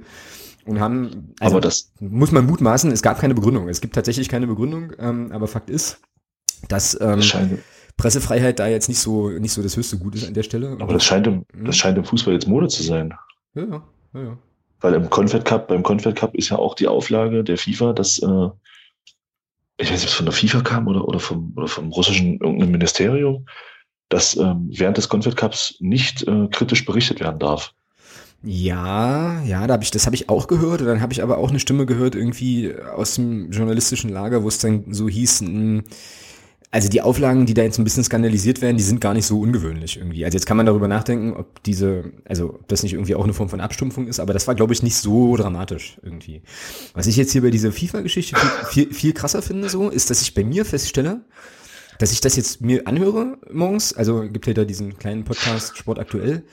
und 0.66 0.80
haben, 0.80 1.34
also 1.40 1.56
aber 1.56 1.62
das 1.62 1.92
muss 2.00 2.32
man 2.32 2.46
mutmaßen, 2.46 2.92
es 2.92 3.02
gab 3.02 3.20
keine 3.20 3.36
Begründung. 3.36 3.70
Es 3.70 3.82
gibt 3.82 3.96
tatsächlich 3.96 4.30
keine 4.30 4.48
Begründung, 4.48 4.94
ähm, 5.00 5.32
aber 5.32 5.48
Fakt 5.48 5.70
ist, 5.70 6.00
dass 6.68 7.00
ähm, 7.00 7.22
Pressefreiheit 7.98 8.60
da 8.60 8.68
jetzt 8.68 8.90
nicht 8.90 9.00
so 9.00 9.30
nicht 9.30 9.54
so 9.54 9.62
das 9.62 9.78
höchste 9.78 9.98
Gut 9.98 10.16
ist 10.16 10.28
an 10.28 10.34
der 10.34 10.44
Stelle. 10.44 10.78
Aber 10.80 10.94
das 10.94 11.04
scheint 11.04 11.28
im, 11.28 11.46
hm? 11.54 11.66
das 11.66 11.78
scheint 11.78 11.98
im 11.98 12.06
Fußball 12.06 12.34
jetzt 12.34 12.48
Mode 12.48 12.68
zu 12.68 12.84
sein. 12.84 13.14
Ja, 13.54 13.64
ja, 13.64 13.84
ja. 14.14 14.22
ja. 14.22 14.38
Weil 14.82 14.94
im 14.96 15.10
Confed 15.10 15.46
Cup, 15.46 15.68
beim 15.68 15.84
Confed 15.84 16.16
Cup 16.16 16.36
ist 16.36 16.50
ja 16.50 16.58
auch 16.58 16.76
die 16.76 16.88
Auflage 16.88 17.44
der 17.44 17.58
FIFA, 17.58 17.94
dass 17.94 18.20
äh, 18.20 18.50
ich 19.78 19.92
weiß 19.92 20.02
nicht, 20.02 20.04
ob 20.04 20.10
es 20.10 20.14
von 20.14 20.26
der 20.26 20.34
FIFA 20.34 20.62
kam 20.62 20.88
oder, 20.88 21.08
oder 21.08 21.20
vom, 21.20 21.54
oder 21.56 21.68
vom 21.68 21.92
russischen 21.92 22.40
irgendeinem 22.40 22.72
Ministerium, 22.72 23.46
dass 24.10 24.36
ähm, 24.38 24.70
während 24.72 24.98
des 24.98 25.10
Confed 25.10 25.36
Cups 25.36 25.76
nicht 25.80 26.28
äh, 26.28 26.48
kritisch 26.52 26.86
berichtet 26.86 27.20
werden 27.20 27.40
darf. 27.40 27.74
Ja, 28.46 29.42
ja, 29.44 29.66
da 29.66 29.74
habe 29.74 29.84
ich, 29.84 29.90
das 29.90 30.06
habe 30.06 30.16
ich 30.16 30.30
auch 30.30 30.48
gehört. 30.48 30.82
Und 30.82 30.88
dann 30.88 31.02
habe 31.02 31.12
ich 31.12 31.24
aber 31.24 31.40
auch 31.40 31.50
eine 31.50 31.60
Stimme 31.60 31.86
gehört, 31.86 32.14
irgendwie 32.14 32.74
aus 32.96 33.16
dem 33.16 33.52
journalistischen 33.52 34.12
Lager, 34.12 34.44
wo 34.44 34.48
es 34.48 34.60
dann 34.60 34.94
so 34.94 35.10
hieß, 35.10 35.42
mh, 35.42 35.48
hm, 35.48 35.84
also 36.76 36.90
die 36.90 37.02
Auflagen, 37.02 37.46
die 37.46 37.54
da 37.54 37.64
jetzt 37.64 37.80
ein 37.80 37.86
bisschen 37.86 38.04
skandalisiert 38.04 38.62
werden, 38.62 38.76
die 38.76 38.84
sind 38.84 39.00
gar 39.00 39.14
nicht 39.14 39.26
so 39.26 39.40
ungewöhnlich 39.40 39.96
irgendwie. 39.96 40.26
Also 40.26 40.36
jetzt 40.36 40.46
kann 40.46 40.58
man 40.58 40.66
darüber 40.66 40.90
nachdenken, 40.90 41.34
ob 41.34 41.64
diese, 41.64 42.12
also 42.26 42.50
ob 42.50 42.68
das 42.68 42.84
nicht 42.84 42.94
irgendwie 42.94 43.16
auch 43.16 43.24
eine 43.24 43.34
Form 43.34 43.48
von 43.48 43.62
Abstumpfung 43.62 44.08
ist, 44.08 44.20
aber 44.20 44.34
das 44.34 44.46
war, 44.46 44.56
glaube 44.56 44.74
ich, 44.74 44.84
nicht 44.84 44.98
so 44.98 45.38
dramatisch 45.38 45.98
irgendwie. 46.04 46.42
Was 46.94 47.08
ich 47.08 47.16
jetzt 47.16 47.32
hier 47.32 47.44
bei 47.44 47.50
dieser 47.50 47.72
FIFA-Geschichte 47.72 48.36
viel, 48.36 48.50
viel, 48.88 48.94
viel 48.94 49.14
krasser 49.14 49.42
finde, 49.42 49.70
so, 49.70 49.90
ist, 49.90 50.10
dass 50.10 50.22
ich 50.22 50.34
bei 50.34 50.44
mir 50.44 50.66
feststelle, 50.66 51.22
dass 51.98 52.12
ich 52.12 52.20
das 52.20 52.36
jetzt 52.36 52.60
mir 52.60 52.86
anhöre 52.88 53.38
morgens, 53.50 53.94
also 53.94 54.28
gibt 54.30 54.46
ja 54.46 54.54
da 54.54 54.66
diesen 54.66 54.98
kleinen 54.98 55.24
Podcast 55.24 55.78
Sport 55.78 55.98
aktuell, 55.98 56.44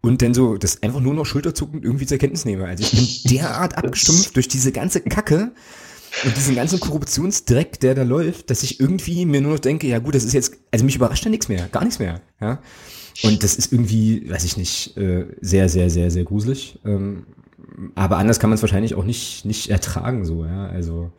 und 0.00 0.22
dann 0.22 0.34
so 0.34 0.56
das 0.56 0.82
einfach 0.82 1.00
nur 1.00 1.14
noch 1.14 1.26
schulterzuckend 1.26 1.84
irgendwie 1.84 2.06
zur 2.06 2.18
Kenntnis 2.18 2.44
nehme. 2.44 2.66
Also 2.66 2.84
ich 2.84 2.90
bin 2.92 3.30
derart 3.38 3.76
abgestumpft 3.76 4.36
durch 4.36 4.48
diese 4.48 4.72
ganze 4.72 5.00
Kacke 5.00 5.52
und 6.24 6.36
diesen 6.36 6.54
ganzen 6.54 6.80
Korruptionsdreck, 6.80 7.80
der 7.80 7.94
da 7.94 8.02
läuft, 8.02 8.50
dass 8.50 8.62
ich 8.62 8.78
irgendwie 8.80 9.26
mir 9.26 9.40
nur 9.40 9.52
noch 9.52 9.58
denke, 9.58 9.86
ja 9.86 9.98
gut, 9.98 10.14
das 10.14 10.24
ist 10.24 10.32
jetzt, 10.32 10.56
also 10.70 10.84
mich 10.84 10.96
überrascht 10.96 11.24
ja 11.24 11.30
nichts 11.30 11.48
mehr, 11.48 11.68
gar 11.68 11.84
nichts 11.84 11.98
mehr. 11.98 12.20
Ja? 12.40 12.60
Und 13.22 13.42
das 13.42 13.56
ist 13.56 13.72
irgendwie, 13.72 14.28
weiß 14.30 14.44
ich 14.44 14.56
nicht, 14.56 14.96
äh, 14.96 15.26
sehr, 15.40 15.68
sehr, 15.68 15.90
sehr, 15.90 16.10
sehr 16.10 16.24
gruselig. 16.24 16.78
Ähm, 16.84 17.26
aber 17.94 18.18
anders 18.18 18.38
kann 18.38 18.50
man 18.50 18.56
es 18.56 18.62
wahrscheinlich 18.62 18.94
auch 18.94 19.04
nicht, 19.04 19.44
nicht 19.44 19.70
ertragen, 19.70 20.24
so, 20.24 20.44
ja. 20.44 20.66
Also 20.66 21.10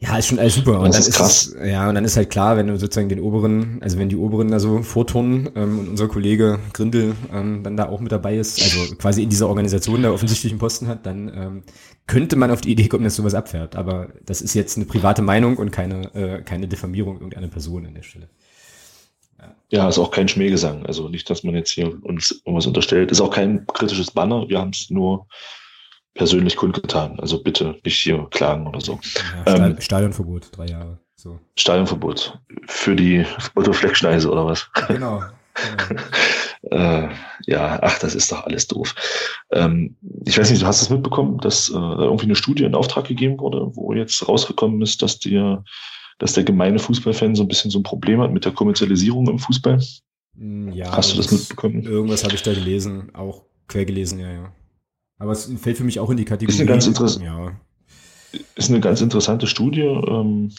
ja, 0.00 0.16
ist 0.16 0.28
schon 0.28 0.38
alles 0.38 0.54
super. 0.54 0.78
Und 0.78 0.94
das 0.94 1.00
dann 1.00 1.08
ist 1.08 1.16
krass. 1.16 1.56
Es, 1.58 1.68
ja, 1.68 1.88
und 1.88 1.96
dann 1.96 2.04
ist 2.04 2.16
halt 2.16 2.30
klar, 2.30 2.56
wenn 2.56 2.68
du 2.68 2.78
sozusagen 2.78 3.08
den 3.08 3.20
oberen, 3.20 3.78
also 3.82 3.98
wenn 3.98 4.08
die 4.08 4.16
oberen 4.16 4.48
da 4.48 4.60
so 4.60 4.82
vorturnen 4.82 5.50
ähm, 5.56 5.80
und 5.80 5.88
unser 5.88 6.06
Kollege 6.06 6.60
Grindel 6.72 7.16
ähm, 7.32 7.64
dann 7.64 7.76
da 7.76 7.88
auch 7.88 7.98
mit 7.98 8.12
dabei 8.12 8.36
ist, 8.36 8.62
also 8.62 8.94
quasi 8.94 9.24
in 9.24 9.28
dieser 9.28 9.48
Organisation 9.48 10.02
da 10.02 10.12
offensichtlichen 10.12 10.58
Posten 10.58 10.86
hat, 10.86 11.04
dann 11.04 11.32
ähm, 11.34 11.62
könnte 12.06 12.36
man 12.36 12.52
auf 12.52 12.60
die 12.60 12.70
Idee 12.70 12.86
kommen, 12.86 13.02
dass 13.02 13.16
sowas 13.16 13.34
abfährt. 13.34 13.74
Aber 13.74 14.08
das 14.24 14.40
ist 14.40 14.54
jetzt 14.54 14.76
eine 14.76 14.86
private 14.86 15.20
Meinung 15.20 15.56
und 15.56 15.72
keine, 15.72 16.14
äh, 16.14 16.42
keine 16.42 16.68
Diffamierung 16.68 17.16
irgendeiner 17.16 17.48
Person 17.48 17.84
an 17.84 17.94
der 17.94 18.02
Stelle. 18.02 18.28
Ja. 19.40 19.56
ja, 19.70 19.88
ist 19.88 19.98
auch 19.98 20.12
kein 20.12 20.28
Schmähgesang. 20.28 20.86
Also 20.86 21.08
nicht, 21.08 21.28
dass 21.28 21.42
man 21.42 21.56
jetzt 21.56 21.70
hier 21.70 21.92
uns 22.04 22.42
irgendwas 22.44 22.66
unterstellt. 22.66 23.10
Ist 23.10 23.20
auch 23.20 23.34
kein 23.34 23.66
kritisches 23.66 24.12
Banner. 24.12 24.48
Wir 24.48 24.60
haben 24.60 24.70
es 24.70 24.90
nur 24.90 25.26
persönlich 26.18 26.56
kundgetan. 26.56 27.18
Also 27.20 27.42
bitte 27.42 27.76
nicht 27.84 27.96
hier 27.96 28.26
klagen 28.30 28.66
oder 28.66 28.80
so. 28.80 29.00
Ja, 29.46 29.66
ähm, 29.66 29.80
Stadionverbot, 29.80 30.48
drei 30.52 30.66
Jahre. 30.66 30.98
So. 31.14 31.38
Stadionverbot 31.56 32.38
für 32.66 32.94
die 32.94 33.24
Otto 33.54 33.72
Fleckschneise 33.72 34.30
oder 34.30 34.44
was? 34.44 34.68
Genau. 34.88 35.22
genau. 35.88 36.02
äh, 36.70 37.08
ja, 37.46 37.78
ach, 37.82 37.98
das 38.00 38.14
ist 38.14 38.30
doch 38.30 38.44
alles 38.44 38.66
doof. 38.66 38.94
Ähm, 39.52 39.96
ich 40.26 40.38
weiß 40.38 40.50
nicht, 40.50 40.62
du 40.62 40.66
hast 40.66 40.82
es 40.82 40.90
mitbekommen, 40.90 41.38
dass 41.38 41.70
äh, 41.70 41.74
irgendwie 41.74 42.26
eine 42.26 42.36
Studie 42.36 42.64
in 42.64 42.74
Auftrag 42.74 43.06
gegeben 43.06 43.38
wurde, 43.38 43.70
wo 43.74 43.92
jetzt 43.92 44.28
rausgekommen 44.28 44.82
ist, 44.82 45.00
dass 45.02 45.18
dir, 45.18 45.64
dass 46.18 46.34
der 46.34 46.44
gemeine 46.44 46.78
Fußballfan 46.78 47.36
so 47.36 47.44
ein 47.44 47.48
bisschen 47.48 47.70
so 47.70 47.78
ein 47.78 47.84
Problem 47.84 48.20
hat 48.20 48.32
mit 48.32 48.44
der 48.44 48.52
Kommerzialisierung 48.52 49.28
im 49.28 49.38
Fußball. 49.38 49.80
Hm, 50.36 50.72
ja, 50.72 50.96
hast 50.96 51.12
du 51.12 51.16
das 51.16 51.30
mitbekommen? 51.30 51.84
Irgendwas 51.84 52.24
habe 52.24 52.34
ich 52.34 52.42
da 52.42 52.52
gelesen, 52.52 53.14
auch 53.14 53.44
quer 53.68 53.84
gelesen, 53.84 54.18
ja, 54.18 54.30
ja. 54.30 54.52
Aber 55.18 55.32
es 55.32 55.50
fällt 55.60 55.76
für 55.76 55.84
mich 55.84 56.00
auch 56.00 56.10
in 56.10 56.16
die 56.16 56.24
Kategorie. 56.24 56.54
Ist 56.54 56.60
eine 56.60 56.68
ganz, 56.68 56.86
interess 56.86 57.20
ja. 57.20 57.52
ist 58.54 58.70
eine 58.70 58.80
ganz 58.80 59.00
interessante 59.00 59.46
Studie, 59.46 59.82
ähm, 59.82 60.52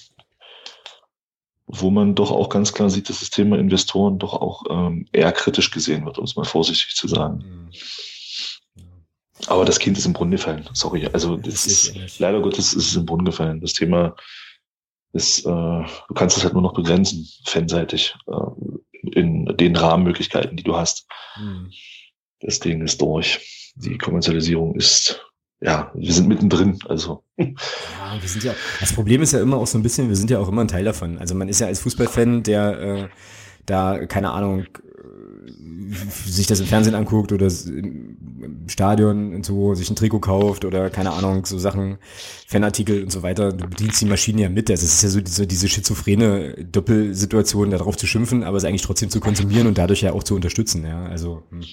wo 1.65 1.90
man 1.90 2.15
doch 2.15 2.31
auch 2.31 2.49
ganz 2.49 2.73
klar 2.73 2.90
sieht, 2.90 3.10
dass 3.10 3.19
das 3.19 3.30
Thema 3.30 3.57
Investoren 3.57 4.19
doch 4.19 4.34
auch 4.34 4.64
ähm, 4.69 5.07
eher 5.11 5.31
kritisch 5.31 5.72
gesehen 5.72 6.06
wird, 6.06 6.18
um 6.18 6.26
es 6.26 6.36
mal 6.36 6.45
vorsichtig 6.45 6.95
zu 6.95 7.07
sagen. 7.07 7.38
Mhm. 7.38 7.69
Aber 9.48 9.64
das 9.64 9.80
Kind 9.80 9.98
ist 9.98 10.06
im 10.06 10.14
Brunnen 10.14 10.31
gefallen. 10.31 10.68
Sorry. 10.73 11.07
Also 11.14 11.38
das 11.38 11.65
ist, 11.65 12.19
leider 12.19 12.41
Gottes 12.41 12.73
ist 12.73 12.88
es 12.88 12.95
im 12.95 13.06
Brunnen 13.06 13.26
gefallen. 13.26 13.61
Das 13.61 13.72
Thema 13.72 14.15
ist, 15.14 15.45
äh, 15.45 15.49
du 15.49 16.14
kannst 16.14 16.38
es 16.38 16.44
halt 16.44 16.53
nur 16.53 16.61
noch 16.61 16.73
begrenzen, 16.73 17.27
fanseitig, 17.45 18.15
äh, 18.27 19.11
in 19.14 19.45
den 19.57 19.77
Rahmenmöglichkeiten, 19.77 20.57
die 20.57 20.64
du 20.64 20.76
hast. 20.76 21.07
Mhm. 21.38 21.72
Das 22.41 22.60
Ding 22.60 22.81
ist 22.81 23.02
durch 23.02 23.59
die 23.80 23.97
Kommerzialisierung 23.97 24.76
ist 24.76 25.26
ja, 25.61 25.91
wir 25.93 26.14
sind 26.14 26.27
mittendrin. 26.27 26.80
Also. 26.88 27.23
Ja, 27.38 27.45
wir 28.19 28.30
sind 28.30 28.43
ja, 28.43 28.53
das 28.80 28.93
Problem 28.93 29.22
ist 29.22 29.34
ja 29.34 29.41
immer 29.41 29.57
auch 29.57 29.68
so 29.68 29.77
ein 29.77 29.84
bisschen, 29.84 30.07
wir 30.07 30.15
sind 30.15 30.30
ja 30.30 30.39
auch 30.39 30.47
immer 30.47 30.61
ein 30.61 30.68
Teil 30.69 30.85
davon. 30.85 31.18
Also 31.18 31.35
man 31.35 31.49
ist 31.49 31.60
ja 31.60 31.68
als 31.68 31.80
Fußballfan, 31.81 32.43
der 32.43 32.80
äh, 32.80 33.07
da, 33.65 34.06
keine 34.06 34.31
Ahnung, 34.31 34.65
sich 36.26 36.47
das 36.47 36.60
im 36.60 36.65
Fernsehen 36.65 36.95
anguckt 36.95 37.31
oder 37.31 37.47
im 37.68 38.68
Stadion 38.68 39.34
und 39.34 39.45
so, 39.45 39.73
sich 39.76 39.89
ein 39.89 39.95
Trikot 39.95 40.19
kauft 40.19 40.64
oder 40.64 40.89
keine 40.89 41.11
Ahnung, 41.11 41.45
so 41.45 41.57
Sachen, 41.57 41.97
Fanartikel 42.47 43.03
und 43.03 43.11
so 43.11 43.23
weiter. 43.23 43.51
Du 43.51 43.68
bedienst 43.68 43.99
die 44.01 44.06
Maschine 44.06 44.43
ja 44.43 44.49
mit. 44.49 44.69
Das 44.69 44.84
ist 44.84 45.01
ja 45.03 45.10
so 45.10 45.19
diese, 45.19 45.47
diese 45.47 45.68
schizophrene 45.68 46.65
Doppelsituation, 46.72 47.72
darauf 47.72 47.97
zu 47.97 48.07
schimpfen, 48.07 48.43
aber 48.43 48.57
es 48.57 48.65
eigentlich 48.65 48.84
trotzdem 48.84 49.10
zu 49.10 49.19
konsumieren 49.19 49.68
und 49.68 49.77
dadurch 49.77 50.01
ja 50.01 50.14
auch 50.14 50.23
zu 50.23 50.35
unterstützen. 50.35 50.85
Ja, 50.85 51.06
also 51.06 51.43
hm. 51.49 51.64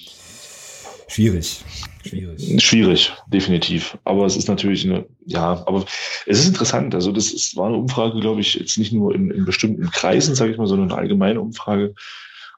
Schwierig. 1.07 1.63
Schwierig. 2.05 2.63
Schwierig, 2.63 3.13
definitiv. 3.27 3.97
Aber 4.03 4.25
es 4.25 4.37
ist 4.37 4.47
natürlich 4.47 4.85
eine, 4.85 5.05
ja, 5.25 5.63
aber 5.65 5.85
es 6.25 6.39
ist 6.39 6.47
interessant. 6.47 6.95
Also 6.95 7.11
das 7.11 7.31
ist, 7.31 7.55
war 7.55 7.67
eine 7.67 7.77
Umfrage, 7.77 8.19
glaube 8.19 8.41
ich, 8.41 8.55
jetzt 8.55 8.77
nicht 8.77 8.93
nur 8.93 9.13
in, 9.13 9.31
in 9.31 9.45
bestimmten 9.45 9.89
Kreisen, 9.91 10.35
sage 10.35 10.51
ich 10.51 10.57
mal, 10.57 10.67
sondern 10.67 10.91
eine 10.91 10.99
allgemeine 10.99 11.41
Umfrage 11.41 11.93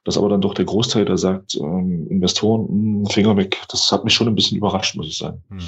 dass 0.04 0.16
aber 0.16 0.28
dann 0.28 0.40
doch 0.40 0.54
der 0.54 0.64
Großteil, 0.64 1.04
der 1.04 1.18
sagt, 1.18 1.56
ähm, 1.56 2.06
Investoren, 2.08 2.62
mh, 2.62 2.68
hm, 2.70 3.06
Finger 3.06 3.36
weg, 3.36 3.58
das 3.68 3.90
hat 3.92 4.04
mich 4.04 4.14
schon 4.14 4.28
ein 4.28 4.34
bisschen 4.34 4.56
überrascht, 4.56 4.96
muss 4.96 5.08
ich 5.08 5.18
sagen. 5.18 5.42
Hm. 5.50 5.58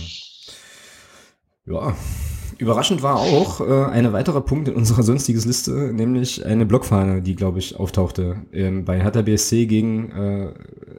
Ja, 1.66 1.94
überraschend 2.59 3.02
war 3.02 3.16
auch 3.16 3.60
äh, 3.60 3.84
ein 3.90 4.12
weiterer 4.12 4.40
Punkt 4.40 4.68
in 4.68 4.74
unserer 4.74 5.02
sonstiges 5.02 5.44
Liste, 5.44 5.92
nämlich 5.92 6.44
eine 6.44 6.66
Blockfahne, 6.66 7.22
die, 7.22 7.36
glaube 7.36 7.59
ich, 7.59 7.76
auftauchte 7.76 8.42
ähm, 8.52 8.84
bei 8.84 9.00
Hertha 9.00 9.22
BSC 9.22 9.66
gegen 9.66 10.10
äh, 10.10 10.54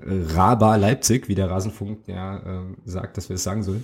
Raba 0.06 0.76
Leipzig, 0.76 1.28
wie 1.28 1.36
der 1.36 1.50
Rasenfunk 1.50 2.08
ja 2.08 2.38
äh, 2.38 2.66
sagt, 2.86 3.18
dass 3.18 3.30
wir 3.30 3.36
es 3.36 3.44
sagen 3.44 3.64
sollen. 3.64 3.84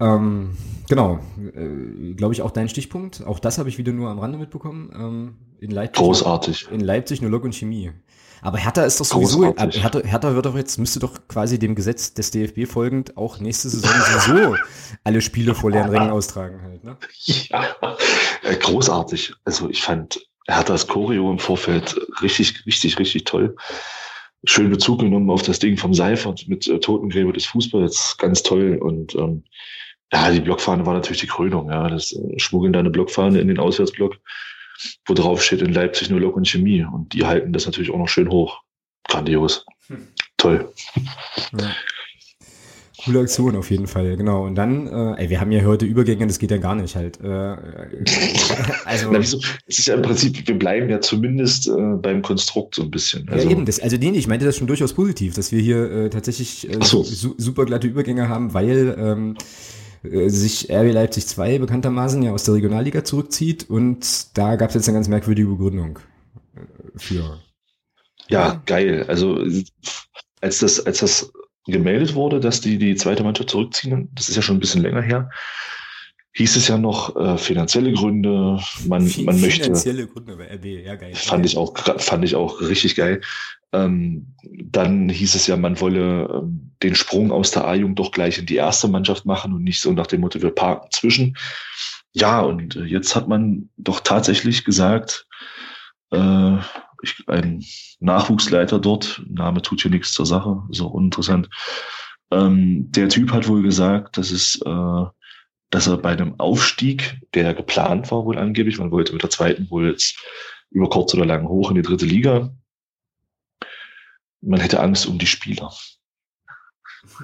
Ähm, 0.00 0.56
genau, 0.88 1.20
äh, 1.38 2.14
glaube 2.14 2.32
ich 2.32 2.42
auch 2.42 2.50
dein 2.50 2.68
Stichpunkt. 2.68 3.24
Auch 3.26 3.38
das 3.38 3.58
habe 3.58 3.68
ich 3.68 3.76
wieder 3.76 3.92
nur 3.92 4.08
am 4.08 4.18
Rande 4.18 4.38
mitbekommen. 4.38 4.90
Ähm, 4.94 5.34
in 5.60 5.70
Leipzig. 5.70 6.02
Großartig. 6.02 6.68
In 6.70 6.80
Leipzig 6.80 7.20
nur 7.20 7.30
Lok 7.30 7.44
und 7.44 7.54
Chemie. 7.54 7.92
Aber 8.42 8.56
Hertha 8.56 8.84
ist 8.84 8.98
doch 8.98 9.04
sowieso, 9.04 9.44
äh, 9.44 9.70
Hertha, 9.70 10.00
Hertha 10.00 10.34
wird 10.34 10.46
doch 10.46 10.56
jetzt, 10.56 10.78
müsste 10.78 10.98
doch 10.98 11.28
quasi 11.28 11.58
dem 11.58 11.74
Gesetz 11.74 12.14
des 12.14 12.30
DFB 12.30 12.66
folgend 12.66 13.16
auch 13.18 13.38
nächste 13.38 13.68
Saison 13.68 13.90
sowieso 13.90 14.56
alle 15.04 15.20
Spiele 15.20 15.54
vor 15.54 15.70
leeren 15.70 15.90
Rängen 15.90 16.10
austragen 16.10 16.62
halt, 16.62 16.82
ne? 16.82 16.96
Ja, 17.24 17.66
äh, 18.42 18.56
großartig. 18.56 19.34
Also 19.44 19.68
ich 19.68 19.82
fand 19.82 20.26
Herthas 20.48 20.86
Choreo 20.86 21.30
im 21.30 21.38
Vorfeld 21.38 22.00
richtig, 22.22 22.64
richtig, 22.64 22.98
richtig 22.98 23.24
toll. 23.24 23.54
Schön 24.44 24.70
Bezug 24.70 25.00
genommen 25.00 25.30
auf 25.30 25.42
das 25.42 25.58
Ding 25.58 25.76
vom 25.76 25.92
Seifert 25.92 26.48
mit 26.48 26.66
äh, 26.66 26.80
Totengräber 26.80 27.32
des 27.32 27.46
Fußballs. 27.46 28.16
Ganz 28.18 28.42
toll. 28.42 28.78
Und 28.80 29.14
ähm, 29.14 29.44
ja, 30.12 30.30
die 30.30 30.40
Blockfahne 30.40 30.86
war 30.86 30.94
natürlich 30.94 31.20
die 31.20 31.26
Krönung. 31.26 31.70
Ja, 31.70 31.88
das 31.88 32.12
äh, 32.12 32.38
Schmuggeln 32.38 32.72
deine 32.72 32.90
Blockfahne 32.90 33.40
in 33.40 33.48
den 33.48 33.58
Auswärtsblock 33.58 34.16
wo 35.06 35.14
drauf 35.14 35.42
steht 35.42 35.62
in 35.62 35.72
Leipzig 35.72 36.10
nur 36.10 36.20
Lok 36.20 36.36
und 36.36 36.48
Chemie. 36.48 36.84
Und 36.84 37.12
die 37.12 37.26
halten 37.26 37.52
das 37.52 37.66
natürlich 37.66 37.90
auch 37.90 37.98
noch 37.98 38.08
schön 38.08 38.30
hoch. 38.30 38.62
Grandios. 39.08 39.66
Hm. 39.88 40.08
Toll. 40.36 40.72
Ja. 41.58 41.74
Coole 43.04 43.20
Aktion 43.20 43.56
auf 43.56 43.70
jeden 43.70 43.86
Fall, 43.86 44.16
genau. 44.16 44.44
Und 44.44 44.56
dann, 44.56 44.86
äh, 44.86 45.22
ey, 45.22 45.30
wir 45.30 45.40
haben 45.40 45.52
ja 45.52 45.64
heute 45.64 45.86
Übergänge, 45.86 46.26
das 46.26 46.38
geht 46.38 46.50
ja 46.50 46.58
gar 46.58 46.74
nicht 46.74 46.96
halt. 46.96 47.20
Äh, 47.20 47.26
also, 48.84 49.10
Na, 49.10 49.20
wieso? 49.20 49.38
Es 49.66 49.78
ist 49.78 49.88
ja 49.88 49.94
im 49.94 50.02
Prinzip, 50.02 50.46
wir 50.46 50.58
bleiben 50.58 50.90
ja 50.90 51.00
zumindest 51.00 51.68
äh, 51.68 51.72
beim 51.72 52.20
Konstrukt 52.22 52.74
so 52.74 52.82
ein 52.82 52.90
bisschen. 52.90 53.28
Also, 53.28 53.46
ja, 53.46 53.52
eben, 53.52 53.64
das, 53.64 53.80
also 53.80 53.96
nee, 53.96 54.10
ich 54.10 54.26
meinte 54.26 54.44
das 54.44 54.56
schon 54.56 54.66
durchaus 54.66 54.92
positiv, 54.92 55.34
dass 55.34 55.52
wir 55.52 55.60
hier 55.60 55.90
äh, 55.90 56.10
tatsächlich 56.10 56.68
äh, 56.68 56.84
so. 56.84 57.02
su 57.02 57.34
super 57.38 57.64
glatte 57.64 57.86
Übergänge 57.86 58.28
haben, 58.28 58.52
weil 58.52 58.94
ähm, 58.98 59.36
äh, 60.02 60.28
sich 60.28 60.70
RB 60.70 60.92
Leipzig 60.92 61.26
2 61.26 61.58
bekanntermaßen 61.58 62.22
ja 62.22 62.32
aus 62.32 62.44
der 62.44 62.54
Regionalliga 62.54 63.04
zurückzieht 63.04 63.68
und 63.70 64.36
da 64.36 64.56
gab 64.56 64.70
es 64.70 64.74
jetzt 64.74 64.88
eine 64.88 64.96
ganz 64.96 65.08
merkwürdige 65.08 65.48
Begründung 65.48 66.00
äh, 66.54 66.60
für. 66.96 67.40
Ja, 68.28 68.62
geil. 68.66 69.04
Also 69.08 69.44
als 70.40 70.60
das, 70.60 70.84
als 70.86 70.98
das 70.98 71.32
gemeldet 71.70 72.14
wurde, 72.14 72.40
dass 72.40 72.60
die 72.60 72.78
die 72.78 72.94
zweite 72.96 73.22
Mannschaft 73.22 73.50
zurückziehen, 73.50 74.10
das 74.14 74.28
ist 74.28 74.36
ja 74.36 74.42
schon 74.42 74.56
ein 74.56 74.60
bisschen 74.60 74.82
länger 74.82 75.02
her, 75.02 75.30
hieß 76.32 76.56
es 76.56 76.68
ja 76.68 76.78
noch 76.78 77.16
äh, 77.16 77.36
finanzielle 77.36 77.92
Gründe, 77.92 78.60
man, 78.86 79.10
man 79.24 79.40
möchte. 79.40 79.64
Finanzielle 79.64 80.06
Gründe 80.06 80.36
bei 80.36 80.54
RB, 80.54 80.64
ja 80.86 80.94
geil. 80.94 81.14
Fand 81.14 81.44
ich 81.44 81.56
auch, 81.56 81.76
fand 81.98 82.24
ich 82.24 82.36
auch 82.36 82.60
richtig 82.60 82.94
geil. 82.94 83.20
Ähm, 83.72 84.34
dann 84.42 85.08
hieß 85.08 85.34
es 85.34 85.46
ja, 85.46 85.56
man 85.56 85.80
wolle 85.80 86.28
ähm, 86.32 86.72
den 86.82 86.94
Sprung 86.94 87.30
aus 87.30 87.50
der 87.50 87.66
A-Jugend 87.66 87.98
doch 87.98 88.10
gleich 88.10 88.38
in 88.38 88.46
die 88.46 88.56
erste 88.56 88.88
Mannschaft 88.88 89.26
machen 89.26 89.52
und 89.52 89.64
nicht 89.64 89.80
so 89.80 89.92
nach 89.92 90.06
dem 90.06 90.20
Motto, 90.20 90.40
wir 90.42 90.50
parken 90.50 90.88
zwischen. 90.90 91.36
Ja, 92.12 92.40
und 92.40 92.76
äh, 92.76 92.84
jetzt 92.84 93.14
hat 93.14 93.28
man 93.28 93.68
doch 93.76 94.00
tatsächlich 94.00 94.64
gesagt, 94.64 95.26
äh, 96.10 96.56
ich, 97.02 97.24
ein 97.28 97.64
Nachwuchsleiter 98.00 98.78
dort, 98.78 99.22
Name 99.28 99.62
tut 99.62 99.82
hier 99.82 99.90
nichts 99.90 100.12
zur 100.12 100.26
Sache, 100.26 100.62
ist 100.70 100.80
auch 100.80 100.92
uninteressant. 100.92 101.48
Ähm, 102.30 102.90
der 102.92 103.08
Typ 103.08 103.32
hat 103.32 103.48
wohl 103.48 103.62
gesagt, 103.62 104.16
dass 104.16 104.30
es, 104.30 104.60
äh, 104.64 105.04
dass 105.70 105.86
er 105.86 105.98
bei 105.98 106.12
einem 106.12 106.38
Aufstieg, 106.38 107.20
der 107.34 107.54
geplant 107.54 108.10
war 108.10 108.24
wohl 108.24 108.38
angeblich, 108.38 108.78
man 108.78 108.90
wollte 108.90 109.12
mit 109.12 109.22
der 109.22 109.30
zweiten 109.30 109.70
wohl 109.70 109.90
jetzt 109.90 110.18
über 110.70 110.88
kurz 110.88 111.14
oder 111.14 111.26
lang 111.26 111.48
hoch 111.48 111.70
in 111.70 111.76
die 111.76 111.82
dritte 111.82 112.06
Liga, 112.06 112.54
man 114.40 114.60
hätte 114.60 114.80
Angst 114.80 115.06
um 115.06 115.18
die 115.18 115.26
Spieler. 115.26 115.72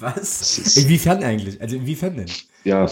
Was? 0.00 0.76
Inwiefern 0.76 1.22
eigentlich? 1.22 1.60
Also 1.60 1.76
inwiefern 1.76 2.16
denn? 2.16 2.30
Ja. 2.64 2.90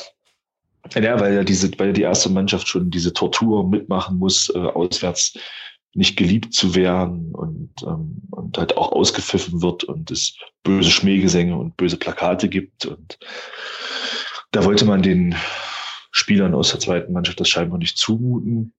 Ja, 0.94 1.18
weil 1.18 1.34
ja 1.34 1.44
diese, 1.44 1.70
weil 1.78 1.92
die 1.92 2.02
erste 2.02 2.28
Mannschaft 2.28 2.68
schon 2.68 2.90
diese 2.90 3.12
Tortur 3.12 3.68
mitmachen 3.68 4.18
muss, 4.18 4.50
äh, 4.50 4.58
auswärts 4.58 5.34
nicht 5.94 6.16
geliebt 6.16 6.52
zu 6.52 6.74
werden 6.74 7.34
und, 7.34 7.70
ähm, 7.86 8.22
und 8.30 8.58
halt 8.58 8.76
auch 8.76 8.92
ausgepfiffen 8.92 9.62
wird 9.62 9.84
und 9.84 10.10
es 10.10 10.36
böse 10.62 10.90
Schmähgesänge 10.90 11.56
und 11.56 11.76
böse 11.76 11.96
Plakate 11.96 12.48
gibt. 12.48 12.86
Und 12.86 13.18
da 14.50 14.64
wollte 14.64 14.84
man 14.84 15.02
den 15.02 15.36
Spielern 16.10 16.54
aus 16.54 16.70
der 16.70 16.80
zweiten 16.80 17.12
Mannschaft 17.12 17.40
das 17.40 17.48
scheinbar 17.48 17.78
nicht 17.78 17.96
zumuten. 17.96 18.72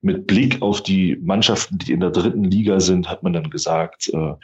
Mit 0.00 0.26
Blick 0.26 0.60
auf 0.62 0.82
die 0.82 1.16
Mannschaften, 1.16 1.78
die 1.78 1.92
in 1.92 2.00
der 2.00 2.10
dritten 2.10 2.44
Liga 2.44 2.80
sind, 2.80 3.08
hat 3.08 3.22
man 3.22 3.32
dann 3.32 3.50
gesagt, 3.50 4.08
äh, 4.12 4.34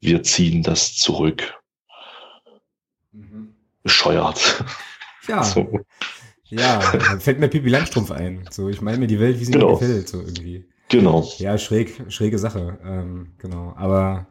wir 0.00 0.22
ziehen 0.22 0.62
das 0.62 0.96
zurück. 0.96 1.54
Mhm. 3.12 3.54
Bescheuert. 3.82 4.64
Ja. 5.28 5.42
So. 5.44 5.80
Ja, 6.50 6.80
fällt 7.18 7.40
mir 7.40 7.48
Pipi 7.48 7.68
Langstrumpf 7.68 8.10
ein. 8.10 8.44
So, 8.50 8.68
ich 8.68 8.80
meine 8.80 8.98
mir 8.98 9.06
die 9.06 9.20
Welt, 9.20 9.40
wie 9.40 9.44
sie 9.44 9.52
genau. 9.52 9.72
mir 9.72 9.78
gefällt, 9.78 10.08
so 10.08 10.18
irgendwie. 10.18 10.64
Genau. 10.88 11.28
Ja, 11.38 11.56
schräg, 11.56 12.02
schräge 12.08 12.38
Sache. 12.38 12.78
Ähm, 12.84 13.28
genau. 13.38 13.72
Aber 13.76 14.26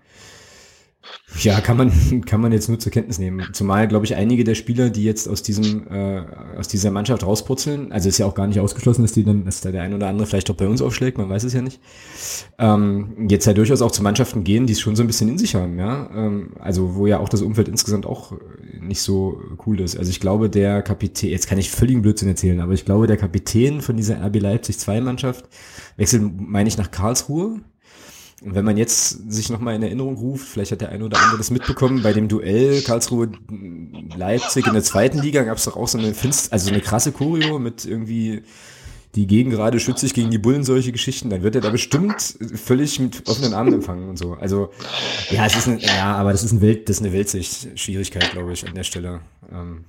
ja, 1.42 1.62
kann 1.62 1.78
man, 1.78 1.92
kann 2.26 2.42
man 2.42 2.52
jetzt 2.52 2.68
nur 2.68 2.80
zur 2.80 2.92
Kenntnis 2.92 3.20
nehmen. 3.20 3.48
Zumal, 3.54 3.88
glaube 3.88 4.06
ich, 4.06 4.16
einige 4.16 4.44
der 4.44 4.56
Spieler, 4.56 4.90
die 4.90 5.04
jetzt 5.04 5.28
aus 5.28 5.42
diesem, 5.42 5.88
äh, 5.88 6.24
aus 6.58 6.68
dieser 6.68 6.92
Mannschaft 6.92 7.26
rauspurzeln, 7.26 7.92
also 7.92 8.10
ist 8.10 8.18
ja 8.18 8.26
auch 8.26 8.36
gar 8.36 8.48
nicht 8.48 8.60
ausgeschlossen, 8.60 9.04
dass 9.04 9.14
die 9.14 9.24
dann, 9.24 9.46
dass 9.46 9.62
da 9.62 9.72
der 9.72 9.84
ein 9.84 9.94
oder 9.94 10.08
andere 10.08 10.28
vielleicht 10.28 10.50
auch 10.50 10.56
bei 10.56 10.68
uns 10.68 10.82
aufschlägt, 10.82 11.18
man 11.18 11.30
weiß 11.30 11.44
es 11.44 11.54
ja 11.54 11.62
nicht, 11.62 11.80
ähm, 12.58 13.28
jetzt 13.30 13.46
ja 13.46 13.54
durchaus 13.54 13.82
auch 13.82 13.92
zu 13.92 14.04
Mannschaften 14.04 14.44
gehen, 14.44 14.66
die 14.66 14.74
es 14.74 14.82
schon 14.82 14.96
so 14.96 15.04
ein 15.04 15.08
bisschen 15.08 15.30
in 15.30 15.38
sich 15.38 15.56
haben, 15.56 15.80
ja. 15.80 16.10
Ähm, 16.14 16.52
also 16.60 16.96
wo 16.96 17.08
ja 17.08 17.20
auch 17.20 17.30
das 17.30 17.42
Umfeld 17.42 17.70
insgesamt 17.70 18.06
auch 18.06 18.34
nicht 18.82 19.02
so 19.02 19.42
cool 19.66 19.80
ist. 19.80 19.98
Also 19.98 20.10
ich 20.10 20.20
glaube, 20.20 20.50
der 20.50 20.82
Kapitän, 20.82 21.30
jetzt 21.30 21.48
kann 21.48 21.58
ich 21.58 21.72
völligen 21.72 22.02
Blödsinn 22.02 22.28
erzählen, 22.28 22.60
aber 22.60 22.74
ich 22.74 22.86
glaube, 22.86 23.08
der 23.08 23.18
Kapitän 23.18 23.82
von 23.82 23.96
dieser 23.96 24.24
RB 24.26 24.40
Leipzig 24.42 24.78
2 24.80 25.02
Mannschaft 25.02 25.46
wechselt, 25.96 26.24
meine 26.38 26.68
ich, 26.68 26.78
nach 26.78 26.92
Karlsruhe 26.92 27.62
und 28.42 28.56
wenn 28.56 28.64
man 28.64 28.78
jetzt 28.78 29.32
sich 29.32 29.50
nochmal 29.50 29.76
in 29.76 29.84
Erinnerung 29.84 30.16
ruft, 30.16 30.48
vielleicht 30.48 30.72
hat 30.72 30.82
der 30.82 30.90
eine 30.90 31.04
oder 31.04 31.20
andere 31.20 31.38
das 31.38 31.52
mitbekommen, 31.52 32.02
bei 32.04 32.14
dem 32.14 32.28
Duell 32.28 32.82
Karlsruhe-Leipzig 32.82 34.66
in 34.66 34.74
der 34.74 34.84
zweiten 34.84 35.20
Liga 35.20 35.44
gab 35.44 35.58
es 35.58 35.66
doch 35.66 35.76
auch 35.76 35.88
so 35.88 35.98
eine 35.98 36.14
Finst 36.14 36.54
also 36.54 36.68
so 36.68 36.72
eine 36.72 36.82
krasse 36.82 37.12
Choreo 37.12 37.60
mit 37.60 37.86
irgendwie 37.86 38.44
die 39.16 39.26
gegen 39.26 39.50
gerade 39.50 39.80
sich 39.80 40.14
gegen 40.14 40.30
die 40.30 40.38
Bullen 40.38 40.64
solche 40.64 40.92
Geschichten, 40.92 41.30
dann 41.30 41.42
wird 41.42 41.56
er 41.56 41.62
da 41.62 41.72
bestimmt 41.72 42.38
völlig 42.54 43.00
mit 43.00 43.28
offenen 43.28 43.54
Armen 43.54 43.74
empfangen 43.74 44.08
und 44.08 44.18
so. 44.18 44.34
Also 44.34 44.70
ja, 45.32 45.46
es 45.46 45.56
ist 45.56 45.68
eine, 45.68 45.82
ja, 45.82 46.16
aber 46.16 46.32
das 46.32 46.44
ist 46.44 46.52
ein 46.52 46.62
Welt, 46.62 46.88
das 46.88 46.98
ist 46.98 47.04
eine 47.04 47.12
Weltsicht-Schwierigkeit, 47.12 48.32
glaube 48.32 48.54
ich, 48.54 48.68
an 48.68 48.76
der 48.76 48.84
Stelle. 48.84 49.22
Ähm, 49.52 49.84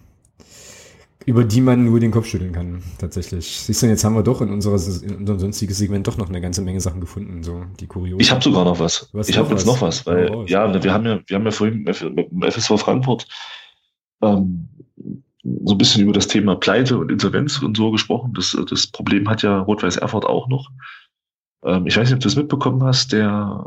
über 1.27 1.45
die 1.45 1.61
man 1.61 1.85
nur 1.85 2.01
den 2.01 2.11
Kopf 2.11 2.27
schütteln 2.27 2.53
kann, 2.53 2.83
tatsächlich. 2.99 3.47
Siehst 3.61 3.83
du, 3.83 3.87
jetzt 3.87 4.05
haben 4.05 4.15
wir 4.15 4.23
doch 4.23 4.41
in, 4.41 4.51
unserer, 4.51 4.77
in 5.03 5.17
unserem 5.17 5.39
sonstigen 5.39 5.75
Segment 5.75 6.07
doch 6.07 6.17
noch 6.17 6.29
eine 6.29 6.41
ganze 6.41 6.63
Menge 6.63 6.81
Sachen 6.81 7.01
gefunden, 7.01 7.43
so 7.43 7.65
die 7.79 7.87
kuriosen. 7.87 8.21
Ich 8.21 8.31
habe 8.31 8.43
sogar 8.43 8.65
noch 8.65 8.81
was. 8.81 9.11
Ich 9.27 9.37
habe 9.37 9.51
jetzt 9.51 9.67
noch 9.67 9.81
was, 9.81 10.07
weil 10.07 10.31
oh, 10.31 10.45
ja, 10.47 10.83
wir 10.83 10.93
haben 10.93 11.07
ja, 11.07 11.21
wir 11.27 11.37
haben 11.37 11.45
ja 11.45 11.51
vorhin 11.51 11.83
mit 11.83 12.01
dem 12.01 12.43
FSV 12.43 12.79
Frankfurt 12.79 13.27
ähm, 14.23 14.69
so 15.65 15.75
ein 15.75 15.79
bisschen 15.79 16.03
über 16.03 16.13
das 16.13 16.29
Thema 16.29 16.57
Pleite 16.57 16.99
und 16.99 17.11
Insolvenz 17.11 17.61
und 17.63 17.77
so 17.77 17.91
gesprochen. 17.91 18.33
Das, 18.35 18.57
das 18.69 18.87
Problem 18.87 19.29
hat 19.29 19.43
ja 19.43 19.61
Rot-Weiß 19.61 19.97
Erfurt 19.97 20.25
auch 20.25 20.49
noch. 20.49 20.71
Ähm, 21.65 21.87
ich 21.87 21.97
weiß 21.97 22.09
nicht, 22.09 22.15
ob 22.15 22.21
du 22.21 22.29
das 22.29 22.37
mitbekommen 22.37 22.83
hast. 22.83 23.13
Der 23.13 23.67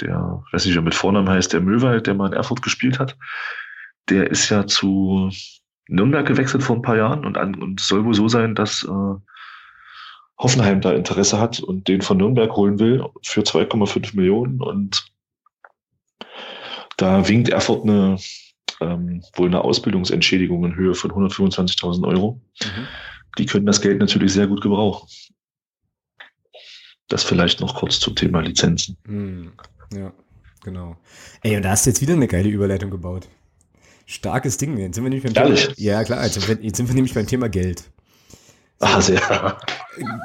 der, 0.00 0.42
weiß 0.52 0.64
nicht, 0.64 0.74
wie 0.74 0.78
er 0.78 0.82
mit 0.82 0.94
Vornamen 0.94 1.28
heißt, 1.28 1.52
der 1.52 1.60
Möwald, 1.60 2.06
der 2.06 2.14
mal 2.14 2.26
in 2.26 2.32
Erfurt 2.32 2.62
gespielt 2.62 2.98
hat, 2.98 3.16
der 4.08 4.30
ist 4.30 4.48
ja 4.48 4.66
zu 4.66 5.30
Nürnberg 5.92 6.26
gewechselt 6.26 6.62
vor 6.62 6.76
ein 6.76 6.82
paar 6.82 6.96
Jahren 6.96 7.24
und, 7.24 7.36
an, 7.36 7.54
und 7.54 7.80
soll 7.80 8.04
wohl 8.04 8.14
so 8.14 8.28
sein, 8.28 8.54
dass 8.54 8.84
äh, 8.84 9.14
Hoffenheim 10.38 10.80
da 10.80 10.92
Interesse 10.92 11.38
hat 11.38 11.60
und 11.60 11.88
den 11.88 12.02
von 12.02 12.16
Nürnberg 12.16 12.54
holen 12.56 12.78
will 12.78 13.04
für 13.22 13.42
2,5 13.42 14.16
Millionen 14.16 14.60
und 14.60 15.04
da 16.96 17.28
winkt 17.28 17.48
Erfurt 17.48 17.84
eine 17.84 18.18
ähm, 18.82 19.22
wohl 19.34 19.48
eine 19.48 19.62
Ausbildungsentschädigung 19.62 20.64
in 20.64 20.74
Höhe 20.74 20.94
von 20.94 21.10
125.000 21.10 22.06
Euro. 22.06 22.40
Mhm. 22.62 22.88
Die 23.38 23.46
können 23.46 23.66
das 23.66 23.80
Geld 23.80 23.98
natürlich 23.98 24.32
sehr 24.32 24.46
gut 24.46 24.60
gebrauchen. 24.60 25.08
Das 27.08 27.24
vielleicht 27.24 27.60
noch 27.60 27.76
kurz 27.76 28.00
zum 28.00 28.14
Thema 28.14 28.40
Lizenzen. 28.40 28.96
Mhm. 29.06 29.52
Ja, 29.92 30.12
genau. 30.64 30.96
Ey, 31.42 31.56
und 31.56 31.62
da 31.62 31.70
hast 31.70 31.86
du 31.86 31.90
jetzt 31.90 32.00
wieder 32.00 32.14
eine 32.14 32.28
geile 32.28 32.48
Überleitung 32.48 32.90
gebaut. 32.90 33.28
Starkes 34.06 34.56
Ding. 34.56 34.76
Jetzt 34.78 34.96
sind 34.96 35.04
wir 35.04 35.10
nämlich 35.10 35.24
beim 35.24 35.34
Thema, 35.34 35.58
Ja, 35.76 36.04
klar. 36.04 36.24
Jetzt 36.24 36.34
sind, 36.34 36.48
wir, 36.48 36.64
jetzt 36.64 36.76
sind 36.76 36.88
wir 36.88 36.94
nämlich 36.94 37.14
beim 37.14 37.26
Thema 37.26 37.48
Geld. 37.48 37.84
Ah, 38.80 39.00
sehr. 39.00 39.20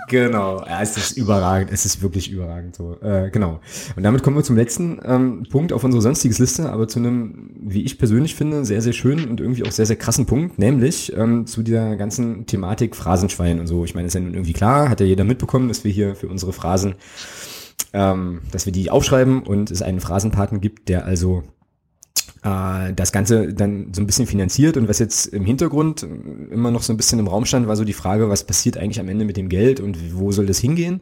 Genau, 0.07 0.63
ja, 0.65 0.81
es 0.81 0.95
ist 0.95 1.17
überragend, 1.17 1.71
es 1.71 1.85
ist 1.85 2.01
wirklich 2.01 2.31
überragend 2.31 2.75
so. 2.75 2.97
Äh, 3.01 3.29
genau. 3.29 3.59
Und 3.95 4.03
damit 4.03 4.23
kommen 4.23 4.37
wir 4.37 4.43
zum 4.43 4.55
letzten 4.55 4.99
ähm, 5.03 5.45
Punkt 5.51 5.73
auf 5.73 5.83
unsere 5.83 6.01
sonstiges 6.01 6.39
Liste, 6.39 6.71
aber 6.71 6.87
zu 6.87 6.99
einem, 6.99 7.51
wie 7.59 7.83
ich 7.83 7.99
persönlich 7.99 8.33
finde, 8.35 8.63
sehr, 8.65 8.81
sehr 8.81 8.93
schönen 8.93 9.29
und 9.29 9.41
irgendwie 9.41 9.63
auch 9.63 9.71
sehr, 9.71 9.85
sehr 9.85 9.97
krassen 9.97 10.25
Punkt, 10.25 10.57
nämlich 10.57 11.15
ähm, 11.15 11.45
zu 11.45 11.63
dieser 11.63 11.97
ganzen 11.97 12.45
Thematik 12.45 12.95
Phrasenschwein 12.95 13.59
und 13.59 13.67
so. 13.67 13.83
Ich 13.83 13.93
meine, 13.93 14.07
es 14.07 14.15
ist 14.15 14.19
ja 14.19 14.25
nun 14.25 14.33
irgendwie 14.33 14.53
klar, 14.53 14.89
hat 14.89 15.01
ja 15.01 15.05
jeder 15.05 15.25
mitbekommen, 15.25 15.67
dass 15.67 15.83
wir 15.83 15.91
hier 15.91 16.15
für 16.15 16.29
unsere 16.29 16.53
Phrasen, 16.53 16.95
ähm, 17.93 18.41
dass 18.51 18.65
wir 18.65 18.73
die 18.73 18.89
aufschreiben 18.89 19.43
und 19.43 19.69
es 19.69 19.81
einen 19.81 19.99
Phrasenpaten 19.99 20.61
gibt, 20.61 20.87
der 20.87 21.05
also 21.05 21.43
das 22.41 23.11
Ganze 23.11 23.53
dann 23.53 23.93
so 23.93 24.01
ein 24.01 24.05
bisschen 24.05 24.27
finanziert 24.27 24.77
und 24.77 24.87
was 24.87 24.99
jetzt 24.99 25.27
im 25.27 25.43
Hintergrund 25.43 26.07
immer 26.49 26.71
noch 26.71 26.81
so 26.81 26.93
ein 26.93 26.97
bisschen 26.97 27.19
im 27.19 27.27
Raum 27.27 27.45
stand, 27.45 27.67
war 27.67 27.75
so 27.75 27.83
die 27.83 27.93
Frage, 27.93 28.29
was 28.29 28.45
passiert 28.45 28.77
eigentlich 28.77 28.99
am 29.01 29.09
Ende 29.09 29.25
mit 29.25 29.35
dem 29.35 29.49
Geld 29.49 29.79
und 29.79 30.13
wo 30.13 30.31
soll 30.31 30.45
das 30.45 30.59
hingehen? 30.59 31.01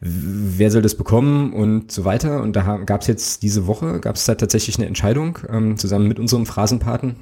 Wer 0.00 0.70
soll 0.70 0.82
das 0.82 0.94
bekommen 0.94 1.52
und 1.52 1.92
so 1.92 2.04
weiter? 2.04 2.42
Und 2.42 2.56
da 2.56 2.78
gab 2.78 3.02
es 3.02 3.06
jetzt 3.06 3.42
diese 3.42 3.66
Woche, 3.66 4.00
gab 4.00 4.16
es 4.16 4.24
da 4.24 4.34
tatsächlich 4.34 4.78
eine 4.78 4.86
Entscheidung 4.86 5.38
ähm, 5.50 5.76
zusammen 5.76 6.08
mit 6.08 6.18
unserem 6.18 6.46
Phrasenpaten. 6.46 7.16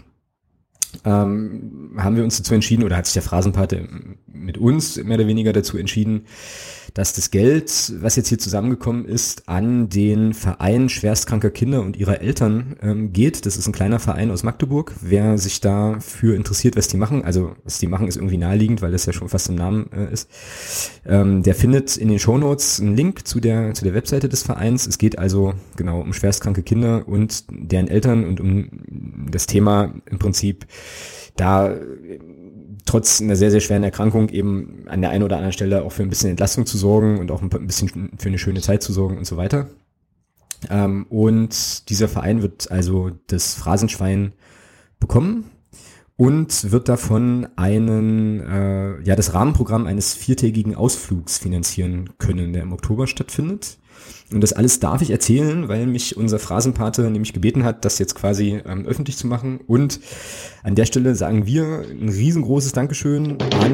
Ähm, 1.05 1.93
haben 1.97 2.17
wir 2.17 2.25
uns 2.25 2.37
dazu 2.37 2.55
entschieden, 2.55 2.85
oder 2.85 2.97
hat 2.97 3.07
sich 3.07 3.15
der 3.15 3.23
Phrasenpate 3.23 3.89
mit 4.27 4.59
uns 4.59 5.03
mehr 5.03 5.17
oder 5.19 5.27
weniger 5.27 5.53
dazu 5.53 5.79
entschieden, 5.79 6.27
dass 6.95 7.15
das 7.15 7.31
Geld, 7.31 7.95
was 8.01 8.17
jetzt 8.17 8.29
hier 8.29 8.39
zusammengekommen 8.39 9.07
ist, 9.07 9.49
an 9.49 9.89
den 9.89 10.35
Verein 10.35 10.89
schwerstkranker 10.89 11.51
Kinder 11.51 11.81
und 11.81 11.97
ihrer 11.97 12.21
Eltern 12.21 12.77
ähm, 12.83 13.13
geht. 13.13 13.47
Das 13.47 13.57
ist 13.57 13.67
ein 13.67 13.73
kleiner 13.73 13.99
Verein 13.99 14.31
aus 14.31 14.43
Magdeburg. 14.43 14.95
Wer 15.01 15.39
sich 15.39 15.61
dafür 15.61 16.37
interessiert, 16.37 16.77
was 16.77 16.89
die 16.89 16.99
machen, 16.99 17.25
also 17.25 17.55
was 17.65 17.79
die 17.79 17.87
machen, 17.87 18.09
ist 18.09 18.17
irgendwie 18.17 18.37
naheliegend, 18.37 18.83
weil 18.83 18.93
das 18.93 19.07
ja 19.07 19.15
schon 19.15 19.31
fast 19.31 19.49
im 19.49 19.55
Namen 19.55 19.91
äh, 19.93 20.13
ist. 20.13 20.29
Ähm, 21.07 21.43
der 21.43 21.55
findet 21.55 21.97
in 21.97 22.09
den 22.09 22.19
Shownotes 22.19 22.81
einen 22.81 22.95
Link 22.95 23.27
zu 23.27 23.41
der, 23.41 23.73
zu 23.73 23.85
der 23.85 23.95
Webseite 23.95 24.29
des 24.29 24.43
Vereins. 24.43 24.87
Es 24.87 24.99
geht 24.99 25.19
also 25.19 25.55
genau 25.77 26.01
um 26.01 26.13
schwerstkranke 26.13 26.63
Kinder 26.63 27.09
und 27.09 27.45
deren 27.49 27.89
Eltern 27.89 28.25
und 28.25 28.39
um 28.39 28.69
das 29.31 29.47
Thema 29.47 29.95
im 30.07 30.19
Prinzip 30.19 30.67
da 31.37 31.75
trotz 32.85 33.21
einer 33.21 33.37
sehr, 33.37 33.51
sehr 33.51 33.61
schweren 33.61 33.85
Erkrankung 33.85 34.29
eben 34.29 34.85
an 34.89 35.01
der 35.01 35.11
einen 35.11 35.23
oder 35.23 35.37
anderen 35.37 35.53
Stelle 35.53 35.83
auch 35.83 35.93
für 35.93 36.03
ein 36.03 36.11
bisschen 36.11 36.31
Entlastung 36.31 36.67
zu 36.67 36.77
sorgen 36.77 37.19
und 37.19 37.31
auch 37.31 37.43
ein 37.43 37.49
bisschen 37.67 38.11
für 38.19 38.29
eine 38.29 38.39
schöne 38.39 38.61
Zeit 38.61 38.83
zu 38.83 38.93
sorgen 38.93 39.17
und 39.19 39.25
so 39.25 39.37
weiter. 39.37 39.69
Ähm, 40.71 41.07
und 41.09 41.89
dieser 41.89 42.09
Verein 42.09 42.43
wird 42.43 42.71
also 42.71 43.11
das 43.29 43.55
Phrasenschwein 43.55 44.33
bekommen 45.01 45.45
und 46.17 46.71
wird 46.71 46.89
davon 46.89 47.49
einen, 47.57 48.41
äh, 48.41 49.03
ja, 49.03 49.17
das 49.17 49.35
Rahmenprogramm 49.35 49.87
eines 49.87 50.15
viertägigen 50.15 50.75
Ausflugs 50.75 51.39
finanzieren 51.39 52.11
können, 52.19 52.53
der 52.53 52.63
im 52.63 52.73
Oktober 52.73 53.07
stattfindet. 53.07 53.79
Und 54.33 54.41
das 54.41 54.53
alles 54.53 54.81
darf 54.81 55.03
ich 55.03 55.11
erzählen, 55.11 55.69
weil 55.69 55.87
mich 55.87 56.17
unser 56.17 56.39
Phrasenpate 56.39 57.11
nämlich 57.11 57.33
gebeten 57.33 57.65
hat, 57.65 57.85
das 57.85 57.99
jetzt 57.99 58.15
quasi 58.15 58.61
ähm, 58.67 58.87
öffentlich 58.87 59.17
zu 59.17 59.27
machen. 59.27 59.61
Und 59.67 60.01
an 60.63 60.75
der 60.75 60.87
Stelle 60.87 61.15
sagen 61.15 61.47
wir 61.47 61.85
ein 61.91 62.09
riesengroßes 62.09 62.73
Dankeschön 62.73 63.39
an 63.61 63.73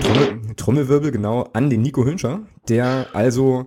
Trommel, 0.00 0.54
Trommelwirbel, 0.56 1.10
genau, 1.10 1.48
an 1.52 1.70
den 1.70 1.82
Nico 1.82 2.04
Hünscher, 2.04 2.40
der 2.68 3.06
also 3.12 3.66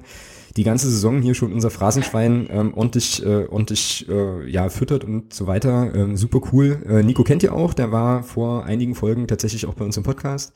die 0.56 0.64
ganze 0.64 0.88
Saison 0.88 1.22
hier 1.22 1.34
schon 1.34 1.52
unser 1.52 1.72
Phrasenschwein 1.72 2.48
ähm, 2.52 2.74
ordentlich, 2.76 3.26
äh, 3.26 3.46
ordentlich 3.48 4.08
äh, 4.08 4.48
ja, 4.48 4.70
füttert 4.70 5.04
und 5.04 5.34
so 5.34 5.48
weiter. 5.48 5.94
Ähm, 5.96 6.16
super 6.16 6.42
cool. 6.52 6.84
Äh, 6.88 7.02
Nico 7.02 7.24
kennt 7.24 7.42
ihr 7.42 7.54
auch, 7.54 7.74
der 7.74 7.92
war 7.92 8.22
vor 8.22 8.66
einigen 8.66 8.94
Folgen 8.94 9.28
tatsächlich 9.28 9.66
auch 9.66 9.74
bei 9.74 9.84
uns 9.84 9.98
im 9.98 10.04
Podcast 10.04 10.54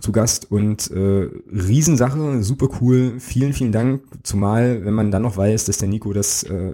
zu 0.00 0.12
Gast 0.12 0.50
und 0.50 0.90
äh, 0.90 1.28
Riesensache, 1.52 2.42
super 2.42 2.68
cool, 2.80 3.18
vielen, 3.18 3.52
vielen 3.52 3.72
Dank, 3.72 4.02
zumal 4.22 4.84
wenn 4.84 4.94
man 4.94 5.10
dann 5.10 5.22
noch 5.22 5.36
weiß, 5.36 5.64
dass 5.64 5.78
der 5.78 5.88
Nico 5.88 6.12
das, 6.12 6.42
äh, 6.44 6.72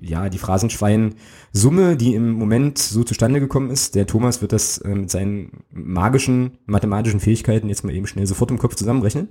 ja, 0.00 0.28
die 0.28 0.38
Phrasenschwein-Summe, 0.38 1.96
die 1.96 2.14
im 2.14 2.32
Moment 2.32 2.78
so 2.78 3.04
zustande 3.04 3.40
gekommen 3.40 3.70
ist, 3.70 3.94
der 3.94 4.06
Thomas 4.06 4.42
wird 4.42 4.52
das 4.52 4.78
äh, 4.78 4.94
mit 4.94 5.10
seinen 5.10 5.64
magischen 5.70 6.58
mathematischen 6.66 7.20
Fähigkeiten 7.20 7.68
jetzt 7.68 7.84
mal 7.84 7.94
eben 7.94 8.06
schnell 8.06 8.26
sofort 8.26 8.50
im 8.50 8.58
Kopf 8.58 8.74
zusammenrechnen, 8.74 9.28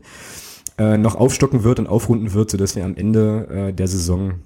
äh, 0.77 0.98
noch 0.98 1.15
aufstocken 1.15 1.64
wird 1.64 1.80
und 1.80 1.88
aufrunden 1.88 2.34
wird, 2.34 2.52
sodass 2.52 2.76
wir 2.76 2.85
am 2.85 2.95
Ende 2.95 3.48
äh, 3.48 3.73
der 3.73 3.88
Saison 3.88 4.41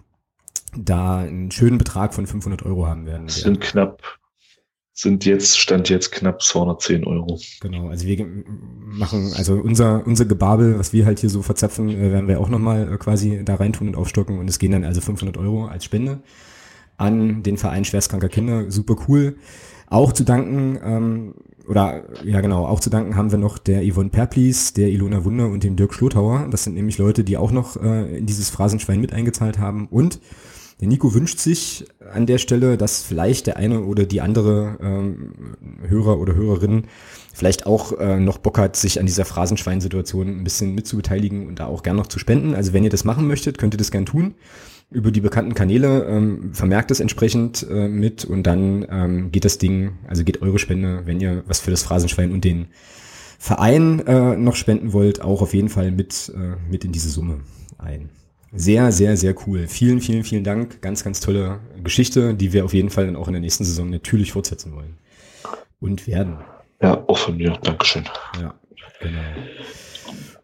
da 0.77 1.19
einen 1.19 1.52
schönen 1.52 1.77
Betrag 1.77 2.14
von 2.14 2.27
500 2.27 2.64
Euro 2.64 2.88
haben 2.88 3.06
werden. 3.06 3.27
Das 3.27 3.41
sind 3.41 3.61
knapp 3.61 4.02
sind 4.98 5.26
jetzt, 5.26 5.60
stand 5.60 5.90
jetzt 5.90 6.14
knapp 6.14 6.42
210 6.42 7.04
Euro. 7.04 7.38
Genau, 7.60 7.90
also 7.90 8.08
wir 8.08 8.26
machen, 8.86 9.34
also 9.36 9.56
unser, 9.56 10.08
unser 10.08 10.24
Gebabel, 10.24 10.80
was 10.80 10.94
wir 10.94 11.06
halt 11.06 11.20
hier 11.20 11.30
so 11.30 11.42
verzapfen, 11.42 11.90
äh, 11.90 12.14
werden 12.14 12.30
wir 12.30 12.40
auch 12.40 12.48
nochmal 12.48 12.94
äh, 12.94 12.98
quasi 12.98 13.42
da 13.44 13.56
reintun 13.56 13.90
und 13.90 13.96
aufstocken 13.96 14.40
und 14.40 14.50
es 14.50 14.58
gehen 14.58 14.72
dann 14.72 14.86
also 14.86 15.02
500 15.02 15.38
Euro 15.38 15.66
als 15.66 15.84
Spende 15.84 16.22
an 16.96 17.44
den 17.44 17.58
Verein 17.58 17.84
schwerstkranker 17.84 18.30
Kinder, 18.30 18.72
super 18.72 18.96
cool. 19.10 19.36
Auch 19.90 20.14
zu 20.14 20.24
danken, 20.24 20.80
ähm, 20.82 21.34
oder 21.68 22.04
ja 22.24 22.40
genau, 22.40 22.66
auch 22.66 22.80
zu 22.80 22.90
danken 22.90 23.18
haben 23.18 23.32
wir 23.32 23.38
noch 23.38 23.58
der 23.58 23.84
Yvonne 23.84 24.10
Perplis, 24.10 24.72
der 24.74 24.88
Ilona 24.88 25.26
Wunder 25.26 25.48
und 25.48 25.66
dem 25.66 25.76
Dirk 25.76 25.94
Schlotauer. 25.94 26.48
Das 26.50 26.64
sind 26.64 26.74
nämlich 26.74 26.98
Leute, 27.00 27.26
die 27.26 27.36
auch 27.36 27.52
noch 27.52 27.76
äh, 27.76 28.18
in 28.18 28.28
dieses 28.28 28.50
Phrasenschwein 28.50 29.02
mit 29.02 29.12
eingezahlt 29.12 29.60
haben 29.60 29.88
und 29.92 30.22
der 30.81 30.89
Nico 30.89 31.14
wünscht 31.14 31.39
sich 31.39 31.85
an 32.14 32.26
der 32.26 32.38
Stelle, 32.38 32.77
dass 32.77 33.02
vielleicht 33.02 33.47
der 33.47 33.56
eine 33.57 33.84
oder 33.84 34.06
die 34.06 34.19
andere 34.19 34.77
ähm, 34.81 35.56
Hörer 35.88 36.19
oder 36.19 36.35
Hörerin 36.35 36.84
vielleicht 37.34 37.65
auch 37.65 37.97
äh, 37.97 38.19
noch 38.19 38.39
Bock 38.39 38.57
hat, 38.57 38.76
sich 38.76 38.99
an 38.99 39.06
dieser 39.06 39.23
Phrasenschwein-Situation 39.23 40.27
ein 40.27 40.43
bisschen 40.43 40.76
mitzubeteiligen 40.76 41.47
und 41.47 41.60
da 41.60 41.68
auch 41.68 41.81
gern 41.81 41.95
noch 41.95 42.07
zu 42.07 42.19
spenden. 42.19 42.56
Also 42.56 42.73
wenn 42.73 42.84
ihr 42.84 42.89
das 42.89 43.06
machen 43.06 43.27
möchtet, 43.27 43.57
könnt 43.57 43.73
ihr 43.73 43.77
das 43.77 43.91
gern 43.91 44.06
tun. 44.06 44.35
Über 44.91 45.11
die 45.11 45.22
bekannten 45.22 45.56
Kanäle 45.56 46.06
ähm, 46.06 46.53
vermerkt 46.53 46.91
es 46.91 46.99
entsprechend 46.99 47.65
äh, 47.69 47.88
mit 47.88 48.26
und 48.26 48.43
dann 48.43 48.85
ähm, 48.89 49.31
geht 49.31 49.45
das 49.45 49.57
Ding, 49.57 49.93
also 50.07 50.23
geht 50.23 50.41
eure 50.41 50.60
Spende, 50.60 51.03
wenn 51.06 51.22
ihr 51.22 51.43
was 51.47 51.60
für 51.60 51.72
das 51.72 51.84
Phrasenschwein 51.84 52.31
und 52.31 52.43
den 52.43 52.68
Verein 53.39 54.06
äh, 54.07 54.35
noch 54.35 54.56
spenden 54.56 54.93
wollt, 54.93 55.22
auch 55.22 55.41
auf 55.41 55.53
jeden 55.53 55.69
Fall 55.69 55.91
mit, 55.91 56.31
äh, 56.35 56.56
mit 56.69 56.84
in 56.85 56.91
diese 56.91 57.10
Summe 57.10 57.39
ein. 57.77 58.10
Sehr, 58.57 58.91
sehr, 58.94 59.18
sehr 59.18 59.36
cool. 59.45 59.68
Vielen, 59.68 59.99
vielen, 59.99 60.23
vielen 60.23 60.45
Dank. 60.45 60.82
Ganz, 60.82 61.03
ganz 61.03 61.19
tolle 61.19 61.60
Geschichte, 61.84 62.34
die 62.34 62.53
wir 62.53 62.64
auf 62.64 62.73
jeden 62.73 62.90
Fall 62.90 63.06
dann 63.06 63.18
auch 63.18 63.27
in 63.27 63.34
der 63.34 63.41
nächsten 63.41 63.65
Saison 63.65 63.90
natürlich 63.90 64.32
fortsetzen 64.32 64.73
wollen. 64.73 64.98
Und 65.82 66.07
werden. 66.07 66.38
Ja, 66.82 67.03
auch 67.07 67.18
von 67.18 67.36
mir. 67.36 67.57
Dankeschön. 67.61 68.06
Ja, 68.41 68.53
genau. 69.02 69.22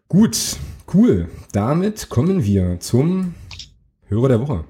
Gut, 0.09 0.57
cool. 0.93 1.29
Damit 1.53 2.09
kommen 2.09 2.43
wir 2.43 2.79
zum 2.81 3.33
Hörer 4.07 4.27
der 4.27 4.41
Woche. 4.41 4.65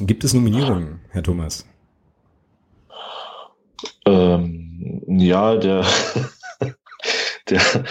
Gibt 0.00 0.24
es 0.24 0.32
Nominierungen, 0.32 1.00
Herr 1.10 1.22
Thomas? 1.22 1.66
Ähm, 4.06 5.02
ja, 5.06 5.56
der, 5.56 5.84
der, 7.50 7.84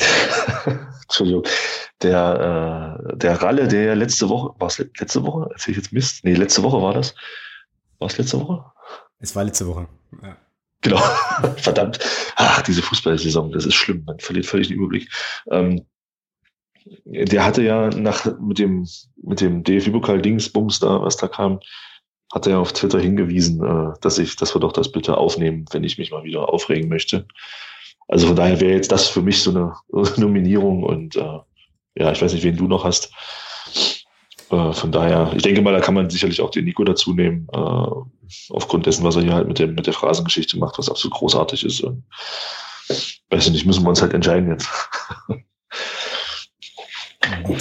der 0.00 0.88
Entschuldigung, 1.02 1.44
der, 2.02 2.98
äh, 3.10 3.16
der 3.16 3.42
Ralle, 3.42 3.68
der 3.68 3.82
ja 3.84 3.94
letzte 3.94 4.28
Woche, 4.28 4.54
war 4.58 4.68
es 4.68 4.78
letzte 4.78 5.22
Woche? 5.22 5.48
Erzähl 5.52 5.72
ich 5.72 5.78
jetzt 5.78 5.92
Mist? 5.92 6.24
Nee, 6.24 6.34
letzte 6.34 6.62
Woche 6.62 6.80
war 6.80 6.94
das. 6.94 7.14
War 7.98 8.08
es 8.08 8.18
letzte 8.18 8.40
Woche? 8.40 8.64
Es 9.18 9.36
war 9.36 9.44
letzte 9.44 9.66
Woche. 9.66 9.88
Ja. 10.22 10.36
Genau. 10.82 10.98
Verdammt. 11.56 11.98
Ach, 12.36 12.62
diese 12.62 12.82
Fußballsaison, 12.82 13.52
das 13.52 13.66
ist 13.66 13.74
schlimm. 13.74 14.04
Man 14.06 14.18
verliert 14.18 14.46
völlig 14.46 14.68
den 14.68 14.78
Überblick. 14.78 15.10
Ähm, 15.50 15.84
der 17.04 17.44
hatte 17.44 17.62
ja 17.62 17.90
nach, 17.90 18.24
mit 18.40 18.58
dem, 18.58 18.88
mit 19.22 19.40
dem 19.40 19.62
DFB-Pokal-Dingsbums 19.62 20.80
da, 20.80 21.02
was 21.02 21.18
da 21.18 21.28
kam, 21.28 21.60
hat 22.32 22.46
er 22.46 22.60
auf 22.60 22.72
Twitter 22.72 22.98
hingewiesen, 22.98 23.62
äh, 23.62 23.92
dass 24.00 24.18
ich, 24.18 24.36
dass 24.36 24.54
wir 24.54 24.60
doch 24.60 24.72
das 24.72 24.90
bitte 24.90 25.16
aufnehmen, 25.16 25.66
wenn 25.72 25.84
ich 25.84 25.98
mich 25.98 26.10
mal 26.10 26.24
wieder 26.24 26.48
aufregen 26.48 26.88
möchte. 26.88 27.26
Also 28.08 28.28
von 28.28 28.36
daher 28.36 28.60
wäre 28.60 28.74
jetzt 28.74 28.90
das 28.90 29.08
für 29.08 29.22
mich 29.22 29.42
so 29.42 29.50
eine 29.50 29.74
Nominierung 30.16 30.82
und 30.82 31.16
äh, 31.16 31.38
ja, 31.94 32.12
ich 32.12 32.22
weiß 32.22 32.32
nicht, 32.32 32.44
wen 32.44 32.56
du 32.56 32.68
noch 32.68 32.84
hast. 32.84 33.12
Äh, 34.50 34.72
von 34.72 34.92
daher, 34.92 35.32
ich 35.34 35.42
denke 35.42 35.62
mal, 35.62 35.72
da 35.72 35.80
kann 35.80 35.94
man 35.94 36.10
sicherlich 36.10 36.40
auch 36.40 36.50
den 36.50 36.64
Nico 36.64 36.84
dazu 36.84 37.14
nehmen, 37.14 37.46
äh, 37.52 38.50
aufgrund 38.50 38.86
dessen, 38.86 39.04
was 39.04 39.16
er 39.16 39.22
hier 39.22 39.34
halt 39.34 39.48
mit, 39.48 39.58
dem, 39.58 39.74
mit 39.74 39.86
der 39.86 39.94
Phrasengeschichte 39.94 40.58
macht, 40.58 40.78
was 40.78 40.88
absolut 40.88 41.16
großartig 41.16 41.64
ist. 41.64 41.80
Und, 41.82 42.04
weiß 43.30 43.46
ich 43.46 43.52
nicht, 43.52 43.66
müssen 43.66 43.84
wir 43.84 43.90
uns 43.90 44.02
halt 44.02 44.14
entscheiden 44.14 44.50
jetzt. 44.50 44.68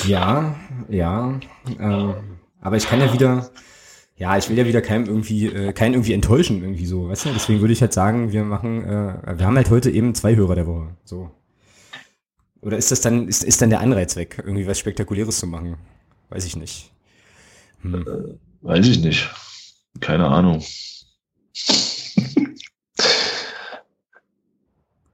Ja, 0.07 0.56
ja. 0.89 1.39
Äh, 1.80 2.14
aber 2.61 2.77
ich 2.77 2.88
kann 2.88 2.99
ja 2.99 3.14
wieder, 3.14 3.49
ja, 4.15 4.38
ich 4.38 4.49
will 4.49 4.57
ja 4.57 4.65
wieder 4.65 4.81
keinem 4.81 5.06
irgendwie, 5.06 5.47
äh, 5.47 5.73
keinen 5.73 5.93
irgendwie 5.93 6.14
enttäuschen, 6.14 6.61
irgendwie 6.61 6.85
so, 6.85 7.10
weißt 7.10 7.26
du? 7.26 7.30
Deswegen 7.34 7.61
würde 7.61 7.73
ich 7.73 7.81
halt 7.81 7.93
sagen, 7.93 8.31
wir 8.31 8.43
machen, 8.43 8.84
äh, 8.84 9.38
wir 9.38 9.45
haben 9.45 9.56
halt 9.56 9.69
heute 9.69 9.91
eben 9.91 10.15
zwei 10.15 10.35
Hörer 10.35 10.56
der 10.56 10.68
Woche. 10.68 10.95
So. 11.03 11.31
Oder 12.61 12.77
ist 12.77 12.91
das 12.91 13.02
dann, 13.02 13.27
ist, 13.27 13.44
ist 13.44 13.61
dann 13.61 13.69
der 13.69 13.81
Anreiz 13.81 14.15
weg, 14.15 14.36
irgendwie 14.40 14.68
was 14.68 14.80
Spektakuläres 14.80 15.40
zu 15.40 15.48
machen? 15.48 15.77
Weiß 16.30 16.45
ich 16.45 16.56
nicht. 16.56 16.91
Hm. 17.81 17.95
Äh, 17.95 18.06
weiß 18.61 18.88
ich 18.88 18.99
nicht. 18.99 19.30
Keine 20.02 20.27
Ahnung. 20.27 20.64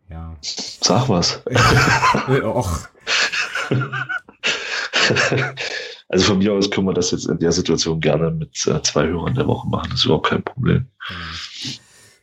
ja. 0.09 0.35
Sag 0.41 1.07
was. 1.09 1.41
Och. 2.43 2.87
Also 6.07 6.25
von 6.25 6.37
mir 6.37 6.53
aus 6.53 6.69
können 6.69 6.87
wir 6.87 6.93
das 6.93 7.11
jetzt 7.11 7.27
in 7.27 7.39
der 7.39 7.51
Situation 7.51 7.99
gerne 7.99 8.29
mit 8.31 8.65
äh, 8.67 8.81
zwei 8.83 9.07
Hörern 9.07 9.33
der 9.33 9.47
Woche 9.47 9.67
machen. 9.67 9.89
Das 9.89 9.99
ist 9.99 10.05
überhaupt 10.05 10.29
kein 10.29 10.43
Problem. 10.43 10.85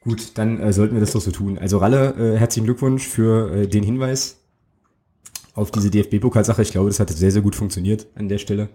Gut, 0.02 0.38
dann 0.38 0.60
äh, 0.60 0.72
sollten 0.72 0.94
wir 0.94 1.00
das 1.00 1.12
doch 1.12 1.20
so 1.20 1.30
tun. 1.30 1.58
Also 1.58 1.78
Ralle, 1.78 2.14
äh, 2.16 2.38
herzlichen 2.38 2.64
Glückwunsch 2.64 3.06
für 3.06 3.52
äh, 3.52 3.66
den 3.66 3.82
Hinweis 3.82 4.41
auf 5.54 5.70
diese 5.70 5.90
DFB-Pokalsache. 5.90 6.62
Ich 6.62 6.72
glaube, 6.72 6.88
das 6.88 7.00
hat 7.00 7.10
sehr, 7.10 7.30
sehr 7.30 7.42
gut 7.42 7.54
funktioniert 7.54 8.06
an 8.14 8.28
der 8.28 8.38
Stelle. 8.38 8.68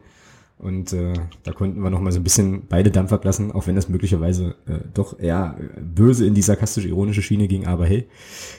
Und 0.59 0.91
äh, 0.91 1.13
da 1.43 1.51
konnten 1.51 1.81
wir 1.81 1.91
noch 1.91 1.99
mal 1.99 2.11
so 2.11 2.19
ein 2.19 2.23
bisschen 2.23 2.65
beide 2.67 2.89
Dampf 2.89 3.13
ablassen, 3.13 3.51
auch 3.51 3.67
wenn 3.67 3.75
das 3.75 3.89
möglicherweise 3.89 4.55
äh, 4.67 4.79
doch 4.91 5.19
eher 5.19 5.55
böse 5.79 6.25
in 6.25 6.33
die 6.33 6.41
sarkastisch-ironische 6.41 7.21
Schiene 7.21 7.47
ging. 7.47 7.67
Aber 7.67 7.85
hey, 7.85 8.07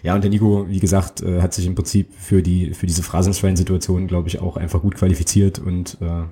ja, 0.05 0.15
und 0.15 0.23
der 0.23 0.31
Nico, 0.31 0.69
wie 0.69 0.79
gesagt, 0.79 1.23
äh, 1.23 1.43
hat 1.43 1.55
sich 1.55 1.67
im 1.67 1.75
Prinzip 1.75 2.13
für 2.17 2.41
die 2.41 2.73
für 2.75 2.87
diese 2.87 3.03
Phrasenschwein-Situation, 3.03 4.07
glaube 4.07 4.29
ich, 4.29 4.41
auch 4.41 4.57
einfach 4.57 4.81
gut 4.81 4.95
qualifiziert 4.95 5.59
und 5.59 5.99
äh, 6.01 6.23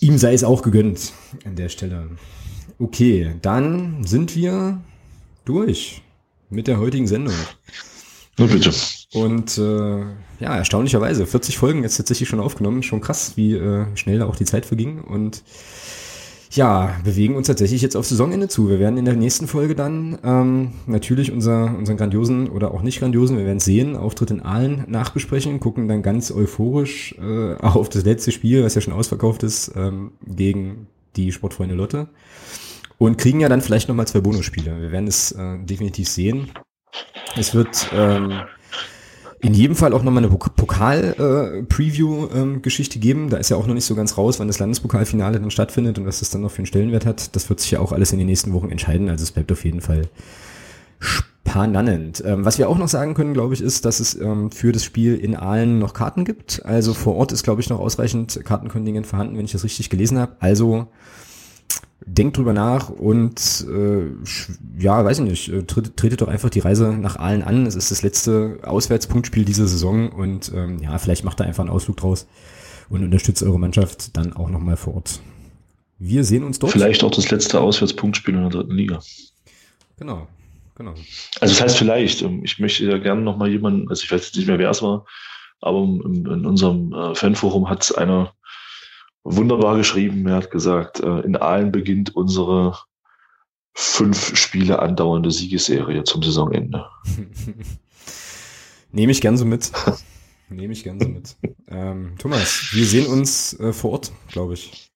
ihm 0.00 0.18
sei 0.18 0.34
es 0.34 0.42
auch 0.42 0.62
gegönnt 0.62 1.12
an 1.44 1.54
der 1.54 1.68
Stelle. 1.68 2.08
Okay, 2.80 3.36
dann 3.40 4.04
sind 4.04 4.34
wir 4.34 4.80
durch 5.44 6.02
mit 6.50 6.66
der 6.66 6.80
heutigen 6.80 7.06
Sendung. 7.06 7.34
Na 8.36 8.46
bitte. 8.46 8.72
Und 9.14 9.56
äh, 9.56 10.00
ja, 10.40 10.56
erstaunlicherweise, 10.56 11.26
40 11.26 11.56
Folgen 11.56 11.82
jetzt 11.82 11.96
tatsächlich 11.96 12.28
schon 12.28 12.40
aufgenommen. 12.40 12.82
Schon 12.82 13.00
krass, 13.00 13.32
wie 13.36 13.54
äh, 13.54 13.86
schnell 13.96 14.18
da 14.18 14.26
auch 14.26 14.36
die 14.36 14.44
Zeit 14.44 14.66
verging. 14.66 15.00
Und 15.00 15.42
ja, 16.50 16.94
bewegen 17.04 17.36
uns 17.36 17.46
tatsächlich 17.46 17.82
jetzt 17.82 17.96
auf 17.96 18.06
Saisonende 18.06 18.48
zu. 18.48 18.68
Wir 18.68 18.78
werden 18.78 18.98
in 18.98 19.04
der 19.04 19.14
nächsten 19.14 19.46
Folge 19.46 19.74
dann 19.74 20.18
ähm, 20.24 20.72
natürlich 20.86 21.30
unser, 21.30 21.76
unseren 21.76 21.96
grandiosen 21.96 22.48
oder 22.48 22.72
auch 22.72 22.82
nicht 22.82 23.00
grandiosen, 23.00 23.36
wir 23.36 23.44
werden 23.44 23.60
sehen, 23.60 23.96
Auftritt 23.96 24.30
in 24.30 24.40
Aalen 24.40 24.84
nachbesprechen, 24.88 25.60
gucken 25.60 25.88
dann 25.88 26.02
ganz 26.02 26.30
euphorisch 26.30 27.14
äh, 27.18 27.54
auf 27.60 27.88
das 27.88 28.04
letzte 28.04 28.32
Spiel, 28.32 28.64
was 28.64 28.74
ja 28.74 28.80
schon 28.80 28.94
ausverkauft 28.94 29.42
ist, 29.42 29.72
ähm, 29.76 30.12
gegen 30.26 30.86
die 31.16 31.32
Sportfreunde 31.32 31.74
Lotte. 31.74 32.08
Und 32.96 33.16
kriegen 33.16 33.40
ja 33.40 33.48
dann 33.48 33.60
vielleicht 33.60 33.88
nochmal 33.88 34.08
zwei 34.08 34.20
Bonusspiele. 34.20 34.80
Wir 34.80 34.90
werden 34.90 35.06
es 35.06 35.30
äh, 35.32 35.58
definitiv 35.58 36.08
sehen. 36.08 36.50
Es 37.36 37.54
wird 37.54 37.90
ähm, 37.94 38.40
in 39.40 39.54
jedem 39.54 39.76
Fall 39.76 39.92
auch 39.92 40.02
nochmal 40.02 40.24
eine 40.24 40.36
Pokal-Preview-Geschichte 40.36 42.98
äh, 42.98 43.00
geben. 43.00 43.30
Da 43.30 43.36
ist 43.36 43.50
ja 43.50 43.56
auch 43.56 43.68
noch 43.68 43.74
nicht 43.74 43.84
so 43.84 43.94
ganz 43.94 44.18
raus, 44.18 44.40
wann 44.40 44.48
das 44.48 44.58
Landespokalfinale 44.58 45.38
dann 45.38 45.52
stattfindet 45.52 45.96
und 45.98 46.06
was 46.06 46.18
das 46.20 46.30
dann 46.30 46.40
noch 46.40 46.50
für 46.50 46.58
einen 46.58 46.66
Stellenwert 46.66 47.06
hat. 47.06 47.36
Das 47.36 47.48
wird 47.48 47.60
sich 47.60 47.70
ja 47.70 47.78
auch 47.80 47.92
alles 47.92 48.10
in 48.12 48.18
den 48.18 48.26
nächsten 48.26 48.52
Wochen 48.52 48.70
entscheiden. 48.70 49.08
Also 49.08 49.22
es 49.22 49.30
bleibt 49.30 49.52
auf 49.52 49.64
jeden 49.64 49.80
Fall 49.80 50.08
spannend. 50.98 52.20
Ähm, 52.26 52.44
was 52.44 52.58
wir 52.58 52.68
auch 52.68 52.78
noch 52.78 52.88
sagen 52.88 53.14
können, 53.14 53.32
glaube 53.32 53.54
ich, 53.54 53.60
ist, 53.60 53.84
dass 53.84 54.00
es 54.00 54.20
ähm, 54.20 54.50
für 54.50 54.72
das 54.72 54.82
Spiel 54.84 55.14
in 55.16 55.36
Aalen 55.36 55.78
noch 55.78 55.94
Karten 55.94 56.24
gibt. 56.24 56.62
Also 56.64 56.92
vor 56.92 57.14
Ort 57.14 57.30
ist, 57.32 57.44
glaube 57.44 57.60
ich, 57.60 57.70
noch 57.70 57.78
ausreichend 57.78 58.40
Kartenkontingent 58.44 59.06
vorhanden, 59.06 59.38
wenn 59.38 59.44
ich 59.44 59.52
das 59.52 59.62
richtig 59.64 59.88
gelesen 59.88 60.18
habe. 60.18 60.32
Also 60.40 60.88
denkt 62.14 62.36
drüber 62.36 62.52
nach 62.52 62.88
und 62.88 63.66
äh, 63.70 64.82
ja, 64.82 65.04
weiß 65.04 65.18
ich 65.18 65.24
nicht, 65.24 65.48
äh, 65.48 65.62
tretet, 65.62 65.96
tretet 65.96 66.20
doch 66.20 66.28
einfach 66.28 66.50
die 66.50 66.60
Reise 66.60 66.92
nach 66.92 67.16
Aalen 67.16 67.42
an. 67.42 67.66
Es 67.66 67.74
ist 67.74 67.90
das 67.90 68.02
letzte 68.02 68.58
Auswärtspunktspiel 68.62 69.44
dieser 69.44 69.66
Saison 69.66 70.10
und 70.10 70.50
ähm, 70.54 70.78
ja, 70.82 70.98
vielleicht 70.98 71.24
macht 71.24 71.40
da 71.40 71.44
einfach 71.44 71.62
einen 71.62 71.70
Ausflug 71.70 71.96
draus 71.96 72.26
und 72.88 73.04
unterstützt 73.04 73.42
eure 73.42 73.58
Mannschaft 73.58 74.16
dann 74.16 74.32
auch 74.32 74.48
nochmal 74.48 74.76
vor 74.76 74.96
Ort. 74.96 75.20
Wir 75.98 76.24
sehen 76.24 76.44
uns 76.44 76.58
dort. 76.58 76.72
Vielleicht 76.72 77.04
auch 77.04 77.10
das 77.10 77.30
letzte 77.30 77.60
Auswärtspunktspiel 77.60 78.34
in 78.34 78.42
der 78.42 78.50
dritten 78.50 78.74
Liga. 78.74 79.00
Genau, 79.98 80.28
genau. 80.76 80.94
Also 81.40 81.54
das 81.54 81.60
heißt 81.60 81.76
vielleicht, 81.76 82.22
ähm, 82.22 82.42
ich 82.44 82.58
möchte 82.58 82.84
ja 82.84 82.98
gerne 82.98 83.20
nochmal 83.20 83.50
jemanden, 83.50 83.88
also 83.88 84.02
ich 84.02 84.10
weiß 84.10 84.26
jetzt 84.26 84.36
nicht 84.36 84.46
mehr, 84.46 84.58
wer 84.58 84.70
es 84.70 84.82
war, 84.82 85.04
aber 85.60 85.78
in, 85.78 86.24
in 86.24 86.46
unserem 86.46 86.92
äh, 86.92 87.14
Fanforum 87.14 87.68
hat 87.68 87.82
es 87.82 87.92
einer 87.92 88.32
wunderbar 89.36 89.76
geschrieben. 89.76 90.26
Er 90.26 90.36
hat 90.36 90.50
gesagt, 90.50 91.00
äh, 91.00 91.20
in 91.20 91.36
Aalen 91.36 91.72
beginnt 91.72 92.14
unsere 92.14 92.76
fünf 93.74 94.36
Spiele 94.36 94.80
andauernde 94.80 95.30
Siegesserie 95.30 96.04
zum 96.04 96.22
Saisonende. 96.22 96.86
Nehme 98.92 99.12
ich 99.12 99.20
gern 99.20 99.36
so 99.36 99.44
mit. 99.44 99.70
Nehme 100.48 100.72
ich 100.72 100.82
gern 100.82 100.98
so 100.98 101.08
mit. 101.08 101.36
Ähm, 101.68 102.14
Thomas, 102.18 102.70
wir 102.72 102.86
sehen 102.86 103.06
uns 103.06 103.58
äh, 103.60 103.72
vor 103.72 103.92
Ort, 103.92 104.12
glaube 104.28 104.54
ich. 104.54 104.90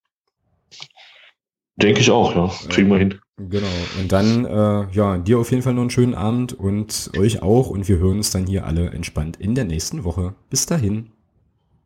Denke 1.77 2.01
ich 2.01 2.11
auch, 2.11 2.35
ja. 2.35 2.51
Kriegen 2.69 2.89
wir 2.89 2.99
hin. 2.99 3.21
Genau. 3.37 3.67
Und 4.01 4.13
dann, 4.13 4.45
äh, 4.45 4.91
ja, 4.93 5.19
dir 5.19 5.39
auf 5.39 5.51
jeden 5.51 5.63
Fall 5.63 5.75
noch 5.75 5.83
einen 5.83 5.91
schönen 5.91 6.15
Abend 6.15 6.53
und 6.53 7.11
euch 7.19 7.43
auch. 7.43 7.71
Und 7.71 7.89
wir 7.89 7.99
hören 7.99 8.19
uns 8.19 8.31
dann 8.31 8.47
hier 8.47 8.67
alle 8.67 8.91
entspannt 8.91 9.37
in 9.37 9.55
der 9.55 9.65
nächsten 9.65 10.05
Woche. 10.05 10.35
Bis 10.51 10.67
dahin. 10.67 11.11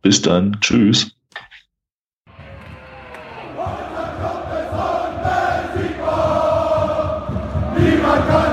Bis 0.02 0.22
dann. 0.22 0.58
Tschüss. 0.60 1.15
Niemand 8.16 8.30
kann 8.30 8.40
uns 8.40 8.45